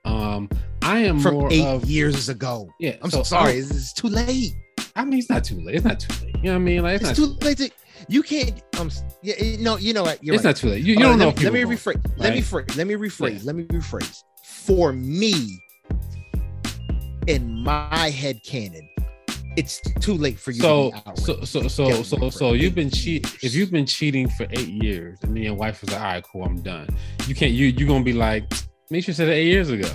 Um, 0.04 0.48
I 0.82 0.98
am 1.00 1.20
from 1.20 1.34
more 1.34 1.52
eight 1.52 1.64
of 1.64 1.84
years 1.84 2.28
ago. 2.28 2.68
yeah. 2.78 2.96
I'm 3.02 3.10
so 3.10 3.18
so 3.18 3.22
sorry. 3.22 3.52
I, 3.52 3.56
It's, 3.56 3.70
it's 3.70 3.92
too 3.92 4.08
late. 4.08 4.54
I 4.96 5.04
mean, 5.04 5.18
it's 5.18 5.30
not 5.30 5.44
too 5.44 5.60
late. 5.60 5.76
It's 5.76 5.84
not 5.84 6.00
too 6.00 6.24
late. 6.24 6.34
You 6.36 6.42
know 6.44 6.50
what 6.52 6.56
I 6.56 6.58
mean? 6.58 6.82
Like 6.82 7.00
it's, 7.00 7.10
It's 7.10 7.18
not. 7.18 7.40
too 7.40 7.46
late. 7.46 7.58
To, 7.58 7.70
you 8.08 8.22
can't. 8.22 8.62
Um. 8.78 8.90
Yeah. 9.22 9.34
No. 9.60 9.76
You 9.76 9.92
know 9.92 10.02
what? 10.02 10.22
You're 10.22 10.34
it's 10.34 10.44
right. 10.44 10.50
not 10.50 10.56
too 10.56 10.68
late. 10.70 10.82
You, 10.82 10.94
you 10.94 11.00
don't 11.00 11.12
on, 11.12 11.18
know. 11.18 11.26
Let 11.28 11.52
me, 11.52 11.64
let 11.64 11.78
rephrase. 11.78 12.18
Let 12.18 12.30
me 12.30 12.36
right? 12.36 12.44
phrase. 12.44 12.76
Let 12.76 12.86
me 12.86 12.94
rephrase. 12.94 13.38
Yeah. 13.38 13.44
Let 13.44 13.56
me 13.56 13.64
rephrase. 13.64 14.22
For 14.44 14.92
me, 14.92 15.60
in 17.26 17.62
my 17.62 18.10
head 18.10 18.42
canon, 18.42 18.88
it's 19.56 19.80
too 20.00 20.14
late 20.14 20.38
for 20.38 20.50
you. 20.52 20.60
So 20.60 20.90
to 20.90 20.96
be 20.96 21.02
out 21.06 21.18
so 21.18 21.44
so 21.44 21.68
so 21.68 22.02
so 22.02 22.30
so 22.30 22.52
you've 22.52 22.74
been 22.74 22.90
cheating. 22.90 23.30
if 23.42 23.54
you've 23.54 23.70
been 23.70 23.86
cheating 23.86 24.28
for 24.28 24.46
eight 24.50 24.68
years 24.68 25.18
and 25.22 25.36
then 25.36 25.42
your 25.42 25.54
wife 25.54 25.80
was 25.80 25.90
like, 25.90 26.00
all 26.00 26.06
right, 26.06 26.24
cool, 26.24 26.44
I'm 26.44 26.60
done. 26.62 26.88
You 27.26 27.34
can't 27.34 27.52
you 27.52 27.66
you 27.66 27.86
gonna 27.86 28.04
be 28.04 28.12
like, 28.12 28.44
make 28.90 29.04
sure 29.04 29.12
you 29.12 29.14
said 29.16 29.28
it 29.28 29.32
eight 29.32 29.48
years 29.48 29.70
ago. 29.70 29.88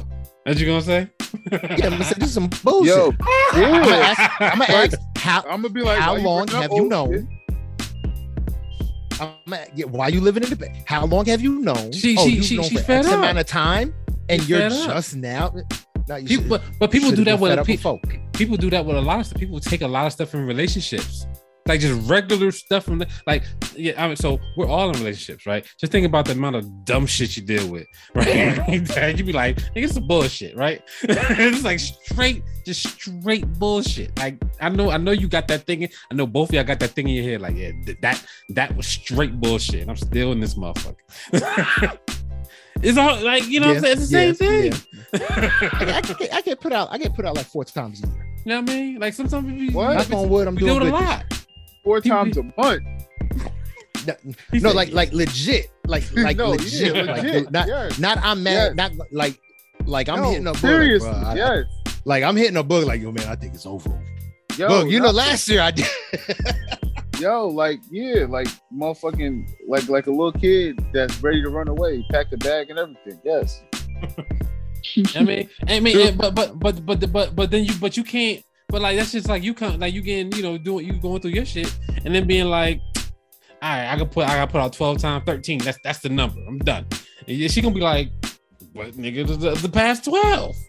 That's 0.45 0.57
what 0.57 0.59
you 0.59 0.65
gonna 0.67 0.81
say? 0.81 1.09
Yeah, 1.51 1.59
I'm 1.87 1.89
gonna 1.91 2.03
say 2.03 2.15
this 2.19 2.29
is 2.29 2.33
some 2.35 2.49
bullshit. 2.63 2.95
Yo, 2.95 3.11
I'm 3.53 3.81
gonna 3.83 3.95
ask. 3.95 4.41
I'm 4.41 4.59
gonna 4.59 4.73
Like, 4.73 4.93
ask 4.93 4.99
how. 5.17 5.41
I'm 5.41 5.61
gonna 5.63 5.69
be 5.69 5.81
like, 5.81 5.99
How 5.99 6.15
long 6.15 6.47
have 6.49 6.71
you 6.71 6.87
known? 6.87 7.11
shit? 7.11 7.25
I'm 9.19 9.29
gonna, 9.47 9.65
yeah, 9.75 9.85
why 9.85 10.09
you 10.09 10.21
living 10.21 10.43
in 10.43 10.49
the 10.49 10.55
bed? 10.55 10.83
How 10.85 11.05
long 11.05 11.25
have 11.25 11.41
you 11.41 11.59
known? 11.61 11.91
She- 11.91 12.15
oh, 12.17 12.25
she- 12.25 12.35
you've 12.35 12.45
she- 12.45 12.55
known 12.57 12.65
she 12.65 12.77
for 12.77 12.83
fed 12.83 12.99
X 13.05 13.07
up. 13.07 13.13
amount 13.19 13.37
of 13.39 13.47
time, 13.47 13.93
and 14.29 14.41
She 14.41 14.49
you're 14.49 14.59
fed 14.59 14.71
up. 14.73 14.87
just 14.95 15.15
now. 15.15 15.53
No, 16.07 16.15
you 16.17 16.27
People, 16.27 16.43
should- 16.43 16.49
but, 16.49 16.61
but 16.79 16.91
people 16.91 17.11
do 17.11 17.23
that 17.23 17.39
with 17.39 17.57
up 17.57 17.65
people. 17.65 17.99
before. 18.03 18.19
people 18.33 18.57
do 18.57 18.69
that 18.69 18.85
with 18.85 18.97
a 18.97 19.01
lot 19.01 19.19
of 19.21 19.25
stuff. 19.25 19.39
People 19.39 19.59
take 19.59 19.81
a 19.81 19.87
lot 19.87 20.05
of 20.05 20.13
stuff 20.13 20.33
in 20.35 20.45
relationships, 20.45 21.25
like 21.67 21.79
just 21.79 22.07
regular 22.07 22.51
stuff 22.51 22.83
from 22.85 22.99
the, 22.99 23.07
like 23.25 23.43
yeah. 23.75 23.93
I 24.03 24.07
mean, 24.07 24.15
so 24.15 24.39
we're 24.55 24.67
all 24.67 24.89
in 24.91 24.99
relationships, 24.99 25.47
right? 25.47 25.65
Just 25.79 25.91
think 25.91 26.05
about 26.05 26.25
the 26.25 26.33
amount 26.33 26.57
of 26.57 26.85
dumb 26.85 27.07
shit 27.07 27.35
you 27.35 27.43
deal 27.43 27.67
with, 27.67 27.87
right? 28.13 28.85
That 28.85 29.17
you 29.17 29.23
be 29.23 29.33
like, 29.33 29.57
"Nigga, 29.57 29.85
it's 29.85 29.95
some 29.95 30.07
bullshit, 30.07 30.55
right? 30.55 30.83
it's 31.03 31.63
like 31.63 31.79
straight, 31.79 32.43
just 32.65 32.83
straight 32.83 33.51
bullshit. 33.53 34.17
Like 34.19 34.39
I 34.61 34.69
know, 34.69 34.91
I 34.91 34.97
know 34.97 35.11
you 35.11 35.27
got 35.27 35.47
that 35.47 35.65
thing. 35.65 35.89
I 36.11 36.13
know 36.13 36.27
both 36.27 36.49
of 36.49 36.55
y'all 36.55 36.63
got 36.63 36.79
that 36.81 36.91
thing 36.91 37.07
in 37.09 37.15
your 37.15 37.23
head. 37.23 37.41
Like 37.41 37.55
yeah, 37.55 37.71
th- 37.83 37.97
that 38.01 38.23
that 38.49 38.75
was 38.75 38.85
straight 38.85 39.39
bullshit. 39.41 39.81
And 39.81 39.89
I'm 39.89 39.97
still 39.97 40.33
in 40.33 40.39
this 40.39 40.53
motherfucker. 40.53 40.97
it's 42.83 42.97
all 42.99 43.19
like 43.23 43.47
you 43.47 43.59
know, 43.59 43.69
what 43.69 43.77
I'm 43.77 43.81
saying? 43.81 43.97
it's 43.97 44.09
the 44.09 44.35
same 44.35 44.35
thing. 44.35 44.73
I, 45.13 45.93
I, 45.95 46.01
get, 46.01 46.33
I 46.33 46.41
get 46.41 46.61
put 46.61 46.73
out. 46.73 46.89
I 46.91 46.99
get 46.99 47.15
put 47.15 47.25
out 47.25 47.35
like 47.35 47.47
four 47.47 47.65
times 47.65 48.03
a 48.03 48.07
year. 48.07 48.25
You 48.45 48.49
know 48.51 48.61
what 48.61 48.69
I 48.69 48.73
mean? 48.75 48.99
Like 48.99 49.15
sometimes? 49.15 49.73
Knock 49.73 50.13
on 50.13 50.29
wood. 50.29 50.47
I'm 50.47 50.55
doing 50.55 50.75
it 50.83 50.89
a 50.89 50.91
lot. 50.91 51.25
Four 51.85 52.01
times 52.01 52.35
a 52.37 52.43
month. 52.57 52.83
No, 54.05 54.13
no, 54.53 54.59
said- 54.59 54.75
like 54.75 54.91
like 54.91 55.13
legit, 55.13 55.71
like 55.87 56.03
like 56.15 56.35
no, 56.37 56.49
legit, 56.49 56.95
yeah, 56.95 57.01
like 57.03 57.23
legit. 57.23 57.43
dude, 57.45 57.51
not 57.51 57.67
yes. 57.67 57.99
not 57.99 58.17
I'm 58.17 58.43
Yes. 58.45 58.75
mad, 58.75 58.75
not 58.75 58.91
like 59.13 59.39
like 59.85 60.09
I'm 60.09 60.19
no, 60.21 60.29
hitting 60.31 60.47
a 60.47 60.51
book. 60.51 60.57
seriously, 60.61 61.09
Like, 61.09 61.21
bro, 61.21 61.29
I- 61.29 61.35
yes. 61.55 61.65
like 62.03 62.23
I'm 62.23 62.35
hitting 62.35 62.57
a 62.57 62.63
book. 62.63 62.85
Like 62.85 63.01
yo, 63.01 63.11
man, 63.11 63.27
I 63.27 63.35
think 63.35 63.53
it's 63.53 63.65
over. 63.65 64.01
Yo, 64.57 64.67
Look, 64.67 64.89
you 64.89 64.99
know, 64.99 65.11
last 65.11 65.47
year 65.47 65.61
I 65.61 65.71
did. 65.71 65.87
yo, 67.19 67.47
like 67.47 67.79
yeah, 67.91 68.25
like 68.27 68.47
motherfucking, 68.73 69.47
like 69.67 69.87
like 69.89 70.07
a 70.07 70.11
little 70.11 70.31
kid 70.31 70.83
that's 70.93 71.21
ready 71.21 71.41
to 71.41 71.49
run 71.49 71.67
away, 71.67 72.05
pack 72.11 72.29
the 72.29 72.37
bag 72.37 72.69
and 72.69 72.79
everything. 72.79 73.19
Yes. 73.23 73.61
I 75.15 75.23
mean, 75.23 75.49
I 75.67 75.79
mean, 75.79 76.15
but 76.17 76.35
but 76.35 76.59
but 76.59 76.85
but 76.85 77.11
but 77.11 77.35
but 77.35 77.51
then 77.51 77.65
you 77.65 77.73
but 77.79 77.97
you 77.97 78.03
can't. 78.03 78.43
But 78.67 78.81
like 78.81 78.97
that's 78.97 79.11
just 79.11 79.29
like 79.29 79.43
you 79.43 79.53
can't 79.53 79.79
like 79.79 79.93
you 79.93 80.01
getting 80.01 80.31
you 80.33 80.43
know 80.43 80.57
doing 80.57 80.85
you 80.85 80.93
going 80.93 81.21
through 81.21 81.31
your 81.31 81.45
shit 81.45 81.73
and 82.03 82.13
then 82.13 82.27
being 82.27 82.47
like, 82.47 82.81
all 83.61 83.69
right, 83.69 83.91
I 83.91 83.97
can 83.97 84.07
put 84.07 84.27
I 84.27 84.35
got 84.35 84.49
put 84.51 84.61
out 84.61 84.73
twelve 84.73 84.97
times 84.97 85.23
thirteen. 85.25 85.59
That's 85.59 85.77
that's 85.83 85.99
the 85.99 86.09
number. 86.09 86.39
I'm 86.47 86.59
done. 86.59 86.85
And 87.27 87.51
she 87.51 87.61
gonna 87.61 87.73
be 87.73 87.81
like, 87.81 88.11
what 88.73 88.91
nigga 88.91 89.27
the, 89.27 89.55
the 89.55 89.69
past 89.69 90.05
twelve? 90.05 90.55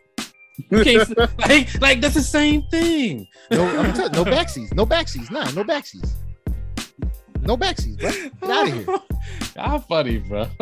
Like 0.70 1.80
like 1.82 2.00
that's 2.00 2.14
the 2.14 2.22
same 2.22 2.62
thing. 2.70 3.26
No, 3.50 3.66
I'm 3.78 3.92
telling 3.92 4.12
no 4.12 4.24
backseas, 4.24 4.72
no 4.72 4.86
backseas, 4.86 5.30
nah, 5.30 5.50
no 5.50 5.62
backseas, 5.62 6.14
no 7.42 7.58
backseas, 7.58 8.00
bro. 8.00 8.10
Get 8.10 8.50
out 8.50 8.68
of 8.68 8.74
here. 8.74 8.98
Y'all 9.56 9.78
funny, 9.80 10.18
bro. 10.18 10.46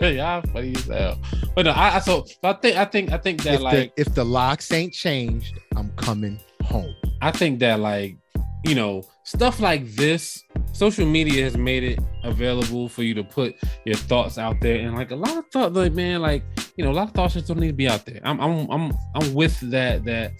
Y'all 0.00 0.42
funny 0.52 0.74
as 0.76 0.84
hell. 0.84 1.18
But 1.54 1.66
no, 1.66 1.72
I, 1.72 1.96
I 1.96 1.98
so, 1.98 2.24
so 2.24 2.36
I 2.44 2.52
think 2.52 2.76
I 2.76 2.84
think 2.84 3.12
I 3.12 3.18
think 3.18 3.42
that 3.42 3.54
If 3.54 3.60
like 3.60 3.96
the 3.96 4.00
if 4.00 4.14
the 4.14 4.24
locks 4.24 4.70
ain't 4.72 4.92
changed, 4.92 5.58
I'm 5.74 5.90
coming 5.96 6.38
home. 6.66 6.94
I 7.22 7.30
think 7.30 7.60
that 7.60 7.80
like 7.80 8.16
you 8.64 8.74
know 8.74 9.02
stuff 9.24 9.60
like 9.60 9.86
this, 9.94 10.42
social 10.72 11.06
media 11.06 11.44
has 11.44 11.56
made 11.56 11.82
it 11.84 11.98
available 12.24 12.88
for 12.88 13.02
you 13.02 13.14
to 13.14 13.24
put 13.24 13.54
your 13.84 13.96
thoughts 13.96 14.38
out 14.38 14.60
there, 14.60 14.76
and 14.76 14.96
like 14.96 15.10
a 15.10 15.16
lot 15.16 15.36
of 15.36 15.44
thought, 15.52 15.72
like 15.72 15.92
man, 15.92 16.20
like 16.20 16.42
you 16.76 16.84
know, 16.84 16.90
a 16.90 16.92
lot 16.92 17.08
of 17.08 17.14
thoughts 17.14 17.34
just 17.34 17.48
don't 17.48 17.58
need 17.58 17.68
to 17.68 17.72
be 17.72 17.88
out 17.88 18.04
there. 18.04 18.20
I'm 18.24 18.40
I'm 18.40 18.70
I'm 18.70 18.92
I'm 19.14 19.34
with 19.34 19.58
that 19.70 20.04
that 20.04 20.32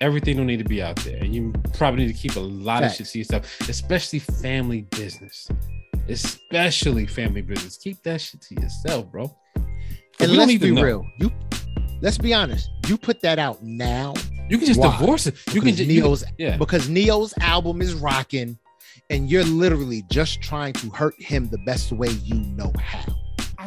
everything 0.00 0.36
don't 0.36 0.46
need 0.46 0.58
to 0.58 0.64
be 0.64 0.82
out 0.82 0.96
there, 0.96 1.16
and 1.16 1.34
you 1.34 1.52
probably 1.74 2.06
need 2.06 2.12
to 2.12 2.18
keep 2.18 2.36
a 2.36 2.40
lot 2.40 2.84
of 2.84 2.92
shit 2.92 3.06
to 3.06 3.18
yourself, 3.18 3.60
especially 3.68 4.18
family 4.18 4.82
business. 4.90 5.48
especially 6.08 7.06
family 7.06 7.42
business. 7.42 7.76
Keep 7.76 8.02
that 8.04 8.20
shit 8.20 8.40
to 8.42 8.54
yourself, 8.54 9.10
bro. 9.10 9.34
And 10.20 10.32
let's 10.32 10.58
be 10.58 10.72
real. 10.72 11.06
You 11.18 11.30
let's 12.00 12.18
be 12.18 12.32
honest. 12.34 12.70
You 12.86 12.96
put 12.96 13.20
that 13.22 13.38
out 13.38 13.62
now 13.62 14.14
You 14.48 14.56
can 14.58 14.66
just 14.66 14.80
Why? 14.80 14.96
divorce 14.98 15.26
it. 15.26 15.34
You 15.52 15.60
can 15.60 15.74
because 15.74 16.20
just 16.22 16.32
you- 16.38 16.46
yeah. 16.46 16.56
because 16.56 16.88
Ne-Yo's 16.88 17.34
album 17.40 17.82
is 17.82 17.94
rocking, 17.94 18.58
and 19.10 19.30
you're 19.30 19.44
literally 19.44 20.02
just 20.10 20.40
trying 20.40 20.72
to 20.74 20.88
hurt 20.90 21.14
him 21.20 21.48
the 21.50 21.58
best 21.58 21.92
way 21.92 22.08
you 22.08 22.36
know 22.56 22.72
how. 22.80 23.04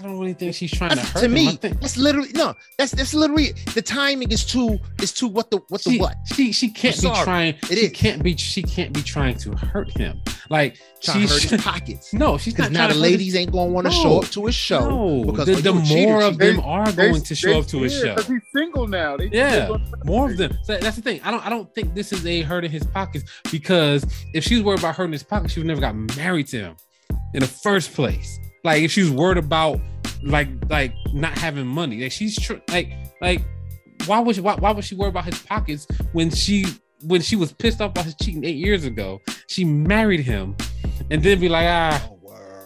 I 0.02 0.08
don't 0.08 0.20
really 0.20 0.34
think 0.34 0.56
she's 0.56 0.72
trying 0.72 0.90
to 0.92 0.96
That's- 0.96 1.14
hurt 1.14 1.20
to 1.20 1.26
him. 1.28 1.34
me, 1.34 1.60
that's 1.62 1.96
literally 1.96 2.30
no. 2.34 2.56
That's 2.80 2.92
that's 2.92 3.14
literally 3.14 3.52
the 3.76 3.82
timing 3.84 4.32
is 4.32 4.44
too 4.44 4.80
is 5.00 5.12
too 5.14 5.28
what 5.28 5.52
the 5.52 5.58
what 5.70 5.84
the 5.84 5.92
she, 5.92 6.00
what 6.00 6.16
She 6.34 6.52
she 6.52 6.70
can't 6.70 6.96
I'm 6.96 7.02
be 7.02 7.08
sorry. 7.16 7.24
trying. 7.24 7.54
It 7.70 7.78
she 7.78 7.86
is. 7.86 7.92
can't 7.92 8.24
be. 8.24 8.36
She 8.36 8.64
can't 8.64 8.92
be 8.94 9.04
trying 9.04 9.38
to 9.40 9.52
hurt 9.56 9.96
him. 9.96 10.20
Like 10.50 10.78
trying 11.04 11.22
to 11.22 11.28
she's 11.28 11.44
hurt 11.44 11.52
his 11.52 11.62
pockets. 11.72 12.14
no, 12.14 12.38
she's 12.40 12.58
not. 12.58 12.72
now 12.72 12.88
the 12.88 12.94
to 12.94 13.00
his- 13.00 13.02
ladies 13.02 13.36
ain't 13.36 13.52
gonna 13.52 13.70
want 13.72 13.86
to 13.88 13.94
No. 13.94 14.02
show 14.02 14.20
up 14.22 14.26
to 14.32 14.46
his 14.48 14.56
show 14.56 14.90
No, 14.90 15.24
because 15.32 15.46
the, 15.46 15.56
the 15.56 15.78
a 15.78 15.82
cheater, 15.84 16.10
more 16.12 16.24
of 16.24 16.38
them 16.40 16.60
are 16.62 16.92
They- 16.92 17.10
going 17.12 17.22
to 17.22 17.36
show 17.36 17.60
up 17.60 17.68
to 17.68 17.82
his 17.84 17.94
show. 17.94 18.02
show. 18.06 18.16
'cause 18.16 18.28
he's 18.28 18.42
single 18.56 18.88
now. 18.88 19.18
They, 19.18 19.30
Yeah. 19.32 19.70
More 20.04 20.32
of 20.32 20.38
them. 20.38 20.58
So 20.64 20.78
that's 20.80 20.96
the 20.96 21.02
thing. 21.04 21.22
I 21.24 21.30
don't. 21.30 21.46
I 21.46 21.50
don't 21.50 21.74
think 21.76 21.94
this 21.94 22.12
is 22.12 22.26
a 22.26 22.42
hurting 22.42 22.72
his 22.72 22.86
pockets 22.88 23.24
because 23.52 24.04
if 24.34 24.44
she 24.44 24.56
was 24.56 24.64
worried 24.64 24.80
about 24.80 24.96
hurting 24.96 25.14
his 25.14 25.24
pockets, 25.24 25.54
she 25.54 25.60
would 25.60 25.68
never 25.68 25.82
got 25.82 25.96
married 26.18 26.48
to 26.48 26.58
him 26.60 26.76
in 27.36 27.42
the 27.42 27.48
first 27.48 27.94
place. 27.94 28.40
Like 28.64 28.84
if 28.84 28.92
she's 28.92 29.10
worried 29.10 29.38
about 29.38 29.80
like 30.24 30.48
like 30.70 30.94
not 31.14 31.38
having 31.38 31.66
money, 31.68 32.02
like 32.04 32.12
she's 32.12 32.40
tr- 32.40 32.56
like 32.70 32.92
like 33.22 33.42
why 34.06 34.20
was 34.20 34.36
she, 34.38 34.42
why, 34.42 34.56
why 34.56 34.72
was 34.72 34.86
she 34.86 34.96
worried 34.96 35.10
about 35.10 35.26
his 35.26 35.40
pockets 35.40 35.88
when 36.14 36.30
she 36.30 36.66
when 37.04 37.22
she 37.22 37.36
was 37.36 37.52
pissed 37.52 37.82
off 37.82 37.92
about 37.92 38.06
his 38.06 38.16
cheating 38.16 38.44
eight 38.46 38.56
years 38.58 38.86
ago? 38.86 39.20
She 39.48 39.66
married 39.66 40.22
him 40.22 40.56
and 41.10 41.22
then 41.24 41.40
be 41.40 41.50
like 41.50 41.66
ah. 41.68 42.10
Oh, 42.10 42.18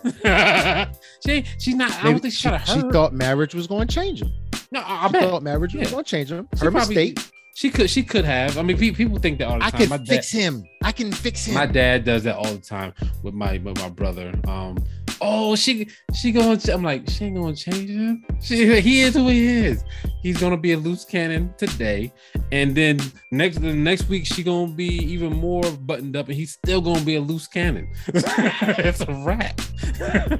word. 0.24 0.90
she 1.26 1.44
she's 1.58 1.76
not. 1.76 1.92
I 2.04 2.12
don't 2.12 2.20
think 2.20 2.34
she's 2.34 2.52
she, 2.66 2.74
she 2.74 2.82
thought 2.92 3.14
marriage 3.14 3.56
was 3.56 3.68
going 3.68 3.88
to 3.88 3.94
change 3.96 4.22
him. 4.22 4.32
no, 4.72 4.82
I, 4.82 5.06
I 5.06 5.10
thought 5.10 5.42
marriage 5.44 5.74
was 5.74 5.90
going 5.92 6.04
to 6.04 6.10
change 6.10 6.32
him. 6.32 6.48
She 6.58 6.66
Her 6.66 6.72
probably- 6.72 6.96
mistake. 6.96 7.32
she 7.56 7.70
could. 7.72 7.90
She 7.90 8.04
could 8.04 8.24
have. 8.26 8.58
I 8.58 8.62
mean, 8.62 8.78
pe- 8.78 8.92
people 8.92 9.18
think 9.18 9.40
that 9.40 9.48
all 9.48 9.58
the 9.60 9.66
I 9.66 9.70
time. 9.72 9.80
can 9.82 9.90
My 9.90 9.98
dad- 9.98 10.08
fix 10.08 10.32
him. 10.32 10.64
I 10.84 10.92
can 10.92 11.12
fix 11.12 11.46
him. 11.46 11.56
My 11.56 11.66
dad 11.66 12.04
does 12.06 12.24
that 12.24 12.36
all 12.36 12.52
the 12.54 12.60
time 12.60 12.94
with 13.24 13.34
my 13.34 13.58
with 13.60 13.80
my 13.80 13.90
brother. 13.90 14.32
Um, 14.48 14.78
oh, 15.22 15.56
she 15.56 15.88
she 16.14 16.32
going. 16.32 16.58
to 16.58 16.74
I'm 16.74 16.84
like, 16.84 17.10
she 17.10 17.26
ain't 17.26 17.36
gonna 17.36 17.56
change 17.56 17.90
him. 17.90 18.26
She 18.42 18.82
he 18.82 19.02
is 19.02 19.16
who 19.16 19.28
he 19.28 19.48
is. 19.66 19.84
He's 20.22 20.40
gonna 20.40 20.58
be 20.58 20.74
a 20.74 20.78
loose 20.78 21.06
cannon 21.06 21.54
today, 21.58 22.12
and 22.52 22.76
then 22.76 23.00
next 23.32 23.62
the 23.62 23.74
next 23.74 24.10
week 24.10 24.26
she 24.26 24.44
gonna 24.44 24.72
be 24.72 24.88
even 24.88 25.34
more 25.34 25.64
buttoned 25.82 26.16
up, 26.16 26.28
and 26.28 26.36
he's 26.36 26.54
still 26.54 26.82
gonna 26.82 27.02
be 27.02 27.16
a 27.16 27.22
loose 27.22 27.48
cannon. 27.48 27.92
it's 28.08 29.02
a 29.02 29.14
wrap. 29.26 29.60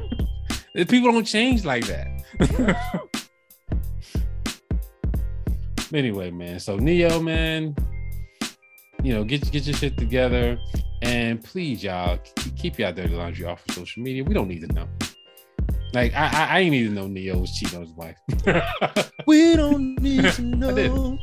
People 0.76 1.12
don't 1.12 1.24
change 1.24 1.64
like 1.64 1.86
that. 1.88 3.12
anyway, 5.94 6.32
man. 6.32 6.60
So 6.60 6.78
Ne-Yo, 6.78 7.22
man, 7.22 7.76
you 9.02 9.14
know, 9.14 9.24
get 9.24 9.50
get 9.52 9.66
your 9.66 9.76
shit 9.76 9.98
together, 9.98 10.58
and 11.06 11.44
please, 11.44 11.84
y'all, 11.84 12.20
keep, 12.58 12.80
y'all 12.80 12.92
dirty 12.92 13.14
laundry 13.14 13.46
off 13.46 13.64
of 13.68 13.76
social 13.76 14.04
media. 14.04 14.24
We 14.24 14.34
don't 14.34 14.48
need 14.48 14.68
to 14.68 14.74
know. 14.74 14.88
Like, 15.94 16.14
I 16.14 16.28
I, 16.28 16.46
I 16.46 16.60
ain't 16.60 16.72
need 16.72 16.88
to 16.88 16.94
know 16.94 17.08
Ne-Yo 17.08 17.38
was 17.38 17.56
cheating 17.56 17.80
on 17.80 17.86
his 17.86 17.94
wife. 17.94 18.18
We 19.28 19.56
don't 19.56 20.00
need 20.00 20.32
to 20.34 20.42
know. 20.44 20.76
didn't. 20.76 21.20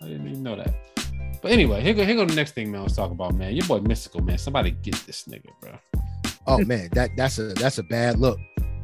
didn't 0.00 0.28
even 0.28 0.42
know 0.42 0.56
that. 0.56 0.74
But 1.42 1.52
anyway, 1.52 1.80
here 1.80 1.94
go 1.94 2.04
here 2.04 2.16
go 2.16 2.24
the 2.24 2.34
next 2.34 2.54
thing, 2.54 2.70
man. 2.70 2.82
Let's 2.82 2.96
talk 2.96 3.10
about, 3.10 3.34
man. 3.34 3.54
Your 3.54 3.66
boy 3.66 3.78
Mystikal, 3.78 4.24
man. 4.24 4.36
Somebody 4.36 4.72
get 4.72 4.94
this 5.06 5.24
nigga, 5.24 5.48
bro. 5.60 5.78
Oh 6.46 6.58
man, 6.64 6.88
that 6.92 7.10
that's 7.16 7.38
a 7.38 7.54
that's 7.54 7.78
a 7.78 7.82
bad 7.84 8.18
look. 8.18 8.38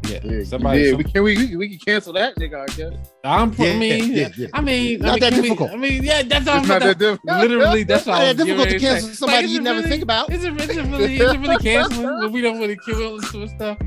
Yeah, 0.05 0.20
Yeah, 0.22 0.44
somebody. 0.44 0.82
yeah, 0.82 0.88
some- 0.90 0.99
we 0.99 1.05
can 1.05 1.22
we, 1.24 1.36
we 1.36 1.57
we 1.57 1.68
can 1.70 1.78
cancel 1.78 2.12
that 2.12 2.36
nigga. 2.36 2.62
I 2.62 2.66
guess 2.76 2.92
I'm. 3.24 3.51
I 3.59 3.64
Yeah, 3.64 3.78
mean, 3.78 4.12
yeah, 4.12 4.28
yeah. 4.36 4.47
I 4.55 4.61
mean, 4.61 5.03
I 5.05 5.07
Not 5.07 5.12
mean, 5.14 5.20
that 5.20 5.32
can 5.32 5.42
we- 5.42 5.49
difficult. 5.49 5.70
I 5.72 5.76
mean, 5.76 6.05
yeah, 6.05 6.22
that's 6.22 6.47
all. 6.47 6.59
it's 6.59 6.68
not 6.68 6.82
that 6.82 6.99
difficult. 6.99 7.40
Literally, 7.40 7.82
that's 7.82 8.07
all. 8.07 8.12
Not 8.14 8.22
I 8.22 8.32
that 8.32 8.36
was 8.36 8.47
difficult 8.47 8.68
to 8.68 8.78
cancel 8.78 9.09
say. 9.09 9.14
somebody 9.14 9.44
is 9.47 9.53
you 9.53 9.61
never 9.61 9.78
really- 9.78 9.90
think 9.90 10.03
about. 10.05 10.32
Is 10.32 10.44
it, 10.44 10.61
is 10.61 10.68
it 10.76 10.84
really? 10.84 11.14
Is 11.16 11.32
it 11.32 11.40
really 11.40 11.57
canceling? 11.59 12.20
But 12.20 12.30
we 12.32 12.40
don't 12.40 12.59
really 12.61 12.78
kill 12.84 13.16
us 13.16 13.34
and 13.34 13.51
stuff. 13.51 13.78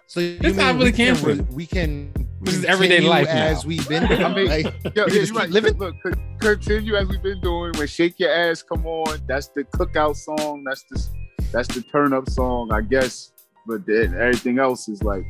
So 0.06 0.20
you 0.20 0.38
It's 0.42 0.56
not 0.56 0.74
really 0.74 0.86
we 0.86 0.92
can, 0.92 1.06
canceling. 1.16 1.48
we 1.52 1.66
can 1.66 2.12
This 2.42 2.54
is 2.54 2.64
everyday 2.66 2.96
continue 3.00 3.10
life 3.10 3.26
now. 3.26 3.44
as 3.46 3.66
we've 3.66 3.88
been. 3.88 4.04
I 4.04 4.32
mean, 4.32 4.46
like, 4.48 4.64
Yeah, 4.66 4.70
We 4.84 4.90
yeah, 4.94 5.04
just 5.06 5.14
you're 5.16 5.26
keep 5.26 5.34
right. 5.36 5.50
living? 5.50 5.78
Look, 5.78 5.94
continue 6.40 6.94
as 6.94 7.08
we've 7.08 7.22
been 7.22 7.40
doing. 7.40 7.72
When 7.76 7.88
"Shake 7.88 8.20
Your 8.20 8.30
Ass" 8.30 8.62
come 8.62 8.86
on, 8.86 9.18
that's 9.26 9.48
the 9.48 9.64
cookout 9.64 10.14
song. 10.16 10.62
That's 10.64 10.84
the 10.90 11.04
that's 11.50 11.68
the 11.74 11.82
turn 11.82 12.12
up 12.12 12.28
song, 12.30 12.70
I 12.72 12.82
guess. 12.82 13.32
But 13.66 13.86
then 13.86 14.14
everything 14.14 14.58
else 14.58 14.88
is 14.88 15.02
like, 15.02 15.24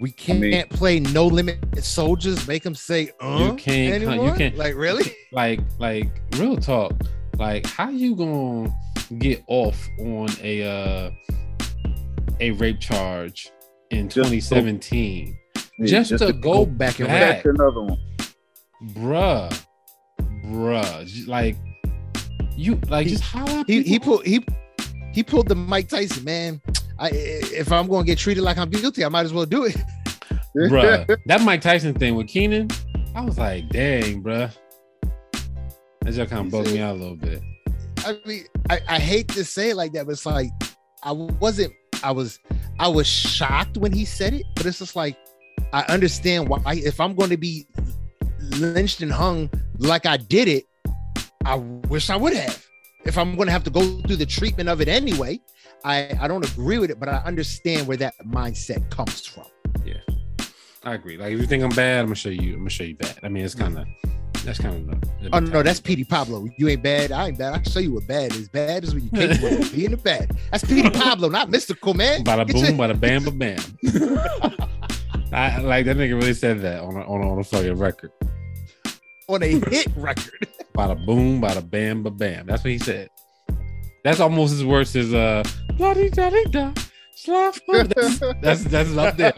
we 0.00 0.10
can't 0.10 0.40
mean- 0.40 0.64
play 0.68 1.00
no 1.00 1.26
limit 1.26 1.58
soldiers. 1.84 2.46
Make 2.48 2.62
them 2.64 2.74
say, 2.74 3.10
uh, 3.20 3.38
You 3.50 3.54
can't- 3.56 4.02
you 4.02 4.32
can't- 4.36 4.56
Like 4.56 4.74
really? 4.76 5.04
like, 5.32 5.60
like 5.78 6.08
real 6.36 6.56
talk. 6.56 6.92
Like, 7.38 7.66
how 7.66 7.88
you 7.90 8.14
gonna 8.14 8.74
get 9.18 9.42
off 9.46 9.88
on 10.00 10.28
a 10.42 10.62
uh 10.62 11.10
a 12.40 12.50
rape 12.52 12.80
charge 12.80 13.50
in 13.90 14.08
Just 14.08 14.16
go- 14.16 14.22
2017 14.24 15.38
yeah, 15.78 15.86
just, 15.86 16.10
to, 16.10 16.18
to 16.18 16.32
go 16.32 16.66
back 16.66 16.98
and 16.98 17.08
back, 17.08 17.42
back 17.42 17.44
another 17.46 17.80
one. 17.82 17.98
bruh, 18.94 19.64
bruh. 20.44 21.26
Like, 21.28 21.56
you 22.56 22.78
like 22.88 23.06
He- 23.06 23.12
just 23.12 23.22
holla. 23.24 23.64
He 23.66 23.82
he 23.82 23.98
people. 23.98 24.14
pulled 24.16 24.26
he 24.26 24.44
he 25.12 25.22
pulled 25.22 25.48
the 25.48 25.54
Mike 25.54 25.88
Tyson 25.88 26.24
man. 26.24 26.60
I 26.98 27.10
if 27.12 27.70
I'm 27.70 27.86
going 27.86 28.04
to 28.04 28.06
get 28.06 28.18
treated 28.18 28.42
like 28.42 28.58
I'm 28.58 28.70
guilty, 28.70 29.04
I 29.04 29.08
might 29.08 29.24
as 29.24 29.32
well 29.32 29.46
do 29.46 29.64
it. 29.64 29.76
bruh. 30.56 31.18
That 31.26 31.42
Mike 31.42 31.60
Tyson 31.60 31.94
thing 31.94 32.14
with 32.14 32.28
Keenan, 32.28 32.68
I 33.14 33.22
was 33.22 33.38
like, 33.38 33.68
dang, 33.70 34.22
bruh. 34.22 34.50
That 36.00 36.12
just 36.12 36.30
kind 36.30 36.46
of 36.46 36.52
bugged 36.52 36.72
me 36.72 36.80
out 36.80 36.96
a 36.96 36.98
little 36.98 37.16
bit. 37.16 37.40
I 37.98 38.18
mean, 38.26 38.44
I, 38.68 38.80
I 38.88 38.98
hate 38.98 39.28
to 39.28 39.44
say 39.44 39.70
it 39.70 39.76
like 39.76 39.92
that, 39.92 40.06
but 40.06 40.12
it's 40.12 40.26
like 40.26 40.50
I 41.02 41.12
wasn't. 41.12 41.72
I 42.02 42.10
was 42.10 42.40
I 42.80 42.88
was 42.88 43.06
shocked 43.06 43.76
when 43.76 43.92
he 43.92 44.04
said 44.04 44.34
it, 44.34 44.42
but 44.56 44.66
it's 44.66 44.78
just 44.78 44.96
like 44.96 45.16
I 45.72 45.82
understand 45.82 46.48
why. 46.48 46.60
If 46.66 47.00
I'm 47.00 47.14
going 47.14 47.30
to 47.30 47.36
be 47.36 47.66
lynched 48.58 49.02
and 49.02 49.12
hung 49.12 49.50
like 49.78 50.06
I 50.06 50.16
did 50.16 50.48
it, 50.48 50.64
I 51.44 51.56
wish 51.56 52.10
I 52.10 52.16
would 52.16 52.34
have. 52.34 52.64
If 53.04 53.18
I'm 53.18 53.34
going 53.36 53.46
to 53.46 53.52
have 53.52 53.64
to 53.64 53.70
go 53.70 53.82
through 54.02 54.16
the 54.16 54.26
treatment 54.26 54.68
of 54.68 54.80
it 54.80 54.88
anyway, 54.88 55.40
I 55.84 56.16
I 56.20 56.28
don't 56.28 56.44
agree 56.52 56.78
with 56.78 56.90
it, 56.90 57.00
but 57.00 57.08
I 57.08 57.16
understand 57.24 57.86
where 57.88 57.96
that 57.98 58.14
mindset 58.24 58.88
comes 58.90 59.26
from. 59.26 59.46
Yeah, 59.84 59.94
I 60.84 60.94
agree. 60.94 61.16
Like 61.16 61.32
if 61.32 61.40
you 61.40 61.46
think 61.46 61.62
I'm 61.64 61.70
bad, 61.70 62.00
I'm 62.00 62.06
gonna 62.06 62.14
show 62.14 62.28
you. 62.30 62.52
I'm 62.52 62.58
gonna 62.60 62.70
show 62.70 62.84
you 62.84 62.94
bad. 62.96 63.18
I 63.24 63.28
mean, 63.28 63.44
it's 63.44 63.54
kind 63.56 63.76
of 63.78 63.86
that's 64.44 64.58
kind 64.60 64.88
of. 64.92 65.02
Oh 65.32 65.40
no, 65.40 65.62
that's 65.64 65.80
Petey 65.80 66.04
Pablo. 66.04 66.46
You 66.58 66.68
ain't 66.68 66.82
bad. 66.84 67.10
I 67.10 67.28
ain't 67.28 67.38
bad. 67.38 67.54
I'll 67.54 67.62
show 67.64 67.80
you 67.80 67.94
what 67.94 68.06
bad 68.06 68.32
is. 68.34 68.48
Bad 68.48 68.84
is 68.84 68.94
when 68.94 69.02
you 69.04 69.10
capable 69.10 69.60
of 69.62 69.72
being 69.72 69.92
a 69.92 69.96
bad. 69.96 70.36
That's 70.52 70.64
Petey 70.64 70.90
Pablo, 71.00 71.28
not 71.28 71.48
Mystikal, 71.48 71.96
man. 71.96 72.22
Bada 72.22 72.46
Get 72.46 72.56
your- 72.58 72.66
boom, 72.68 72.78
bada 72.78 72.98
bam, 73.00 73.24
ba 73.24 73.30
bam. 73.32 73.58
I 75.32 75.58
like 75.60 75.86
that 75.86 75.96
nigga 75.96 76.14
really 76.14 76.34
said 76.34 76.60
that 76.60 76.80
on 76.82 76.94
a, 76.96 77.00
on 77.00 77.22
a, 77.22 77.32
on 77.32 77.38
a 77.38 77.44
fucking 77.44 77.74
record. 77.78 78.10
on 79.28 79.42
a 79.42 79.46
hit 79.46 79.86
record. 79.96 80.46
Bada 80.74 81.04
boom, 81.04 81.40
bada 81.40 81.68
bam, 81.68 82.02
ba 82.02 82.10
bam. 82.10 82.46
That's 82.46 82.64
what 82.64 82.70
he 82.70 82.78
said. 82.78 83.08
That's 84.04 84.20
almost 84.20 84.54
as 84.54 84.64
worse 84.64 84.96
as 84.96 85.14
uh. 85.14 85.44
Bloody 85.76 86.10
daddy 86.10 86.44
da. 86.50 86.72
Slav. 87.14 87.60
That's, 87.68 88.18
that's 88.42 88.64
that's 88.64 88.96
up 88.96 89.16
there. 89.16 89.32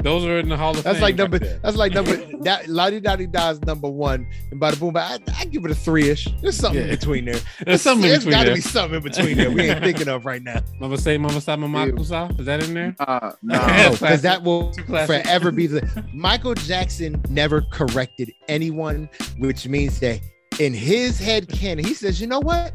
Those 0.00 0.26
are 0.26 0.40
in 0.40 0.48
the 0.50 0.58
Hall 0.58 0.72
of 0.72 0.78
fame. 0.78 0.84
That's 0.84 0.96
Fame. 0.96 1.02
like 1.02 1.12
right 1.12 1.18
number. 1.18 1.38
there. 1.38 1.60
That's 1.62 1.76
like 1.76 1.92
number. 1.92 2.16
That 2.42 2.68
Lottie 2.68 3.00
Dottie 3.00 3.26
Da's 3.26 3.62
number 3.62 3.88
one, 3.88 4.26
and 4.50 4.60
Bada 4.60 4.78
Boom. 4.78 4.96
I, 4.96 5.18
I 5.38 5.44
give 5.46 5.64
it 5.64 5.70
a 5.70 5.74
three 5.74 6.10
ish. 6.10 6.28
There's 6.42 6.56
something 6.56 6.82
in 6.82 6.90
between 6.90 7.24
there. 7.24 7.40
There's 7.64 7.80
something 7.80 8.04
in 8.04 8.10
There's 8.10 8.24
between 8.24 8.44
got 8.44 8.48
to 8.48 8.54
be 8.54 8.60
something 8.60 8.96
in 8.96 9.02
between 9.02 9.36
there. 9.38 9.50
We 9.50 9.70
ain't 9.70 9.82
thinking 9.82 10.08
of 10.08 10.26
right 10.26 10.42
now. 10.42 10.60
Mama 10.80 10.98
say, 10.98 11.16
Mama 11.16 11.40
sa, 11.40 11.56
Mama 11.56 11.86
kusa. 11.92 12.38
Is 12.38 12.44
that 12.46 12.62
in 12.62 12.74
there? 12.74 12.94
Nah, 13.00 13.32
No, 13.42 13.54
nah. 13.56 13.90
Because 13.92 14.20
that 14.22 14.42
will 14.42 14.74
forever 15.06 15.50
be 15.50 15.66
the. 15.66 16.04
Michael 16.12 16.54
Jackson 16.54 17.22
never 17.30 17.62
corrected 17.72 18.32
anyone, 18.48 19.08
which 19.38 19.66
means 19.66 19.98
that 20.00 20.20
in 20.60 20.72
his 20.72 21.18
head 21.18 21.48
canon, 21.48 21.84
he 21.84 21.94
says, 21.94 22.20
"You 22.20 22.26
know 22.26 22.40
what? 22.40 22.72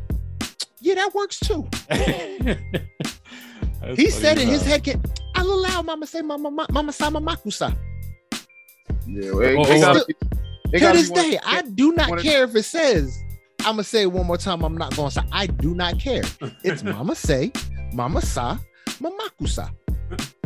Yeah, 0.81 0.95
that 0.95 1.13
works 1.13 1.39
too." 1.39 1.67
He 3.95 4.09
said 4.09 4.37
in 4.37 4.47
his 4.49 4.61
head 4.65 4.83
can 4.83 5.01
I'll 5.35 5.49
allow 5.49 5.81
mama 5.81 6.05
say 6.05 6.21
mama 6.21 6.51
mama, 6.51 6.67
mama 6.71 6.91
sa 6.91 7.09
mama 7.09 7.37
kusa. 7.43 7.75
Yeah, 9.07 9.31
well, 9.31 9.61
Oh, 9.61 9.63
they 9.65 9.77
oh, 9.77 9.81
gotta 9.81 10.05
be- 10.05 10.13
To 10.79 10.93
this 10.93 11.09
one- 11.09 11.29
day, 11.31 11.39
I 11.43 11.61
do 11.63 11.93
not 11.93 12.09
one 12.09 12.19
of- 12.19 12.23
care 12.23 12.43
if 12.43 12.55
it 12.55 12.63
says. 12.63 13.17
I'm 13.61 13.73
gonna 13.73 13.83
say 13.83 14.03
it 14.03 14.11
one 14.11 14.27
more 14.27 14.37
time. 14.37 14.63
I'm 14.63 14.77
not 14.77 14.95
gonna 14.95 15.09
say. 15.11 15.21
I 15.31 15.47
do 15.47 15.73
not 15.73 15.99
care. 15.99 16.23
It's 16.63 16.83
mama 16.83 17.15
say, 17.15 17.51
mama 17.93 18.21
sa, 18.21 18.57
mama 18.99 19.29
kusa. 19.41 19.71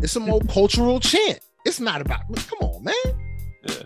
It's 0.02 0.14
some 0.14 0.30
old 0.30 0.48
cultural 0.58 1.00
chant. 1.00 1.40
It's 1.66 1.80
not 1.80 2.02
about. 2.02 2.22
Come 2.48 2.60
on, 2.70 2.84
man. 2.84 2.94
Yeah. 3.64 3.84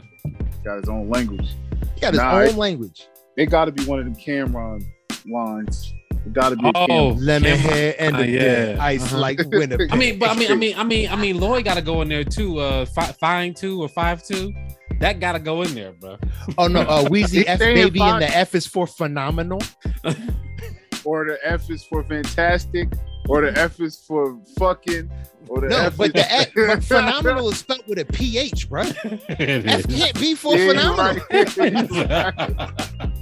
got 0.64 0.80
his 0.82 0.90
own 0.90 1.10
language. 1.10 1.50
He 1.96 2.02
got 2.02 2.14
his 2.14 2.22
Nah, 2.22 2.36
own 2.40 2.48
it- 2.48 2.56
language. 2.58 3.08
It 3.38 3.48
got 3.48 3.66
to 3.66 3.72
be 3.72 3.84
one 3.86 4.00
of 4.00 4.06
them 4.06 4.16
Cam'ron 4.16 4.84
lines 5.30 5.94
It 6.26 6.34
gotta 6.34 6.56
be. 6.56 6.66
a 6.68 6.72
Oh, 6.76 6.88
camel. 6.88 7.16
Lemon 7.16 7.56
Camel. 7.58 7.72
hair 7.72 7.96
and 8.00 8.16
Uh, 8.16 8.20
the 8.20 8.30
yeah. 8.30 8.70
yeah. 8.74 8.84
ice 8.84 9.04
Uh-huh. 9.04 9.18
like 9.20 9.40
winter. 9.52 9.88
I 9.92 9.96
mean, 9.96 10.18
but 10.20 10.30
I 10.30 10.34
mean, 10.36 10.52
I 10.52 10.56
mean, 10.56 10.76
I 10.78 10.84
mean, 10.84 11.10
I 11.10 11.16
mean, 11.16 11.40
Lloyd 11.40 11.64
got 11.66 11.76
to 11.76 11.82
go 11.82 12.02
in 12.02 12.10
there 12.10 12.24
too. 12.24 12.60
Uh, 12.60 12.86
fi- 12.86 13.12
fine 13.14 13.54
two 13.54 13.82
or 13.82 13.88
five 13.90 14.24
two, 14.24 14.54
that 15.00 15.20
got 15.20 15.34
to 15.34 15.40
go 15.40 15.62
in 15.62 15.74
there, 15.76 15.92
bro. 15.94 16.18
oh 16.58 16.68
no, 16.68 16.82
uh, 16.82 17.04
Weezy 17.06 17.30
He's 17.40 17.46
F 17.48 17.60
baby, 17.60 18.02
and 18.02 18.22
the 18.22 18.36
F 18.36 18.56
is 18.56 18.66
for 18.66 18.88
phenomenal. 18.88 19.62
or 21.06 21.26
the 21.26 21.38
F 21.44 21.70
is 21.70 21.84
for 21.84 22.04
fantastic, 22.04 22.90
or 23.30 23.42
the 23.50 23.58
F 23.58 23.80
is 23.80 23.98
for 24.08 24.38
fucking, 24.58 25.10
or 25.48 25.62
the 25.62 25.68
No, 25.70 25.78
F 25.84 25.98
but 25.98 26.08
is 26.08 26.14
the 26.14 26.32
F, 26.32 26.48
but 26.56 26.84
phenomenal 26.84 27.50
is 27.50 27.60
spelled 27.60 27.84
with 27.88 28.00
a 28.00 28.06
PH, 28.06 28.70
bro. 28.70 28.82
It 28.84 29.66
F 29.68 29.88
can't 29.88 30.20
be 30.20 30.34
for 30.36 30.56
Yeah, 30.58 30.68
phenomenal. 30.70 31.24
right. 31.58 33.14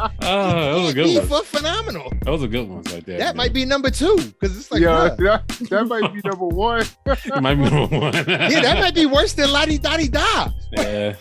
Oh, 0.00 0.10
that 0.20 0.74
was 0.82 0.90
a 0.90 0.94
good 0.94 1.04
be 1.04 1.18
one. 1.18 1.26
for 1.26 1.42
phenomenal. 1.44 2.12
Those 2.22 2.42
are 2.42 2.48
good 2.48 2.68
ones 2.68 2.92
right 2.92 3.04
there. 3.04 3.18
That 3.18 3.26
man. 3.28 3.36
might 3.36 3.52
be 3.52 3.64
number 3.64 3.90
two 3.90 4.16
because 4.16 4.56
it's 4.56 4.70
like, 4.70 4.80
yeah, 4.82 5.14
bruh. 5.18 5.46
that, 5.58 5.70
that 5.70 5.84
might 5.86 6.12
be 6.12 6.20
number 6.28 6.46
one. 6.46 6.84
It 7.06 7.42
might 7.42 7.54
be 7.56 7.62
number 7.70 7.96
one. 7.98 8.12
yeah, 8.14 8.60
that 8.60 8.78
might 8.78 8.94
be 8.94 9.06
worse 9.06 9.32
than 9.32 9.50
la 9.50 9.64
di 9.64 9.78
da 9.78 9.96
di 9.96 10.08
da. 10.08 10.48
Yeah, 10.72 11.16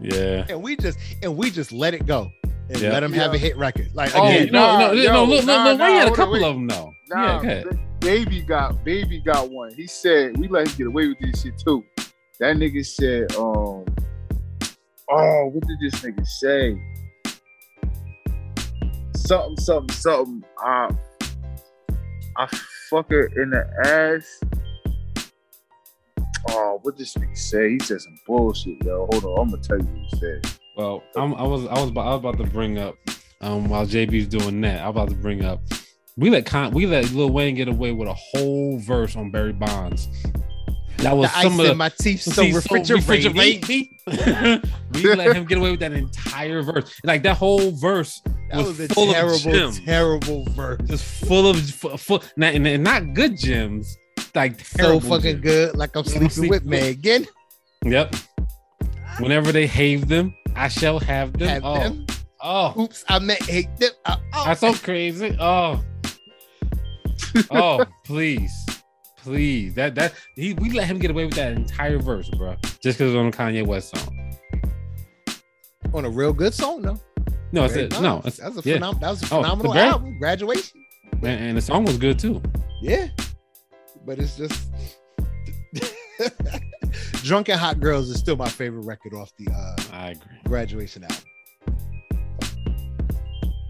yeah. 0.00 0.46
And 0.48 0.62
we 0.62 0.76
just 0.76 0.98
and 1.22 1.36
we 1.36 1.50
just 1.50 1.72
let 1.72 1.94
it 1.94 2.06
go 2.06 2.30
and 2.68 2.80
Yeah. 2.80 2.90
let 2.92 3.02
him 3.02 3.12
have 3.12 3.32
Yeah. 3.32 3.36
a 3.36 3.38
hit 3.38 3.56
record. 3.56 3.90
Like 3.94 4.14
Oh, 4.14 4.26
again, 4.26 4.50
no, 4.52 4.78
no, 4.78 4.86
no, 4.88 4.92
yo, 4.92 5.12
no, 5.12 5.24
look, 5.24 5.44
nah, 5.44 5.64
look, 5.64 5.78
nah, 5.78 5.84
Wayne 5.86 5.96
had 5.96 6.08
a 6.08 6.14
couple 6.14 6.34
wait. 6.34 6.42
of 6.44 6.54
them 6.54 6.66
though. 6.68 6.92
Nah, 7.08 7.42
yeah, 7.42 7.62
go 7.64 7.70
baby 8.00 8.40
got 8.42 8.82
baby 8.84 9.20
got 9.20 9.50
one. 9.50 9.72
He 9.74 9.86
said 9.86 10.36
we 10.38 10.48
let 10.48 10.68
him 10.68 10.74
get 10.76 10.86
away 10.86 11.08
with 11.08 11.18
this 11.20 11.42
shit 11.42 11.58
too. 11.58 11.84
That 12.38 12.56
nigga 12.56 12.84
said, 12.86 13.32
um, 13.36 13.84
oh, 15.10 15.50
what 15.52 15.66
did 15.66 15.78
this 15.80 16.00
nigga 16.00 16.26
say? 16.26 16.80
Something, 19.30 19.56
something, 19.58 19.94
something. 19.94 20.44
I, 20.58 20.90
I 22.36 22.48
fuck 22.90 23.08
her 23.10 23.26
in 23.40 23.50
the 23.50 23.64
ass. 23.86 24.40
Oh, 26.48 26.80
what 26.82 26.98
this 26.98 27.14
nigga 27.14 27.38
say? 27.38 27.70
He 27.74 27.78
said 27.78 28.00
some 28.00 28.18
bullshit, 28.26 28.84
yo. 28.84 29.06
Hold 29.12 29.24
on, 29.24 29.38
I'm 29.38 29.50
gonna 29.50 29.62
tell 29.62 29.78
you 29.78 29.84
what 29.84 29.98
he 29.98 30.18
said. 30.18 30.52
Well, 30.76 31.04
I'm, 31.14 31.34
I 31.34 31.44
was, 31.44 31.64
I 31.66 31.74
was, 31.74 31.90
about, 31.90 32.06
I 32.08 32.10
was 32.10 32.18
about 32.18 32.38
to 32.38 32.50
bring 32.50 32.78
up, 32.78 32.96
um, 33.40 33.68
while 33.68 33.86
JB's 33.86 34.26
doing 34.26 34.60
that, 34.62 34.80
I 34.80 34.88
was 34.88 34.96
about 34.96 35.08
to 35.10 35.14
bring 35.14 35.44
up, 35.44 35.60
we 36.16 36.28
let 36.28 36.44
Con, 36.44 36.72
we 36.72 36.86
let 36.86 37.12
Lil 37.12 37.30
Wayne 37.30 37.54
get 37.54 37.68
away 37.68 37.92
with 37.92 38.08
a 38.08 38.14
whole 38.14 38.80
verse 38.80 39.14
on 39.14 39.30
Barry 39.30 39.52
Bonds. 39.52 40.08
That 41.00 41.16
was 41.16 41.30
the 41.32 41.42
some 41.42 41.54
of 41.54 41.60
in 41.60 41.66
the 41.68 41.74
my 41.74 41.88
teeth 41.88 42.20
so 42.22 42.30
See, 42.42 42.52
refrigerated. 42.52 43.06
refrigerate 43.06 43.68
me. 43.68 43.98
we 45.02 45.14
let 45.14 45.34
him 45.34 45.44
get 45.46 45.58
away 45.58 45.70
with 45.70 45.80
that 45.80 45.92
entire 45.92 46.62
verse. 46.62 46.94
Like 47.04 47.22
that 47.22 47.36
whole 47.36 47.70
verse 47.72 48.20
That 48.50 48.58
was, 48.58 48.66
was 48.78 48.80
a 48.80 48.88
full 48.94 49.08
of 49.08 49.14
terrible, 49.14 49.38
gems. 49.38 49.80
terrible 49.80 50.44
verse. 50.50 50.80
just 50.86 51.04
full 51.26 51.46
of 51.48 51.58
full, 52.00 52.22
not, 52.36 52.54
and, 52.54 52.84
not 52.84 53.14
good 53.14 53.38
gems, 53.38 53.96
like 54.34 54.60
So 54.64 55.00
fucking 55.00 55.36
gems. 55.36 55.40
good. 55.42 55.76
Like 55.76 55.96
I'm 55.96 56.04
sleeping 56.04 56.28
sleeping 56.30 56.50
with 56.50 56.62
with- 56.64 56.70
Megan. 56.70 57.26
Yep. 57.84 58.14
Whenever 59.20 59.52
they 59.52 59.66
have 59.66 60.06
them, 60.08 60.34
I 60.54 60.68
shall 60.68 60.98
have 60.98 61.32
them. 61.38 61.48
Have 61.48 61.64
oh, 61.64 61.74
them. 61.78 62.06
oh, 62.42 62.82
Oops, 62.82 63.04
I 63.08 63.18
meant 63.20 63.42
hate 63.42 63.74
them. 63.78 63.90
Uh, 64.04 64.16
oh. 64.34 64.44
that's 64.44 64.60
so 64.60 64.74
crazy. 64.74 65.34
Oh, 65.40 65.82
oh, 67.50 67.84
please, 68.04 68.52
please. 69.22 69.74
That 69.74 69.94
that 69.96 70.14
he 70.36 70.54
we 70.54 70.70
let 70.70 70.86
him 70.86 70.98
get 70.98 71.10
away 71.10 71.24
with 71.24 71.34
that 71.34 71.52
entire 71.52 71.98
verse, 71.98 72.28
bro, 72.30 72.56
just 72.62 72.98
because 72.98 73.12
it's 73.12 73.16
on 73.16 73.26
a 73.26 73.30
Kanye 73.30 73.66
West 73.66 73.96
song. 73.96 74.16
on 75.94 76.04
a 76.04 76.10
real 76.10 76.32
good 76.32 76.54
song, 76.54 76.82
though. 76.82 76.98
No, 77.52 77.64
it's 77.64 77.74
a, 77.74 77.88
no, 78.00 78.22
it's, 78.24 78.36
that 78.36 78.54
was 78.54 78.64
a 78.64 78.68
yeah. 78.68 78.76
phenom- 78.78 79.00
that 79.00 79.10
was 79.10 79.22
a 79.22 79.26
Oh, 79.34 79.42
phenomenal 79.42 79.72
very- 79.72 79.88
album. 79.88 80.18
Graduation. 80.18 80.84
and, 81.14 81.26
and 81.26 81.56
the 81.56 81.60
song 81.60 81.84
was 81.84 81.96
good 81.98 82.18
too. 82.18 82.40
Yeah, 82.80 83.08
but 84.06 84.18
it's 84.18 84.36
just 84.36 84.70
Drunk 87.24 87.48
and 87.48 87.58
Hot 87.58 87.80
Girls 87.80 88.08
is 88.10 88.18
still 88.18 88.36
my 88.36 88.48
favorite 88.48 88.84
record 88.84 89.14
off 89.14 89.32
the 89.38 89.48
uh, 89.52 89.76
I 89.92 90.10
agree. 90.10 90.36
graduation 90.44 91.02
album. 91.04 91.24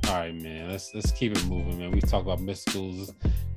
All 0.08 0.16
right, 0.16 0.34
man. 0.34 0.68
Let's 0.68 0.92
let's 0.94 1.12
keep 1.12 1.32
it 1.32 1.44
moving, 1.46 1.78
man. 1.78 1.90
We 1.92 2.00
talk 2.00 2.22
about 2.22 2.40
Mystikal's, 2.40 3.12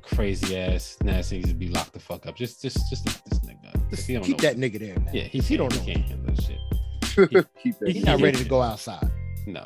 crazy 0.06 0.56
ass 0.58 0.96
nasty 1.02 1.42
to 1.42 1.54
be 1.54 1.68
locked 1.68 1.92
the 1.92 2.00
fuck 2.00 2.26
up. 2.26 2.36
Just 2.36 2.62
just 2.62 2.78
just 2.90 3.06
let 3.06 3.20
this 3.26 3.40
nigga. 3.40 3.68
up. 3.68 3.74
If 3.90 3.90
Just 3.90 4.06
he 4.08 4.14
don't 4.14 4.22
keep 4.24 4.42
know- 4.42 4.48
that 4.50 4.56
nigga 4.56 4.78
there, 4.78 4.98
man. 5.00 5.14
Yeah, 5.14 5.22
he, 5.24 5.38
he 5.38 5.56
can't, 5.56 5.70
don't 5.70 5.72
he 5.72 5.78
know. 5.92 5.94
can't 5.98 6.08
handle 6.08 6.34
that 6.34 6.42
shit. 6.42 7.46
Keep 7.62 7.78
that. 7.80 7.88
He's 7.92 8.04
not 8.04 8.20
ready 8.20 8.38
to 8.38 8.44
go 8.48 8.60
outside. 8.62 9.10
No. 9.46 9.62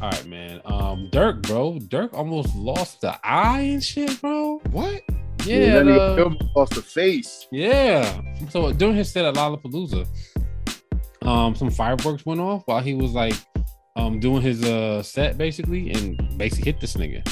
All 0.00 0.10
right, 0.10 0.26
man. 0.26 0.60
Um, 0.64 1.08
Durk, 1.12 1.42
bro. 1.42 1.78
Durk 1.80 2.14
almost 2.14 2.54
lost 2.54 3.00
the 3.00 3.18
eye 3.26 3.60
and 3.62 3.82
shit, 3.82 4.20
bro. 4.20 4.60
What? 4.70 5.02
Yeah, 5.44 5.82
that 5.82 5.86
nigga 5.86 6.38
the- 6.38 6.48
off 6.54 6.70
the 6.70 6.82
face. 6.82 7.46
yeah. 7.50 8.20
So 8.50 8.72
during 8.72 8.94
his 8.96 9.10
set 9.10 9.24
at 9.24 9.34
Lollapalooza, 9.34 10.06
um, 11.22 11.54
some 11.56 11.70
fireworks 11.70 12.24
went 12.26 12.40
off 12.40 12.62
while 12.66 12.80
he 12.80 12.94
was 12.94 13.12
like, 13.12 13.34
um, 13.96 14.20
doing 14.20 14.40
his 14.42 14.62
uh 14.64 15.02
set 15.02 15.36
basically, 15.38 15.90
and 15.90 16.16
basically 16.38 16.70
hit 16.70 16.80
this 16.80 16.94
nigga. 16.96 17.26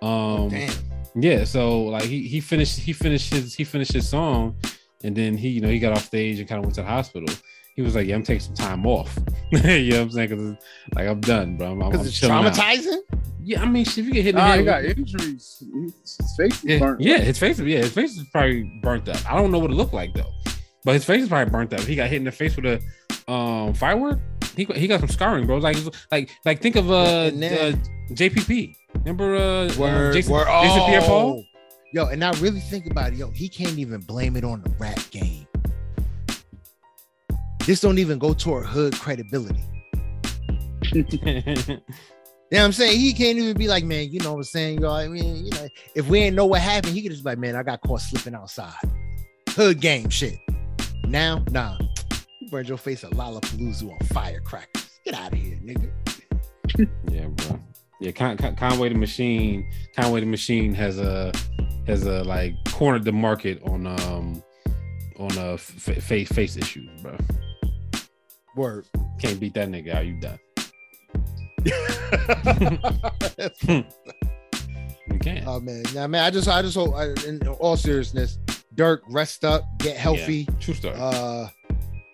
Um, 0.00 0.48
Damn. 0.48 0.72
Yeah. 1.14 1.44
So 1.44 1.82
like 1.84 2.04
he 2.04 2.22
he 2.28 2.40
finished 2.40 2.78
he 2.78 2.92
finished 2.92 3.32
his 3.32 3.54
he 3.54 3.64
finished 3.64 3.92
his 3.92 4.08
song, 4.08 4.56
and 5.04 5.16
then 5.16 5.36
he 5.36 5.48
you 5.48 5.60
know 5.60 5.68
he 5.68 5.78
got 5.78 5.92
off 5.92 6.04
stage 6.04 6.38
and 6.38 6.48
kind 6.48 6.58
of 6.58 6.64
went 6.64 6.74
to 6.76 6.82
the 6.82 6.86
hospital. 6.86 7.28
He 7.76 7.82
was 7.82 7.94
like, 7.94 8.06
"Yeah, 8.08 8.16
I'm 8.16 8.22
taking 8.24 8.40
some 8.40 8.54
time 8.54 8.86
off." 8.86 9.16
you 9.52 9.58
know 9.90 9.96
what 9.98 10.02
I'm 10.02 10.10
saying? 10.10 10.28
Because 10.30 10.56
like 10.94 11.06
I'm 11.08 11.20
done, 11.20 11.56
bro. 11.56 11.72
I'm, 11.72 11.82
I'm 11.82 11.90
Because 11.90 12.06
it's 12.08 12.18
chilling 12.18 12.34
out. 12.46 12.52
traumatizing. 12.52 12.98
Yeah, 13.40 13.62
I 13.62 13.66
mean, 13.66 13.82
if 13.82 13.96
you 13.96 14.10
get 14.12 14.24
hit 14.24 14.30
in 14.30 14.34
the 14.34 14.40
Nah, 14.42 14.48
head, 14.48 14.58
he 14.58 14.64
got 14.64 14.82
with- 14.82 14.98
injuries. 14.98 15.62
His 16.02 16.34
face 16.36 16.52
is 16.58 16.64
yeah, 16.64 16.78
burnt. 16.80 17.00
yeah, 17.00 17.18
his 17.18 17.38
face, 17.38 17.58
yeah, 17.60 17.78
his 17.78 17.92
face 17.92 18.16
is 18.16 18.24
probably 18.32 18.64
burnt 18.82 19.08
up. 19.08 19.16
I 19.30 19.36
don't 19.36 19.50
know 19.52 19.58
what 19.58 19.70
it 19.70 19.74
looked 19.74 19.94
like 19.94 20.12
though, 20.12 20.30
but 20.84 20.92
his 20.94 21.04
face 21.04 21.22
is 21.22 21.28
probably 21.28 21.50
burnt 21.50 21.72
up. 21.72 21.80
He 21.80 21.94
got 21.94 22.10
hit 22.10 22.16
in 22.16 22.24
the 22.24 22.32
face 22.32 22.56
with 22.56 22.66
a 22.66 23.30
um 23.32 23.72
firework. 23.74 24.18
He 24.58 24.64
got, 24.64 24.76
he 24.76 24.88
got 24.88 24.98
some 24.98 25.08
scarring, 25.08 25.46
bro. 25.46 25.58
Like 25.58 25.76
like 26.10 26.30
like 26.44 26.60
think 26.60 26.74
of 26.74 26.90
uh, 26.90 27.30
then- 27.30 27.74
uh 27.74 28.12
JPP. 28.12 28.74
Remember 28.96 29.36
uh, 29.36 29.68
uh, 29.68 29.74
Word, 29.78 30.14
Jason, 30.14 30.32
word. 30.32 30.46
Jason 30.62 30.80
Oh. 30.80 30.86
Pierre-Paul? 30.88 31.44
Yo, 31.92 32.06
and 32.06 32.18
now 32.18 32.32
really 32.34 32.58
think 32.58 32.86
about 32.90 33.12
it, 33.12 33.18
yo, 33.18 33.30
he 33.30 33.48
can't 33.48 33.78
even 33.78 34.00
blame 34.00 34.36
it 34.36 34.42
on 34.42 34.60
the 34.62 34.70
rap 34.80 34.98
game. 35.12 35.46
This 37.66 37.80
don't 37.80 37.98
even 37.98 38.18
go 38.18 38.34
toward 38.34 38.66
hood 38.66 38.94
credibility. 38.94 39.62
You 42.50 42.56
know 42.56 42.62
what 42.62 42.66
I'm 42.68 42.72
saying? 42.72 42.98
He 42.98 43.12
can't 43.12 43.36
even 43.36 43.54
be 43.58 43.68
like, 43.68 43.84
man, 43.84 44.10
you 44.10 44.20
know 44.20 44.30
what 44.32 44.38
I'm 44.38 44.44
saying? 44.44 44.80
Yo, 44.80 44.90
I 44.90 45.06
mean, 45.06 45.44
you 45.44 45.50
know, 45.50 45.68
if 45.94 46.08
we 46.08 46.20
ain't 46.20 46.34
know 46.34 46.46
what 46.46 46.62
happened, 46.62 46.94
he 46.94 47.02
could 47.02 47.10
just 47.10 47.22
be 47.22 47.28
like, 47.28 47.38
man, 47.38 47.54
I 47.54 47.62
got 47.62 47.82
caught 47.82 48.00
slipping 48.00 48.34
outside. 48.34 48.72
Hood 49.50 49.82
game 49.82 50.08
shit. 50.08 50.38
Now, 51.04 51.44
nah. 51.50 51.76
Burned 52.50 52.68
your 52.68 52.78
face 52.78 53.04
at 53.04 53.10
Lollapalooza 53.10 53.90
on 53.90 53.98
firecrackers. 54.06 55.00
Get 55.04 55.14
out 55.14 55.32
of 55.32 55.38
here, 55.38 55.56
nigga. 55.56 55.90
Yeah, 57.10 57.26
bro. 57.26 57.60
Yeah, 58.00 58.12
Con- 58.12 58.36
Con- 58.36 58.56
Conway 58.56 58.88
the 58.90 58.94
Machine. 58.94 59.70
Conway 59.96 60.20
the 60.20 60.26
Machine 60.26 60.72
has 60.74 60.98
a 60.98 61.32
has 61.86 62.06
a 62.06 62.22
like 62.24 62.54
cornered 62.68 63.04
the 63.04 63.12
market 63.12 63.60
on 63.64 63.86
um 63.86 64.42
on 65.18 65.36
uh 65.36 65.56
face 65.56 66.28
face 66.28 66.56
issues, 66.56 66.88
bro. 67.02 67.16
Word. 68.56 68.86
Can't 69.20 69.38
beat 69.40 69.54
that 69.54 69.68
nigga 69.68 69.94
out. 69.94 70.06
You 70.06 70.20
done. 70.20 70.38
You 75.10 75.18
can't. 75.18 75.46
Oh 75.46 75.60
man, 75.60 75.82
nah, 75.94 76.06
man. 76.06 76.24
I 76.24 76.30
just, 76.30 76.48
I 76.48 76.62
just 76.62 76.76
hope, 76.76 76.94
I, 76.94 77.06
in 77.26 77.46
all 77.48 77.76
seriousness, 77.76 78.38
Durk, 78.74 78.98
rest 79.08 79.44
up, 79.44 79.64
get 79.78 79.96
healthy. 79.96 80.46
Yeah, 80.48 80.54
true 80.60 80.74
story. 80.74 80.94
Uh, 80.98 81.48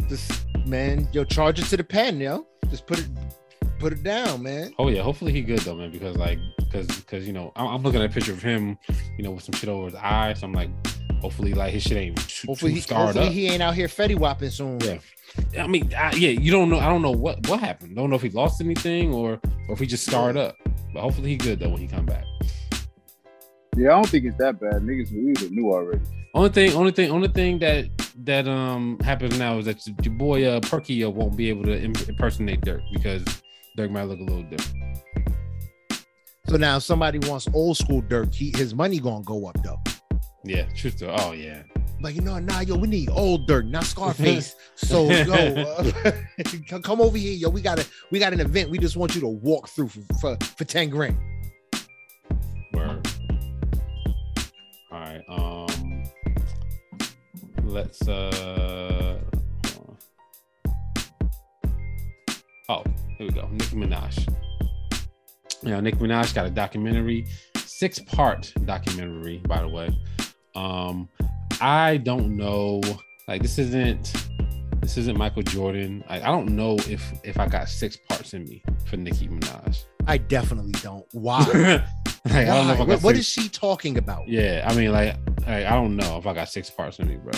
just 0.08 0.46
man, 0.66 1.08
yo, 1.12 1.24
charge 1.24 1.58
it 1.58 1.64
to 1.66 1.76
the 1.76 1.84
pen, 1.84 2.20
yo. 2.20 2.46
Just 2.70 2.86
put 2.86 2.98
it, 2.98 3.08
put 3.78 3.92
it 3.92 4.02
down, 4.02 4.42
man. 4.42 4.72
oh 4.78 4.88
yeah, 4.88 5.02
hopefully 5.02 5.32
he 5.32 5.42
good 5.42 5.60
though, 5.60 5.76
man. 5.76 5.90
Because 5.90 6.16
like, 6.16 6.38
because 6.58 6.86
because 6.86 7.26
you 7.26 7.32
know, 7.32 7.52
I'm, 7.56 7.66
I'm 7.66 7.82
looking 7.82 8.00
at 8.00 8.10
a 8.10 8.12
picture 8.12 8.32
of 8.32 8.42
him, 8.42 8.78
you 9.18 9.24
know, 9.24 9.30
with 9.32 9.44
some 9.44 9.54
shit 9.54 9.68
over 9.68 9.86
his 9.86 9.94
eye. 9.94 10.34
So 10.34 10.46
I'm 10.46 10.52
like, 10.52 10.70
hopefully 11.20 11.54
like 11.54 11.72
his 11.72 11.82
shit 11.82 11.96
ain't 11.96 12.16
too, 12.28 12.46
Hopefully, 12.48 12.72
too 12.72 12.76
he, 12.76 12.80
scarred 12.80 13.06
hopefully 13.06 13.26
up. 13.28 13.32
he 13.32 13.48
ain't 13.48 13.62
out 13.62 13.74
here 13.74 13.88
fetty 13.88 14.18
whopping 14.18 14.50
soon. 14.50 14.80
Yeah. 14.80 14.98
I 15.58 15.66
mean, 15.66 15.92
I, 15.94 16.12
yeah, 16.12 16.30
you 16.30 16.52
don't 16.52 16.70
know. 16.70 16.78
I 16.78 16.88
don't 16.88 17.02
know 17.02 17.10
what 17.10 17.46
what 17.48 17.60
happened. 17.60 17.96
Don't 17.96 18.08
know 18.10 18.16
if 18.16 18.22
he 18.22 18.30
lost 18.30 18.60
anything 18.60 19.12
or 19.12 19.40
or 19.68 19.72
if 19.72 19.78
he 19.78 19.86
just 19.86 20.06
scarred 20.06 20.36
up. 20.36 20.56
But 20.92 21.00
hopefully 21.00 21.30
he 21.30 21.36
good 21.36 21.58
though 21.58 21.70
when 21.70 21.80
he 21.80 21.88
come 21.88 22.06
back. 22.06 22.24
Yeah, 23.76 23.88
I 23.88 23.94
don't 23.96 24.08
think 24.08 24.24
it's 24.24 24.36
that 24.38 24.60
bad. 24.60 24.82
Niggas 24.82 25.10
we 25.12 25.24
would've 25.26 25.50
knew 25.50 25.72
already. 25.72 26.00
Only 26.32 26.48
thing, 26.50 26.72
only 26.74 26.92
thing, 26.92 27.10
only 27.10 27.28
thing 27.28 27.58
that 27.60 27.86
that 28.24 28.46
um 28.46 28.98
happens 29.00 29.38
now 29.38 29.58
is 29.58 29.66
that 29.66 29.84
your 30.04 30.14
boy 30.14 30.44
uh 30.44 30.60
Perky 30.60 31.02
uh, 31.04 31.10
won't 31.10 31.36
be 31.36 31.48
able 31.48 31.64
to 31.64 31.76
impersonate 31.82 32.60
Durk 32.60 32.82
because 32.92 33.24
Durk 33.76 33.90
might 33.90 34.04
look 34.04 34.20
a 34.20 34.22
little 34.22 34.44
different. 34.44 34.98
So 36.46 36.56
now, 36.56 36.76
if 36.76 36.82
somebody 36.82 37.18
wants 37.20 37.48
old 37.52 37.76
school 37.76 38.02
Durk. 38.02 38.32
He, 38.34 38.52
his 38.56 38.74
money 38.74 39.00
gonna 39.00 39.24
go 39.24 39.46
up 39.46 39.56
though. 39.64 39.80
Yeah, 40.44 40.66
true 40.76 40.90
story. 40.90 41.14
Oh 41.18 41.32
yeah, 41.32 41.62
Like 42.00 42.14
you 42.14 42.20
know, 42.20 42.38
nah, 42.38 42.60
yo, 42.60 42.76
we 42.76 42.86
need 42.86 43.08
old 43.10 43.48
Durk, 43.48 43.68
not 43.68 43.84
Scarface. 43.84 44.54
so 44.76 45.10
yo, 45.10 45.34
uh, 45.34 46.12
come- 46.68 46.82
come 46.88 47.00
over 47.00 47.16
here, 47.16 47.32
yo. 47.32 47.48
We 47.48 47.60
got 47.62 47.78
a, 47.78 47.86
we 48.10 48.18
got 48.18 48.32
an 48.32 48.40
event. 48.40 48.70
We 48.70 48.78
just 48.78 48.96
want 48.96 49.14
you 49.14 49.20
to 49.22 49.28
walk 49.28 49.68
through 49.68 49.88
for 49.88 50.02
for, 50.20 50.36
for 50.56 50.64
ten 50.64 50.90
grand. 50.90 51.18
All 54.94 55.00
right. 55.00 55.24
Um, 55.28 56.04
let's 57.64 58.06
uh. 58.06 59.18
Oh, 62.68 62.82
here 63.18 63.26
we 63.26 63.30
go. 63.30 63.48
Nicki 63.50 63.74
Minaj. 63.74 64.32
Yeah, 65.62 65.80
Nicki 65.80 65.96
Minaj 65.98 66.32
got 66.32 66.46
a 66.46 66.50
documentary, 66.50 67.26
six 67.56 67.98
part 67.98 68.52
documentary, 68.66 69.38
by 69.48 69.62
the 69.62 69.68
way. 69.68 69.98
Um, 70.54 71.08
I 71.60 71.96
don't 71.96 72.36
know. 72.36 72.80
Like 73.26 73.42
this 73.42 73.58
isn't 73.58 74.14
this 74.84 74.98
isn't 74.98 75.16
Michael 75.16 75.42
Jordan. 75.42 76.04
I, 76.10 76.16
I 76.20 76.26
don't 76.26 76.50
know 76.50 76.76
if 76.88 77.10
if 77.24 77.40
I 77.40 77.48
got 77.48 77.70
six 77.70 77.96
parts 77.96 78.34
in 78.34 78.44
me 78.44 78.62
for 78.84 78.98
Nicki 78.98 79.28
Minaj. 79.28 79.84
I 80.06 80.18
definitely 80.18 80.72
don't. 80.82 81.06
Why? 81.12 81.38
like, 82.26 82.34
I 82.34 82.44
don't 82.44 82.66
know 82.66 82.74
if 82.74 82.80
I 82.80 82.80
Why? 82.80 82.86
got 82.86 82.88
What, 82.88 83.02
what 83.02 83.16
is 83.16 83.26
she 83.26 83.48
talking 83.48 83.96
about? 83.96 84.28
Yeah, 84.28 84.66
I 84.68 84.74
mean, 84.74 84.92
like, 84.92 85.16
like, 85.46 85.64
I 85.64 85.70
don't 85.70 85.96
know 85.96 86.18
if 86.18 86.26
I 86.26 86.34
got 86.34 86.50
six 86.50 86.68
parts 86.68 86.98
in 86.98 87.08
me, 87.08 87.16
bro. 87.16 87.32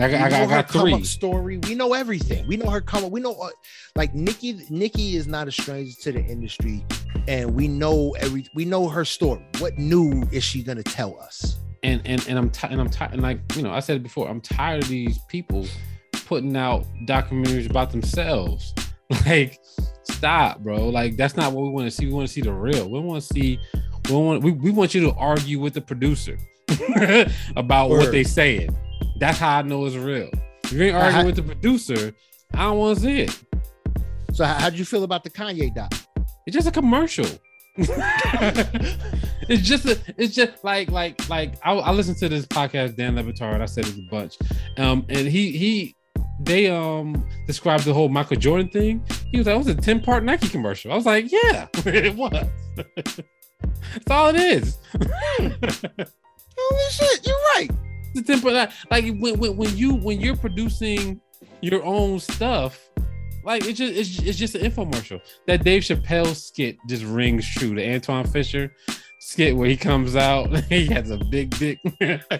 Like, 0.00 0.10
We 0.10 0.16
I, 0.16 0.28
got, 0.28 0.32
I 0.42 0.46
got 0.46 0.68
come 0.68 0.82
three. 0.82 0.94
up 0.94 1.04
story. 1.04 1.58
We 1.58 1.76
know 1.76 1.92
everything. 1.92 2.44
We 2.48 2.56
know 2.56 2.68
her 2.68 2.80
come 2.80 3.04
up. 3.04 3.12
We 3.12 3.20
know 3.20 3.34
uh, 3.34 3.50
like 3.94 4.12
Nicki. 4.12 4.60
Nicki 4.70 5.14
is 5.14 5.28
not 5.28 5.46
a 5.46 5.52
stranger 5.52 5.92
to 6.02 6.10
the 6.12 6.24
industry, 6.24 6.84
and 7.28 7.54
we 7.54 7.68
know 7.68 8.16
every. 8.18 8.44
We 8.56 8.64
know 8.64 8.88
her 8.88 9.04
story. 9.04 9.46
What 9.60 9.78
new 9.78 10.26
is 10.32 10.42
she 10.42 10.64
gonna 10.64 10.82
tell 10.82 11.16
us? 11.20 11.58
and 11.82 12.02
and 12.04 12.26
and 12.28 12.38
I'm 12.38 12.50
tired 12.50 12.72
and 12.72 12.80
I'm 12.82 12.90
tired 12.90 13.12
and 13.14 13.22
like 13.22 13.40
you 13.56 13.62
know 13.62 13.70
I 13.72 13.80
said 13.80 13.96
it 13.96 14.02
before 14.02 14.28
I'm 14.28 14.42
tired 14.42 14.82
of 14.82 14.88
these 14.90 15.18
people 15.28 15.66
putting 16.30 16.56
out 16.56 16.86
documentaries 17.06 17.68
about 17.68 17.90
themselves. 17.90 18.72
Like 19.26 19.58
stop 20.04 20.60
bro. 20.60 20.88
Like 20.88 21.16
that's 21.16 21.36
not 21.36 21.52
what 21.52 21.62
we 21.64 21.70
want 21.70 21.86
to 21.86 21.90
see. 21.90 22.06
We 22.06 22.12
want 22.12 22.28
to 22.28 22.32
see 22.32 22.42
the 22.42 22.52
real. 22.52 22.88
We 22.88 23.00
want 23.00 23.20
to 23.20 23.26
see 23.34 23.58
we 24.08 24.14
want 24.14 24.44
we, 24.44 24.52
we 24.52 24.70
want 24.70 24.94
you 24.94 25.00
to 25.00 25.12
argue 25.14 25.58
with 25.58 25.74
the 25.74 25.80
producer 25.80 26.38
about 27.56 27.90
what 27.90 27.98
Word. 28.04 28.12
they 28.12 28.22
saying. 28.22 28.70
That's 29.18 29.38
how 29.38 29.58
I 29.58 29.62
know 29.62 29.84
it's 29.84 29.96
real. 29.96 30.30
If 30.62 30.72
you 30.72 30.84
ain't 30.84 30.94
arguing 30.94 31.14
how- 31.14 31.26
with 31.26 31.34
the 31.34 31.42
producer 31.42 32.14
I 32.54 32.62
don't 32.66 32.78
want 32.78 32.98
to 32.98 33.04
see 33.04 33.20
it. 33.22 33.36
So 34.32 34.44
how 34.44 34.66
would 34.66 34.78
you 34.78 34.84
feel 34.84 35.02
about 35.02 35.24
the 35.24 35.30
Kanye 35.30 35.74
doc? 35.74 35.92
it's 36.46 36.54
just 36.54 36.68
a 36.68 36.70
commercial. 36.70 37.26
it's 37.76 39.62
just 39.62 39.86
a, 39.86 39.98
it's 40.16 40.34
just 40.36 40.62
like 40.62 40.88
like 40.92 41.28
like 41.28 41.54
I, 41.64 41.72
I 41.72 41.90
listened 41.90 42.18
to 42.18 42.28
this 42.28 42.46
podcast 42.46 42.94
Dan 42.96 43.16
Le 43.16 43.24
Batard. 43.24 43.60
I 43.60 43.66
said 43.66 43.88
it 43.88 43.98
a 43.98 44.02
bunch. 44.08 44.38
Um 44.76 45.04
and 45.08 45.26
he 45.26 45.50
he 45.50 45.96
they 46.40 46.68
um 46.68 47.26
described 47.46 47.84
the 47.84 47.92
whole 47.92 48.08
Michael 48.08 48.36
Jordan 48.36 48.68
thing 48.68 49.04
he 49.30 49.38
was 49.38 49.46
like 49.46 49.54
it 49.54 49.58
was 49.58 49.66
a 49.68 49.74
10 49.74 50.00
part 50.00 50.24
Nike 50.24 50.48
commercial 50.48 50.92
I 50.92 50.96
was 50.96 51.06
like 51.06 51.30
yeah 51.30 51.68
it 51.86 52.14
was 52.14 52.46
that's 52.76 54.10
all 54.10 54.28
it 54.28 54.36
is 54.36 54.78
Holy 56.62 56.90
shit, 56.90 57.26
you're 57.26 57.36
right. 57.56 57.70
the 58.14 58.22
10 58.22 58.40
part 58.40 58.54
like, 58.54 58.70
like 58.90 59.04
when, 59.18 59.38
when 59.38 59.56
when 59.56 59.76
you 59.76 59.94
when 59.94 60.20
you're 60.20 60.36
producing 60.36 61.20
your 61.62 61.82
own 61.84 62.18
stuff 62.18 62.90
like 63.44 63.64
it's 63.66 63.78
just 63.78 63.94
it's, 63.94 64.18
it's 64.20 64.38
just 64.38 64.54
an 64.54 64.70
infomercial. 64.70 65.20
That 65.46 65.64
Dave 65.64 65.82
Chappelle 65.82 66.34
skit 66.34 66.76
just 66.86 67.04
rings 67.04 67.48
true. 67.48 67.74
The 67.74 67.82
Antwone 67.82 68.26
Fisher 68.26 68.74
skit 69.20 69.56
where 69.56 69.68
he 69.68 69.76
comes 69.76 70.16
out, 70.16 70.54
he 70.64 70.86
has 70.86 71.10
a 71.10 71.18
big 71.30 71.50
dick. 71.58 71.78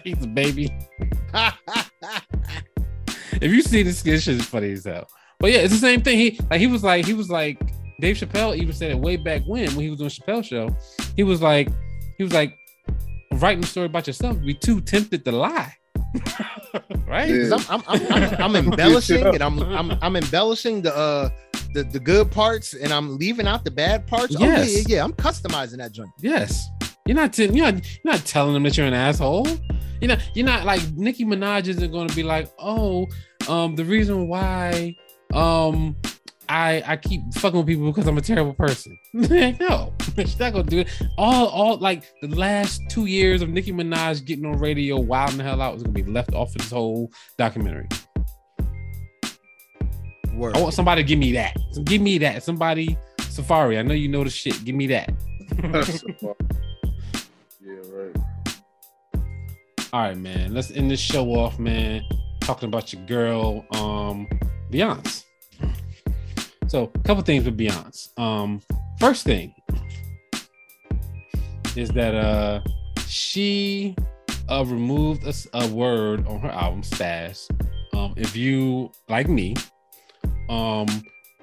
He's 0.05 0.22
a 0.22 0.27
baby. 0.27 0.70
If 3.40 3.51
you 3.52 3.62
see 3.62 3.82
this 3.82 3.98
skit, 4.01 4.15
it's 4.15 4.24
just 4.24 4.48
funny 4.48 4.73
as 4.73 4.85
hell. 4.85 5.09
But 5.39 5.52
yeah, 5.52 5.59
it's 5.61 5.73
the 5.73 5.78
same 5.81 6.02
thing. 6.02 6.19
He 6.19 6.39
like 6.51 6.61
he 6.61 6.66
was 6.66 6.82
like 6.85 7.05
he 7.07 7.15
was 7.15 7.31
like 7.31 7.59
Dave 8.01 8.16
Chappelle 8.16 8.57
even 8.57 8.73
said 8.74 8.90
it 8.90 8.98
way 8.98 9.16
back 9.16 9.43
when 9.47 9.66
when 9.74 9.81
he 9.85 9.90
was 9.90 9.98
doing 9.98 10.11
Chappelle 10.11 10.44
show. 10.44 10.69
He 11.16 11.23
was 11.23 11.40
like 11.40 11.69
he 12.19 12.24
was 12.24 12.32
like 12.32 12.55
writing 13.35 13.62
a 13.65 13.66
story 13.66 13.86
about 13.86 14.07
yourself. 14.07 14.40
Be 14.40 14.55
too 14.55 14.81
tempted 14.81 15.24
to 15.24 15.32
lie, 15.32 15.74
right? 17.07 17.28
Yeah. 17.31 17.48
'Cause 17.48 17.70
I'm, 17.70 17.82
I'm, 17.89 18.02
I'm, 18.07 18.12
I'm, 18.12 18.43
I'm 18.43 18.57
embellishing 18.57 19.27
and 19.27 19.43
I'm, 19.43 19.59
I'm 19.61 19.98
I'm 20.02 20.16
embellishing 20.16 20.82
the 20.82 20.94
uh 20.94 21.31
the, 21.73 21.85
the 21.85 22.01
good 22.01 22.31
parts 22.32 22.74
and 22.74 22.93
I'm 22.93 23.16
leaving 23.16 23.47
out 23.47 23.65
the 23.65 23.70
bad 23.70 24.07
parts. 24.07 24.35
Oh, 24.36 24.40
yeah, 24.44 24.57
Yes. 24.57 24.89
yeah, 24.89 24.97
yeah. 24.97 25.05
I'm 25.05 25.12
customizing 25.12 25.77
that 25.78 25.93
joint. 25.93 26.11
Yes. 26.20 26.66
You're 27.07 27.16
not 27.16 27.32
t- 27.32 27.44
you're 27.47 27.73
not 27.73 27.74
you're 28.05 28.12
not 28.12 28.24
telling 28.27 28.55
them 28.55 28.62
that 28.65 28.77
you're 28.77 28.86
an 28.86 28.94
asshole. 28.94 29.47
You're 30.01 30.09
not 30.09 30.20
you're 30.35 30.47
not 30.47 30.64
like 30.64 30.82
Nicki 30.93 31.24
Minaj 31.24 31.68
isn't 31.68 31.93
gonna 31.93 32.12
be 32.14 32.22
like, 32.22 32.51
oh, 32.59 33.06
um, 33.48 33.77
the 33.77 33.85
reason 33.85 34.28
why 34.28 34.97
um 35.35 35.97
I 36.48 36.82
I 36.86 36.97
keep 36.97 37.22
fucking 37.35 37.59
with 37.59 37.66
people 37.68 37.86
because 37.86 38.06
I'm 38.06 38.18
a 38.18 38.22
terrible 38.22 38.55
person. 38.55 38.98
no, 39.12 39.93
she's 40.16 40.39
not 40.39 40.52
gonna 40.52 40.64
do 40.64 40.81
it. 40.81 40.89
All 41.16 41.47
all 41.48 41.77
like 41.78 42.05
the 42.22 42.28
last 42.28 42.82
two 42.89 43.06
years 43.06 43.43
of 43.43 43.51
Nicki 43.51 43.72
Minaj 43.72 44.24
getting 44.24 44.47
on 44.47 44.59
radio 44.59 44.98
wilding 44.98 45.39
the 45.39 45.44
hell 45.44 45.60
out 45.60 45.77
is 45.77 45.82
gonna 45.82 45.93
be 45.93 46.02
left 46.02 46.35
off 46.35 46.48
of 46.48 46.62
this 46.62 46.70
whole 46.70 47.12
documentary. 47.39 47.89
Word. 50.35 50.56
I 50.56 50.60
want 50.60 50.74
somebody 50.74 51.02
to 51.02 51.06
give 51.06 51.18
me 51.18 51.32
that. 51.32 51.56
So 51.72 51.82
give 51.82 52.01
me 52.01 52.18
that. 52.18 52.43
Somebody 52.43 52.97
Safari. 53.20 53.78
I 53.78 53.82
know 53.82 53.94
you 53.94 54.09
know 54.09 54.24
the 54.24 54.31
shit. 54.31 54.64
Give 54.64 54.74
me 54.74 54.86
that. 54.89 55.12
yeah, 57.60 57.74
right. 57.93 58.16
All 59.93 60.01
right, 60.01 60.17
man. 60.17 60.55
Let's 60.55 60.71
end 60.71 60.89
this 60.89 61.01
show 61.01 61.27
off, 61.31 61.59
man. 61.59 62.05
Talking 62.41 62.69
about 62.69 62.93
your 62.93 63.03
girl, 63.07 63.67
um, 63.73 64.29
Beyonce. 64.71 65.25
So, 66.69 66.93
a 66.95 66.99
couple 67.01 67.25
things 67.25 67.45
with 67.45 67.59
Beyonce. 67.59 68.17
Um, 68.17 68.62
first 69.01 69.25
thing 69.25 69.53
is 71.77 71.89
that 71.91 72.15
uh 72.15 72.61
she 73.07 73.97
uh 74.49 74.65
removed 74.65 75.25
a 75.55 75.69
word 75.69 76.25
on 76.29 76.39
her 76.39 76.51
album 76.51 76.83
Spaz. 76.83 77.51
Um, 77.93 78.15
if 78.17 78.37
you 78.37 78.93
like 79.09 79.29
me, 79.29 79.57
um, 80.49 80.87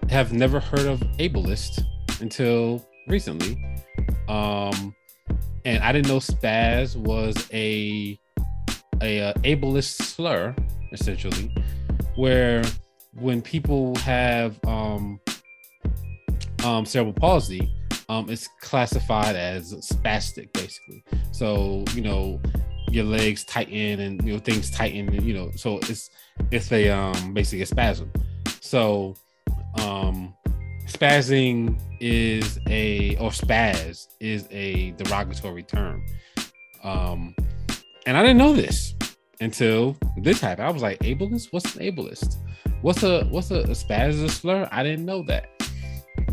have 0.09 0.31
never 0.31 0.61
heard 0.61 0.85
of 0.85 1.01
ableist 1.19 1.83
until 2.21 2.85
recently. 3.09 3.57
Um, 4.29 4.95
and 5.65 5.83
I 5.83 5.91
didn't 5.91 6.07
know 6.07 6.19
spaz 6.19 6.95
was 6.95 7.35
a 7.51 8.17
a 9.01 9.21
uh, 9.21 9.33
ableist 9.43 10.01
slur 10.01 10.55
essentially 10.91 11.53
where 12.15 12.63
when 13.13 13.41
people 13.41 13.95
have 13.97 14.57
um 14.65 15.19
um 16.63 16.85
cerebral 16.85 17.13
palsy 17.13 17.71
um 18.09 18.29
it's 18.29 18.47
classified 18.61 19.35
as 19.35 19.73
spastic 19.73 20.51
basically. 20.53 21.03
So 21.31 21.83
you 21.93 22.01
know 22.01 22.39
your 22.89 23.03
legs 23.03 23.43
tighten 23.45 23.99
and 23.99 24.23
you 24.25 24.33
know 24.33 24.39
things 24.39 24.71
tighten 24.71 25.13
you 25.25 25.33
know 25.33 25.51
so 25.55 25.77
it's 25.79 26.09
it's 26.51 26.71
a 26.71 26.89
um 26.89 27.33
basically 27.33 27.61
a 27.63 27.65
spasm. 27.65 28.11
So 28.61 29.15
um 29.79 30.33
spazzing 30.85 31.79
is 31.99 32.59
a 32.67 33.17
or 33.17 33.31
spaz 33.31 34.07
is 34.19 34.47
a 34.51 34.91
derogatory 34.91 35.63
term. 35.63 36.05
Um 36.83 37.35
and 38.07 38.17
i 38.17 38.21
didn't 38.21 38.37
know 38.37 38.53
this 38.53 38.95
until 39.39 39.95
this 40.17 40.41
happened. 40.41 40.67
I 40.67 40.71
was 40.71 40.81
like 40.81 40.99
ableist? 40.99 41.49
What's 41.51 41.75
an 41.75 41.83
ableist? 41.83 42.37
What's 42.81 43.03
a 43.03 43.25
what's 43.25 43.51
a, 43.51 43.59
a 43.59 43.67
spaz 43.67 44.23
a 44.23 44.29
slur? 44.29 44.67
I 44.71 44.83
didn't 44.83 45.05
know 45.05 45.23
that. 45.23 45.49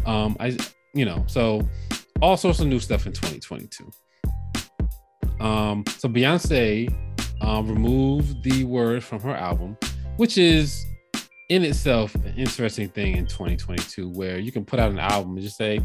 Um 0.06 0.36
i 0.40 0.56
you 0.94 1.05
know 1.05 1.24
so 1.26 1.68
all 2.22 2.36
sorts 2.36 2.60
of 2.60 2.66
new 2.68 2.78
stuff 2.78 3.06
in 3.06 3.12
2022 3.12 3.90
um 5.40 5.82
so 5.98 6.09
beyonce 6.09 6.88
um 7.40 7.68
removed 7.68 8.42
the 8.44 8.64
word 8.64 9.02
from 9.02 9.20
her 9.20 9.34
album 9.34 9.76
which 10.16 10.38
is 10.38 10.86
in 11.51 11.64
itself 11.64 12.14
an 12.14 12.34
interesting 12.36 12.88
thing 12.88 13.16
in 13.16 13.26
2022 13.26 14.09
where 14.10 14.38
you 14.38 14.52
can 14.52 14.64
put 14.64 14.78
out 14.78 14.90
an 14.90 14.98
album 14.98 15.32
and 15.34 15.42
just 15.42 15.56
say, 15.56 15.78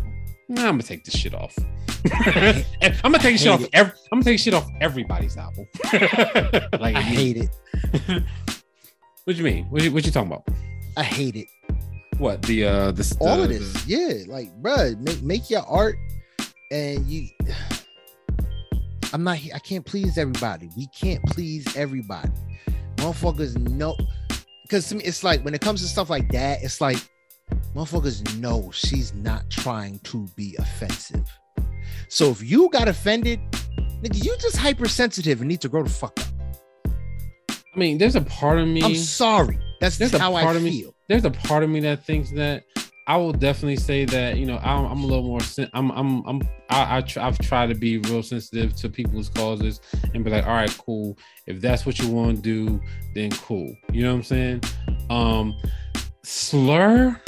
nah, 0.50 0.64
I'm 0.64 0.72
gonna 0.72 0.84
take 0.84 1.06
this 1.06 1.16
shit 1.16 1.34
off. 1.34 1.58
I'm 3.04 3.12
gonna 3.12 3.20
take 3.20 3.38
shit 3.38 3.48
off 3.48 3.64
every, 3.74 3.94
I'm 4.12 4.20
gonna 4.20 4.24
take 4.24 4.40
shit 4.40 4.54
off 4.54 4.68
everybody's 4.82 5.38
album. 5.38 5.68
like 5.94 6.96
I 6.96 7.02
hate 7.02 7.38
it. 7.38 7.50
what 9.24 9.36
you 9.36 9.44
mean? 9.44 9.66
What 9.66 9.84
you, 9.84 9.92
what 9.92 10.06
you 10.06 10.12
talking 10.12 10.32
about? 10.32 10.48
I 10.98 11.04
hate 11.04 11.36
it. 11.36 11.48
What 12.18 12.42
the 12.42 12.66
uh 12.66 12.92
the 12.92 13.18
All 13.22 13.38
the- 13.38 13.44
of 13.44 13.50
this. 13.50 13.88
Yeah. 13.88 14.24
Like, 14.28 14.50
bruh, 14.62 15.00
make 15.00 15.22
make 15.22 15.50
your 15.50 15.62
art 15.62 15.96
and 16.72 17.06
you 17.06 17.30
I'm 19.14 19.24
not 19.24 19.40
I 19.54 19.60
can't 19.60 19.86
please 19.86 20.18
everybody. 20.18 20.70
We 20.76 20.88
can't 20.88 21.24
please 21.26 21.76
everybody. 21.76 22.32
Motherfuckers 22.98 23.58
no. 23.58 23.96
because 24.64 24.88
to 24.90 24.96
me 24.96 25.04
it's 25.04 25.24
like 25.24 25.44
when 25.44 25.54
it 25.54 25.62
comes 25.62 25.82
to 25.82 25.88
stuff 25.88 26.10
like 26.10 26.32
that, 26.32 26.64
it's 26.64 26.82
like 26.82 26.98
motherfuckers 27.76 28.38
know 28.40 28.70
she's 28.74 29.14
not 29.14 29.50
trying 29.50 30.00
to 30.00 30.28
be 30.36 30.56
offensive. 30.60 31.28
So 32.08 32.30
if 32.30 32.44
you 32.44 32.70
got 32.70 32.88
offended, 32.88 33.40
nigga, 34.02 34.24
you 34.24 34.36
just 34.40 34.58
hypersensitive 34.58 35.42
and 35.42 35.48
need 35.48 35.62
to 35.62 35.70
grow 35.70 35.84
the 35.84 35.90
fuck 35.90 36.20
up. 36.20 36.28
I 37.76 37.78
mean, 37.80 37.98
there's 37.98 38.16
a 38.16 38.22
part 38.22 38.60
of 38.60 38.68
me 38.68 38.82
I'm 38.82 38.96
sorry. 38.96 39.60
That's 39.80 39.98
There's 39.98 40.12
just 40.12 40.22
a 40.22 40.24
how 40.24 40.36
I 40.36 40.42
feel. 40.44 40.56
of 40.56 40.64
me- 40.64 40.86
there's 41.08 41.26
a 41.26 41.32
part 41.32 41.64
of 41.64 41.70
me 41.70 41.80
that 41.82 42.04
thinks 42.04 42.32
that 42.32 42.64
I 43.08 43.18
will 43.18 43.32
definitely 43.32 43.78
say 43.78 44.06
that 44.06 44.38
you 44.38 44.46
know 44.46 44.58
I'm, 44.58 44.86
I'm 44.86 45.04
a 45.04 45.06
little 45.08 45.24
more. 45.24 45.40
I'm 45.74 45.90
I'm 45.92 46.24
I'm 46.28 46.42
I, 46.70 46.98
I 46.98 47.02
try, 47.02 47.26
I've 47.26 47.40
tried 47.40 47.70
to 47.70 47.76
be 47.76 47.98
real 47.98 48.22
sensitive 48.22 48.76
to 48.76 48.90
people's 48.90 49.30
causes 49.30 49.82
and 50.14 50.24
be 50.24 50.30
like, 50.30 50.46
all 50.46 50.54
right, 50.54 50.76
cool. 50.86 51.18
If 51.48 51.60
that's 51.60 51.88
what 51.88 51.98
you 51.98 52.08
want 52.10 52.38
to 52.38 52.42
do, 52.44 52.82
then 53.16 53.32
cool. 53.32 53.76
You 53.92 54.04
know 54.04 54.12
what 54.12 54.18
I'm 54.18 54.24
saying? 54.24 54.62
Um, 55.10 55.56
slur. 56.24 57.20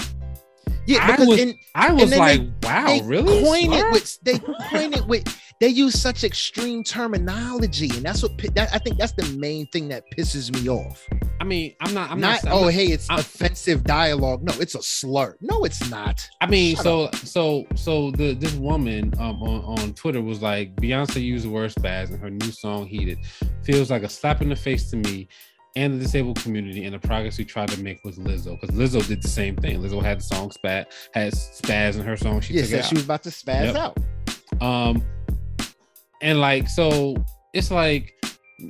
Yeah, 0.87 1.03
I 1.05 1.11
because 1.11 1.27
was- 1.27 1.39
in, 1.39 1.59
I 1.75 1.93
was 1.93 2.15
like, 2.17 2.41
they- 2.61 2.67
wow, 2.67 2.85
they 2.87 3.01
really? 3.03 3.43
coin 3.43 3.71
it 3.73 3.91
with 3.91 4.19
they 4.23 4.39
coin 4.69 4.93
it 4.93 5.05
with 5.07 5.37
they 5.59 5.67
use 5.67 5.99
such 6.01 6.23
extreme 6.23 6.83
terminology, 6.83 7.89
and 7.95 8.03
that's 8.03 8.23
what 8.23 8.35
that, 8.55 8.73
I 8.73 8.79
think 8.79 8.97
that's 8.97 9.11
the 9.11 9.25
main 9.37 9.67
thing 9.67 9.89
that 9.89 10.03
pisses 10.17 10.51
me 10.51 10.67
off. 10.67 11.07
I 11.39 11.43
mean, 11.43 11.75
I'm 11.81 11.93
not. 11.93 12.09
I'm 12.09 12.19
not, 12.19 12.43
not. 12.43 12.51
I'm 12.51 12.57
oh 12.57 12.63
not- 12.65 12.73
hey, 12.73 12.87
it's 12.87 13.07
I'm- 13.11 13.19
offensive 13.19 13.83
dialogue. 13.83 14.41
No, 14.43 14.53
it's 14.59 14.73
a 14.75 14.81
slur. 14.81 15.37
No, 15.39 15.63
it's 15.63 15.87
not. 15.91 16.27
I 16.41 16.47
mean, 16.47 16.75
Shut 16.77 16.83
so 16.83 17.09
so 17.13 17.65
so 17.75 18.11
the 18.11 18.33
this 18.33 18.53
woman 18.55 19.13
um 19.19 19.41
on, 19.43 19.79
on 19.79 19.93
Twitter 19.93 20.21
was 20.21 20.41
like 20.41 20.75
Beyonce 20.77 21.21
used 21.21 21.45
the 21.45 21.49
word 21.51 21.71
spaz 21.71 22.09
in 22.11 22.17
her 22.19 22.29
new 22.31 22.51
song 22.51 22.87
Heated. 22.87 23.19
Feels 23.63 23.91
like 23.91 24.01
a 24.03 24.09
slap 24.09 24.41
in 24.41 24.49
the 24.49 24.55
face 24.55 24.89
to 24.89 24.97
me 24.97 25.27
and 25.75 25.93
the 25.93 25.99
disabled 25.99 26.37
community 26.41 26.83
and 26.83 26.93
the 26.93 26.99
progress 26.99 27.37
we 27.37 27.45
tried 27.45 27.69
to 27.69 27.81
make 27.81 28.03
with 28.03 28.17
Lizzo. 28.17 28.59
Because 28.59 28.75
Lizzo 28.75 29.05
did 29.07 29.21
the 29.23 29.27
same 29.27 29.55
thing. 29.55 29.79
Lizzo 29.81 30.01
had 30.03 30.19
the 30.19 30.23
song 30.23 30.51
spat, 30.51 30.91
had 31.13 31.31
spaz 31.33 31.95
in 31.95 32.01
her 32.01 32.17
song. 32.17 32.41
She 32.41 32.53
yeah, 32.53 32.61
took 32.61 32.69
said 32.71 32.85
she 32.85 32.95
was 32.95 33.05
about 33.05 33.23
to 33.23 33.29
spaz 33.29 33.73
Yep. 33.73 33.75
out. 33.75 33.97
Um 34.61 35.03
and 36.21 36.39
like 36.39 36.67
so 36.67 37.15
it's 37.53 37.71
like 37.71 38.13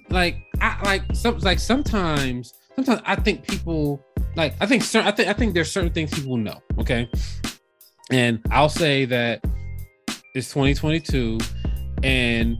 like 0.09 0.37
I 0.61 0.79
like 0.83 1.03
some 1.13 1.37
like 1.39 1.59
sometimes 1.59 2.53
sometimes 2.75 3.01
I 3.05 3.15
think 3.15 3.47
people 3.47 4.03
like 4.35 4.53
I 4.61 4.65
think 4.65 4.83
certain 4.83 5.07
I 5.07 5.11
think 5.11 5.27
I 5.27 5.33
think 5.33 5.53
there's 5.53 5.71
certain 5.71 5.91
things 5.91 6.11
people 6.13 6.37
know, 6.37 6.59
okay? 6.79 7.09
And 8.11 8.39
I'll 8.51 8.69
say 8.69 9.05
that 9.05 9.43
it's 10.35 10.49
2022 10.49 11.39
and 12.03 12.57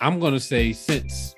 I'm 0.00 0.20
to 0.20 0.40
say 0.40 0.72
since 0.72 1.34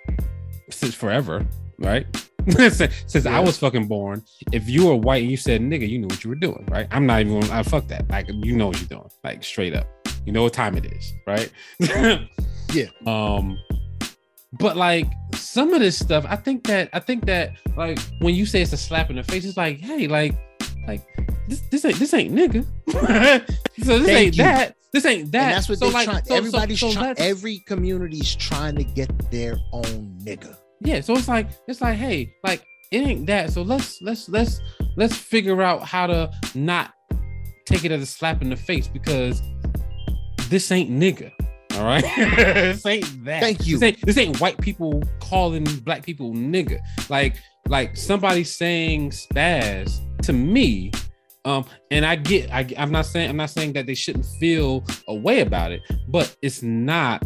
since 0.70 0.94
forever, 0.94 1.46
right? 1.78 2.06
since 2.70 2.94
since 3.06 3.26
I 3.26 3.40
was 3.40 3.58
fucking 3.58 3.86
born, 3.88 4.22
if 4.52 4.68
you 4.68 4.86
were 4.86 4.96
white 4.96 5.22
and 5.22 5.30
you 5.30 5.36
said 5.36 5.60
nigga, 5.60 5.88
you 5.88 5.98
knew 5.98 6.06
what 6.06 6.24
you 6.24 6.30
were 6.30 6.36
doing, 6.36 6.64
right? 6.70 6.86
I'm 6.90 7.06
not 7.06 7.20
even 7.20 7.42
I 7.50 7.62
fuck 7.62 7.86
that. 7.88 8.08
Like 8.10 8.28
you 8.28 8.56
know 8.56 8.68
what 8.68 8.78
you're 8.80 8.88
doing, 8.88 9.08
like 9.24 9.44
straight 9.44 9.74
up. 9.74 9.86
You 10.24 10.32
know 10.32 10.42
what 10.42 10.52
time 10.52 10.76
it 10.76 10.86
is, 10.92 11.12
right? 11.26 11.50
Yeah. 12.72 12.88
Um 13.06 13.58
but 14.58 14.76
like 14.76 15.06
some 15.34 15.72
of 15.72 15.80
this 15.80 15.98
stuff, 15.98 16.24
I 16.28 16.36
think 16.36 16.66
that 16.66 16.90
I 16.92 17.00
think 17.00 17.26
that 17.26 17.52
like 17.76 17.98
when 18.20 18.34
you 18.34 18.46
say 18.46 18.62
it's 18.62 18.72
a 18.72 18.76
slap 18.76 19.10
in 19.10 19.16
the 19.16 19.22
face, 19.22 19.44
it's 19.44 19.56
like, 19.56 19.78
hey, 19.80 20.06
like, 20.06 20.34
like 20.86 21.02
this 21.48 21.60
this 21.70 21.84
ain't 21.84 21.98
this 21.98 22.14
ain't 22.14 22.34
nigga. 22.34 22.64
so 23.82 23.98
this 23.98 24.06
Thank 24.06 24.08
ain't 24.08 24.36
you. 24.36 24.42
that. 24.44 24.74
This 24.92 25.04
ain't 25.04 25.32
that. 25.32 25.42
and 25.42 25.52
that's 25.56 25.68
what 25.68 25.78
so 25.78 25.86
they 25.88 25.92
like, 25.92 26.04
trying. 26.08 26.24
so- 26.24 26.34
Everybody's 26.34 26.80
so 26.80 26.92
trying. 26.92 27.14
Every 27.18 27.58
community's 27.60 28.34
trying 28.34 28.76
to 28.76 28.84
get 28.84 29.30
their 29.30 29.58
own 29.72 30.18
nigga. 30.22 30.56
Yeah 30.80 31.00
so 31.00 31.14
it's 31.14 31.28
like 31.28 31.48
it's 31.66 31.80
like 31.80 31.96
hey 31.96 32.32
like 32.44 32.64
it 32.90 32.98
ain't 32.98 33.26
that. 33.26 33.50
So 33.50 33.62
let's 33.62 34.00
let's 34.00 34.28
let's 34.28 34.60
let's 34.96 35.14
figure 35.14 35.60
out 35.62 35.82
how 35.82 36.06
to 36.06 36.30
not 36.54 36.94
take 37.66 37.84
it 37.84 37.92
as 37.92 38.02
a 38.02 38.06
slap 38.06 38.40
in 38.40 38.48
the 38.48 38.56
face 38.56 38.88
because 38.88 39.42
this 40.48 40.72
ain't 40.72 40.90
nigga 40.90 41.30
all 41.78 41.84
right? 41.84 42.04
This 42.16 42.86
ain't 42.86 43.24
that. 43.24 43.40
Thank 43.40 43.66
you. 43.66 43.78
this 43.78 43.82
ain't, 43.82 44.06
this 44.06 44.18
ain't 44.18 44.40
white 44.40 44.58
people 44.58 45.02
calling 45.20 45.64
black 45.84 46.04
people 46.04 46.32
nigga. 46.32 46.78
Like 47.08 47.36
like 47.68 47.96
somebody 47.96 48.44
saying 48.44 49.10
spaz 49.10 50.00
to 50.22 50.32
me 50.32 50.90
um 51.44 51.66
and 51.90 52.04
i 52.06 52.16
get 52.16 52.50
I, 52.50 52.66
i'm 52.78 52.90
not 52.90 53.04
saying 53.04 53.28
i'm 53.28 53.36
not 53.36 53.50
saying 53.50 53.74
that 53.74 53.84
they 53.84 53.94
shouldn't 53.94 54.24
feel 54.40 54.82
a 55.06 55.14
way 55.14 55.40
about 55.40 55.72
it 55.72 55.82
but 56.08 56.34
it's 56.40 56.62
not 56.62 57.22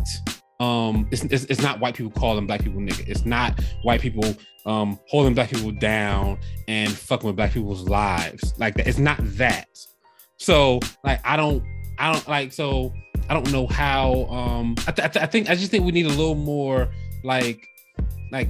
um 0.62 1.09
it's, 1.10 1.24
it's, 1.24 1.44
it's 1.44 1.60
not 1.60 1.80
white 1.80 1.94
people 1.94 2.12
calling 2.12 2.47
black 2.47 2.62
people 2.62 2.80
nigga 2.80 3.06
it's 3.09 3.24
not 3.24 3.59
white 3.82 4.01
people 4.01 4.34
um 4.64 4.98
holding 5.09 5.34
black 5.34 5.51
people 5.51 5.72
down 5.72 6.39
and 6.68 6.93
fucking 6.93 7.26
with 7.26 7.34
black 7.36 7.52
people's 7.52 7.89
lives 7.89 8.55
like 8.59 8.74
that 8.76 8.86
it's 8.86 8.98
not 8.98 9.18
that 9.20 9.66
so 10.36 10.78
like 11.02 11.20
i 11.24 11.36
don't 11.36 11.64
i 11.98 12.12
don't 12.12 12.28
like 12.28 12.52
so 12.52 12.93
i 13.28 13.34
don't 13.34 13.51
know 13.51 13.66
how 13.66 14.24
um 14.26 14.74
i, 14.86 14.93
th- 14.93 15.05
I, 15.06 15.09
th- 15.09 15.22
I 15.24 15.26
think 15.26 15.51
i 15.51 15.55
just 15.56 15.70
think 15.72 15.84
we 15.84 15.90
need 15.90 16.06
a 16.06 16.10
little 16.10 16.36
more 16.36 16.89
like 17.24 17.66
like 18.30 18.48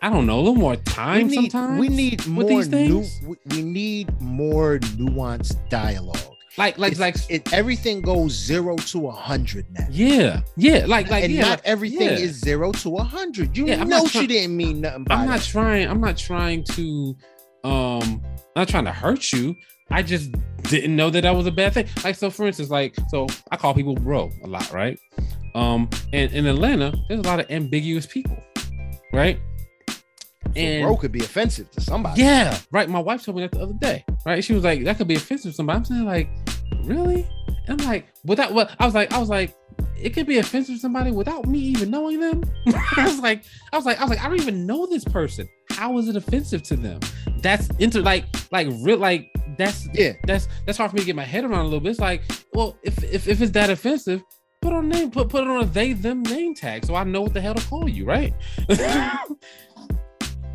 i 0.00 0.08
don't 0.08 0.26
know 0.26 0.38
a 0.38 0.44
little 0.46 0.54
more 0.54 0.76
time 0.76 1.28
we 1.28 1.36
need, 1.36 1.52
sometimes 1.52 1.80
we 1.80 1.88
need 1.88 2.26
more 2.26 2.44
these 2.48 2.68
things. 2.68 3.20
We, 3.26 3.36
we 3.50 3.62
need 3.62 4.18
more 4.20 4.78
nuanced 4.78 5.68
dialogue. 5.68 6.33
Like 6.56 6.78
like 6.78 6.92
It's- 6.92 7.00
like 7.00 7.30
it, 7.30 7.52
everything 7.52 8.00
goes 8.00 8.32
zero 8.32 8.76
to 8.76 9.08
a 9.08 9.12
hundred 9.12 9.66
now. 9.72 9.86
yeah 9.90 10.40
yeah 10.56 10.84
like 10.86 11.08
like 11.10 11.24
and 11.24 11.32
yeah 11.32 11.42
not 11.42 11.50
like, 11.50 11.60
everything 11.64 12.00
yeah. 12.08 12.26
is 12.26 12.38
zero 12.40 12.70
to 12.72 12.96
a 12.96 13.02
hundred. 13.02 13.56
You 13.56 13.66
Yeah, 13.66 13.82
know 13.84 14.04
she 14.06 14.18
try- 14.20 14.26
didn't 14.26 14.56
mean 14.56 14.80
nothing 14.82 15.04
by 15.04 15.14
I'm 15.16 15.26
not 15.26 15.40
that. 15.40 15.46
trying. 15.48 15.88
I'm 15.88 16.00
not 16.00 16.16
trying 16.16 16.64
to. 16.76 17.16
Um, 17.64 18.22
I'm 18.24 18.60
not 18.62 18.68
trying 18.68 18.84
to 18.84 18.92
hurt 18.92 19.32
you. 19.32 19.56
I 19.90 20.02
just 20.02 20.30
didn't 20.64 20.94
know 20.96 21.10
that 21.10 21.22
that 21.22 21.34
was 21.34 21.46
a 21.46 21.50
bad 21.52 21.72
thing. 21.74 21.86
Like 22.04 22.14
so, 22.16 22.30
for 22.30 22.46
instance, 22.46 22.70
like 22.70 22.94
so, 23.08 23.26
I 23.50 23.56
call 23.56 23.74
people 23.74 23.94
bro 23.94 24.30
a 24.44 24.46
lot, 24.46 24.70
right? 24.72 24.98
Um, 25.54 25.88
and 26.12 26.32
in 26.32 26.46
Atlanta, 26.46 26.92
there's 27.08 27.20
a 27.20 27.22
lot 27.22 27.40
of 27.40 27.50
ambiguous 27.50 28.06
people, 28.06 28.36
right? 29.12 29.38
And 30.56 30.84
bro 30.84 30.96
could 30.96 31.12
be 31.12 31.20
offensive 31.20 31.70
to 31.72 31.80
somebody. 31.80 32.22
yeah, 32.22 32.58
right. 32.70 32.88
My 32.88 33.00
wife 33.00 33.24
told 33.24 33.36
me 33.36 33.42
that 33.42 33.52
the 33.52 33.60
other 33.60 33.72
day, 33.74 34.04
right? 34.24 34.42
She 34.42 34.52
was 34.54 34.64
like, 34.64 34.84
that 34.84 34.96
could 34.98 35.08
be 35.08 35.14
offensive 35.16 35.52
to 35.52 35.56
somebody. 35.56 35.78
I'm 35.78 35.84
saying, 35.84 36.04
like, 36.04 36.28
really? 36.84 37.26
And 37.66 37.80
I'm 37.80 37.86
like, 37.88 38.06
without 38.24 38.52
what 38.52 38.70
I 38.78 38.84
was 38.84 38.94
like, 38.94 39.12
I 39.12 39.18
was 39.18 39.28
like, 39.28 39.54
it 39.96 40.10
could 40.10 40.26
be 40.26 40.38
offensive 40.38 40.74
to 40.76 40.80
somebody 40.80 41.10
without 41.10 41.46
me 41.46 41.58
even 41.58 41.90
knowing 41.90 42.20
them. 42.20 42.42
I 42.96 43.04
was 43.06 43.20
like, 43.20 43.44
I 43.72 43.76
was 43.76 43.86
like, 43.86 43.98
I 43.98 44.02
was 44.04 44.10
like, 44.10 44.22
I 44.24 44.28
don't 44.28 44.40
even 44.40 44.66
know 44.66 44.86
this 44.86 45.04
person. 45.04 45.48
How 45.70 45.96
is 45.98 46.08
it 46.08 46.16
offensive 46.16 46.62
to 46.64 46.76
them? 46.76 47.00
That's 47.38 47.68
into 47.78 48.00
like 48.00 48.26
like 48.52 48.68
real 48.80 48.98
like 48.98 49.30
that's 49.56 49.88
Yeah. 49.94 50.12
that's 50.24 50.48
that's 50.66 50.78
hard 50.78 50.90
for 50.90 50.96
me 50.96 51.00
to 51.00 51.06
get 51.06 51.16
my 51.16 51.24
head 51.24 51.44
around 51.44 51.60
a 51.60 51.64
little 51.64 51.80
bit. 51.80 51.90
It's 51.90 52.00
like, 52.00 52.22
well, 52.52 52.76
if 52.82 53.02
if, 53.02 53.28
if 53.28 53.40
it's 53.40 53.52
that 53.52 53.70
offensive, 53.70 54.22
put 54.60 54.72
on 54.72 54.88
name, 54.88 55.10
put 55.10 55.28
put 55.28 55.42
it 55.42 55.48
on 55.48 55.62
a 55.62 55.66
they 55.66 55.92
them 55.94 56.22
name 56.22 56.54
tag 56.54 56.84
so 56.84 56.94
I 56.94 57.04
know 57.04 57.22
what 57.22 57.32
the 57.34 57.40
hell 57.40 57.54
to 57.54 57.66
call 57.66 57.88
you, 57.88 58.04
right? 58.04 58.34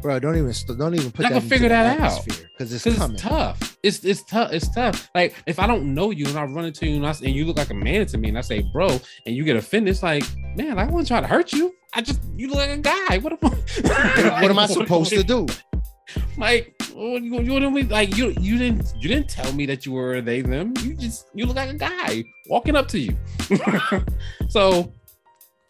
Bro, 0.02 0.20
don't 0.20 0.38
even 0.38 0.54
don't 0.78 0.96
even 0.96 1.12
put 1.12 1.26
I 1.26 1.30
that 1.30 1.40
can 1.42 1.50
figure 1.50 1.68
the 1.68 1.76
that 1.76 2.00
out. 2.00 2.26
because 2.26 2.72
it's 2.72 2.88
it's 2.88 3.22
tough. 3.22 3.78
It's 3.84 4.04
it's 4.06 4.24
tough. 4.24 4.54
It's 4.54 4.70
tough. 4.74 5.10
Like 5.14 5.36
if 5.46 5.60
I 5.60 5.68
don't 5.68 5.94
know 5.94 6.12
you 6.12 6.26
and 6.28 6.38
I 6.38 6.46
run 6.46 6.66
into 6.66 6.88
you 6.88 6.96
and, 6.96 7.06
I, 7.06 7.10
and 7.12 7.36
you 7.36 7.44
look 7.44 7.58
like 7.58 7.70
a 7.70 7.74
man 7.74 8.06
to 8.08 8.18
me 8.18 8.30
and 8.30 8.38
I 8.38 8.42
say 8.42 8.62
bro 8.62 8.88
and 9.26 9.36
you 9.36 9.44
get 9.44 9.58
offended, 9.58 9.92
it's 9.92 10.02
like 10.02 10.24
man, 10.56 10.80
I 10.80 10.86
wasn't 10.86 11.10
trying 11.10 11.24
to 11.24 11.28
hurt 11.28 11.52
you. 11.52 11.76
I 11.94 12.02
just 12.02 12.22
you 12.38 12.48
look 12.48 12.58
like 12.58 12.70
a 12.70 12.78
guy. 12.78 13.18
What 13.18 13.34
am 13.34 13.40
I? 13.44 14.42
what 14.42 14.52
am 14.52 14.60
I 14.60 14.66
supposed 14.68 15.10
to 15.10 15.24
do? 15.24 15.48
Like 16.38 16.82
what 16.94 17.22
you, 17.22 17.42
you 17.42 17.60
know, 17.60 17.70
like 17.70 18.16
you 18.16 18.34
you 18.40 18.58
didn't 18.58 18.94
you 19.00 19.10
didn't 19.10 19.30
tell 19.30 19.52
me 19.52 19.66
that 19.66 19.86
you 19.86 19.92
were 19.92 20.22
they 20.22 20.42
them. 20.42 20.74
You 20.82 20.94
just 20.94 21.28
you 21.34 21.46
look 21.46 21.58
like 21.58 21.72
a 21.72 21.74
guy 21.74 22.24
walking 22.48 22.78
up 22.78 22.88
to 22.90 23.00
you. 23.00 23.18
so 24.50 24.94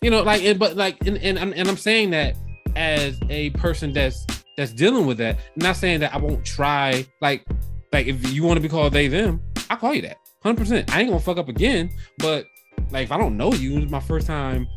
you 0.01 0.11
know 0.11 0.21
like 0.21 0.43
and 0.43 0.59
but 0.59 0.75
like 0.75 1.05
and, 1.07 1.17
and 1.17 1.39
and 1.39 1.67
I'm 1.67 1.77
saying 1.77 2.11
that 2.11 2.35
as 2.75 3.19
a 3.29 3.49
person 3.51 3.93
that's 3.93 4.25
that's 4.57 4.71
dealing 4.71 5.05
with 5.05 5.17
that. 5.19 5.37
I'm 5.37 5.63
Not 5.63 5.77
saying 5.77 6.01
that 6.01 6.13
I 6.13 6.17
won't 6.17 6.45
try. 6.45 7.05
Like 7.21 7.45
like 7.91 8.07
if 8.07 8.31
you 8.31 8.43
want 8.43 8.57
to 8.57 8.61
be 8.61 8.69
called 8.69 8.93
they 8.93 9.07
them, 9.07 9.41
I'll 9.69 9.77
call 9.77 9.93
you 9.93 10.01
that. 10.03 10.17
Hundred 10.43 10.57
percent. 10.57 10.93
I 10.93 11.01
ain't 11.01 11.09
gonna 11.09 11.21
fuck 11.21 11.37
up 11.37 11.49
again. 11.49 11.89
But 12.17 12.45
like 12.91 13.05
if 13.05 13.11
I 13.11 13.17
don't 13.17 13.37
know 13.37 13.53
you, 13.53 13.77
it's 13.79 13.91
my 13.91 13.99
first 13.99 14.27
time, 14.27 14.67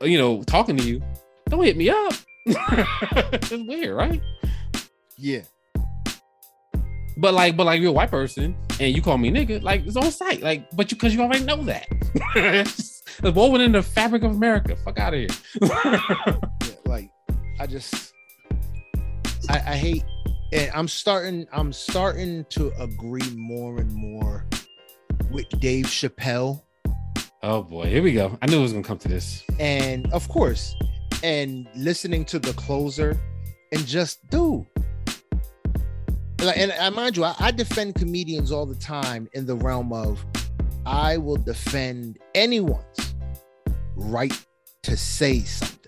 you 0.00 0.18
know, 0.18 0.42
talking 0.42 0.76
to 0.76 0.84
you. 0.84 1.02
Don't 1.48 1.62
hit 1.62 1.76
me 1.76 1.90
up. 1.90 2.14
it's 2.46 3.50
weird, 3.50 3.96
right? 3.96 4.20
Yeah. 5.16 5.42
But 7.16 7.34
like, 7.34 7.56
but 7.56 7.66
like 7.66 7.80
you're 7.80 7.90
a 7.90 7.92
white 7.92 8.10
person 8.10 8.56
and 8.80 8.94
you 8.94 9.02
call 9.02 9.18
me 9.18 9.30
nigga, 9.30 9.62
like 9.62 9.86
it's 9.86 9.96
on 9.96 10.10
site. 10.10 10.42
Like, 10.42 10.70
but 10.72 10.90
you 10.90 10.96
because 10.96 11.14
you 11.14 11.20
already 11.20 11.44
know 11.44 11.62
that. 11.64 11.86
it's 12.34 13.02
woven 13.22 13.60
in 13.60 13.72
the 13.72 13.82
fabric 13.82 14.22
of 14.22 14.32
America. 14.32 14.76
Fuck 14.76 14.98
out 14.98 15.14
of 15.14 15.20
here. 15.20 15.28
yeah, 15.60 16.71
I 17.62 17.66
just 17.66 18.12
I, 19.48 19.54
I 19.54 19.76
hate 19.76 20.02
and 20.52 20.68
I'm 20.74 20.88
starting 20.88 21.46
I'm 21.52 21.72
starting 21.72 22.44
to 22.46 22.72
agree 22.82 23.30
more 23.36 23.78
and 23.78 23.94
more 23.94 24.44
with 25.30 25.48
Dave 25.60 25.84
Chappelle 25.84 26.60
oh 27.44 27.62
boy, 27.62 27.86
here 27.86 28.02
we 28.02 28.14
go. 28.14 28.36
I 28.42 28.46
knew 28.46 28.58
it 28.58 28.62
was 28.62 28.72
gonna 28.72 28.82
come 28.82 28.98
to 28.98 29.08
this. 29.08 29.44
and 29.60 30.12
of 30.12 30.28
course 30.28 30.74
and 31.22 31.68
listening 31.76 32.24
to 32.24 32.40
the 32.40 32.52
closer 32.54 33.16
and 33.70 33.86
just 33.86 34.28
do 34.28 34.66
like 36.40 36.58
and 36.58 36.72
I 36.72 36.90
mind 36.90 37.16
you 37.16 37.22
I, 37.22 37.36
I 37.38 37.52
defend 37.52 37.94
comedians 37.94 38.50
all 38.50 38.66
the 38.66 38.74
time 38.74 39.28
in 39.34 39.46
the 39.46 39.54
realm 39.54 39.92
of 39.92 40.26
I 40.84 41.16
will 41.16 41.36
defend 41.36 42.18
anyone's 42.34 43.14
right 43.94 44.36
to 44.82 44.96
say 44.96 45.38
something 45.42 45.81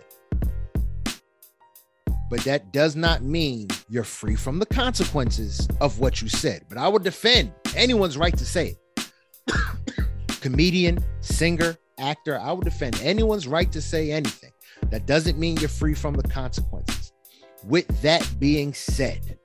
but 2.35 2.43
that 2.43 2.73
does 2.73 2.97
not 2.97 3.23
mean 3.23 3.69
you're 3.89 4.02
free 4.02 4.35
from 4.35 4.59
the 4.59 4.66
consequences 4.66 5.69
of 5.81 6.01
what 6.01 6.20
you 6.20 6.28
said. 6.28 6.65
But 6.69 6.78
I 6.78 6.89
would 6.89 7.05
defend 7.05 7.52
anyone's 7.77 8.19
right 8.19 8.36
to 8.36 8.44
say 8.44 8.74
it. 8.97 9.56
Comedian, 10.40 10.98
singer, 11.20 11.77
actor, 12.01 12.36
I 12.36 12.51
would 12.51 12.65
defend 12.65 13.01
anyone's 13.01 13.47
right 13.47 13.70
to 13.70 13.81
say 13.81 14.11
anything. 14.11 14.51
That 14.90 15.06
doesn't 15.06 15.39
mean 15.39 15.59
you're 15.59 15.69
free 15.69 15.94
from 15.94 16.15
the 16.15 16.24
consequences. 16.24 17.12
With 17.62 17.86
that 18.02 18.28
being 18.40 18.74
said, 18.74 19.39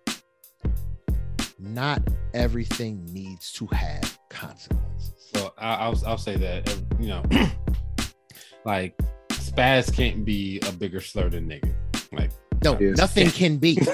not 1.60 2.02
everything 2.34 3.06
needs 3.14 3.54
to 3.54 3.68
have 3.68 4.18
consequences. 4.32 5.30
So 5.36 5.54
I, 5.60 5.76
I'll 5.76 6.02
I'll 6.08 6.18
say 6.18 6.38
that 6.38 6.68
uh, 6.68 6.76
you 7.00 7.10
know, 7.10 7.24
like 8.66 8.98
spaz 9.34 9.96
can't 9.96 10.26
be 10.26 10.60
a 10.68 10.72
bigger 10.72 11.02
slur 11.02 11.30
than 11.30 11.48
nigga. 11.48 11.76
Like 12.12 12.32
No, 12.64 12.78
Yes. 12.80 12.98
nothing 12.98 13.30
can 13.30 13.58
be. 13.58 13.76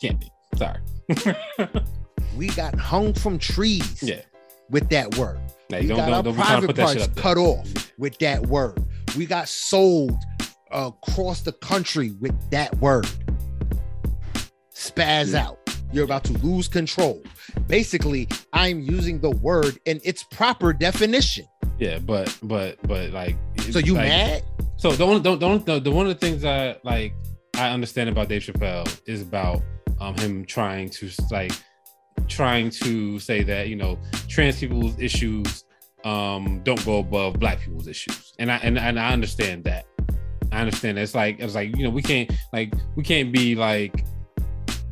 can't 0.00 0.20
be. 0.20 0.30
Sorry. 0.56 0.80
We 2.36 2.48
got 2.48 2.78
hung 2.78 3.14
from 3.14 3.38
trees 3.38 4.02
yeah. 4.02 4.20
with 4.68 4.90
that 4.90 5.16
word. 5.16 5.40
Like, 5.70 5.82
we 5.82 5.88
don't 5.88 5.96
got 5.96 6.06
don't, 6.06 6.14
our 6.16 6.22
don't 6.22 6.36
be 6.36 6.42
trying 6.42 6.60
to 6.60 6.66
private 6.66 6.76
put 6.76 6.84
parts 6.84 7.04
up 7.04 7.16
cut 7.16 7.38
off 7.38 7.92
with 7.98 8.18
that 8.18 8.46
word. 8.46 8.84
We 9.16 9.24
got 9.24 9.48
sold 9.48 10.22
across 10.70 11.40
the 11.40 11.52
country 11.52 12.10
with 12.20 12.34
that 12.50 12.76
word. 12.76 13.08
Spaz 14.74 15.32
Yeah. 15.32 15.46
out. 15.46 15.58
You're 15.92 16.04
about 16.04 16.24
to 16.24 16.34
lose 16.34 16.68
control. 16.68 17.22
Basically, 17.68 18.28
I'm 18.52 18.80
using 18.80 19.18
the 19.20 19.30
word 19.30 19.78
in 19.86 20.00
its 20.04 20.22
proper 20.24 20.74
definition. 20.74 21.46
Yeah, 21.78 21.98
but 22.00 22.36
but 22.42 22.76
but 22.86 23.12
like 23.12 23.36
So 23.70 23.78
you 23.78 23.94
like, 23.94 24.08
mad? 24.08 24.42
So 24.76 24.92
the 24.92 25.06
only 25.06 25.20
don't 25.22 25.38
don't 25.38 25.64
the, 25.64 25.80
the 25.80 25.90
one 25.90 26.06
of 26.06 26.12
the 26.12 26.26
things 26.26 26.44
I 26.44 26.76
like 26.84 27.14
I 27.56 27.70
understand 27.70 28.08
about 28.10 28.28
Dave 28.28 28.42
Chappelle 28.42 29.00
is 29.06 29.22
about 29.22 29.62
um 30.00 30.14
him 30.16 30.44
trying 30.44 30.90
to 30.90 31.10
like 31.30 31.52
trying 32.28 32.70
to 32.70 33.18
say 33.18 33.42
that 33.42 33.68
you 33.68 33.76
know 33.76 33.98
trans 34.28 34.58
people's 34.58 34.98
issues 34.98 35.64
um 36.04 36.60
don't 36.64 36.84
go 36.84 36.98
above 36.98 37.38
black 37.38 37.60
people's 37.60 37.88
issues. 37.88 38.34
And 38.38 38.50
I 38.50 38.56
and, 38.58 38.78
and 38.78 38.98
I 38.98 39.12
understand 39.12 39.64
that. 39.64 39.86
I 40.52 40.60
understand 40.60 40.98
it's 40.98 41.14
like 41.14 41.40
it's 41.40 41.54
like 41.54 41.76
you 41.76 41.84
know 41.84 41.90
we 41.90 42.02
can't 42.02 42.30
like 42.52 42.74
we 42.94 43.02
can't 43.02 43.32
be 43.32 43.54
like 43.54 44.04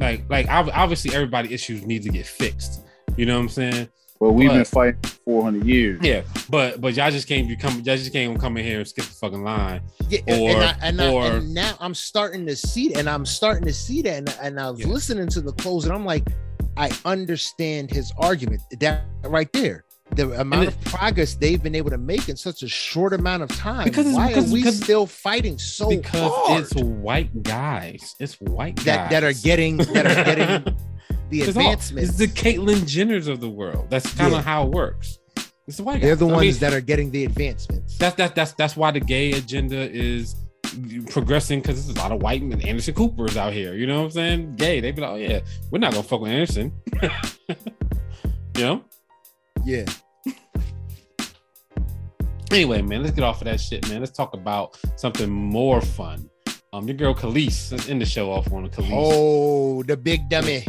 like 0.01 0.29
like 0.29 0.47
obviously 0.49 1.15
everybody 1.15 1.53
issues 1.53 1.87
need 1.87 2.03
to 2.03 2.09
get 2.09 2.27
fixed. 2.27 2.83
You 3.17 3.27
know 3.27 3.35
what 3.35 3.43
I'm 3.43 3.49
saying 3.49 3.89
But 4.21 4.33
we've 4.33 4.51
been 4.51 4.65
fighting 4.65 4.99
for 5.03 5.09
400 5.25 5.67
years. 5.67 6.01
yeah 6.03 6.23
but 6.49 6.81
but 6.81 6.95
y'all 6.95 7.11
just 7.11 7.27
can't 7.29 7.49
become 7.49 7.75
y'all 7.85 7.97
just 7.97 8.13
can't 8.13 8.39
come 8.41 8.57
in 8.57 8.65
here 8.65 8.79
and 8.79 8.89
skip 8.89 9.05
the 9.05 9.11
fucking 9.13 9.43
line 9.43 9.81
Yeah, 10.09 10.21
Or- 10.29 10.51
and, 10.51 10.63
I, 10.63 10.77
and, 10.83 11.01
I, 11.01 11.13
or- 11.13 11.27
and 11.37 11.53
now 11.55 11.75
I'm 11.81 11.95
starting 11.95 12.47
to 12.47 12.57
see 12.57 12.89
that, 12.91 12.99
and 13.01 13.09
I'm 13.11 13.27
starting 13.27 13.65
to 13.67 13.73
see 13.73 14.03
that, 14.03 14.17
and, 14.19 14.37
and 14.41 14.61
I 14.61 14.71
was 14.71 14.81
Yeah. 14.81 14.87
listening 14.89 15.29
to 15.29 15.41
the 15.41 15.53
close, 15.53 15.85
and 15.85 15.93
I'm 15.93 16.05
like, 16.07 16.25
I 16.77 16.91
understand 17.05 17.91
his 17.91 18.13
argument. 18.19 18.63
That 18.81 19.05
right 19.25 19.53
there, 19.53 19.85
the 20.15 20.39
amount 20.41 20.65
it- 20.65 20.69
of 20.69 20.85
progress 20.85 21.35
they've 21.35 21.63
been 21.63 21.75
able 21.75 21.91
to 21.91 21.99
make 21.99 22.29
in 22.29 22.37
such 22.37 22.63
a 22.63 22.69
short 22.69 23.13
amount 23.15 23.43
of 23.43 23.49
time. 23.51 23.85
Because 23.85 24.07
Why 24.15 24.29
because- 24.29 24.51
are 24.51 24.53
we 24.53 24.61
because- 24.61 24.81
still 24.81 25.07
fighting 25.07 25.59
so 25.59 25.89
because 25.89 26.31
hard 26.33 26.63
it's 26.63 26.75
white 26.75 27.43
guys. 27.43 28.15
It's 28.21 28.35
white 28.41 28.77
guys 28.77 28.85
that 28.87 29.11
that 29.11 29.25
are 29.25 29.33
getting 29.33 29.77
that 29.79 30.07
are 30.07 30.25
getting 30.25 30.77
the 31.31 31.43
advancements? 31.43 32.11
It's 32.11 32.19
the 32.19 32.27
Caitlyn 32.29 32.81
Jenners 32.83 33.29
of 33.29 33.41
the 33.41 33.49
world. 33.49 33.87
That's 33.91 34.13
kind 34.15 34.33
of 34.33 34.39
Yeah. 34.41 34.43
how 34.43 34.65
it 34.67 34.71
works. 34.71 35.19
It's 35.67 35.79
the 35.79 35.83
white 35.85 36.01
They're 36.03 36.11
guys. 36.15 36.19
the 36.21 36.29
I 36.29 36.33
ones 36.33 36.43
mean, 36.47 36.61
that 36.61 36.75
are 36.75 36.81
getting 36.81 37.11
the 37.11 37.25
advancements. 37.25 37.97
that's 37.97 38.15
that's 38.17 38.35
that's 38.35 38.53
that's 38.53 38.77
why 38.77 38.91
the 38.91 39.01
gay 39.01 39.33
agenda 39.33 39.91
is 39.91 40.35
progressing 41.09 41.61
because 41.61 41.87
there's 41.87 41.97
a 41.97 42.01
lot 42.01 42.13
of 42.13 42.21
white 42.23 42.43
men. 42.43 42.61
Anderson 42.63 42.95
Cooper's 42.95 43.37
out 43.37 43.53
here. 43.53 43.75
You 43.75 43.87
know 43.87 43.99
what 44.01 44.05
I'm 44.07 44.11
saying? 44.11 44.57
Gay. 44.57 44.81
They 44.81 44.93
be 44.93 45.01
like, 45.01 45.11
oh 45.11 45.17
yeah, 45.17 45.41
we're 45.71 45.79
not 45.79 45.93
gonna 45.93 46.03
fuck 46.03 46.21
with 46.21 46.33
Anderson. 46.33 46.73
you 48.57 48.63
know. 48.63 48.85
yeah, 49.65 49.85
Anyway, 52.51 52.83
man, 52.83 53.03
let's 53.03 53.15
get 53.15 53.25
off 53.25 53.41
of 53.41 53.47
that 53.47 53.59
shit, 53.61 53.89
man. 53.89 54.01
Let's 54.01 54.13
talk 54.13 54.33
about 54.35 54.79
something 54.97 55.29
more 55.31 55.81
fun. 55.81 56.29
Um, 56.73 56.87
your 56.87 56.97
girl 56.97 57.15
Khalees 57.15 57.73
is 57.73 57.89
in 57.89 57.99
the 57.99 58.05
show 58.05 58.31
off 58.31 58.53
on 58.53 58.69
Khalees. 58.69 58.91
Oh, 58.93 59.83
the 59.83 59.97
big 59.97 60.29
dummy. 60.29 60.65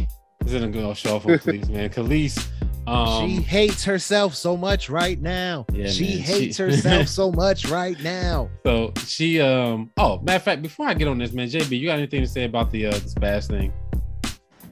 Is 0.45 0.53
in 0.53 0.63
a 0.63 0.67
good 0.69 0.95
show 0.97 1.15
off 1.15 1.25
on 1.25 1.31
Khalees, 1.39 1.69
man. 1.69 1.89
Khalees. 1.89 2.47
Um, 2.87 3.27
she 3.27 3.41
hates 3.41 3.83
herself 3.83 4.35
so 4.35 4.55
much 4.55 4.89
right 4.91 5.19
now. 5.19 5.65
Yeah, 5.73 5.87
she 5.87 6.09
man, 6.09 6.17
hates 6.19 6.57
she- 6.57 6.63
herself 6.63 7.07
so 7.07 7.31
much 7.31 7.65
right 7.65 7.99
now. 8.03 8.49
So 8.63 8.93
she 9.07 9.41
um 9.41 9.91
oh 9.97 10.19
matter 10.19 10.35
of 10.37 10.43
fact, 10.43 10.61
before 10.61 10.87
I 10.87 10.93
get 10.93 11.07
on 11.07 11.17
this, 11.17 11.31
man, 11.33 11.47
JB, 11.47 11.79
you 11.79 11.87
got 11.87 11.97
anything 11.97 12.21
to 12.21 12.27
say 12.27 12.43
about 12.43 12.69
the 12.71 12.85
uh 12.85 12.91
the 12.91 12.97
spaz 12.99 13.47
thing? 13.47 13.73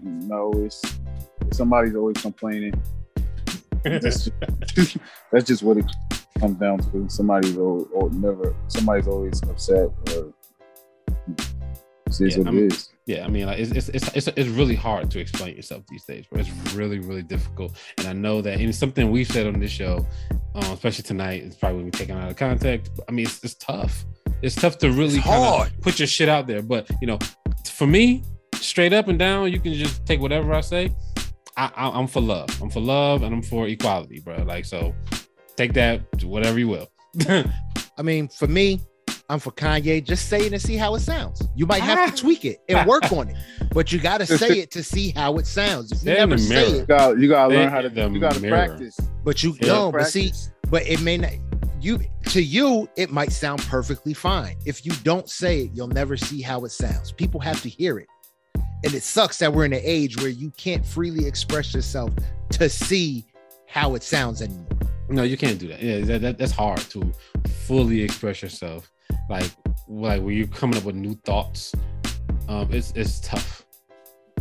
No, 0.03 0.51
it's 0.57 0.81
somebody's 1.51 1.95
always 1.95 2.17
complaining. 2.21 2.73
That's 3.83 4.03
just, 4.25 4.29
that's 5.31 5.45
just 5.47 5.63
what 5.63 5.77
it 5.77 5.85
comes 6.39 6.57
down 6.59 6.79
to. 6.91 7.09
Somebody's 7.09 7.57
or, 7.57 7.85
or 7.93 8.09
never. 8.11 8.55
Somebody's 8.67 9.07
always 9.07 9.41
upset 9.43 9.89
or 10.15 10.33
it's 12.05 12.19
Yeah, 12.19 12.37
what 12.37 12.47
I 12.47 12.49
it 12.51 12.53
mean- 12.53 12.71
is. 12.71 12.89
Yeah, 13.05 13.25
I 13.25 13.27
mean 13.27 13.47
like 13.47 13.59
it's 13.59 13.71
it's, 13.71 13.89
it's 13.89 14.07
it's 14.15 14.27
it's 14.27 14.49
really 14.49 14.75
hard 14.75 15.11
to 15.11 15.19
explain 15.19 15.55
yourself 15.57 15.83
these 15.89 16.05
days, 16.05 16.25
bro. 16.25 16.39
It's 16.39 16.73
really, 16.73 16.99
really 16.99 17.21
difficult. 17.21 17.73
And 17.97 18.07
I 18.07 18.13
know 18.13 18.41
that 18.41 18.59
and 18.59 18.69
it's 18.69 18.77
something 18.77 19.11
we've 19.11 19.27
said 19.27 19.45
on 19.45 19.59
this 19.59 19.71
show, 19.71 20.05
um, 20.55 20.71
especially 20.71 21.03
tonight, 21.03 21.43
it's 21.43 21.55
probably 21.57 21.79
gonna 21.79 21.91
be 21.91 21.97
taken 21.97 22.17
out 22.17 22.29
of 22.31 22.37
context. 22.37 22.91
But, 22.95 23.05
I 23.09 23.11
mean, 23.11 23.25
it's 23.25 23.43
it's 23.43 23.55
tough. 23.55 24.05
It's 24.41 24.55
tough 24.55 24.77
to 24.79 24.91
really 24.91 25.19
kinda 25.19 25.21
hard. 25.21 25.71
put 25.81 25.99
your 25.99 26.07
shit 26.07 26.29
out 26.29 26.47
there. 26.47 26.61
But 26.61 26.89
you 27.01 27.07
know, 27.07 27.19
for 27.73 27.87
me, 27.87 28.23
straight 28.55 28.93
up 28.93 29.09
and 29.09 29.19
down, 29.19 29.51
you 29.51 29.59
can 29.59 29.73
just 29.73 30.05
take 30.05 30.21
whatever 30.21 30.53
I 30.53 30.61
say. 30.61 30.95
I, 31.57 31.71
I 31.75 31.89
I'm 31.89 32.07
for 32.07 32.21
love. 32.21 32.49
I'm 32.61 32.69
for 32.69 32.79
love 32.79 33.23
and 33.23 33.35
I'm 33.35 33.41
for 33.41 33.67
equality, 33.67 34.21
bro. 34.21 34.43
Like 34.43 34.63
so, 34.63 34.95
take 35.57 35.73
that 35.73 36.01
whatever 36.23 36.57
you 36.57 36.69
will. 36.69 36.89
I 37.97 38.01
mean, 38.01 38.29
for 38.29 38.47
me, 38.47 38.79
I'm 39.29 39.39
for 39.39 39.51
Kanye. 39.51 40.03
Just 40.03 40.29
say 40.29 40.45
it 40.45 40.53
and 40.53 40.61
see 40.61 40.75
how 40.75 40.95
it 40.95 40.99
sounds. 40.99 41.41
You 41.55 41.65
might 41.65 41.81
have 41.81 42.09
to 42.09 42.13
ah. 42.13 42.15
tweak 42.15 42.45
it 42.45 42.59
and 42.67 42.87
work 42.87 43.11
on 43.11 43.29
it, 43.29 43.37
but 43.73 43.91
you 43.91 43.99
got 43.99 44.19
to 44.19 44.25
say 44.25 44.59
it 44.59 44.71
to 44.71 44.83
see 44.83 45.11
how 45.11 45.37
it 45.37 45.47
sounds. 45.47 45.91
If 45.91 45.99
you 45.99 46.03
Say 46.03 46.11
it 46.13 46.19
never 46.19 46.37
say 46.37 46.71
it, 46.71 46.87
got 46.87 47.17
you 47.17 47.29
got 47.29 47.47
to 47.47 47.55
learn 47.55 47.69
how 47.69 47.81
to 47.81 47.87
in 47.87 48.13
you 48.13 48.19
got 48.19 48.33
to 48.33 48.47
practice. 48.47 48.97
but 49.23 49.41
you 49.43 49.55
Yeah. 49.61 49.67
no, 49.67 49.91
but 49.91 50.05
see, 50.05 50.31
but 50.69 50.87
it 50.87 51.01
may 51.01 51.17
not. 51.17 51.31
You 51.79 51.99
to 52.27 52.41
you, 52.41 52.89
it 52.95 53.11
might 53.11 53.31
sound 53.31 53.61
perfectly 53.63 54.13
fine. 54.13 54.55
If 54.65 54.85
you 54.85 54.93
don't 55.03 55.29
say 55.29 55.61
it, 55.61 55.71
you'll 55.73 55.87
never 55.87 56.15
see 56.15 56.41
how 56.41 56.63
it 56.65 56.69
sounds. 56.69 57.11
People 57.11 57.39
have 57.41 57.61
to 57.61 57.69
hear 57.69 57.99
it, 57.99 58.07
and 58.83 58.93
it 58.93 59.03
sucks 59.03 59.37
that 59.39 59.51
we're 59.53 59.65
in 59.65 59.73
an 59.73 59.81
age 59.83 60.17
where 60.17 60.29
you 60.29 60.51
can't 60.51 60.85
freely 60.85 61.25
express 61.25 61.73
yourself 61.73 62.11
to 62.51 62.69
see 62.69 63.25
how 63.67 63.95
it 63.95 64.03
sounds 64.03 64.41
anymore. 64.41 64.67
No, 65.09 65.23
you 65.23 65.37
can't 65.37 65.59
do 65.59 65.67
that. 65.67 65.81
Yeah, 65.81 65.99
that, 66.01 66.21
that, 66.21 66.37
that's 66.37 66.51
hard 66.51 66.79
to 66.91 67.11
fully 67.65 68.01
express 68.01 68.41
yourself. 68.41 68.92
Like, 69.29 69.51
like 69.87 70.21
when 70.21 70.35
you're 70.35 70.47
coming 70.47 70.77
up 70.77 70.83
with 70.83 70.95
new 70.95 71.15
thoughts, 71.25 71.73
um, 72.47 72.69
it's 72.71 72.91
it's 72.95 73.19
tough. 73.21 73.65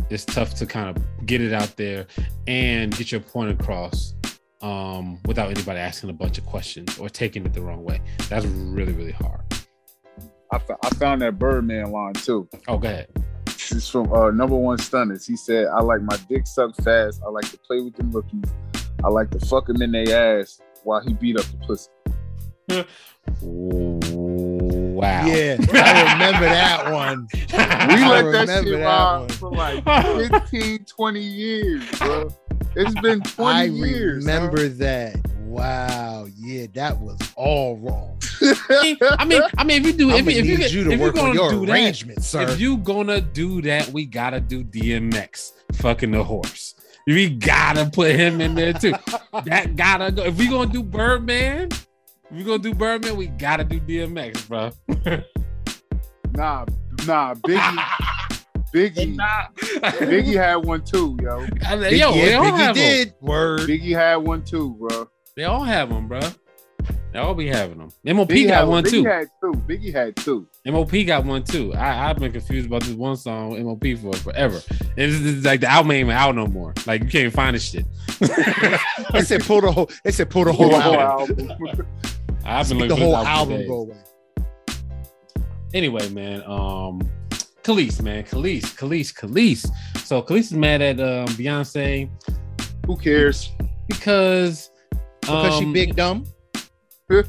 It's 0.09 0.25
tough 0.25 0.53
to 0.55 0.65
kind 0.65 0.95
of 0.95 1.25
get 1.25 1.41
it 1.41 1.53
out 1.53 1.75
there 1.77 2.07
and 2.47 2.95
get 2.95 3.11
your 3.11 3.21
point 3.21 3.59
across, 3.59 4.13
um, 4.61 5.19
without 5.25 5.49
anybody 5.49 5.79
asking 5.79 6.09
a 6.09 6.13
bunch 6.13 6.37
of 6.37 6.45
questions 6.45 6.97
or 6.99 7.09
taking 7.09 7.45
it 7.45 7.53
the 7.53 7.61
wrong 7.61 7.83
way. 7.83 8.01
That's 8.29 8.45
really 8.45 8.93
really 8.93 9.11
hard. 9.11 9.41
I, 10.51 10.59
found 10.95 11.21
that 11.23 11.39
Birdman 11.39 11.91
line 11.91 12.13
too. 12.13 12.47
Oh, 12.67 12.77
go 12.77 12.87
ahead. 12.87 13.07
It's 13.47 13.89
from 13.89 14.13
uh, 14.13 14.29
number 14.29 14.55
one 14.55 14.77
stunners. 14.77 15.25
He 15.25 15.35
said, 15.35 15.65
"I 15.67 15.81
like 15.81 16.01
my 16.01 16.17
dick 16.29 16.45
sucked 16.45 16.83
fast. 16.83 17.21
I 17.25 17.29
like 17.29 17.49
to 17.49 17.57
play 17.57 17.81
with 17.81 17.95
them 17.95 18.11
rookies. 18.11 18.53
I 19.03 19.07
like 19.09 19.31
to 19.31 19.39
fuck 19.39 19.67
him 19.67 19.81
in 19.81 19.91
their 19.91 20.39
ass 20.39 20.61
while 20.83 21.01
he 21.01 21.13
beat 21.13 21.39
up 21.39 21.45
the 21.45 21.57
pussy." 21.65 21.89
Wow. 25.03 25.25
Yeah, 25.25 25.57
I 25.73 26.13
remember 26.13 26.45
that 26.45 26.91
one. 26.91 27.27
We 27.33 28.01
I 28.01 28.21
let 28.21 28.31
that 28.31 28.47
remember 28.47 28.69
shit 28.71 28.79
that 28.79 28.85
ride 28.85 29.31
for 29.33 29.51
like 29.51 29.83
15, 30.49 30.85
20 30.85 31.19
years, 31.19 31.89
bro. 31.99 32.29
It's 32.75 32.99
been 33.01 33.21
20 33.21 33.59
I 33.59 33.63
years. 33.65 34.25
remember 34.25 34.67
that. 34.69 35.15
Wow, 35.41 36.25
yeah, 36.35 36.65
that 36.73 36.99
was 36.99 37.19
all 37.35 37.75
wrong. 37.77 38.17
I 38.41 39.25
mean, 39.27 39.41
I 39.57 39.63
mean, 39.63 39.81
if 39.81 39.85
you 39.87 39.93
do, 39.93 40.09
if, 40.09 40.25
you- 40.25 40.31
if 40.31 40.45
you 40.45 40.57
need 40.57 40.71
you 40.71 40.83
to 40.85 40.91
if 40.93 40.99
you're 40.99 41.11
gonna 41.11 41.33
your 41.33 41.51
do 41.51 41.65
that, 41.67 41.95
sir. 42.23 42.41
If 42.43 42.59
you 42.59 42.77
gonna 42.77 43.21
do 43.21 43.61
that, 43.63 43.89
we 43.89 44.05
gotta 44.05 44.39
do 44.39 44.63
DMX 44.63 45.51
fucking 45.73 46.11
the 46.11 46.23
horse. 46.23 46.73
We 47.05 47.29
gotta 47.29 47.89
put 47.91 48.15
him 48.15 48.39
in 48.41 48.55
there 48.55 48.73
too. 48.73 48.93
that 49.45 49.75
gotta 49.75 50.11
go. 50.11 50.23
If 50.23 50.37
we 50.37 50.47
gonna 50.47 50.71
do 50.71 50.81
Birdman, 50.81 51.69
if 52.33 52.37
we 52.37 52.43
gonna 52.43 52.59
do 52.59 52.73
Birdman, 52.73 53.15
we 53.15 53.27
gotta 53.27 53.63
do 53.63 53.79
DMX, 53.79 54.47
bro. 54.47 54.71
Nah, 56.35 56.65
nah, 57.05 57.35
Biggie, 57.35 57.59
Biggie, 58.73 59.15
Biggie 59.15 60.33
had 60.33 60.55
one 60.65 60.83
too, 60.83 61.15
yo. 61.21 61.45
I 61.63 61.75
mean, 61.75 61.89
Big- 61.91 61.99
yo, 61.99 62.11
they 62.11 62.33
all 62.33 62.45
Biggie 62.45 62.57
have 62.57 62.75
them. 62.75 62.83
did. 62.83 63.13
Word. 63.21 63.59
Biggie 63.61 63.95
had 63.95 64.15
one 64.15 64.43
too, 64.43 64.75
bro. 64.79 65.07
They 65.35 65.43
all 65.43 65.61
have 65.63 65.89
them, 65.89 66.07
bro. 66.07 66.21
They 67.11 67.19
all 67.19 67.35
be 67.35 67.45
having 67.45 67.77
them. 67.77 67.89
MOP 68.03 68.29
Biggie 68.29 68.47
got 68.47 68.61
had, 68.61 68.67
one 68.67 68.83
Biggie 68.83 68.89
too. 68.89 69.03
had 69.03 69.27
two. 69.43 69.51
Biggie 69.67 69.93
had 69.93 70.15
two. 70.15 70.47
MOP 70.65 70.91
got 71.05 71.23
one 71.23 71.43
too. 71.43 71.71
I, 71.75 72.09
I've 72.09 72.17
been 72.17 72.31
confused 72.31 72.65
about 72.65 72.81
this 72.81 72.95
one 72.95 73.15
song 73.15 73.63
MOP 73.63 73.83
for 74.01 74.13
forever. 74.13 74.59
It's, 74.97 75.23
it's 75.23 75.45
like 75.45 75.59
the 75.59 75.67
album 75.67 75.91
ain't 75.91 76.05
even 76.07 76.15
out 76.15 76.33
no 76.33 76.47
more. 76.47 76.73
Like 76.87 77.03
you 77.03 77.09
can't 77.09 77.31
find 77.31 77.55
this 77.55 77.69
shit. 77.69 77.85
They 79.11 79.21
said 79.21 79.43
pull 79.43 79.61
the 79.61 79.71
whole. 79.71 79.87
They 80.03 80.09
said 80.11 80.31
pull 80.31 80.45
the 80.45 80.53
whole 80.53 80.69
The 80.69 80.77
album. 80.77 81.51
album. 81.51 81.87
I've 82.45 82.67
been 82.69 82.77
looking 82.79 82.89
the 82.89 82.95
for 82.95 82.99
this 83.01 83.13
whole 83.15 83.23
for 83.23 83.29
album 83.29 83.67
go 83.67 83.73
away. 83.81 83.97
Anyway, 85.73 86.09
man. 86.09 86.41
Um, 86.43 87.01
Kelis, 87.63 88.01
man, 88.01 88.23
Kelis, 88.25 88.63
Kelis, 88.75 89.13
Kelis. 89.13 89.65
So 90.05 90.21
Kelis 90.21 90.39
is 90.39 90.53
mad 90.53 90.81
at 90.81 90.99
um, 90.99 91.25
Beyonce 91.35 92.09
Who 92.85 92.97
cares? 92.97 93.49
because 93.87 94.69
Because 95.21 95.57
she 95.57 95.65
um, 95.65 95.73
big 95.73 95.95
dumb. 95.95 96.25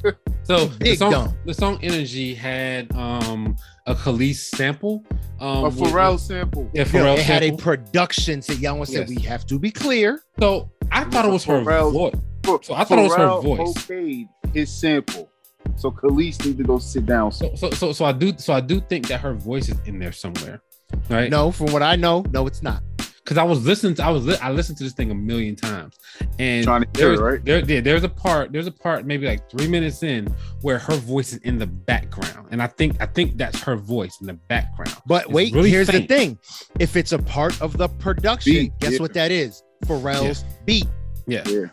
So 0.44 0.66
the 0.66 0.76
big 0.78 0.98
song, 0.98 1.10
dumb. 1.10 1.38
the 1.46 1.54
song 1.54 1.78
"Energy" 1.82 2.34
had 2.34 2.94
um 2.94 3.56
a 3.86 3.94
Kelis 3.94 4.36
sample. 4.36 5.02
Um, 5.40 5.58
A 5.58 5.62
with- 5.70 5.78
Pharrell 5.78 6.20
sample. 6.20 6.68
yeah, 6.74 6.82
Yeah, 6.82 6.84
Pharrell 6.84 7.16
it 7.16 7.22
had 7.24 7.42
a 7.42 7.56
production. 7.56 8.42
So 8.42 8.52
y'all 8.52 8.84
said 8.84 9.08
Yes. 9.08 9.18
we 9.18 9.22
have 9.22 9.46
to 9.46 9.58
be 9.58 9.70
clear. 9.70 10.20
So 10.38 10.70
I 10.92 11.04
thought 11.04 11.24
it 11.24 11.30
was 11.32 11.44
her 11.44 11.62
Pharrell- 11.62 12.12
voice. 12.44 12.66
So 12.66 12.74
I 12.74 12.84
thought 12.84 12.98
it 12.98 13.02
was 13.02 13.14
her 13.16 13.22
Pharrell 13.26 13.42
voice. 13.42 13.74
okayed 13.74 14.28
his 14.52 14.72
sample. 14.72 15.30
So 15.76 15.90
Kelis 15.90 16.44
need 16.44 16.58
to 16.58 16.64
go 16.64 16.78
sit 16.78 17.06
down. 17.06 17.32
So 17.32 17.54
So, 17.56 17.70
so 17.70 17.76
so 17.76 17.92
so 17.92 18.04
I 18.04 18.12
do 18.12 18.32
so 18.36 18.52
I 18.52 18.60
do 18.60 18.80
think 18.80 19.08
that 19.08 19.20
her 19.20 19.34
voice 19.34 19.68
is 19.68 19.78
in 19.86 19.98
there 19.98 20.12
somewhere, 20.12 20.60
right? 21.08 21.30
No, 21.30 21.50
from 21.50 21.72
what 21.72 21.82
I 21.82 21.96
know, 21.96 22.24
no, 22.30 22.46
it's 22.46 22.62
not. 22.62 22.82
because 23.24 23.38
I 23.38 23.42
was 23.44 23.64
listening. 23.64 23.94
To, 23.94 24.04
I 24.04 24.10
was 24.10 24.26
li- 24.26 24.36
I 24.42 24.50
listened 24.52 24.76
to 24.78 24.84
this 24.84 24.92
thing 24.92 25.10
a 25.10 25.14
million 25.14 25.56
times, 25.56 25.96
and 26.38 26.64
Trying 26.64 26.82
to 26.82 26.88
there's 26.92 27.18
it, 27.18 27.22
right? 27.22 27.44
there, 27.44 27.62
there 27.62 27.80
there's 27.80 28.04
a 28.04 28.08
part 28.10 28.52
there's 28.52 28.66
a 28.66 28.70
part 28.70 29.06
maybe 29.06 29.26
like 29.26 29.50
three 29.50 29.66
minutes 29.66 30.02
in 30.02 30.26
where 30.60 30.78
her 30.78 30.96
voice 30.96 31.32
is 31.32 31.38
in 31.38 31.58
the 31.58 31.66
background, 31.66 32.46
and 32.50 32.62
I 32.62 32.66
think 32.66 33.00
I 33.00 33.06
think 33.06 33.38
that's 33.38 33.58
her 33.62 33.74
voice 33.76 34.18
in 34.20 34.26
the 34.26 34.34
background. 34.34 34.94
But 35.06 35.24
It's 35.24 35.32
wait, 35.32 35.54
really 35.54 35.70
here's 35.70 35.88
faint. 35.90 36.08
the 36.08 36.14
thing: 36.14 36.38
if 36.78 36.94
it's 36.94 37.12
a 37.12 37.18
part 37.18 37.58
of 37.62 37.78
the 37.78 37.88
production, 37.88 38.52
Beat, 38.52 38.72
guess 38.80 38.92
yeah. 38.92 38.98
what 38.98 39.14
that 39.14 39.30
is? 39.32 39.62
Pharrell's 39.86 40.44
beat. 40.66 40.86
Yeah, 41.26 41.42
yeah. 41.48 41.66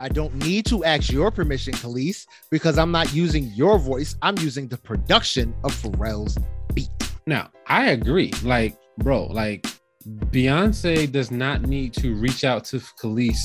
I 0.00 0.08
don't 0.08 0.34
need 0.36 0.66
to 0.66 0.84
ask 0.84 1.10
your 1.10 1.30
permission, 1.30 1.72
Kelis, 1.74 2.26
because 2.50 2.78
I'm 2.78 2.90
not 2.90 3.12
using 3.12 3.44
your 3.54 3.78
voice. 3.78 4.16
I'm 4.22 4.38
using 4.38 4.68
the 4.68 4.78
production 4.78 5.54
of 5.64 5.72
Pharrell's 5.74 6.38
beat. 6.74 6.88
Now, 7.26 7.50
I 7.66 7.90
agree. 7.90 8.32
Like, 8.42 8.76
bro, 8.98 9.26
like 9.26 9.66
Beyonce 10.06 11.10
does 11.10 11.30
not 11.30 11.62
need 11.62 11.92
to 11.94 12.14
reach 12.14 12.44
out 12.44 12.64
to 12.66 12.78
Kelis 12.78 13.38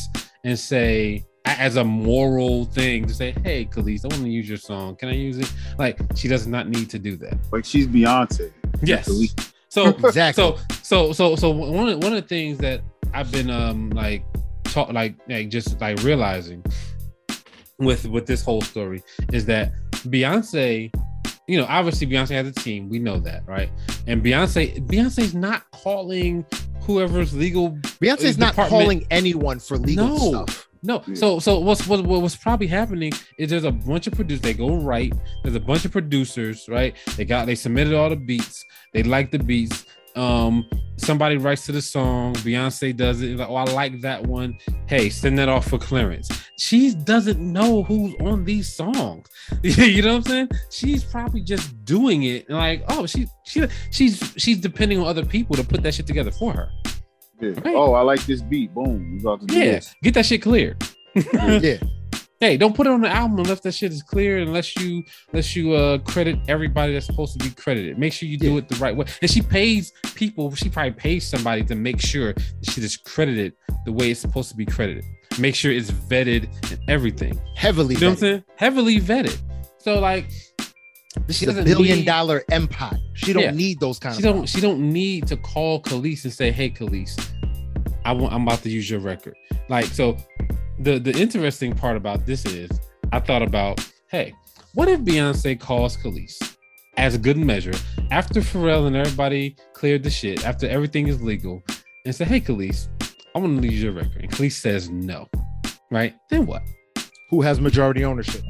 and 0.43 0.57
say, 0.57 1.25
as 1.45 1.75
a 1.75 1.83
moral 1.83 2.65
thing, 2.65 3.05
to 3.07 3.13
say, 3.13 3.35
hey, 3.43 3.65
Kelis, 3.65 4.05
I 4.05 4.07
want 4.07 4.23
to 4.23 4.29
use 4.29 4.47
your 4.47 4.57
song. 4.57 4.95
Can 4.95 5.09
I 5.09 5.13
use 5.13 5.39
it? 5.39 5.51
Like, 5.77 5.99
she 6.15 6.27
does 6.27 6.47
not 6.47 6.69
need 6.69 6.89
to 6.91 6.99
do 6.99 7.17
that. 7.17 7.37
Like 7.51 7.65
she's 7.65 7.87
Beyonce. 7.87 8.51
Yes. 8.81 9.09
So, 9.69 9.87
Exactly. 10.03 10.41
so, 10.41 10.59
so, 10.83 11.13
so, 11.13 11.35
so 11.35 11.49
one 11.49 11.89
of, 11.89 12.03
one 12.03 12.13
of 12.13 12.21
the 12.21 12.27
things 12.27 12.59
that 12.59 12.81
I've 13.13 13.31
been, 13.31 13.49
um, 13.49 13.89
like, 13.89 14.23
talk, 14.73 14.91
like, 14.91 15.15
like, 15.29 15.49
just 15.49 15.79
like 15.79 16.01
realizing 16.03 16.63
with 17.79 18.05
with 18.07 18.25
this 18.25 18.43
whole 18.43 18.61
story 18.61 19.03
is 19.31 19.45
that 19.45 19.73
Beyonce, 20.07 20.93
you 21.47 21.57
know, 21.57 21.65
obviously 21.69 22.07
Beyonce 22.07 22.29
has 22.31 22.47
a 22.47 22.51
team. 22.51 22.89
We 22.89 22.99
know 22.99 23.19
that, 23.19 23.43
right? 23.47 23.69
And 24.07 24.23
Beyonce, 24.23 24.85
Beyonce's 24.87 25.33
not 25.33 25.63
calling 25.71 26.45
whoever's 26.81 27.33
legal. 27.33 27.71
Beyonce's 28.01 28.37
not 28.37 28.55
calling 28.55 29.05
anyone 29.11 29.59
for 29.59 29.77
legal 29.77 30.07
No. 30.07 30.17
stuff. 30.45 30.67
No, 30.85 31.01
Yeah. 31.07 31.13
so 31.15 31.39
so 31.39 31.59
what's 31.59 31.87
what, 31.87 32.05
what 32.05 32.21
what's 32.21 32.35
probably 32.35 32.67
happening 32.67 33.13
is 33.39 33.49
there's 33.49 33.63
a 33.63 33.71
bunch 33.71 34.05
of 34.05 34.13
producers. 34.13 34.41
They 34.41 34.53
go 34.53 34.75
right. 34.75 35.13
There's 35.41 35.55
a 35.55 35.59
bunch 35.61 35.85
of 35.85 35.91
producers, 35.93 36.67
right? 36.67 36.93
They 37.15 37.23
got 37.23 37.45
they 37.45 37.55
submitted 37.55 37.93
all 37.93 38.09
the 38.09 38.17
beats. 38.17 38.65
They 38.93 39.01
like 39.03 39.31
the 39.31 39.39
beats. 39.39 39.85
Um, 40.15 40.65
somebody 40.97 41.37
writes 41.37 41.65
to 41.65 41.71
the 41.71 41.81
song. 41.81 42.33
Beyonce 42.35 42.95
does 42.95 43.21
it. 43.21 43.37
Like, 43.37 43.49
oh, 43.49 43.55
I 43.55 43.63
like 43.65 44.01
that 44.01 44.25
one. 44.25 44.57
Hey, 44.87 45.09
send 45.09 45.37
that 45.39 45.49
off 45.49 45.67
for 45.69 45.77
clearance. 45.79 46.29
She 46.59 46.93
doesn't 46.93 47.39
know 47.39 47.83
who's 47.83 48.13
on 48.21 48.43
these 48.43 48.71
songs. 48.73 49.27
you 49.63 50.01
know 50.01 50.09
what 50.09 50.15
I'm 50.17 50.23
saying? 50.23 50.49
She's 50.69 51.03
probably 51.03 51.41
just 51.41 51.83
doing 51.85 52.23
it. 52.23 52.49
Like, 52.49 52.83
oh, 52.89 53.05
she 53.05 53.27
she 53.45 53.65
she's 53.91 54.33
she's 54.37 54.59
depending 54.59 54.99
on 54.99 55.07
other 55.07 55.25
people 55.25 55.55
to 55.55 55.63
put 55.63 55.81
that 55.83 55.93
shit 55.95 56.05
together 56.07 56.31
for 56.31 56.53
her. 56.53 56.69
Yeah. 57.41 57.49
Right. 57.65 57.75
Oh, 57.75 57.93
I 57.93 58.01
like 58.01 58.25
this 58.25 58.41
beat. 58.41 58.73
Boom. 58.73 59.13
We 59.13 59.19
about 59.19 59.41
to 59.41 59.47
do 59.47 59.55
Yeah, 59.57 59.71
this. 59.71 59.95
get 60.03 60.13
that 60.13 60.25
shit 60.25 60.41
cleared. 60.41 60.81
Yeah. 61.15 61.77
Hey, 62.43 62.57
don't 62.57 62.75
put 62.75 62.87
it 62.87 62.89
on 62.91 62.99
the 62.99 63.07
album 63.07 63.39
unless 63.39 63.61
that 63.61 63.73
shit 63.73 63.93
is 63.93 64.03
clear, 64.03 64.39
unless 64.39 64.75
you 64.75 65.01
unless 65.31 65.55
you 65.55 65.71
uh 65.71 65.97
credit 65.99 66.37
everybody 66.49 66.91
that's 66.91 67.05
supposed 67.05 67.39
to 67.39 67.47
be 67.47 67.49
credited. 67.55 67.97
Make 67.97 68.11
sure 68.11 68.27
you 68.27 68.37
do 68.37 68.51
Yeah. 68.51 68.57
it 68.57 68.67
the 68.67 68.75
right 68.75 68.93
way. 68.93 69.05
And 69.21 69.31
she 69.31 69.41
pays 69.41 69.93
people, 70.15 70.53
she 70.53 70.67
probably 70.67 70.91
pays 70.91 71.25
somebody 71.25 71.63
to 71.63 71.75
make 71.75 72.01
sure 72.01 72.33
that 72.33 72.69
shit 72.69 72.83
is 72.83 72.97
credited 72.97 73.53
the 73.85 73.93
way 73.93 74.11
it's 74.11 74.19
supposed 74.19 74.49
to 74.49 74.57
be 74.57 74.65
credited. 74.65 75.05
Make 75.39 75.55
sure 75.55 75.71
it's 75.71 75.89
vetted 75.89 76.49
and 76.69 76.81
everything. 76.89 77.39
Heavily. 77.55 77.95
You 77.95 78.01
know 78.01 78.07
what 78.07 78.13
I'm 78.15 78.19
saying? 78.19 78.43
Heavily 78.57 78.99
vetted. 78.99 79.41
So 79.77 80.01
like 80.01 80.27
This 81.27 81.37
She 81.37 81.45
is 81.45 81.57
a 81.57 81.63
billion 81.63 81.99
need- 81.99 82.05
dollar 82.07 82.43
empire. 82.51 82.99
She 83.13 83.31
don't 83.31 83.43
Yeah. 83.43 83.51
need 83.51 83.79
those 83.79 83.99
kind 83.99 84.15
she 84.17 84.27
of 84.27 84.35
don't 84.35 84.49
she 84.49 84.59
don't 84.59 84.81
need 84.91 85.27
to 85.27 85.37
call 85.37 85.81
Kelis 85.81 86.25
and 86.25 86.33
say, 86.33 86.51
"Hey, 86.51 86.69
Kelis, 86.71 87.15
I 88.03 88.11
want 88.11 88.33
I'm 88.33 88.41
about 88.43 88.63
to 88.63 88.69
use 88.69 88.89
your 88.89 88.99
record." 88.99 89.35
Like 89.69 89.85
so, 89.85 90.17
the 90.83 90.99
the 90.99 91.19
interesting 91.19 91.73
part 91.75 91.97
about 91.97 92.25
this 92.25 92.45
is 92.45 92.69
I 93.11 93.19
thought 93.19 93.41
about, 93.41 93.87
hey, 94.09 94.33
what 94.73 94.87
if 94.87 95.01
Beyonce 95.01 95.59
calls 95.59 95.97
Kelis 95.97 96.57
as 96.97 97.15
a 97.15 97.17
good 97.17 97.37
measure 97.37 97.73
after 98.11 98.41
Pharrell 98.41 98.87
and 98.87 98.95
everybody 98.95 99.55
cleared 99.73 100.03
the 100.03 100.09
shit 100.09 100.45
after 100.45 100.67
everything 100.67 101.07
is 101.07 101.21
legal 101.21 101.63
and 102.05 102.15
say, 102.15 102.25
"Hey, 102.25 102.41
Kelis, 102.41 102.87
I 103.35 103.39
want 103.39 103.61
to 103.61 103.67
use 103.67 103.83
your 103.83 103.93
record," 103.93 104.21
and 104.21 104.31
Kelis 104.31 104.53
says 104.53 104.89
no, 104.89 105.27
right? 105.91 106.13
Then 106.29 106.45
what? 106.45 106.63
who 107.33 107.41
has 107.41 107.59
majority 107.59 108.05
ownership. 108.05 108.43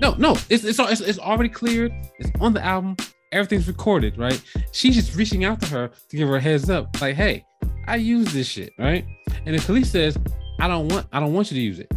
No, 0.00 0.14
no, 0.14 0.32
it's 0.48 0.64
it's, 0.64 0.78
it's 0.78 1.00
it's 1.02 1.18
already 1.18 1.50
cleared. 1.50 1.92
It's 2.18 2.30
on 2.40 2.54
the 2.54 2.64
album. 2.64 2.96
Everything's 3.32 3.68
recorded, 3.68 4.16
right? 4.16 4.42
She's 4.72 4.94
just 4.94 5.14
reaching 5.14 5.44
out 5.44 5.60
to 5.60 5.66
her 5.66 5.90
to 6.08 6.16
give 6.16 6.26
her 6.26 6.36
a 6.36 6.40
heads 6.40 6.70
up, 6.70 6.98
like, 7.02 7.16
"Hey, 7.16 7.44
I 7.86 7.96
use 7.96 8.32
this 8.32 8.46
shit, 8.46 8.72
right?" 8.78 9.04
And 9.44 9.54
if 9.54 9.66
Kelis 9.66 9.86
says, 9.86 10.16
"I 10.58 10.68
don't 10.68 10.88
want, 10.88 11.06
I 11.12 11.20
don't 11.20 11.32
want 11.32 11.50
you 11.50 11.56
to 11.56 11.60
use 11.60 11.78
it," 11.78 11.92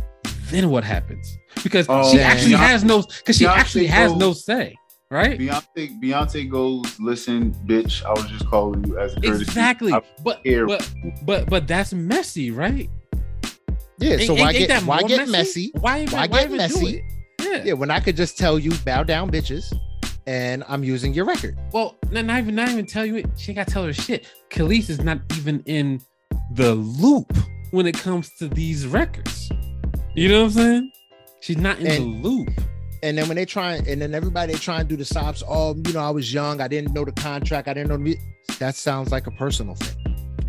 then 0.50 0.70
what 0.70 0.84
happens? 0.84 1.38
Because 1.64 1.86
Oh, 1.90 2.10
she 2.12 2.18
man. 2.18 2.26
actually 2.32 2.54
Beyonce- 2.54 2.58
has 2.58 2.84
no, 2.84 3.02
because 3.04 3.38
she 3.38 3.46
Beyonce 3.46 3.56
actually 3.58 3.88
has 3.88 4.12
goes- 4.12 4.20
no 4.20 4.34
say, 4.34 4.76
right? 5.10 5.38
Beyonce, 5.40 6.02
Beyonce 6.02 6.50
goes, 6.50 7.00
listen, 7.00 7.54
bitch. 7.66 8.04
I 8.06 8.12
was 8.12 8.26
just 8.32 8.46
calling 8.48 8.84
you 8.86 8.98
as 9.00 9.14
a 9.18 9.22
courtesy. 9.22 9.44
Exactly. 9.44 9.94
But 10.24 10.44
care. 10.44 10.66
but 10.66 10.90
but 11.26 11.50
but 11.50 11.68
that's 11.68 11.94
messy, 11.94 12.52
right? 12.52 12.90
Yeah. 14.00 14.18
So 14.18 14.34
Ain't- 14.34 14.40
why 14.40 14.50
ain't 14.50 14.58
get 14.58 14.68
that 14.70 14.84
why 14.84 15.04
get 15.04 15.30
messy? 15.30 15.72
Why 15.80 16.02
even, 16.04 16.14
Why 16.14 16.22
why 16.22 16.28
get 16.28 16.46
even 16.46 16.58
messy? 16.58 17.04
Yeah. 17.42 17.64
Yeah. 17.66 17.74
When 17.74 17.92
I 17.92 18.00
could 18.00 18.16
just 18.18 18.38
tell 18.38 18.58
you 18.58 18.72
bow 18.86 19.04
down, 19.04 19.30
bitches, 19.32 19.72
and 20.26 20.64
I'm 20.68 20.84
using 20.84 21.14
your 21.14 21.26
record. 21.26 21.58
Well, 21.74 21.98
not, 22.12 22.26
not 22.26 22.40
even 22.40 22.56
not 22.56 22.70
even 22.70 22.86
tell 22.86 23.06
you 23.06 23.18
it. 23.18 23.26
She 23.38 23.52
ain't 23.52 23.58
got 23.58 23.68
to 23.68 23.74
tell 23.74 23.84
her 23.86 23.94
shit. 23.94 24.26
Kelis 24.50 24.90
is 24.90 25.02
not 25.02 25.20
even 25.38 25.62
in 25.66 26.02
the 26.54 26.74
loop 26.76 27.32
when 27.72 27.88
it 27.88 27.98
comes 27.98 28.30
to 28.36 28.48
these 28.48 28.86
records. 28.88 29.50
You 30.16 30.30
know 30.30 30.40
what 30.44 30.46
I'm 30.48 30.52
saying? 30.52 30.92
She's 31.42 31.58
not 31.58 31.80
in 31.80 31.88
And- 31.88 32.24
the 32.24 32.28
loop. 32.30 32.50
And 33.04 33.18
then 33.18 33.28
when 33.28 33.36
they 33.36 33.46
try, 33.46 33.78
and 33.78 34.00
then 34.00 34.14
everybody 34.14 34.54
they 34.54 34.60
try 34.60 34.82
and 34.82 34.88
do 34.88 34.96
the 34.96 35.04
sobs. 35.06 35.42
Oh, 35.50 35.76
you 35.88 35.92
know, 35.94 36.02
I 36.02 36.12
was 36.12 36.32
young. 36.32 36.62
I 36.62 36.68
didn't 36.68 36.94
know 36.94 37.04
the 37.04 37.12
contract. 37.14 37.68
I 37.68 37.74
didn't 37.74 37.90
know. 37.90 37.98
The, 37.98 38.16
that 38.60 38.76
sounds 38.76 39.12
like 39.12 39.26
a 39.26 39.32
personal 39.32 39.74
thing. 39.74 39.98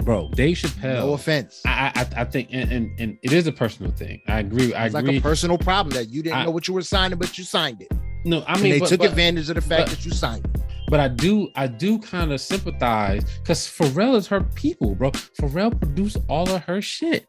Bro, 0.05 0.33
Dave 0.35 0.59
Chappelle. 0.59 0.97
No 0.97 1.15
offense. 1.15 1.63
I, 1.65 1.93
I 1.95 2.21
I 2.21 2.25
think 2.25 2.49
and, 2.53 2.71
and 2.71 3.01
and 3.01 3.19
it 3.23 3.33
is 3.33 3.47
a 3.47 3.53
personal 3.53 3.91
thing. 3.93 4.21
I 4.29 4.41
agree. 4.41 4.75
I 4.75 4.85
It's 4.85 4.95
like 4.95 5.05
agree. 5.05 5.17
a 5.17 5.21
personal 5.23 5.57
problem 5.57 5.95
that 5.95 6.11
you 6.11 6.23
didn't 6.23 6.41
I- 6.41 6.45
know 6.45 6.51
what 6.51 6.69
you 6.69 6.75
were 6.75 6.83
signing, 6.83 7.19
but 7.19 7.39
you 7.39 7.45
signed 7.45 7.81
it. 7.81 7.89
no, 8.27 8.41
I 8.43 8.53
and 8.55 8.63
mean, 8.63 8.73
they 8.73 8.81
but, 8.81 8.89
took 8.91 8.99
but, 9.01 9.09
advantage 9.09 9.49
of 9.49 9.55
the 9.55 9.63
fact 9.63 9.89
but- 9.89 9.97
that 9.97 10.05
you 10.05 10.11
signed 10.11 10.45
it. 10.45 10.61
But 10.93 11.01
I 11.01 11.09
do 11.09 11.49
I 11.57 11.69
do 11.69 11.99
kind 11.99 12.33
of 12.33 12.41
sympathize 12.43 13.25
because 13.39 13.61
Pharrell 13.61 14.15
is 14.15 14.27
her 14.27 14.43
people, 14.43 14.95
bro. 14.95 15.11
Pharrell 15.41 15.77
produced 15.81 16.19
all 16.29 16.47
of 16.51 16.63
her 16.65 16.83
shit. 16.83 17.27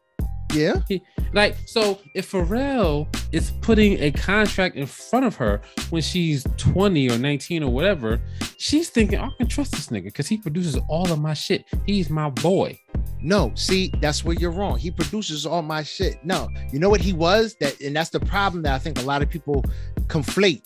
Yeah. 0.52 0.82
Like, 1.32 1.56
so 1.64 1.98
if 2.14 2.30
Pharrell 2.30 3.08
is 3.32 3.52
putting 3.62 3.98
a 4.02 4.10
contract 4.10 4.76
in 4.76 4.84
front 4.84 5.24
of 5.24 5.34
her 5.36 5.62
when 5.88 6.02
she's 6.02 6.44
20 6.58 7.10
or 7.10 7.16
19 7.16 7.62
or 7.62 7.72
whatever, 7.72 8.20
she's 8.58 8.90
thinking, 8.90 9.18
I 9.18 9.30
can 9.38 9.46
trust 9.46 9.72
this 9.72 9.86
nigga 9.86 10.04
because 10.04 10.28
he 10.28 10.36
produces 10.36 10.78
all 10.90 11.10
of 11.10 11.18
my 11.18 11.32
shit. 11.32 11.64
He's 11.86 12.10
my 12.10 12.28
boy. 12.28 12.78
No, 13.22 13.50
see, 13.54 13.90
that's 14.00 14.26
where 14.26 14.36
you're 14.36 14.50
wrong. 14.50 14.78
He 14.78 14.90
produces 14.90 15.46
all 15.46 15.62
my 15.62 15.82
shit. 15.82 16.22
No, 16.22 16.50
you 16.70 16.78
know 16.78 16.90
what 16.90 17.00
he 17.00 17.14
was? 17.14 17.56
That 17.60 17.80
and 17.80 17.96
that's 17.96 18.10
the 18.10 18.20
problem 18.20 18.62
that 18.64 18.74
I 18.74 18.78
think 18.78 18.98
a 18.98 19.04
lot 19.04 19.22
of 19.22 19.30
people 19.30 19.64
conflate. 20.06 20.62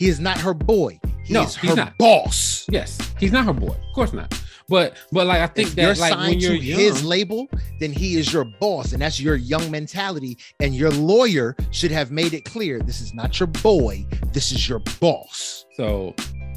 He 0.00 0.08
is 0.08 0.18
not 0.18 0.38
her 0.40 0.54
boy. 0.54 0.98
He 1.24 1.34
No, 1.34 1.42
is 1.42 1.54
he's 1.56 1.76
not. 1.76 1.98
boss. 1.98 2.64
Yes, 2.70 2.98
he's 3.18 3.32
not 3.32 3.44
her 3.44 3.52
boy. 3.52 3.76
Of 3.88 3.94
course 3.94 4.14
not. 4.14 4.32
But 4.66 4.96
but 5.12 5.26
like 5.26 5.42
I 5.42 5.46
think 5.46 5.68
if 5.68 5.74
that 5.74 5.82
you're 5.82 5.94
like 5.96 6.16
when 6.16 6.40
you're 6.40 6.52
to 6.52 6.58
young, 6.58 6.80
his 6.80 7.04
label, 7.04 7.48
then 7.80 7.92
he 7.92 8.16
is 8.16 8.32
your 8.32 8.44
boss, 8.44 8.94
and 8.94 9.02
that's 9.02 9.20
your 9.20 9.36
young 9.36 9.70
mentality. 9.70 10.38
And 10.58 10.74
your 10.74 10.88
lawyer 10.90 11.54
should 11.70 11.90
have 11.90 12.10
made 12.10 12.32
it 12.32 12.46
clear: 12.46 12.78
this 12.80 13.02
is 13.02 13.12
not 13.12 13.38
your 13.38 13.48
boy, 13.48 14.06
this 14.32 14.52
is 14.52 14.66
your 14.66 14.78
boss. 15.02 15.66
So, 15.74 16.14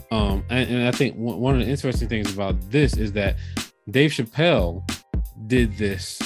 um, 0.10 0.45
and, 0.49 0.70
and 0.70 0.88
I 0.88 0.91
think 0.94 1.18
one 1.18 1.41
one 1.41 1.60
of 1.60 1.65
the 1.65 1.70
interesting 1.70 2.07
things 2.07 2.34
about 2.34 2.56
this 2.72 2.95
is 2.95 3.11
that 3.11 3.36
Dave 3.91 4.11
Chappelle 4.11 4.90
did 5.48 5.78
this 5.78 6.22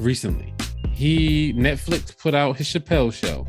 recently. 0.00 0.52
He 0.92 1.52
Netflix 1.52 2.18
put 2.18 2.34
out 2.34 2.56
his 2.56 2.66
Chappelle 2.66 3.12
show, 3.12 3.46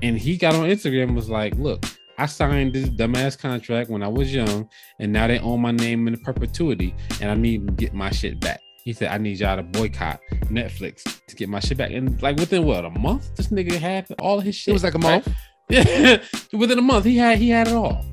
and 0.00 0.16
he 0.16 0.36
got 0.36 0.54
on 0.54 0.68
Instagram 0.68 1.04
and 1.08 1.16
was 1.16 1.28
like, 1.28 1.56
"Look, 1.56 1.84
I 2.18 2.26
signed 2.26 2.72
this 2.74 2.88
dumbass 2.88 3.38
contract 3.38 3.90
when 3.90 4.02
I 4.02 4.08
was 4.08 4.32
young, 4.34 4.68
and 4.98 5.12
now 5.12 5.26
they 5.26 5.38
own 5.38 5.60
my 5.60 5.70
name 5.72 6.08
in 6.08 6.16
perpetuity, 6.20 6.94
and 7.20 7.30
I 7.30 7.34
need 7.34 7.66
to 7.66 7.72
get 7.74 7.92
my 7.94 8.10
shit 8.10 8.40
back." 8.40 8.60
He 8.84 8.92
said, 8.92 9.08
"I 9.10 9.18
need 9.18 9.38
y'all 9.40 9.56
to 9.56 9.62
boycott 9.62 10.20
Netflix 10.44 11.02
to 11.26 11.36
get 11.36 11.48
my 11.48 11.60
shit 11.60 11.76
back." 11.78 11.90
And 11.90 12.20
like 12.22 12.36
within 12.36 12.64
what 12.64 12.84
a 12.84 12.90
month, 12.90 13.34
this 13.36 13.48
nigga 13.48 13.72
had 13.72 14.06
all 14.20 14.40
his 14.40 14.54
shit. 14.54 14.72
It 14.72 14.74
was 14.74 14.84
like 14.84 14.94
a 14.94 14.98
right? 14.98 15.26
month, 15.26 15.36
Yeah, 15.68 16.22
within 16.52 16.78
a 16.78 16.82
month, 16.82 17.04
he 17.04 17.16
had 17.16 17.38
he 17.38 17.50
had 17.50 17.68
it 17.68 17.74
all. 17.74 18.04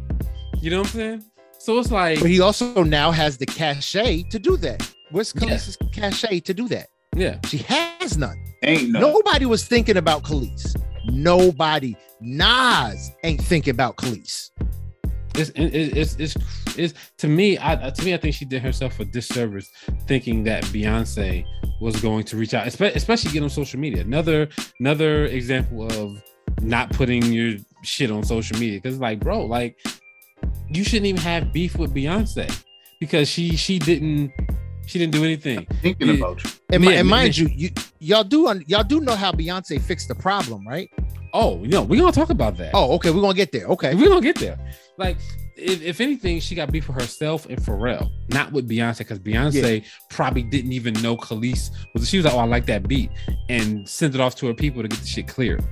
You 0.61 0.71
know 0.71 0.79
what 0.79 0.87
I'm 0.87 0.93
saying? 0.93 1.23
So 1.59 1.79
it's 1.79 1.91
like, 1.91 2.19
but 2.19 2.29
he 2.29 2.41
also 2.41 2.83
now 2.83 3.11
has 3.11 3.37
the 3.37 3.45
cachet 3.45 4.23
to 4.31 4.39
do 4.39 4.57
that. 4.57 4.81
Where's 5.11 5.33
Yeah. 5.35 5.41
Kelis's 5.47 5.77
cachet 5.93 6.39
to 6.41 6.53
do 6.53 6.67
that? 6.69 6.87
yeah, 7.15 7.37
She 7.45 7.59
has 7.59 8.17
none. 8.17 8.37
Ain't 8.63 8.89
no. 8.89 8.99
Nobody 8.99 9.45
was 9.45 9.65
thinking 9.65 9.97
about 9.97 10.23
Kelis. 10.23 10.75
Nobody. 11.13 11.95
Nas 12.21 13.11
ain't 13.23 13.41
thinking 13.41 13.71
about 13.71 13.97
Kelis. 13.97 14.49
it's 15.35 15.49
it- 15.51 15.97
it's 15.97 16.15
it's 16.19 16.35
it's 16.77 16.93
to 17.17 17.27
me. 17.27 17.57
I 17.59 17.89
to 17.89 18.05
me, 18.05 18.13
I 18.13 18.17
think 18.17 18.35
she 18.35 18.45
did 18.45 18.61
herself 18.61 18.99
a 18.99 19.05
disservice 19.05 19.67
thinking 20.07 20.43
that 20.45 20.63
Beyonce 20.65 21.45
was 21.81 21.95
going 22.01 22.23
to 22.25 22.37
reach 22.37 22.53
out, 22.53 22.67
especially 22.67 23.31
get 23.31 23.43
on 23.43 23.49
social 23.49 23.79
media. 23.79 24.01
Another 24.01 24.47
another 24.79 25.25
example 25.25 25.85
of 25.91 26.21
not 26.61 26.91
putting 26.91 27.23
your 27.31 27.57
shit 27.83 28.11
on 28.11 28.23
social 28.23 28.57
media 28.59 28.79
because 28.79 28.99
like, 28.99 29.19
bro, 29.19 29.45
like 29.45 29.77
you 30.69 30.83
shouldn't 30.83 31.07
even 31.07 31.21
have 31.21 31.51
beef 31.53 31.77
with 31.77 31.93
Beyonce 31.93 32.47
because 32.99 33.27
she 33.27 33.55
she 33.55 33.79
didn't 33.79 34.31
she 34.85 34.99
didn't 34.99 35.13
do 35.13 35.23
anything. 35.23 35.65
thinking 35.81 36.07
Yeah. 36.09 36.13
about 36.15 36.43
you. 36.43 36.49
And, 36.71 36.83
Yeah, 36.83 36.91
and 36.91 37.07
ma- 37.07 37.15
mind 37.17 37.37
you, 37.37 37.47
you 37.55 37.69
y'all 37.99 38.23
do 38.23 38.47
un- 38.47 38.63
y'all 38.67 38.83
do 38.83 38.99
know 39.01 39.15
how 39.15 39.31
Beyonce 39.31 39.81
fixed 39.81 40.09
the 40.09 40.15
problem, 40.15 40.67
right? 40.67 40.89
Oh, 41.33 41.57
no, 41.63 41.81
we're 41.81 41.99
gonna 41.99 42.11
talk 42.11 42.29
about 42.29 42.57
that. 42.57 42.71
Oh, 42.73 42.93
okay, 42.95 43.09
we're 43.09 43.21
gonna 43.21 43.33
get 43.33 43.51
there. 43.51 43.65
Okay. 43.65 43.95
We're 43.95 44.09
gonna 44.09 44.21
get 44.21 44.37
there. 44.37 44.57
Like, 44.97 45.17
if, 45.55 45.81
if 45.81 46.01
anything, 46.01 46.39
she 46.39 46.53
got 46.55 46.71
beef 46.71 46.85
for 46.85 46.93
herself 46.93 47.47
and 47.47 47.57
Pharrell, 47.59 48.09
not 48.29 48.51
with 48.51 48.69
Beyonce, 48.69 48.99
because 48.99 49.19
Beyonce 49.19 49.85
probably 50.09 50.43
didn't 50.43 50.73
even 50.73 50.93
know 51.01 51.17
Kelis 51.17 51.71
was. 51.93 52.07
She 52.07 52.17
was 52.17 52.25
like, 52.25 52.35
"Oh, 52.35 52.39
I 52.39 52.45
like 52.45 52.65
that 52.67 52.87
beat," 52.87 53.09
and 53.49 53.87
sent 53.87 54.13
it 54.13 54.21
off 54.21 54.35
to 54.37 54.47
her 54.47 54.53
people 54.53 54.81
to 54.83 54.87
get 54.87 54.99
the 54.99 55.07
shit 55.07 55.27
cleared. 55.27 55.63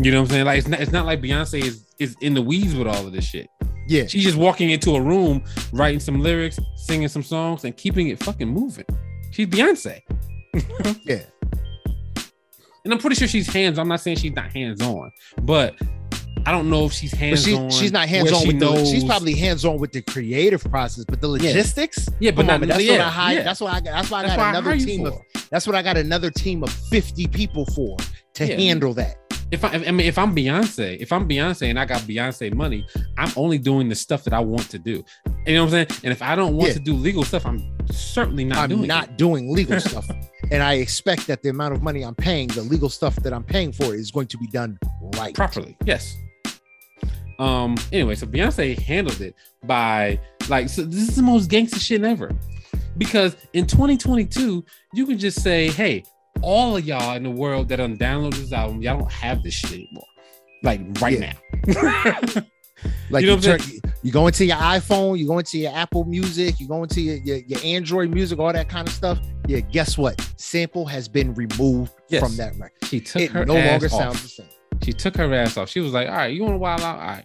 You 0.00 0.12
know 0.12 0.20
what 0.20 0.28
I'm 0.28 0.30
saying? 0.30 0.44
Like, 0.46 0.58
it's 0.58 0.68
not. 0.68 0.80
It's 0.80 0.92
not 0.92 1.06
like 1.06 1.20
Beyonce 1.20 1.62
is 1.62 1.86
is 1.98 2.16
in 2.20 2.34
the 2.34 2.42
weeds 2.42 2.74
with 2.74 2.86
all 2.86 3.06
of 3.06 3.12
this 3.12 3.24
shit. 3.24 3.48
Yeah. 3.88 4.06
She's 4.06 4.22
just 4.22 4.36
walking 4.36 4.70
into 4.70 4.94
a 4.94 5.00
room, 5.00 5.42
writing 5.72 6.00
some 6.00 6.20
lyrics, 6.20 6.58
singing 6.76 7.08
some 7.08 7.22
songs, 7.22 7.64
and 7.64 7.76
keeping 7.76 8.08
it 8.08 8.22
fucking 8.22 8.48
moving. 8.48 8.84
She's 9.32 9.46
Beyonce. 9.46 10.00
Yeah. 11.04 11.22
And 12.88 12.94
I'm 12.94 13.00
pretty 13.00 13.16
sure 13.16 13.28
she's 13.28 13.46
hands. 13.52 13.78
I'm 13.78 13.86
not 13.86 14.00
saying 14.00 14.16
she's 14.16 14.32
not 14.32 14.50
hands 14.50 14.80
on, 14.80 15.12
but 15.42 15.74
I 16.46 16.52
don't 16.52 16.70
know 16.70 16.86
if 16.86 16.92
she's 16.94 17.12
hands 17.12 17.44
she, 17.44 17.54
on. 17.54 17.68
she's 17.68 17.92
not 17.92 18.08
hands 18.08 18.32
on 18.32 18.40
she 18.40 18.46
with 18.46 18.60
the 18.60 18.84
she's 18.86 19.04
probably 19.04 19.34
hands 19.34 19.66
on 19.66 19.76
with 19.76 19.92
the 19.92 20.00
creative 20.00 20.64
process, 20.64 21.04
but 21.04 21.20
the 21.20 21.28
logistics. 21.28 22.08
Yeah, 22.18 22.30
but 22.30 22.46
Come 22.46 22.48
on, 22.48 22.54
not- 22.54 22.60
man, 22.60 22.68
that's 22.70 22.82
yeah, 22.84 23.06
what 23.06 23.18
I 23.18 23.32
yeah. 23.34 23.42
That's 23.42 23.60
why 23.60 23.72
I 23.72 23.80
got 23.80 23.92
that's 23.92 24.10
why 24.10 24.18
I 24.20 24.22
That's 24.22 24.36
got 24.36 24.48
another 24.56 24.78
team 24.78 25.04
of 25.04 25.18
that's 25.50 25.66
what 25.66 25.76
I 25.76 25.82
got 25.82 25.98
another 25.98 26.30
team 26.30 26.62
of 26.62 26.70
50 26.72 27.26
people 27.26 27.66
for 27.66 27.98
to 28.34 28.46
Yeah. 28.46 28.56
handle 28.56 28.94
that. 28.94 29.16
if 29.50 29.64
I, 29.66 29.68
I 29.68 29.90
mean, 29.90 30.06
if 30.06 30.16
I'm 30.16 30.34
Beyonce, 30.34 30.96
if 30.98 31.12
I'm 31.12 31.28
Beyonce 31.28 31.68
and 31.68 31.78
I 31.78 31.84
got 31.84 32.00
Beyonce 32.02 32.54
money, 32.54 32.86
I'm 33.18 33.30
only 33.36 33.58
doing 33.58 33.90
the 33.90 33.94
stuff 33.94 34.24
that 34.24 34.32
I 34.32 34.40
want 34.40 34.70
to 34.70 34.78
do. 34.78 35.04
You 35.46 35.54
know 35.56 35.64
what 35.64 35.74
I'm 35.74 35.86
saying? 35.88 36.00
And 36.04 36.12
if 36.12 36.22
I 36.22 36.34
don't 36.36 36.54
want 36.56 36.68
Yeah. 36.68 36.74
to 36.74 36.80
do 36.80 36.94
legal 36.94 37.22
stuff, 37.24 37.44
I'm 37.44 37.60
certainly 37.92 38.44
not 38.44 38.58
I'm 38.58 38.70
doing 38.70 38.86
not 38.86 39.08
it. 39.10 39.18
doing 39.18 39.52
legal 39.52 39.78
stuff. 39.90 40.08
And 40.50 40.62
I 40.62 40.74
expect 40.74 41.26
that 41.26 41.42
the 41.42 41.50
amount 41.50 41.74
of 41.74 41.82
money 41.82 42.02
I'm 42.02 42.14
paying, 42.14 42.48
the 42.48 42.62
legal 42.62 42.88
stuff 42.88 43.16
that 43.16 43.32
I'm 43.32 43.44
paying 43.44 43.72
for 43.72 43.94
is 43.94 44.10
going 44.10 44.28
to 44.28 44.38
be 44.38 44.46
done 44.46 44.78
right. 45.16 45.34
properly. 45.34 45.76
Yes. 45.84 46.16
Um. 47.38 47.76
Anyway, 47.92 48.14
so 48.16 48.26
Beyonce 48.26 48.76
handled 48.78 49.20
it 49.20 49.34
by 49.64 50.18
like, 50.48 50.68
so 50.68 50.82
this 50.82 51.08
is 51.08 51.16
the 51.16 51.22
most 51.22 51.48
gangster 51.48 51.78
shit 51.78 52.02
ever, 52.02 52.32
because 52.96 53.36
in 53.52 53.66
2022 53.66 54.64
you 54.94 55.06
can 55.06 55.18
just 55.18 55.40
say, 55.42 55.68
hey, 55.68 56.02
all 56.42 56.76
of 56.76 56.84
y'all 56.84 57.14
in 57.14 57.22
the 57.22 57.30
world 57.30 57.68
that 57.68 57.76
done 57.76 57.96
download 57.96 58.34
this 58.34 58.52
album, 58.52 58.82
y'all 58.82 58.98
don't 58.98 59.12
have 59.12 59.42
this 59.44 59.54
shit 59.54 59.72
anymore, 59.72 60.04
like 60.64 60.80
right 61.00 61.20
Yeah. 61.20 61.34
now. 61.66 62.42
Like 63.10 63.22
You 63.22 63.28
know 63.28 63.36
you, 63.36 63.40
turn, 63.42 63.60
you 64.02 64.12
go 64.12 64.26
into 64.26 64.44
your 64.44 64.56
iPhone, 64.56 65.18
you 65.18 65.26
go 65.26 65.38
into 65.38 65.58
your 65.58 65.72
Apple 65.74 66.04
Music, 66.04 66.60
you 66.60 66.68
go 66.68 66.82
into 66.82 67.00
your, 67.00 67.16
your, 67.16 67.36
your 67.38 67.58
Android 67.64 68.10
Music, 68.10 68.38
all 68.38 68.52
that 68.52 68.68
kind 68.68 68.86
of 68.86 68.94
stuff. 68.94 69.18
Yeah, 69.46 69.60
guess 69.60 69.96
what? 69.98 70.20
Sample 70.36 70.84
has 70.86 71.08
been 71.08 71.34
removed 71.34 71.92
Yes. 72.08 72.22
from 72.22 72.36
that 72.36 72.54
record. 72.58 72.84
she 72.84 73.00
took 73.00 73.22
It 73.22 73.30
her 73.32 73.44
no 73.46 73.56
ass 73.56 73.70
longer 73.82 73.86
off. 73.86 73.92
sounds 74.02 74.22
the 74.22 74.28
same. 74.28 74.46
She 74.82 74.92
took 74.92 75.16
her 75.16 75.32
ass 75.34 75.56
off. 75.56 75.68
She 75.68 75.80
was 75.80 75.92
like, 75.92 76.08
all 76.08 76.14
right, 76.14 76.32
you 76.32 76.42
want 76.42 76.54
to 76.54 76.58
wild 76.58 76.80
out? 76.82 76.98
All 77.00 77.06
right. 77.06 77.24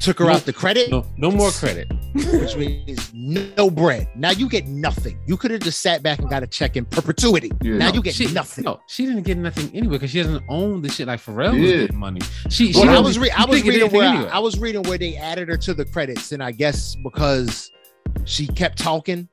Took 0.00 0.18
her 0.18 0.24
No- 0.26 0.32
out 0.32 0.44
the 0.44 0.52
credit, 0.52 0.90
No, 0.90 1.06
no 1.16 1.30
more 1.30 1.50
credit. 1.50 1.90
which 2.14 2.56
means 2.56 3.10
no 3.14 3.70
bread. 3.70 4.08
Now 4.16 4.30
you 4.30 4.48
get 4.48 4.66
nothing. 4.66 5.18
You 5.26 5.36
could 5.36 5.50
have 5.52 5.60
just 5.60 5.80
sat 5.80 6.02
back 6.02 6.18
and 6.18 6.28
got 6.28 6.42
a 6.42 6.46
check 6.48 6.76
in 6.76 6.84
perpetuity. 6.84 7.50
Yeah. 7.62 7.76
now 7.76 7.88
No, 7.88 7.94
you 7.94 8.02
get 8.02 8.14
she, 8.14 8.26
nothing. 8.32 8.64
No, 8.64 8.80
she 8.88 9.06
didn't 9.06 9.22
get 9.22 9.38
nothing 9.38 9.70
anyway 9.74 9.94
because 9.94 10.10
she 10.10 10.20
doesn't 10.22 10.42
own 10.48 10.82
the 10.82 10.88
shit 10.90 11.06
like 11.06 11.20
Pharrell 11.20 11.58
was 11.58 11.70
getting 11.70 11.96
money. 11.96 12.20
She, 12.50 12.72
she 12.72 12.82
I 12.82 12.98
was 12.98 13.18
re- 13.18 13.30
I 13.30 13.44
was 13.44 13.62
reading 13.62 13.90
where 13.92 14.08
anyway. 14.08 14.28
I 14.30 14.40
was 14.40 14.58
reading 14.58 14.82
where 14.82 14.98
they 14.98 15.16
added 15.16 15.48
her 15.48 15.56
to 15.58 15.74
the 15.74 15.84
credits, 15.84 16.32
and 16.32 16.42
I 16.42 16.50
guess 16.50 16.96
because 16.96 17.70
she 18.24 18.48
kept 18.48 18.78
talking, 18.78 19.28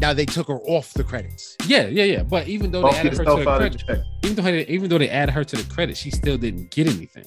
now 0.00 0.12
they 0.12 0.26
took 0.26 0.48
her 0.48 0.58
off 0.62 0.92
the 0.94 1.04
credits. 1.04 1.56
yeah, 1.66 1.86
yeah, 1.86 2.04
yeah. 2.04 2.22
But 2.24 2.48
even 2.48 2.72
though 2.72 2.82
they 2.82 2.98
added 2.98 3.12
her 3.16 3.24
to 3.24 3.30
the 3.44 3.48
out 3.48 3.62
of 3.62 3.86
credit, 3.86 4.04
even 4.24 4.36
though 4.36 4.42
they, 4.42 4.66
even 4.66 4.90
though 4.90 4.98
they 4.98 5.08
added 5.08 5.32
her 5.32 5.44
to 5.44 5.56
the 5.56 5.72
credit, 5.72 5.96
she 5.96 6.10
still 6.10 6.36
didn't 6.36 6.70
get 6.72 6.88
anything. 6.88 7.24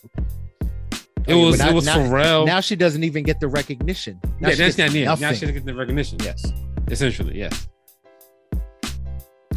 It 1.28 1.36
was 1.36 1.58
but 1.60 1.70
it 1.70 1.74
was 1.74 1.86
now- 1.86 1.98
Pharrell. 1.98 2.46
Now 2.46 2.60
she 2.60 2.76
doesn't 2.76 3.04
even 3.04 3.24
get 3.24 3.40
the 3.40 3.48
recognition. 3.48 4.20
Now 4.40 4.50
yeah, 4.50 4.56
that's 4.56 4.78
not 4.78 4.94
it. 4.96 5.06
Now 5.06 5.34
she 5.34 5.46
didn't 5.46 5.54
get 5.56 5.66
the 5.66 5.76
recognition. 5.76 6.20
Yes, 6.22 6.46
essentially, 6.90 7.38
yes. 7.38 7.68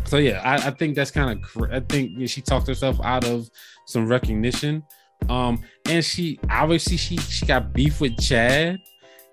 So 0.05 0.19
yeah, 0.19 0.41
I, 0.45 0.69
I 0.69 0.71
think 0.71 0.95
that's 0.95 1.11
kind 1.11 1.31
of. 1.31 1.43
Cr- 1.43 1.73
I 1.73 1.81
think 1.81 2.29
she 2.29 2.41
talked 2.41 2.67
herself 2.67 3.01
out 3.03 3.25
of 3.25 3.49
some 3.87 4.07
recognition. 4.07 4.83
Um, 5.29 5.63
and 5.89 6.05
she 6.05 6.39
obviously 6.51 6.97
she 6.97 7.17
she 7.17 7.47
got 7.47 7.73
beef 7.73 8.01
with 8.01 8.19
Chad 8.21 8.79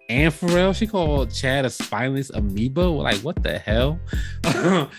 and 0.09 0.33
Pharrell. 0.33 0.75
She 0.75 0.87
called 0.87 1.33
Chad 1.33 1.65
a 1.65 1.69
spineless 1.69 2.29
amoeba. 2.29 2.81
Like 2.81 3.17
what 3.17 3.43
the 3.43 3.59
hell? 3.59 3.99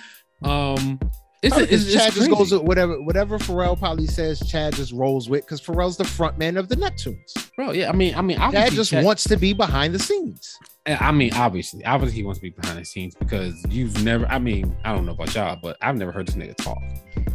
um, 0.42 1.00
it's, 1.42 1.54
Probably 1.56 1.74
it's 1.74 1.92
Chad 1.92 2.12
just 2.12 2.30
goes 2.30 2.52
with 2.52 2.62
whatever 2.62 3.02
whatever 3.02 3.38
Pharrell 3.38 3.78
probably 3.78 4.06
says. 4.06 4.40
Chad 4.48 4.74
just 4.74 4.92
rolls 4.92 5.28
with 5.28 5.44
because 5.44 5.60
Pharrell's 5.60 5.96
the 5.96 6.04
front 6.04 6.38
man 6.38 6.56
of 6.56 6.68
the 6.68 6.76
Neptunes. 6.76 7.50
bro. 7.56 7.72
Yeah, 7.72 7.88
I 7.88 7.92
mean, 7.92 8.14
I 8.14 8.22
mean, 8.22 8.38
Chad 8.38 8.72
just 8.72 8.90
Chad- 8.90 9.04
wants 9.04 9.24
to 9.24 9.36
be 9.36 9.52
behind 9.52 9.94
the 9.94 9.98
scenes. 9.98 10.56
I 10.86 11.12
mean, 11.12 11.32
obviously, 11.34 11.84
obviously, 11.84 12.16
he 12.18 12.24
wants 12.24 12.38
to 12.40 12.42
be 12.42 12.50
behind 12.50 12.78
the 12.78 12.84
scenes 12.84 13.14
because 13.14 13.64
you've 13.68 14.02
never. 14.04 14.26
I 14.26 14.38
mean, 14.38 14.76
I 14.84 14.92
don't 14.94 15.04
know 15.06 15.12
about 15.12 15.34
y'all, 15.34 15.58
but 15.60 15.76
I've 15.82 15.96
never 15.96 16.12
heard 16.12 16.26
this 16.26 16.34
nigga 16.36 16.56
talk. 16.56 16.78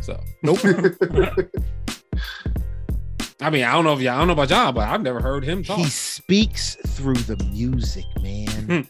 So, 0.02 0.20
Nope. 0.44 0.60
I 3.42 3.50
mean, 3.52 3.64
I 3.66 3.72
don't 3.74 3.84
know 3.84 3.94
if 3.94 4.00
y'all, 4.02 4.16
I 4.16 4.18
don't 4.18 4.28
know 4.28 4.34
about 4.34 4.50
y'all, 4.50 4.72
but 4.72 4.88
I've 4.88 5.02
never 5.02 5.22
heard 5.22 5.44
him 5.44 5.64
talk. 5.64 5.78
he 5.78 5.86
speaks 5.86 6.76
through 6.76 7.14
the 7.16 7.38
music, 7.52 8.06
man. 8.22 8.48
Hmm. 8.66 8.82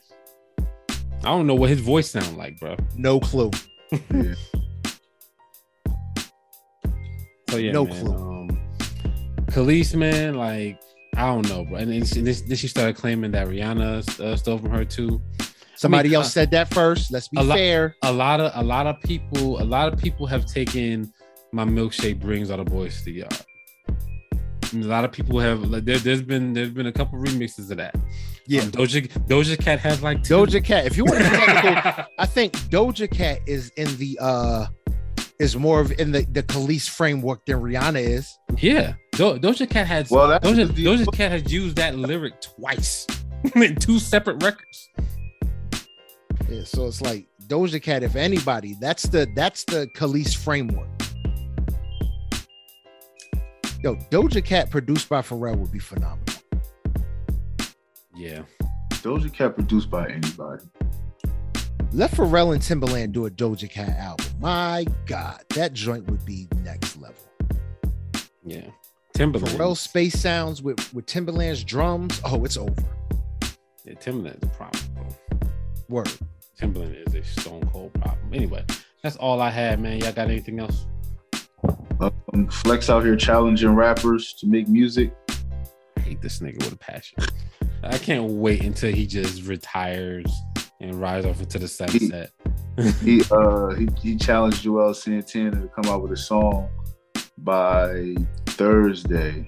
I 1.20 1.30
don't 1.32 1.48
know 1.48 1.56
what 1.56 1.70
his 1.70 1.82
voice 1.82 2.10
sounds 2.12 2.32
like, 2.34 2.58
bro. 2.60 2.78
no 2.96 3.20
clue. 3.20 3.52
Yeah. 3.92 4.36
So 7.50 7.58
yeah, 7.58 7.72
No 7.72 7.86
man, 7.86 8.06
clue. 8.06 8.16
Um, 8.16 8.60
Kelis, 9.48 9.96
man, 9.96 10.36
like 10.36 10.80
I 11.16 11.26
don't 11.28 11.48
know, 11.50 11.64
bro. 11.66 11.78
And 11.78 11.92
then 11.92 12.06
she, 12.06 12.22
this, 12.22 12.42
then 12.42 12.58
she 12.58 12.68
started 12.68 12.96
claiming 12.96 13.32
that 13.32 13.48
Rihanna 13.48 14.20
uh, 14.20 14.36
stole 14.36 14.60
from 14.60 14.70
her 14.72 14.86
too. 14.86 15.22
Somebody 15.76 16.10
I 16.10 16.12
mean, 16.12 16.16
else 16.18 16.28
uh, 16.28 16.30
said 16.30 16.52
that 16.52 16.74
first. 16.74 17.12
Let's 17.12 17.28
be 17.28 17.40
a 17.40 17.44
lot- 17.44 17.56
fair. 17.58 17.96
A 18.04 18.12
lot 18.12 18.40
of 18.40 18.52
a 18.56 18.64
lot 18.64 18.88
of 18.88 19.00
people, 19.02 19.62
a 19.62 19.64
lot 19.64 19.92
of 19.92 20.00
people 20.00 20.26
have 20.28 20.46
taken 20.46 21.12
my 21.54 21.64
milkshake 21.64 22.20
brings 22.20 22.52
all 22.52 22.58
the 22.58 22.64
boys 22.66 22.98
to 23.00 23.06
the 23.06 23.12
yard. 23.14 23.46
A 24.74 24.78
lot 24.78 25.06
of 25.06 25.12
people 25.14 25.40
have 25.40 25.62
like 25.64 25.86
there, 25.86 25.98
there's 25.98 26.22
been 26.22 26.54
there's 26.54 26.72
been 26.72 26.88
a 26.88 26.92
couple 26.92 27.18
remixes 27.20 27.72
of 27.72 27.78
that. 27.78 27.96
Yeah. 28.48 28.62
Um, 28.64 28.72
Doja 28.72 29.08
Doja 29.28 29.58
Cat 29.58 29.80
has 29.80 30.02
like 30.04 30.24
two. 30.24 30.34
Doja 30.36 30.64
Cat. 30.64 30.86
If 30.86 30.98
you 30.98 31.06
want 31.06 31.20
to 31.24 31.24
be 31.30 31.36
technical, 31.38 32.04
I 32.20 32.26
think 32.26 32.54
Doja 32.70 33.10
Cat 33.10 33.40
is 33.48 33.70
in 33.78 33.96
the 33.98 34.18
uh 34.22 34.68
is 35.40 35.56
more 35.56 35.80
of 35.80 35.92
in 36.00 36.12
the 36.12 36.26
the 36.32 36.44
Kelis 36.44 36.90
framework 36.90 37.46
than 37.46 37.58
Rihanna 37.62 38.02
is. 38.02 38.38
yeah, 38.58 38.94
Do, 39.14 39.38
Doja 39.40 39.70
Cat 39.70 39.88
has 39.88 40.10
Well, 40.10 40.28
that's 40.28 40.48
Doja, 40.48 40.74
the- 40.74 40.86
Doja 40.86 41.14
Cat 41.14 41.32
has 41.32 41.52
used 41.52 41.76
that 41.78 41.96
lyric 41.96 42.40
twice 42.42 43.06
in 43.56 43.76
two 43.76 44.00
separate 44.00 44.42
records. 44.44 44.90
Yeah, 46.50 46.64
so 46.64 46.88
it's 46.88 47.02
like 47.02 47.28
Doja 47.48 47.82
Cat, 47.82 48.04
if 48.04 48.16
anybody, 48.16 48.76
that's 48.82 49.04
the 49.04 49.28
that's 49.36 49.64
the 49.66 49.88
Kelis 49.96 50.36
framework. 50.36 50.88
Yo, 53.84 53.96
Doja 54.12 54.44
Cat 54.44 54.72
produced 54.72 55.08
by 55.08 55.22
Pharrell 55.22 55.56
would 55.58 55.72
be 55.72 55.80
phenomenal. 55.80 56.24
Yeah. 58.16 58.42
Doja 59.04 59.32
Cat 59.32 59.54
produced 59.56 59.90
by 59.92 60.10
anybody. 60.10 60.64
Let 61.94 62.12
Pharrell 62.12 62.54
and 62.54 62.62
Timbaland 62.62 63.14
do 63.14 63.28
a 63.28 63.32
Doja 63.32 63.70
Cat 63.70 63.98
album. 63.98 64.26
My 64.40 64.86
God, 65.06 65.42
that 65.56 65.72
joint 65.74 66.06
would 66.12 66.26
be 66.26 66.48
next 66.64 66.98
level. 66.98 67.16
Yeah. 68.46 68.68
Timbaland. 69.14 69.56
Pharrell 69.56 69.78
space 69.78 70.20
sounds 70.20 70.62
with 70.62 70.94
with 70.94 71.06
Timbaland's 71.06 71.64
drums. 71.64 72.22
Oh, 72.26 72.44
it's 72.44 72.58
over. 72.58 72.84
Yeah, 73.86 73.94
Timbaland's 73.94 74.44
a 74.44 74.48
problem, 74.48 74.84
bro. 74.94 75.50
Word. 75.88 76.12
Timbaland 76.60 77.08
is 77.08 77.16
a 77.16 77.24
stone 77.24 77.68
cold 77.72 77.94
problem. 77.94 78.34
Anyway, 78.34 78.66
that's 79.02 79.16
all 79.16 79.40
I 79.42 79.50
had, 79.50 79.80
man. 79.80 80.00
Y'all 80.00 80.12
got 80.12 80.30
anything 80.30 80.60
else? 80.60 80.86
Um, 82.02 82.48
Flex 82.50 82.90
out 82.90 83.06
here 83.06 83.16
challenging 83.16 83.74
rappers 83.74 84.34
to 84.40 84.46
make 84.46 84.68
music. 84.68 85.14
I 85.96 86.02
hate 86.02 86.22
this 86.22 86.40
nigga 86.40 86.58
with 86.60 86.74
a 86.74 86.78
passion. 86.78 87.20
I 87.82 87.98
can't 87.98 88.26
wait 88.26 88.64
until 88.64 88.92
he 88.92 89.08
just 89.08 89.44
retires 89.44 90.32
and 90.80 91.00
rides 91.00 91.26
off 91.26 91.40
into 91.40 91.60
the 91.60 91.68
sunset. 91.68 92.32
He 93.02 93.22
uh 93.32 93.70
he, 93.70 93.88
he 94.02 94.16
challenged 94.16 94.64
Juelz 94.64 94.98
Santana 94.98 95.62
to 95.62 95.68
come 95.68 95.86
out 95.92 96.02
with 96.02 96.12
a 96.12 96.18
song 96.18 96.70
by 97.40 98.16
Thursday. 98.48 99.46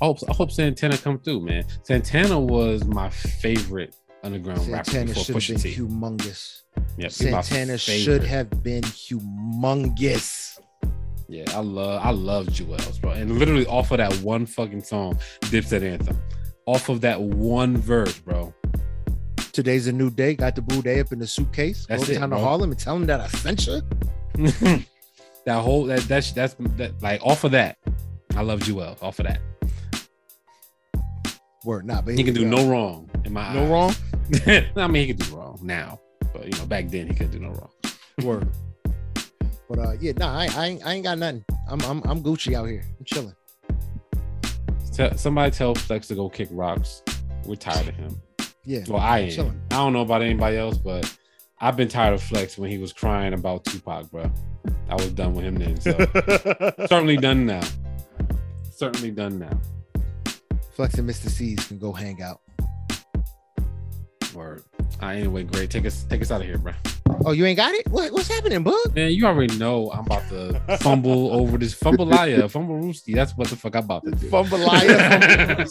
I 0.00 0.04
hope 0.04 0.18
I 0.28 0.34
hope 0.34 0.50
Santana 0.50 0.98
come 0.98 1.18
through, 1.18 1.40
man. 1.40 1.64
Santana 1.82 2.38
was 2.38 2.84
my 2.84 3.08
favorite 3.08 3.96
underground 4.22 4.66
rapper 4.68 4.90
Santana 4.90 5.14
before 5.14 5.40
should 5.40 5.56
have 5.56 5.62
Pusha 5.62 5.62
been 5.62 5.72
T. 5.72 6.26
humongous. 6.26 6.62
Yep, 6.98 7.10
Santana 7.10 7.78
should 7.78 8.24
have 8.24 8.62
been 8.62 8.82
humongous. 8.82 10.58
Yeah, 11.28 11.44
I 11.48 11.60
love 11.60 12.04
I 12.04 12.10
love 12.10 12.46
Juelz, 12.46 13.00
bro. 13.00 13.12
And 13.12 13.38
literally 13.38 13.66
off 13.66 13.90
of 13.90 13.98
that 13.98 14.12
one 14.16 14.46
fucking 14.46 14.82
song, 14.82 15.18
Dipset 15.42 15.82
Anthem. 15.82 16.18
Off 16.66 16.88
of 16.88 17.00
that 17.00 17.20
one 17.20 17.76
verse, 17.76 18.18
bro. 18.18 18.52
Today's 19.56 19.86
a 19.86 19.92
new 19.92 20.10
day. 20.10 20.34
Got 20.34 20.54
the 20.54 20.60
boo 20.60 20.82
day 20.82 21.00
up 21.00 21.12
in 21.12 21.18
the 21.18 21.26
suitcase. 21.26 21.86
That's 21.88 22.04
Go 22.06 22.12
it, 22.12 22.18
down 22.18 22.28
to 22.28 22.36
bro. 22.36 22.44
Harlem 22.44 22.72
and 22.72 22.78
tell 22.78 22.94
him 22.94 23.06
that 23.06 23.22
I 23.22 23.26
sent 23.28 23.66
you. 23.66 23.80
that 25.46 25.62
whole 25.62 25.84
that 25.84 26.00
that's 26.02 26.32
that's 26.32 26.54
that 26.76 27.02
like 27.02 27.22
off 27.24 27.42
of 27.42 27.52
that. 27.52 27.78
I 28.36 28.42
love 28.42 28.60
Jewel 28.60 28.98
off 29.00 29.18
of 29.18 29.26
that. 29.26 29.40
Word, 31.64 31.86
nah, 31.86 32.02
but 32.02 32.16
He 32.18 32.22
can 32.22 32.34
do 32.34 32.42
go. 32.42 32.50
no 32.50 32.68
wrong 32.68 33.08
in 33.24 33.32
my 33.32 33.54
no 33.54 33.62
eyes. 33.62 33.70
wrong. 33.70 33.94
I 34.76 34.88
mean, 34.88 35.06
he 35.06 35.14
could 35.14 35.26
do 35.26 35.34
wrong 35.34 35.58
now, 35.62 36.00
but 36.34 36.44
you 36.44 36.58
know, 36.58 36.66
back 36.66 36.90
then 36.90 37.06
he 37.06 37.14
could 37.14 37.30
do 37.30 37.38
no 37.38 37.48
wrong. 37.48 37.70
Word. 38.22 38.48
But 39.70 39.78
uh, 39.78 39.92
yeah, 39.98 40.12
nah, 40.18 40.38
I, 40.38 40.48
I, 40.54 40.66
ain't, 40.66 40.86
I 40.86 40.92
ain't 40.92 41.04
got 41.04 41.16
nothing. 41.16 41.46
I'm, 41.66 41.80
I'm, 41.84 42.02
I'm 42.04 42.22
Gucci 42.22 42.52
out 42.52 42.66
here. 42.66 42.84
I'm 42.98 43.04
chilling. 43.06 43.34
Tell, 44.92 45.16
somebody 45.16 45.50
tell 45.50 45.74
Flex 45.74 46.08
to 46.08 46.14
go 46.14 46.28
kick 46.28 46.48
rocks. 46.50 47.02
We're 47.46 47.54
tired 47.56 47.88
of 47.88 47.94
him. 47.94 48.20
Yeah. 48.66 48.84
Well, 48.88 49.00
I 49.00 49.20
am. 49.20 49.30
Chilling. 49.30 49.60
I 49.70 49.76
don't 49.76 49.92
know 49.92 50.02
about 50.02 50.22
anybody 50.22 50.56
else, 50.56 50.76
but 50.76 51.16
I've 51.60 51.76
been 51.76 51.88
tired 51.88 52.14
of 52.14 52.22
Flex 52.22 52.58
when 52.58 52.68
he 52.70 52.78
was 52.78 52.92
crying 52.92 53.32
about 53.32 53.64
Tupac, 53.64 54.10
bro. 54.10 54.30
I 54.88 54.94
was 54.94 55.12
done 55.12 55.34
with 55.34 55.44
him 55.44 55.54
then. 55.54 55.80
So 55.80 55.92
certainly 56.88 57.16
done 57.16 57.46
now. 57.46 57.62
Certainly 58.72 59.12
done 59.12 59.38
now. 59.38 59.60
Flex 60.74 60.94
and 60.98 61.08
Mr. 61.08 61.28
Cee's 61.28 61.64
can 61.64 61.78
go 61.78 61.92
hang 61.92 62.20
out. 62.20 62.40
Word. 64.34 64.64
Uh, 65.00 65.06
anyway, 65.06 65.44
great. 65.44 65.70
Take 65.70 65.86
us 65.86 66.04
take 66.04 66.20
us 66.20 66.30
out 66.30 66.40
of 66.40 66.46
here, 66.46 66.58
bro. 66.58 66.72
Oh, 67.24 67.32
you 67.32 67.46
ain't 67.46 67.56
got 67.56 67.72
it? 67.72 67.88
What, 67.88 68.12
what's 68.12 68.28
happening, 68.28 68.62
bug? 68.62 68.94
Man, 68.94 69.12
you 69.12 69.24
already 69.26 69.56
know 69.56 69.90
I'm 69.92 70.04
about 70.04 70.28
to 70.28 70.60
fumble 70.80 71.32
over 71.32 71.56
this 71.56 71.72
fumble 71.72 72.04
liar, 72.04 72.46
fumble 72.48 72.74
roosty. 72.74 73.14
That's 73.14 73.36
what 73.36 73.48
the 73.48 73.56
fuck 73.56 73.76
I'm 73.76 73.84
about 73.84 74.04
to 74.04 74.10
do. 74.10 74.28
Fumble 74.28 74.58
liar. 74.58 75.66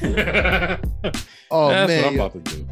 oh 1.60 1.68
That's 1.68 1.88
man, 1.88 2.02
what 2.02 2.08
I'm 2.08 2.14
about 2.14 2.44
to 2.44 2.56
do. 2.56 2.68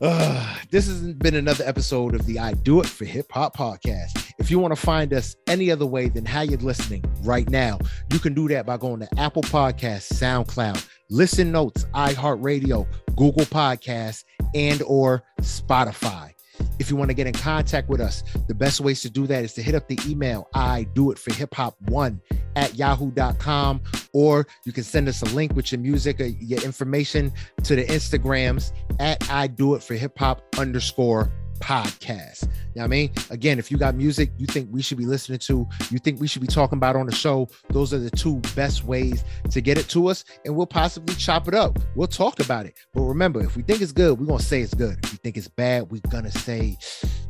Uh, 0.00 0.56
this 0.70 0.86
has 0.86 1.00
been 1.14 1.36
another 1.36 1.64
episode 1.64 2.14
of 2.14 2.26
the 2.26 2.38
I 2.38 2.54
Do 2.54 2.80
It 2.80 2.86
for 2.86 3.04
Hip 3.04 3.30
Hop 3.32 3.56
podcast. 3.56 4.32
If 4.38 4.50
you 4.50 4.58
want 4.58 4.74
to 4.74 4.80
find 4.80 5.12
us 5.14 5.36
any 5.46 5.70
other 5.70 5.86
way 5.86 6.08
than 6.08 6.24
how 6.24 6.40
you're 6.40 6.58
listening 6.58 7.04
right 7.22 7.48
now, 7.48 7.78
you 8.12 8.18
can 8.18 8.34
do 8.34 8.48
that 8.48 8.66
by 8.66 8.76
going 8.76 9.00
to 9.00 9.18
Apple 9.18 9.42
Podcasts, 9.42 10.12
SoundCloud, 10.12 10.84
Listen 11.10 11.52
Notes, 11.52 11.84
iHeartRadio, 11.94 12.86
Google 13.14 13.46
Podcasts, 13.46 14.24
and 14.54 14.82
or 14.82 15.22
Spotify. 15.40 16.32
If 16.78 16.90
you 16.90 16.96
want 16.96 17.10
to 17.10 17.14
get 17.14 17.26
in 17.26 17.32
contact 17.32 17.88
with 17.88 18.00
us, 18.00 18.22
the 18.48 18.54
best 18.54 18.80
ways 18.80 19.02
to 19.02 19.10
do 19.10 19.26
that 19.26 19.44
is 19.44 19.54
to 19.54 19.62
hit 19.62 19.74
up 19.74 19.88
the 19.88 19.98
email 20.06 20.48
I 20.54 20.84
do 20.94 21.10
it 21.10 21.18
for 21.18 21.32
hip 21.32 21.54
hop 21.54 21.76
one 21.88 22.20
at 22.56 22.76
yahoo.com, 22.76 23.82
or 24.12 24.46
you 24.64 24.72
can 24.72 24.84
send 24.84 25.08
us 25.08 25.22
a 25.22 25.26
link 25.26 25.54
with 25.54 25.72
your 25.72 25.80
music 25.80 26.20
or 26.20 26.26
your 26.26 26.62
information 26.62 27.32
to 27.64 27.76
the 27.76 27.84
Instagrams 27.84 28.72
at 29.00 29.28
I 29.30 29.46
do 29.46 29.74
it 29.74 29.82
for 29.82 29.94
hip 29.94 30.18
hop 30.18 30.44
underscore 30.58 31.30
podcast. 31.62 32.42
You 32.42 32.48
know 32.48 32.82
what 32.82 32.84
I 32.84 32.86
mean? 32.88 33.12
Again, 33.30 33.58
if 33.58 33.70
you 33.70 33.78
got 33.78 33.94
music 33.94 34.32
you 34.36 34.46
think 34.46 34.68
we 34.70 34.82
should 34.82 34.98
be 34.98 35.06
listening 35.06 35.38
to, 35.40 35.66
you 35.90 35.98
think 35.98 36.20
we 36.20 36.26
should 36.26 36.42
be 36.42 36.48
talking 36.48 36.76
about 36.76 36.96
on 36.96 37.06
the 37.06 37.14
show, 37.14 37.48
those 37.70 37.94
are 37.94 37.98
the 37.98 38.10
two 38.10 38.38
best 38.56 38.84
ways 38.84 39.24
to 39.50 39.60
get 39.60 39.78
it 39.78 39.88
to 39.90 40.08
us, 40.08 40.24
and 40.44 40.56
we'll 40.56 40.66
possibly 40.66 41.14
chop 41.14 41.48
it 41.48 41.54
up. 41.54 41.78
We'll 41.94 42.08
talk 42.08 42.40
about 42.40 42.66
it. 42.66 42.74
But 42.92 43.02
remember, 43.02 43.40
if 43.40 43.56
we 43.56 43.62
think 43.62 43.80
it's 43.80 43.92
good, 43.92 44.18
we're 44.18 44.26
gonna 44.26 44.42
say 44.42 44.60
it's 44.60 44.74
good. 44.74 44.98
If 45.04 45.12
we 45.12 45.18
think 45.18 45.36
it's 45.36 45.48
bad, 45.48 45.90
we're 45.90 46.00
gonna 46.10 46.32
say 46.32 46.76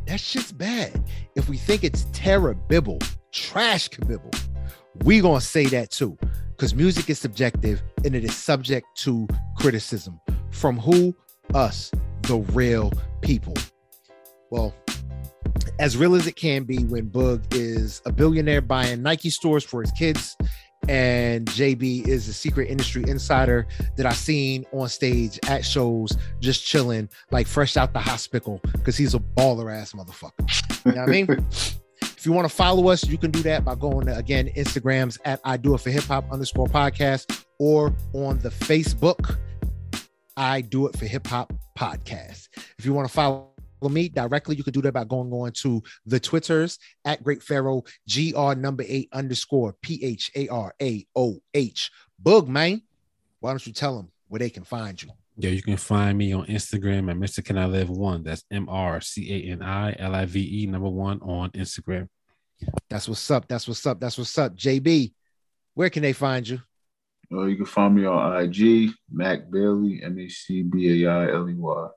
that 0.06 0.18
shit's 0.18 0.52
bad. 0.52 1.04
If 1.36 1.48
we 1.48 1.59
think 1.59 1.84
it's 1.84 2.06
terrible, 2.12 2.98
trash 3.30 3.88
kabibble, 3.90 4.38
we're 5.04 5.22
gonna 5.22 5.40
say 5.40 5.66
that 5.66 5.90
too. 5.90 6.16
Because 6.50 6.74
music 6.74 7.10
is 7.10 7.18
subjective 7.18 7.82
and 8.04 8.14
it 8.14 8.24
is 8.24 8.34
subject 8.34 8.86
to 8.98 9.26
criticism. 9.59 10.20
From 10.50 10.78
who? 10.78 11.14
Us, 11.54 11.90
the 12.22 12.38
real 12.52 12.92
people. 13.20 13.54
Well, 14.53 14.74
as 15.79 15.97
real 15.97 16.15
as 16.15 16.27
it 16.27 16.37
can 16.37 16.65
be 16.65 16.85
when 16.85 17.09
Boog 17.09 17.43
is 17.55 18.03
a 18.05 18.12
billionaire 18.12 18.61
buying 18.61 19.03
Nike 19.03 19.31
stores 19.31 19.65
for 19.65 19.81
his 19.81 19.91
kids, 19.93 20.37
and 20.91 21.47
JB 21.47 22.07
is 22.07 22.29
a 22.29 22.35
secret 22.35 22.69
industry 22.69 23.03
insider 23.09 23.66
that 23.97 24.05
I've 24.05 24.15
seen 24.15 24.66
on 24.73 24.91
stage 24.91 25.41
at 25.49 25.65
shows, 25.65 26.19
just 26.41 26.66
chilling, 26.66 27.09
like 27.31 27.47
fresh 27.47 27.79
out 27.79 27.95
the 27.95 27.99
hospital, 27.99 28.61
because 28.73 28.95
he's 28.95 29.15
a 29.15 29.20
baller 29.20 29.74
ass 29.74 29.95
motherfucker. 29.95 30.85
You 30.85 30.93
know 30.93 31.01
what 31.01 31.09
I 31.09 31.12
mean? 31.12 31.47
If 32.03 32.27
you 32.27 32.33
want 32.33 32.49
to 32.49 32.55
follow 32.55 32.89
us, 32.89 33.09
you 33.09 33.19
can 33.19 33.33
do 33.33 33.43
that 33.43 33.65
by 33.65 33.74
going 33.74 34.07
to 34.07 34.16
again 34.16 34.49
Instagrams 34.57 35.19
at 35.24 35.41
I 35.45 35.57
do 35.57 35.74
it 35.74 35.81
for 35.81 35.91
hip 35.91 36.05
hop 36.05 36.31
underscore 36.31 36.69
podcast 36.69 37.45
or 37.59 37.93
on 38.12 38.39
the 38.39 38.49
Facebook 38.49 39.39
I 40.37 40.62
do 40.62 40.87
it 40.87 40.97
for 40.97 41.07
hip 41.07 41.27
hop 41.27 41.53
podcast. 41.79 42.49
If 42.79 42.87
you 42.87 42.95
want 42.95 43.09
to 43.09 43.12
follow 43.12 43.52
me 43.88 44.09
directly, 44.09 44.56
you 44.56 44.64
can 44.64 44.72
do 44.72 44.82
that 44.82 44.92
by 44.92 45.04
going 45.04 45.32
on 45.32 45.52
to 45.52 45.82
the 46.06 46.20
Twitters 46.20 46.78
at 47.04 47.22
Great 47.22 47.42
Pharaoh 47.42 47.82
GR 48.09 48.54
number 48.54 48.84
eight 48.86 49.09
underscore 49.12 49.74
P 49.82 50.02
H 50.04 50.30
A 50.36 50.48
R 50.48 50.74
A 50.80 51.06
O 51.16 51.40
H. 51.54 51.90
Boog, 52.22 52.48
man. 52.48 52.82
Why 53.40 53.50
don't 53.50 53.66
you 53.66 53.72
tell 53.72 53.96
them 53.96 54.10
where 54.28 54.38
they 54.38 54.50
can 54.50 54.64
find 54.64 55.02
you? 55.02 55.10
Yeah, 55.36 55.50
you 55.50 55.62
can 55.62 55.76
find 55.76 56.16
me 56.16 56.32
on 56.32 56.46
Instagram 56.46 57.10
at 57.10 57.16
Mr. 57.16 57.44
Can 57.44 57.59
I 57.59 57.64
Live 57.64 57.90
One. 57.90 58.22
That's 58.22 58.44
M 58.50 58.68
R 58.68 59.00
C 59.00 59.32
A 59.32 59.52
N 59.52 59.62
I 59.62 59.96
L 59.98 60.14
I 60.14 60.26
V 60.26 60.62
E 60.62 60.66
number 60.66 60.88
one 60.88 61.20
on 61.22 61.50
Instagram. 61.50 62.09
That's 62.88 63.09
what's 63.09 63.30
up. 63.30 63.48
That's 63.48 63.66
what's 63.66 63.84
up. 63.86 63.98
That's 63.98 64.18
what's 64.18 64.36
up. 64.38 64.56
JB, 64.56 65.12
where 65.74 65.90
can 65.90 66.02
they 66.02 66.12
find 66.12 66.46
you? 66.46 66.60
Uh, 67.32 67.44
you 67.44 67.56
can 67.56 67.66
find 67.66 67.94
me 67.94 68.04
on 68.04 68.42
IG, 68.42 68.90
Mac 69.10 69.50
Bailey, 69.50 70.02
M 70.02 70.18
A 70.18 70.28
C 70.28 70.62
B 70.62 71.04
A 71.04 71.10
I 71.10 71.32
L 71.32 71.48
E 71.48 71.54
Y. 71.54 71.88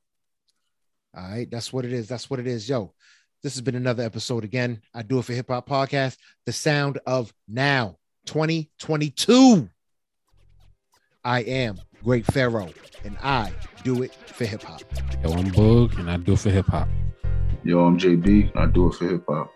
All 1.16 1.24
right, 1.24 1.50
that's 1.50 1.72
what 1.72 1.86
it 1.86 1.94
is. 1.94 2.08
That's 2.08 2.30
what 2.30 2.40
it 2.40 2.48
is. 2.48 2.68
Yo, 2.68 2.94
this 3.42 3.54
has 3.54 3.62
been 3.62 3.76
another 3.76 4.04
episode 4.04 4.44
again. 4.44 4.82
I 4.94 5.02
do 5.02 5.20
it 5.20 5.26
for 5.26 5.34
hip 5.34 5.48
hop 5.48 5.70
podcast, 5.70 6.18
the 6.46 6.52
sound 6.52 7.00
of 7.06 7.34
now 7.48 7.98
2022. 8.26 9.70
I 11.24 11.40
am 11.42 11.80
Great 12.04 12.26
Pharaoh, 12.26 12.72
and 13.04 13.18
I 13.24 13.54
do 13.84 14.04
it 14.04 14.14
for 14.14 14.46
hip 14.46 14.64
hop. 14.64 14.82
Yo, 15.24 15.32
I'm 15.32 15.52
Boog, 15.52 15.98
and 15.98 16.12
I 16.12 16.18
do 16.18 16.34
it 16.34 16.40
for 16.40 16.50
hip 16.50 16.68
hop. 16.68 16.90
Yo, 17.64 17.80
I'm 17.80 17.98
JB. 17.98 18.52
and 18.52 18.60
I 18.60 18.66
do 18.68 18.90
it 18.90 18.96
for 18.96 19.08
hip 19.08 19.24
hop. 19.28 19.52